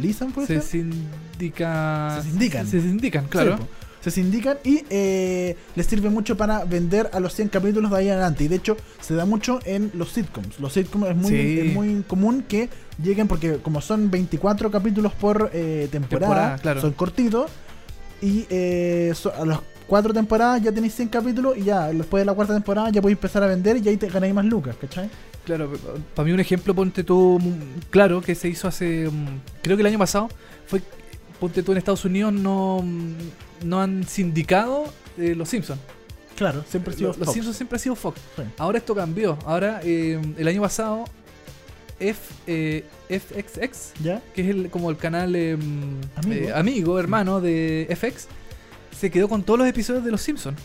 ¿Lisan 0.00 0.32
puede 0.32 0.46
Se 0.46 0.54
ser? 0.60 0.62
sindica. 0.62 2.20
Se 2.22 2.28
sindican. 2.30 2.66
Se 2.66 2.80
sindican, 2.80 3.26
claro. 3.26 3.56
Sí, 3.58 3.64
se 4.02 4.10
sindican 4.10 4.56
y 4.64 4.82
eh, 4.90 5.56
les 5.76 5.86
sirve 5.86 6.10
mucho 6.10 6.36
para 6.36 6.64
vender 6.64 7.08
a 7.12 7.20
los 7.20 7.34
100 7.34 7.48
capítulos 7.50 7.90
de 7.90 7.96
ahí 7.98 8.06
en 8.08 8.14
adelante. 8.14 8.44
Y 8.44 8.48
de 8.48 8.56
hecho, 8.56 8.76
se 9.00 9.14
da 9.14 9.24
mucho 9.26 9.60
en 9.64 9.90
los 9.94 10.10
sitcoms. 10.12 10.58
Los 10.58 10.72
sitcoms 10.72 11.08
es 11.10 11.16
muy, 11.16 11.30
Sí. 11.30 11.60
es 11.60 11.72
muy 11.74 12.02
común 12.08 12.44
que 12.48 12.68
lleguen, 13.02 13.28
porque 13.28 13.58
como 13.58 13.80
son 13.80 14.10
24 14.10 14.70
capítulos 14.72 15.12
por 15.12 15.50
eh, 15.52 15.88
temporada, 15.92 16.26
Temporada, 16.26 16.58
claro. 16.58 16.80
son 16.80 16.92
cortitos. 16.92 17.50
Y 18.20 18.46
eh, 18.50 19.12
so- 19.14 19.32
a 19.34 19.44
las 19.46 19.60
cuatro 19.86 20.12
temporadas 20.12 20.62
ya 20.62 20.72
tenéis 20.72 20.94
100 20.94 21.08
capítulos 21.08 21.56
y 21.58 21.62
ya 21.64 21.88
después 21.92 22.20
de 22.22 22.24
la 22.24 22.34
cuarta 22.34 22.54
temporada 22.54 22.90
ya 22.90 23.00
podéis 23.02 23.18
empezar 23.18 23.42
a 23.42 23.46
vender 23.46 23.76
y 23.84 23.88
ahí 23.88 23.96
te 23.96 24.08
ganáis 24.08 24.32
más 24.34 24.44
lucas, 24.44 24.74
¿cachai? 24.80 25.08
Claro, 25.44 25.72
para 26.14 26.26
mí 26.26 26.32
un 26.32 26.40
ejemplo, 26.40 26.74
ponte 26.74 27.02
tú, 27.02 27.38
mm, 27.42 27.90
claro, 27.90 28.20
que 28.20 28.34
se 28.34 28.48
hizo 28.48 28.68
hace, 28.68 29.08
mm, 29.10 29.40
creo 29.62 29.76
que 29.76 29.80
el 29.82 29.86
año 29.88 29.98
pasado, 29.98 30.28
fue, 30.66 30.80
ponte 31.40 31.62
tú 31.62 31.72
en 31.72 31.78
Estados 31.78 32.04
Unidos 32.04 32.32
no, 32.32 32.80
mm, 32.82 33.14
no 33.64 33.80
han 33.80 34.04
sindicado 34.06 34.84
eh, 35.18 35.34
Los 35.34 35.48
Simpsons. 35.48 35.80
Claro, 36.36 36.64
siempre 36.68 36.94
ha 36.94 36.96
sido 36.96 37.08
Los, 37.08 37.18
los 37.18 37.26
Fox. 37.26 37.34
Simpsons 37.34 37.56
siempre 37.56 37.76
ha 37.76 37.78
sido 37.80 37.94
Fox. 37.96 38.20
Sí. 38.36 38.42
Ahora 38.56 38.78
esto 38.78 38.94
cambió. 38.94 39.36
Ahora, 39.44 39.80
eh, 39.84 40.20
el 40.38 40.48
año 40.48 40.62
pasado, 40.62 41.04
F, 42.00 42.34
eh, 42.46 42.84
FXX, 43.08 43.92
¿Ya? 44.02 44.22
que 44.34 44.42
es 44.42 44.48
el, 44.48 44.70
como 44.70 44.90
el 44.90 44.96
canal 44.96 45.34
eh, 45.36 45.56
Amigo. 46.16 46.48
eh, 46.48 46.52
amigo, 46.54 46.98
hermano 46.98 47.40
de 47.40 47.86
FX, 47.96 48.28
se 48.98 49.10
quedó 49.10 49.28
con 49.28 49.42
todos 49.42 49.58
los 49.58 49.68
episodios 49.68 50.04
de 50.04 50.10
Los 50.10 50.22
Simpsons. 50.22 50.58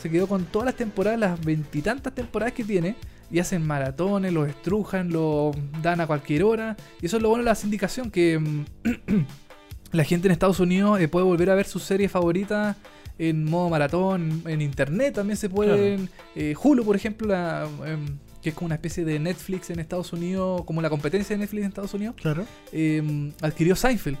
Se 0.00 0.08
quedó 0.08 0.26
con 0.26 0.44
todas 0.46 0.66
las 0.66 0.76
temporadas, 0.76 1.18
las 1.18 1.44
veintitantas 1.44 2.14
temporadas 2.14 2.54
que 2.54 2.64
tiene. 2.64 2.96
Y 3.30 3.38
hacen 3.38 3.64
maratones, 3.66 4.32
los 4.32 4.48
estrujan, 4.48 5.10
lo 5.10 5.52
dan 5.82 6.00
a 6.00 6.06
cualquier 6.06 6.42
hora. 6.44 6.76
Y 7.00 7.06
eso 7.06 7.16
es 7.18 7.22
lo 7.22 7.28
bueno 7.28 7.44
de 7.44 7.50
la 7.50 7.54
sindicación, 7.54 8.10
que 8.10 8.38
mm, 8.38 8.64
la 9.92 10.04
gente 10.04 10.28
en 10.28 10.32
Estados 10.32 10.60
Unidos 10.60 11.00
eh, 11.00 11.08
puede 11.08 11.24
volver 11.24 11.50
a 11.50 11.54
ver 11.54 11.66
sus 11.66 11.82
series 11.82 12.10
favoritas 12.10 12.76
en 13.18 13.44
modo 13.44 13.68
maratón. 13.68 14.42
En 14.46 14.60
internet 14.62 15.14
también 15.14 15.36
se 15.36 15.48
pueden. 15.48 16.08
eh, 16.34 16.54
Hulu, 16.60 16.84
por 16.84 16.96
ejemplo, 16.96 17.28
la, 17.28 17.68
em, 17.86 18.18
que 18.42 18.48
es 18.50 18.54
como 18.54 18.66
una 18.66 18.76
especie 18.76 19.04
de 19.04 19.18
Netflix 19.18 19.68
en 19.70 19.78
Estados 19.80 20.12
Unidos, 20.12 20.62
como 20.64 20.80
la 20.80 20.88
competencia 20.90 21.36
de 21.36 21.40
Netflix 21.40 21.62
en 21.62 21.68
Estados 21.68 21.92
Unidos 21.94 22.14
Claro. 22.20 22.46
eh, 22.72 23.30
adquirió 23.42 23.76
Seinfeld. 23.76 24.16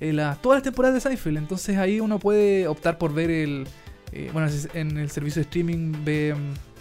eh, 0.00 0.12
la- 0.12 0.34
todas 0.42 0.56
las 0.56 0.62
temporadas 0.64 0.94
de 0.96 1.00
Seinfeld. 1.00 1.38
Entonces 1.38 1.78
ahí 1.78 2.00
uno 2.00 2.18
puede 2.18 2.66
optar 2.66 2.98
por 2.98 3.14
ver 3.14 3.30
el. 3.30 3.66
bueno, 4.32 4.48
en 4.74 4.98
el 4.98 5.10
servicio 5.10 5.40
de 5.40 5.44
streaming 5.44 5.92
ve 6.04 6.30
eh, 6.30 6.34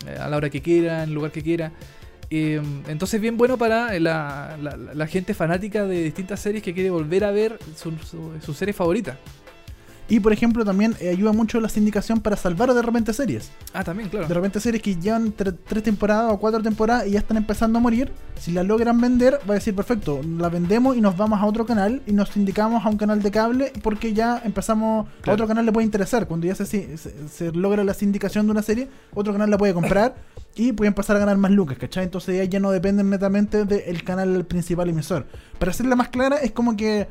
a 0.08 0.30
la 0.30 0.38
hora 0.38 0.50
que 0.50 0.62
quiera, 0.62 1.04
en 1.04 1.10
el 1.10 1.16
lugar 1.16 1.32
que 1.32 1.42
quiera. 1.42 1.72
Eh, 2.30 2.62
entonces 2.88 3.22
bien 3.22 3.38
bueno 3.38 3.58
para 3.58 4.00
la, 4.00 4.58
la- 4.62 4.76
la 4.78 5.08
gente 5.08 5.34
fanática 5.34 5.86
de 5.86 6.04
distintas 6.04 6.40
series 6.40 6.64
que 6.64 6.74
quiere 6.74 6.90
volver 6.90 7.24
a 7.26 7.32
ver 7.32 7.60
su, 7.76 7.92
su, 8.00 8.32
su 8.44 8.54
serie 8.54 8.74
favorita. 8.74 9.18
Y 10.10 10.20
por 10.20 10.34
ejemplo, 10.34 10.66
también 10.66 10.96
eh, 11.00 11.10
ayuda 11.10 11.32
mucho 11.32 11.60
la 11.62 11.70
sindicación 11.70 12.20
para 12.20 12.36
salvar 12.36 12.74
de 12.74 12.82
repente 12.82 13.14
series. 13.14 13.52
Ah, 13.74 13.84
también, 13.84 14.10
claro. 14.10 14.28
De 14.28 14.34
repente 14.34 14.60
series 14.60 14.84
que 14.84 14.96
llevan 14.96 15.34
tre- 15.36 15.56
tres 15.68 15.82
temporadas 15.82 16.32
o 16.32 16.38
cuatro 16.40 16.62
temporadas 16.62 17.08
y 17.08 17.12
ya 17.12 17.20
están 17.20 17.38
empezando 17.38 17.80
a 17.80 17.82
morir. 17.82 18.12
Si 18.40 18.52
la 18.52 18.64
logran 18.64 19.00
vender, 19.00 19.40
va 19.50 19.54
a 19.54 19.56
decir, 19.56 19.74
perfecto, 19.74 20.20
la 20.38 20.50
vendemos 20.50 20.98
y 20.98 21.02
nos 21.02 21.16
vamos 21.16 21.40
a 21.42 21.46
otro 21.46 21.66
canal 21.66 22.02
y 22.06 22.12
nos 22.12 22.30
sindicamos 22.30 22.86
a 22.86 22.90
un 22.90 22.98
canal 22.98 23.22
de 23.24 23.32
cable 23.32 23.72
porque 23.82 24.14
ya 24.14 24.42
empezamos, 24.44 25.08
a 25.26 25.32
otro 25.32 25.48
canal 25.48 25.66
le 25.66 25.72
puede 25.72 25.86
interesar. 25.86 26.28
Cuando 26.28 26.48
ya 26.48 26.56
se, 26.56 26.66
se, 26.66 26.98
se 26.98 27.52
logra 27.54 27.84
la 27.86 27.94
sindicación 27.94 28.46
de 28.46 28.52
una 28.52 28.62
serie, 28.62 28.90
otro 29.14 29.32
canal 29.32 29.50
la 29.50 29.58
puede 29.58 29.74
comprar 29.74 30.16
y 30.56 30.74
puede 30.74 30.90
empezar 30.90 31.16
a 31.16 31.20
ganar 31.20 31.38
más 31.38 31.52
lucas, 31.52 31.78
¿cachai? 31.78 32.04
Entonces 32.04 32.36
ya, 32.38 32.44
ya 32.44 32.60
no 32.60 32.72
dependen 32.72 33.10
netamente 33.10 33.64
del 33.66 34.04
canal 34.04 34.46
principal 34.46 34.90
emisor. 34.90 35.26
Para 35.60 35.72
hacerla 35.72 35.96
más 35.96 36.10
clara, 36.10 36.38
es 36.38 36.52
como 36.52 36.76
que 36.76 37.08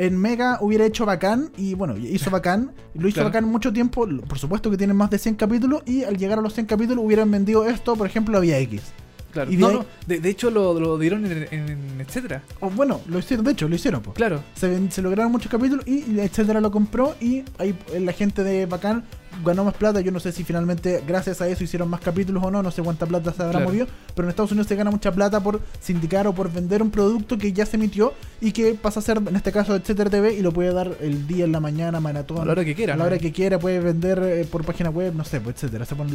en 0.00 0.16
Mega 0.16 0.56
hubiera 0.62 0.86
hecho 0.86 1.04
bacán 1.04 1.52
y 1.58 1.74
bueno, 1.74 1.94
hizo 1.96 2.30
bacán, 2.30 2.72
lo 2.94 3.06
hizo 3.06 3.16
Claro. 3.16 3.28
bacán 3.28 3.44
mucho 3.44 3.70
tiempo, 3.72 4.06
por 4.26 4.38
supuesto 4.38 4.70
que 4.70 4.78
tienen 4.78 4.96
más 4.96 5.10
de 5.10 5.18
100 5.18 5.34
capítulos 5.34 5.82
y 5.84 6.04
al 6.04 6.16
llegar 6.16 6.38
a 6.38 6.42
los 6.42 6.54
100 6.54 6.66
capítulos 6.66 7.04
hubieran 7.04 7.30
vendido 7.30 7.66
esto, 7.66 7.94
por 7.96 8.06
ejemplo, 8.06 8.38
a 8.38 8.40
Vía 8.40 8.58
X. 8.60 8.80
claro. 9.32 9.52
y 9.52 9.56
No, 9.56 9.68
de- 9.68 9.74
no, 9.74 9.86
de, 10.06 10.20
de 10.20 10.28
hecho 10.30 10.50
lo, 10.50 10.78
lo 10.78 10.98
dieron 10.98 11.24
en, 11.26 11.46
en 11.52 12.00
etcétera. 12.00 12.42
Bueno, 12.74 13.00
lo 13.06 13.18
hicieron, 13.18 13.44
de 13.44 13.52
hecho, 13.52 13.68
lo 13.68 13.74
hicieron, 13.74 14.02
pues. 14.02 14.14
Claro. 14.16 14.42
Se, 14.54 14.90
se 14.90 15.02
lograron 15.02 15.32
muchos 15.32 15.50
capítulos 15.50 15.86
y 15.86 16.18
etcétera 16.20 16.60
lo 16.60 16.70
compró 16.70 17.14
y 17.20 17.44
ahí 17.58 17.74
eh, 17.92 18.00
la 18.00 18.12
gente 18.12 18.42
de 18.44 18.66
Bacán 18.66 19.04
ganó 19.44 19.64
más 19.64 19.74
plata. 19.74 20.00
Yo 20.00 20.10
no 20.12 20.20
sé 20.20 20.32
si 20.32 20.42
finalmente 20.44 21.02
gracias 21.06 21.40
a 21.40 21.48
eso 21.48 21.62
hicieron 21.64 21.88
más 21.88 22.00
capítulos 22.00 22.42
o 22.44 22.50
no, 22.50 22.62
no 22.62 22.70
sé 22.70 22.82
cuánta 22.82 23.06
plata 23.06 23.32
se 23.32 23.42
habrá 23.42 23.52
Claro. 23.58 23.66
movido, 23.66 23.86
pero 24.14 24.26
en 24.26 24.30
Estados 24.30 24.50
Unidos 24.52 24.66
se 24.66 24.76
gana 24.76 24.90
mucha 24.90 25.12
plata 25.12 25.40
por 25.40 25.60
sindicar 25.80 26.26
o 26.26 26.34
por 26.34 26.52
vender 26.52 26.82
un 26.82 26.90
producto 26.90 27.38
que 27.38 27.52
ya 27.52 27.64
se 27.66 27.76
emitió 27.76 28.12
y 28.40 28.52
que 28.52 28.74
pasa 28.74 29.00
a 29.00 29.02
ser, 29.02 29.18
en 29.18 29.36
este 29.36 29.52
caso, 29.52 29.76
etcétera 29.76 30.10
TV 30.10 30.34
y 30.34 30.42
lo 30.42 30.52
puede 30.52 30.72
dar 30.72 30.96
el 31.00 31.26
día, 31.26 31.44
en 31.44 31.52
la 31.52 31.60
mañana, 31.60 32.00
maratón. 32.00 32.40
A 32.40 32.44
la 32.44 32.52
hora 32.52 32.64
que 32.64 32.74
quiera. 32.74 32.94
a 32.94 32.96
la 32.96 33.04
¿no? 33.04 33.06
hora 33.08 33.18
que 33.18 33.30
quiera, 33.32 33.58
puede 33.58 33.80
vender 33.80 34.18
eh, 34.22 34.44
por 34.50 34.64
página 34.64 34.90
web, 34.90 35.14
no 35.14 35.24
sé, 35.24 35.40
pues, 35.40 35.56
etcétera. 35.56 35.84
Se 35.84 35.94
ponen 35.94 36.14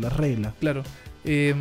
las 0.00 0.16
reglas. 0.16 0.54
Claro. 0.60 0.82
Eh, 1.30 1.54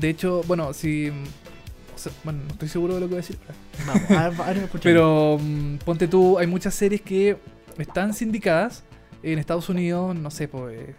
de 0.00 0.08
hecho, 0.08 0.42
bueno, 0.46 0.72
si. 0.72 1.08
o 1.10 1.98
sea, 1.98 2.10
bueno, 2.24 2.40
no 2.46 2.52
estoy 2.52 2.68
seguro 2.68 2.94
de 2.94 3.00
lo 3.00 3.06
que 3.06 3.14
voy 3.14 3.18
a 3.22 3.26
decir. 3.26 3.38
Vamos, 3.86 4.10
a 4.10 4.28
ver, 4.30 4.40
a 4.40 4.52
ver. 4.52 4.68
Pero 4.82 5.38
mm, 5.38 5.76
ponte 5.84 6.08
tú, 6.08 6.38
hay 6.38 6.46
muchas 6.46 6.74
series 6.74 7.02
que 7.02 7.36
están 7.76 8.14
sindicadas 8.14 8.82
en 9.22 9.38
Estados 9.38 9.68
Unidos, 9.68 10.16
no 10.16 10.30
sé, 10.30 10.48
pues, 10.48 10.74
eh, 10.78 10.94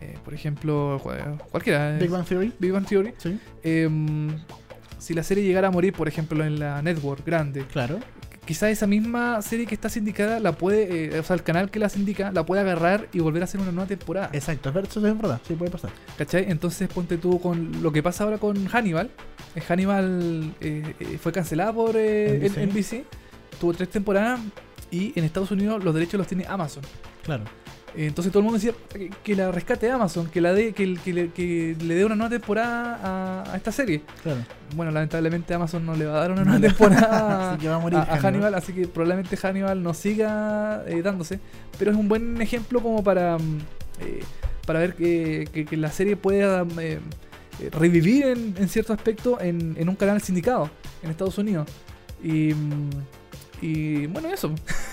eh, 0.00 0.18
por 0.24 0.34
ejemplo, 0.34 0.98
cu- 1.02 1.10
cualquiera. 1.52 1.96
Big 1.96 2.10
Bang 2.10 2.26
Theory. 2.26 2.52
Big 2.58 2.72
Bang 2.72 2.86
Theory. 2.86 3.14
Sí, 3.18 3.38
Eh, 3.62 3.88
si 4.98 5.14
la 5.14 5.22
serie 5.22 5.44
llegara 5.44 5.68
a 5.68 5.70
morir, 5.70 5.92
por 5.92 6.08
ejemplo, 6.08 6.44
en 6.44 6.58
la 6.58 6.80
network 6.82 7.24
grande, 7.24 7.64
claro. 7.70 7.98
Quizá 8.44 8.70
esa 8.70 8.86
misma 8.86 9.40
serie 9.42 9.66
que 9.66 9.74
está 9.74 9.88
sindicada 9.88 10.40
la 10.40 10.52
puede, 10.52 11.16
eh, 11.16 11.18
o 11.18 11.22
sea, 11.22 11.34
el 11.34 11.42
canal 11.42 11.70
que 11.70 11.78
la 11.78 11.88
sindica 11.88 12.32
la 12.32 12.44
puede 12.44 12.62
agarrar 12.62 13.08
y 13.12 13.20
volver 13.20 13.42
a 13.42 13.44
hacer 13.44 13.60
una 13.60 13.72
nueva 13.72 13.88
temporada. 13.88 14.30
Exacto, 14.32 14.70
eso 14.70 15.06
es 15.06 15.18
verdad, 15.18 15.40
sí 15.46 15.54
puede 15.54 15.70
pasar. 15.70 15.90
¿Cachai? 16.16 16.46
Entonces 16.48 16.88
ponte 16.88 17.18
tú 17.18 17.40
con 17.40 17.82
lo 17.82 17.92
que 17.92 18.02
pasa 18.02 18.24
ahora 18.24 18.38
con 18.38 18.66
Hannibal. 18.66 19.10
Eh, 19.54 19.60
Hannibal 19.60 20.54
eh, 20.60 21.18
fue 21.20 21.32
cancelada 21.32 21.72
por 21.72 21.96
eh. 21.96 22.50
NBC. 22.50 23.02
NBC. 23.02 23.04
Tuvo 23.60 23.72
tres 23.72 23.88
temporadas 23.88 24.40
y 24.90 25.12
en 25.18 25.24
Estados 25.24 25.50
Unidos 25.50 25.82
los 25.84 25.94
derechos 25.94 26.18
los 26.18 26.26
tiene 26.26 26.44
Amazon. 26.48 26.82
Claro. 27.22 27.44
Entonces 27.96 28.32
todo 28.32 28.40
el 28.40 28.44
mundo 28.44 28.58
decía 28.58 28.74
que, 28.92 29.10
que 29.22 29.36
la 29.36 29.52
rescate 29.52 29.90
Amazon, 29.90 30.26
que 30.26 30.40
la 30.40 30.52
dé, 30.52 30.72
que, 30.72 30.86
le, 30.86 31.30
que 31.30 31.76
le 31.80 31.94
dé 31.94 32.04
una 32.04 32.16
nueva 32.16 32.30
temporada 32.30 32.98
a, 33.02 33.52
a 33.52 33.56
esta 33.56 33.70
serie. 33.70 34.02
Claro. 34.22 34.40
Bueno, 34.74 34.90
lamentablemente 34.90 35.54
Amazon 35.54 35.86
no 35.86 35.94
le 35.94 36.06
va 36.06 36.16
a 36.16 36.20
dar 36.20 36.32
una 36.32 36.44
nueva 36.44 36.60
temporada 36.60 37.50
Así 37.52 37.60
que 37.60 37.68
va 37.68 37.76
a 37.76 37.78
morir 37.78 37.98
a, 37.98 38.02
a 38.02 38.04
Hannibal. 38.04 38.24
Hannibal, 38.24 38.54
así 38.54 38.72
que 38.72 38.88
probablemente 38.88 39.36
Hannibal 39.36 39.82
no 39.82 39.94
siga 39.94 40.82
eh, 40.86 41.02
dándose. 41.02 41.38
Pero 41.78 41.92
es 41.92 41.96
un 41.96 42.08
buen 42.08 42.40
ejemplo 42.40 42.82
como 42.82 43.04
para, 43.04 43.38
mm, 43.38 43.58
eh, 44.00 44.24
para 44.66 44.80
ver 44.80 44.94
que, 44.94 45.66
la 45.72 45.92
serie 45.92 46.16
pueda 46.16 46.64
mm, 46.64 46.78
eh, 46.80 47.00
revivir 47.70 48.26
en, 48.26 48.54
en 48.58 48.68
cierto 48.68 48.92
aspecto 48.92 49.40
en, 49.40 49.76
en 49.78 49.88
un 49.88 49.94
canal 49.94 50.20
sindicado 50.20 50.68
en 51.02 51.10
Estados 51.10 51.38
Unidos. 51.38 51.68
Y, 52.22 52.54
mm, 52.54 52.90
y 53.60 54.06
bueno, 54.06 54.28
eso. 54.28 54.52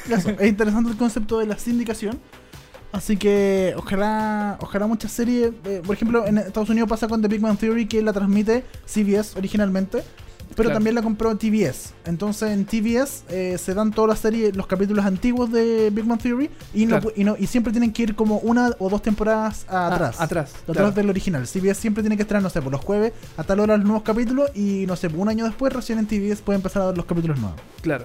Eso, 0.10 0.30
es 0.30 0.48
interesante 0.48 0.92
el 0.92 0.98
concepto 0.98 1.40
de 1.40 1.46
la 1.46 1.58
sindicación. 1.58 2.20
Así 2.92 3.16
que 3.18 3.74
ojalá, 3.78 4.58
ojalá 4.60 4.86
muchas 4.88 5.12
series, 5.12 5.52
eh, 5.66 5.82
por 5.86 5.96
ejemplo, 5.96 6.26
en 6.28 6.38
Estados 6.40 6.70
Unidos 6.70 6.90
pasa 6.90 7.08
con 7.08 7.22
The 7.22 7.28
Big 7.30 7.40
Bang 7.40 7.58
Theory 7.58 7.86
que 7.88 8.02
la 8.02 8.12
transmite 8.12 8.66
CBS 8.86 9.38
originalmente, 9.38 10.04
pero 10.50 10.68
Claro. 10.68 10.74
también 10.74 10.96
la 10.96 11.02
compró 11.02 11.38
TBS. 11.38 11.94
Entonces 12.04 12.50
en 12.52 12.66
TBS 12.66 13.24
eh, 13.30 13.58
se 13.58 13.74
dan 13.74 13.92
todas 13.92 14.10
las 14.10 14.20
series, 14.20 14.54
los 14.58 14.68
capítulos 14.68 15.06
antiguos 15.06 15.50
de 15.54 15.90
Big 15.90 16.04
Bang 16.04 16.20
Theory 16.22 16.50
y, 16.74 16.86
no, 16.86 17.00
Claro. 17.00 17.10
pu- 17.10 17.14
y, 17.16 17.24
no- 17.24 17.36
y 17.40 17.48
siempre 17.48 17.72
tienen 17.72 17.94
que 17.94 18.04
ir 18.04 18.16
como 18.16 18.40
una 18.40 18.72
o 18.78 18.90
dos 18.90 19.02
temporadas 19.02 19.66
Ah, 19.70 19.88
atrás. 19.88 20.20
atrás, 20.20 20.52
Atrás 20.64 20.76
claro. 20.76 20.92
del 20.92 21.10
original. 21.10 21.48
CBS 21.48 21.80
siempre 21.80 22.04
tiene 22.04 22.18
que 22.18 22.24
estar, 22.24 22.42
no 22.42 22.50
sé, 22.50 22.62
por 22.62 22.74
los 22.74 22.82
jueves 22.84 23.14
a 23.38 23.46
tal 23.46 23.62
hora 23.62 23.78
los 23.78 23.86
nuevos 23.86 24.04
capítulos 24.04 24.52
y 24.54 24.84
no 24.86 24.98
sé, 24.98 25.08
un 25.08 25.30
año 25.30 25.46
después 25.46 25.72
recién 25.72 25.98
en 26.00 26.08
TBS 26.08 26.42
puede 26.42 26.58
empezar 26.58 26.82
a 26.82 26.86
dar 26.88 26.98
los 26.98 27.06
capítulos 27.06 27.40
nuevos. 27.40 27.58
Claro. 27.82 28.04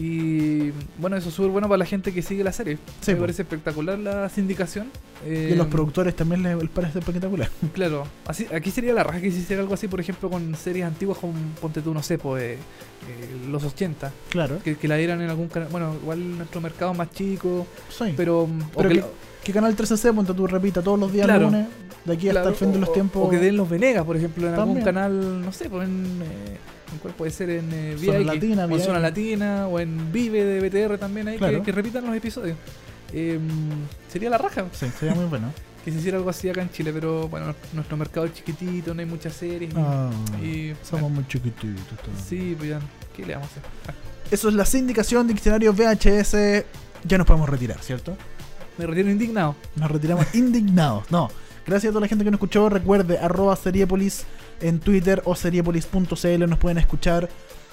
Y 0.00 0.70
bueno, 0.98 1.16
eso 1.16 1.28
es 1.28 1.34
súper 1.34 1.50
bueno 1.50 1.66
para 1.68 1.78
la 1.78 1.84
gente 1.84 2.14
que 2.14 2.22
sigue 2.22 2.44
la 2.44 2.52
serie. 2.52 2.78
Sí, 3.00 3.10
Me 3.10 3.16
po. 3.16 3.22
parece 3.22 3.42
espectacular 3.42 3.98
la 3.98 4.28
sindicación. 4.28 4.86
Y 5.26 5.52
a 5.52 5.56
los 5.56 5.66
Eh, 5.66 5.70
productores 5.70 6.14
también 6.14 6.42
les, 6.44 6.56
parece 6.70 7.00
espectacular. 7.00 7.50
Claro, 7.74 8.04
así, 8.26 8.46
aquí 8.54 8.70
sería 8.70 8.92
la 8.94 9.02
raja 9.02 9.20
que 9.20 9.32
se 9.32 9.38
hiciera 9.40 9.60
algo 9.62 9.74
así, 9.74 9.88
por 9.88 9.98
ejemplo, 9.98 10.30
con 10.30 10.54
series 10.54 10.86
antiguas 10.86 11.18
como 11.18 11.32
Ponte 11.60 11.82
tú, 11.82 11.92
no 11.92 12.02
sé, 12.02 12.16
pues, 12.16 12.42
eh, 12.44 12.52
eh, 12.54 13.48
los 13.50 13.64
80, 13.64 14.12
Claro. 14.30 14.60
que, 14.62 14.76
que 14.76 14.86
la 14.86 14.94
dieran 14.96 15.20
en 15.20 15.30
algún 15.30 15.48
canal. 15.48 15.68
Bueno, 15.72 15.94
igual 16.00 16.38
nuestro 16.38 16.60
mercado 16.60 16.92
es 16.92 16.98
más 16.98 17.10
chico, 17.10 17.66
Sí. 17.90 18.14
pero. 18.16 18.48
Pero 18.76 18.88
que 18.88 18.94
que, 18.96 19.00
la- 19.00 19.06
que 19.42 19.52
Canal 19.52 19.74
13C, 19.76 20.12
ponte 20.14 20.32
tú, 20.34 20.46
repita 20.46 20.80
todos 20.82 20.98
los 21.00 21.12
días 21.12 21.26
Claro. 21.26 21.46
lunes, 21.46 21.66
de 22.04 22.12
aquí 22.12 22.28
hasta 22.28 22.48
el 22.48 22.54
fin 22.54 22.72
de 22.72 22.78
los 22.78 22.92
tiempos. 22.92 23.26
O 23.26 23.30
que 23.30 23.38
den 23.38 23.56
los 23.56 23.68
Venegas, 23.68 24.04
por 24.04 24.16
ejemplo, 24.16 24.46
en 24.46 24.54
algún 24.54 24.80
canal, 24.82 25.40
no 25.44 25.52
sé, 25.52 25.68
pues 25.68 25.88
en. 25.88 26.20
¿En 26.92 26.98
cuál 26.98 27.14
puede 27.14 27.30
ser? 27.30 27.50
En 27.50 27.70
eh, 27.72 27.96
Zona 28.02 28.18
Latina, 28.20 28.66
o 28.66 28.70
en 28.70 28.80
Zona. 28.80 28.98
Latina, 28.98 29.66
o 29.68 29.78
en 29.80 30.10
Vive 30.12 30.44
de 30.44 30.68
BTR 30.68 30.98
también, 30.98 31.28
ahí 31.28 31.34
que- 31.34 31.38
Claro. 31.38 31.62
que, 31.62 31.72
repitan 31.72 32.06
los 32.06 32.16
episodios. 32.16 32.56
Eh, 33.12 33.38
sería 34.10 34.28
la 34.30 34.38
raja 34.38 34.66
Sí, 34.72 34.86
sería 34.98 35.14
muy 35.14 35.24
bueno. 35.26 35.52
que 35.84 35.92
se 35.92 35.98
hiciera 35.98 36.18
algo 36.18 36.28
así 36.30 36.48
acá 36.48 36.60
en 36.62 36.70
Chile, 36.70 36.92
pero 36.92 37.28
bueno, 37.28 37.54
nuestro 37.72 37.96
mercado 37.96 38.26
es 38.26 38.34
chiquitito, 38.34 38.92
no 38.94 39.00
hay 39.00 39.06
muchas 39.06 39.32
series. 39.34 39.72
Ah, 39.76 40.10
y, 40.42 40.72
somos 40.82 41.02
bueno, 41.02 41.08
muy 41.10 41.26
chiquititos. 41.28 41.98
todavía. 42.02 42.24
Sí, 42.28 42.54
pues 42.58 42.70
ya, 42.70 42.80
¿qué 43.16 43.24
le 43.26 43.34
vamos 43.34 43.48
a 43.48 43.50
hacer? 43.52 43.62
Ah, 43.88 43.92
Eso 44.30 44.48
es 44.48 44.54
la 44.54 44.64
sindicación 44.66 45.26
diccionario 45.28 45.72
VHS. 45.72 46.64
Ya 47.04 47.16
nos 47.18 47.26
podemos 47.26 47.48
retirar, 47.48 47.78
¿cierto? 47.82 48.16
me 48.76 48.86
retiro 48.86 49.10
indignado. 49.10 49.56
Nos 49.76 49.90
retiramos 49.90 50.26
indignados. 50.34 51.10
No. 51.10 51.28
Gracias 51.66 51.90
a 51.90 51.92
toda 51.92 52.02
la 52.02 52.08
gente 52.08 52.24
que 52.24 52.30
nos 52.30 52.38
escuchó. 52.38 52.68
Recuerde, 52.68 53.18
arroba 53.18 53.54
Seriepolis 53.56 54.24
en 54.60 54.80
Twitter 54.80 55.22
o 55.24 55.34
seriepolis.cl 55.34 56.48
nos 56.48 56.58
pueden 56.58 56.78
escuchar. 56.78 57.28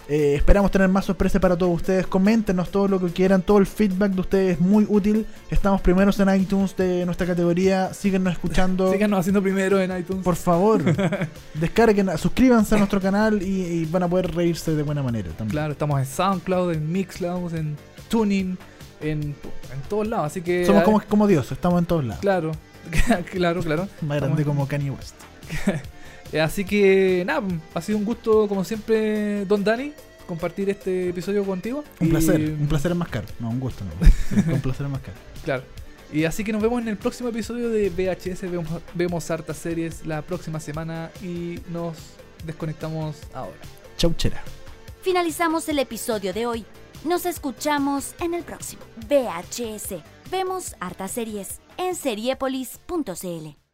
Eh, 0.07 0.36
esperamos 0.36 0.70
tener 0.70 0.88
más 0.88 1.06
sorpresas 1.06 1.41
para 1.41 1.57
todos 1.57 1.74
ustedes. 1.74 2.06
Coméntenos 2.06 2.70
todo 2.70 2.88
lo 2.88 2.99
que 2.99 3.07
quieran. 3.12 3.41
Todo 3.41 3.57
el 3.57 3.66
feedback 3.66 4.12
de 4.12 4.22
ustedes 4.22 4.53
es 4.53 4.60
muy 4.60 4.86
útil. 4.88 5.26
Estamos 5.49 5.82
primeros 5.82 6.20
en 6.20 6.30
iTunes 6.40 6.76
de 6.78 7.03
nuestra 7.06 7.26
categoría. 7.26 7.91
Síguenos 7.91 8.32
escuchando. 8.34 8.91
Síganos 8.94 9.20
haciendo 9.22 9.41
primero 9.41 9.82
en 9.82 9.98
iTunes. 9.98 10.24
Por 10.24 10.36
favor, 10.36 10.84
descarguen, 11.56 12.16
suscríbanse 12.20 12.76
a 12.76 12.78
nuestro 12.78 13.02
canal 13.02 13.41
y, 13.41 13.62
y 13.64 13.86
van 13.86 14.03
a 14.03 14.07
poder 14.07 14.34
reírse 14.36 14.76
de 14.76 14.84
buena 14.84 15.02
manera 15.02 15.30
también. 15.30 15.49
Claro, 15.49 15.72
estamos 15.72 15.99
en 15.99 16.06
SoundCloud, 16.06 16.74
en 16.74 16.91
Mixcloud, 16.91 17.56
en 17.56 17.76
Tuning, 18.07 18.60
en, 19.02 19.22
en 19.24 19.36
todos 19.90 20.07
lados. 20.07 20.28
Así 20.28 20.41
que. 20.41 20.68
Somos 20.68 20.84
como, 20.84 21.02
como 21.02 21.26
Dios, 21.26 21.52
estamos 21.52 21.80
en 21.80 21.86
todos 21.88 22.06
lados. 22.06 22.22
Claro, 22.22 22.52
claro, 23.32 23.62
claro. 23.64 23.88
Más 24.02 24.18
grande 24.20 24.44
Estamos- 24.44 24.45
como 24.45 24.68
Kanye 24.68 24.91
West. 24.91 25.16
Eh, 26.36 26.41
Así 26.41 26.66
que 26.66 27.24
nada, 27.26 27.41
ha 27.74 27.82
sido 27.82 27.98
un 27.98 28.03
gusto, 28.06 28.48
como 28.49 28.64
siempre, 28.66 29.45
Don 29.45 29.64
Dani, 29.64 29.94
compartir 30.28 30.70
este 30.70 31.10
episodio 31.10 31.45
contigo. 31.45 31.84
Un 32.02 32.07
Y- 32.07 32.10
placer, 32.10 32.36
un 32.60 32.68
placer 32.68 32.91
es 32.91 32.98
más 32.98 33.07
caro. 33.07 33.26
No, 33.40 33.49
un 33.49 33.60
gusto, 33.60 33.86
no. 33.86 33.91
Un 34.53 34.60
placer 34.60 34.86
es 34.86 34.91
más 34.91 35.02
caro. 35.02 35.18
Claro. 35.45 35.64
Y 36.12 36.26
así 36.26 36.44
que 36.44 36.52
nos 36.52 36.62
vemos 36.62 36.82
en 36.82 36.90
el 36.90 36.98
próximo 36.98 37.30
episodio 37.30 37.70
de 37.70 37.90
VHS. 37.90 38.41
Vemos, 38.52 38.70
vemos 38.94 39.32
hartas 39.32 39.57
series 39.57 40.06
la 40.06 40.22
próxima 40.22 40.60
semana 40.60 41.10
y 41.24 41.60
nos 41.72 41.95
desconectamos 42.45 43.16
ahora. 43.34 43.57
Chau, 43.98 44.14
chera. 44.16 44.44
Finalizamos 45.02 45.68
el 45.70 45.80
episodio 45.80 46.34
de 46.34 46.45
hoy. 46.48 46.66
Nos 47.06 47.26
escuchamos 47.26 48.14
en 48.20 48.34
el 48.34 48.44
próximo. 48.44 48.82
VHS. 49.07 50.02
Vemos 50.32 50.76
hartas 50.80 51.12
series 51.12 51.60
en 51.78 51.95
seriepolis.cl. 51.95 53.65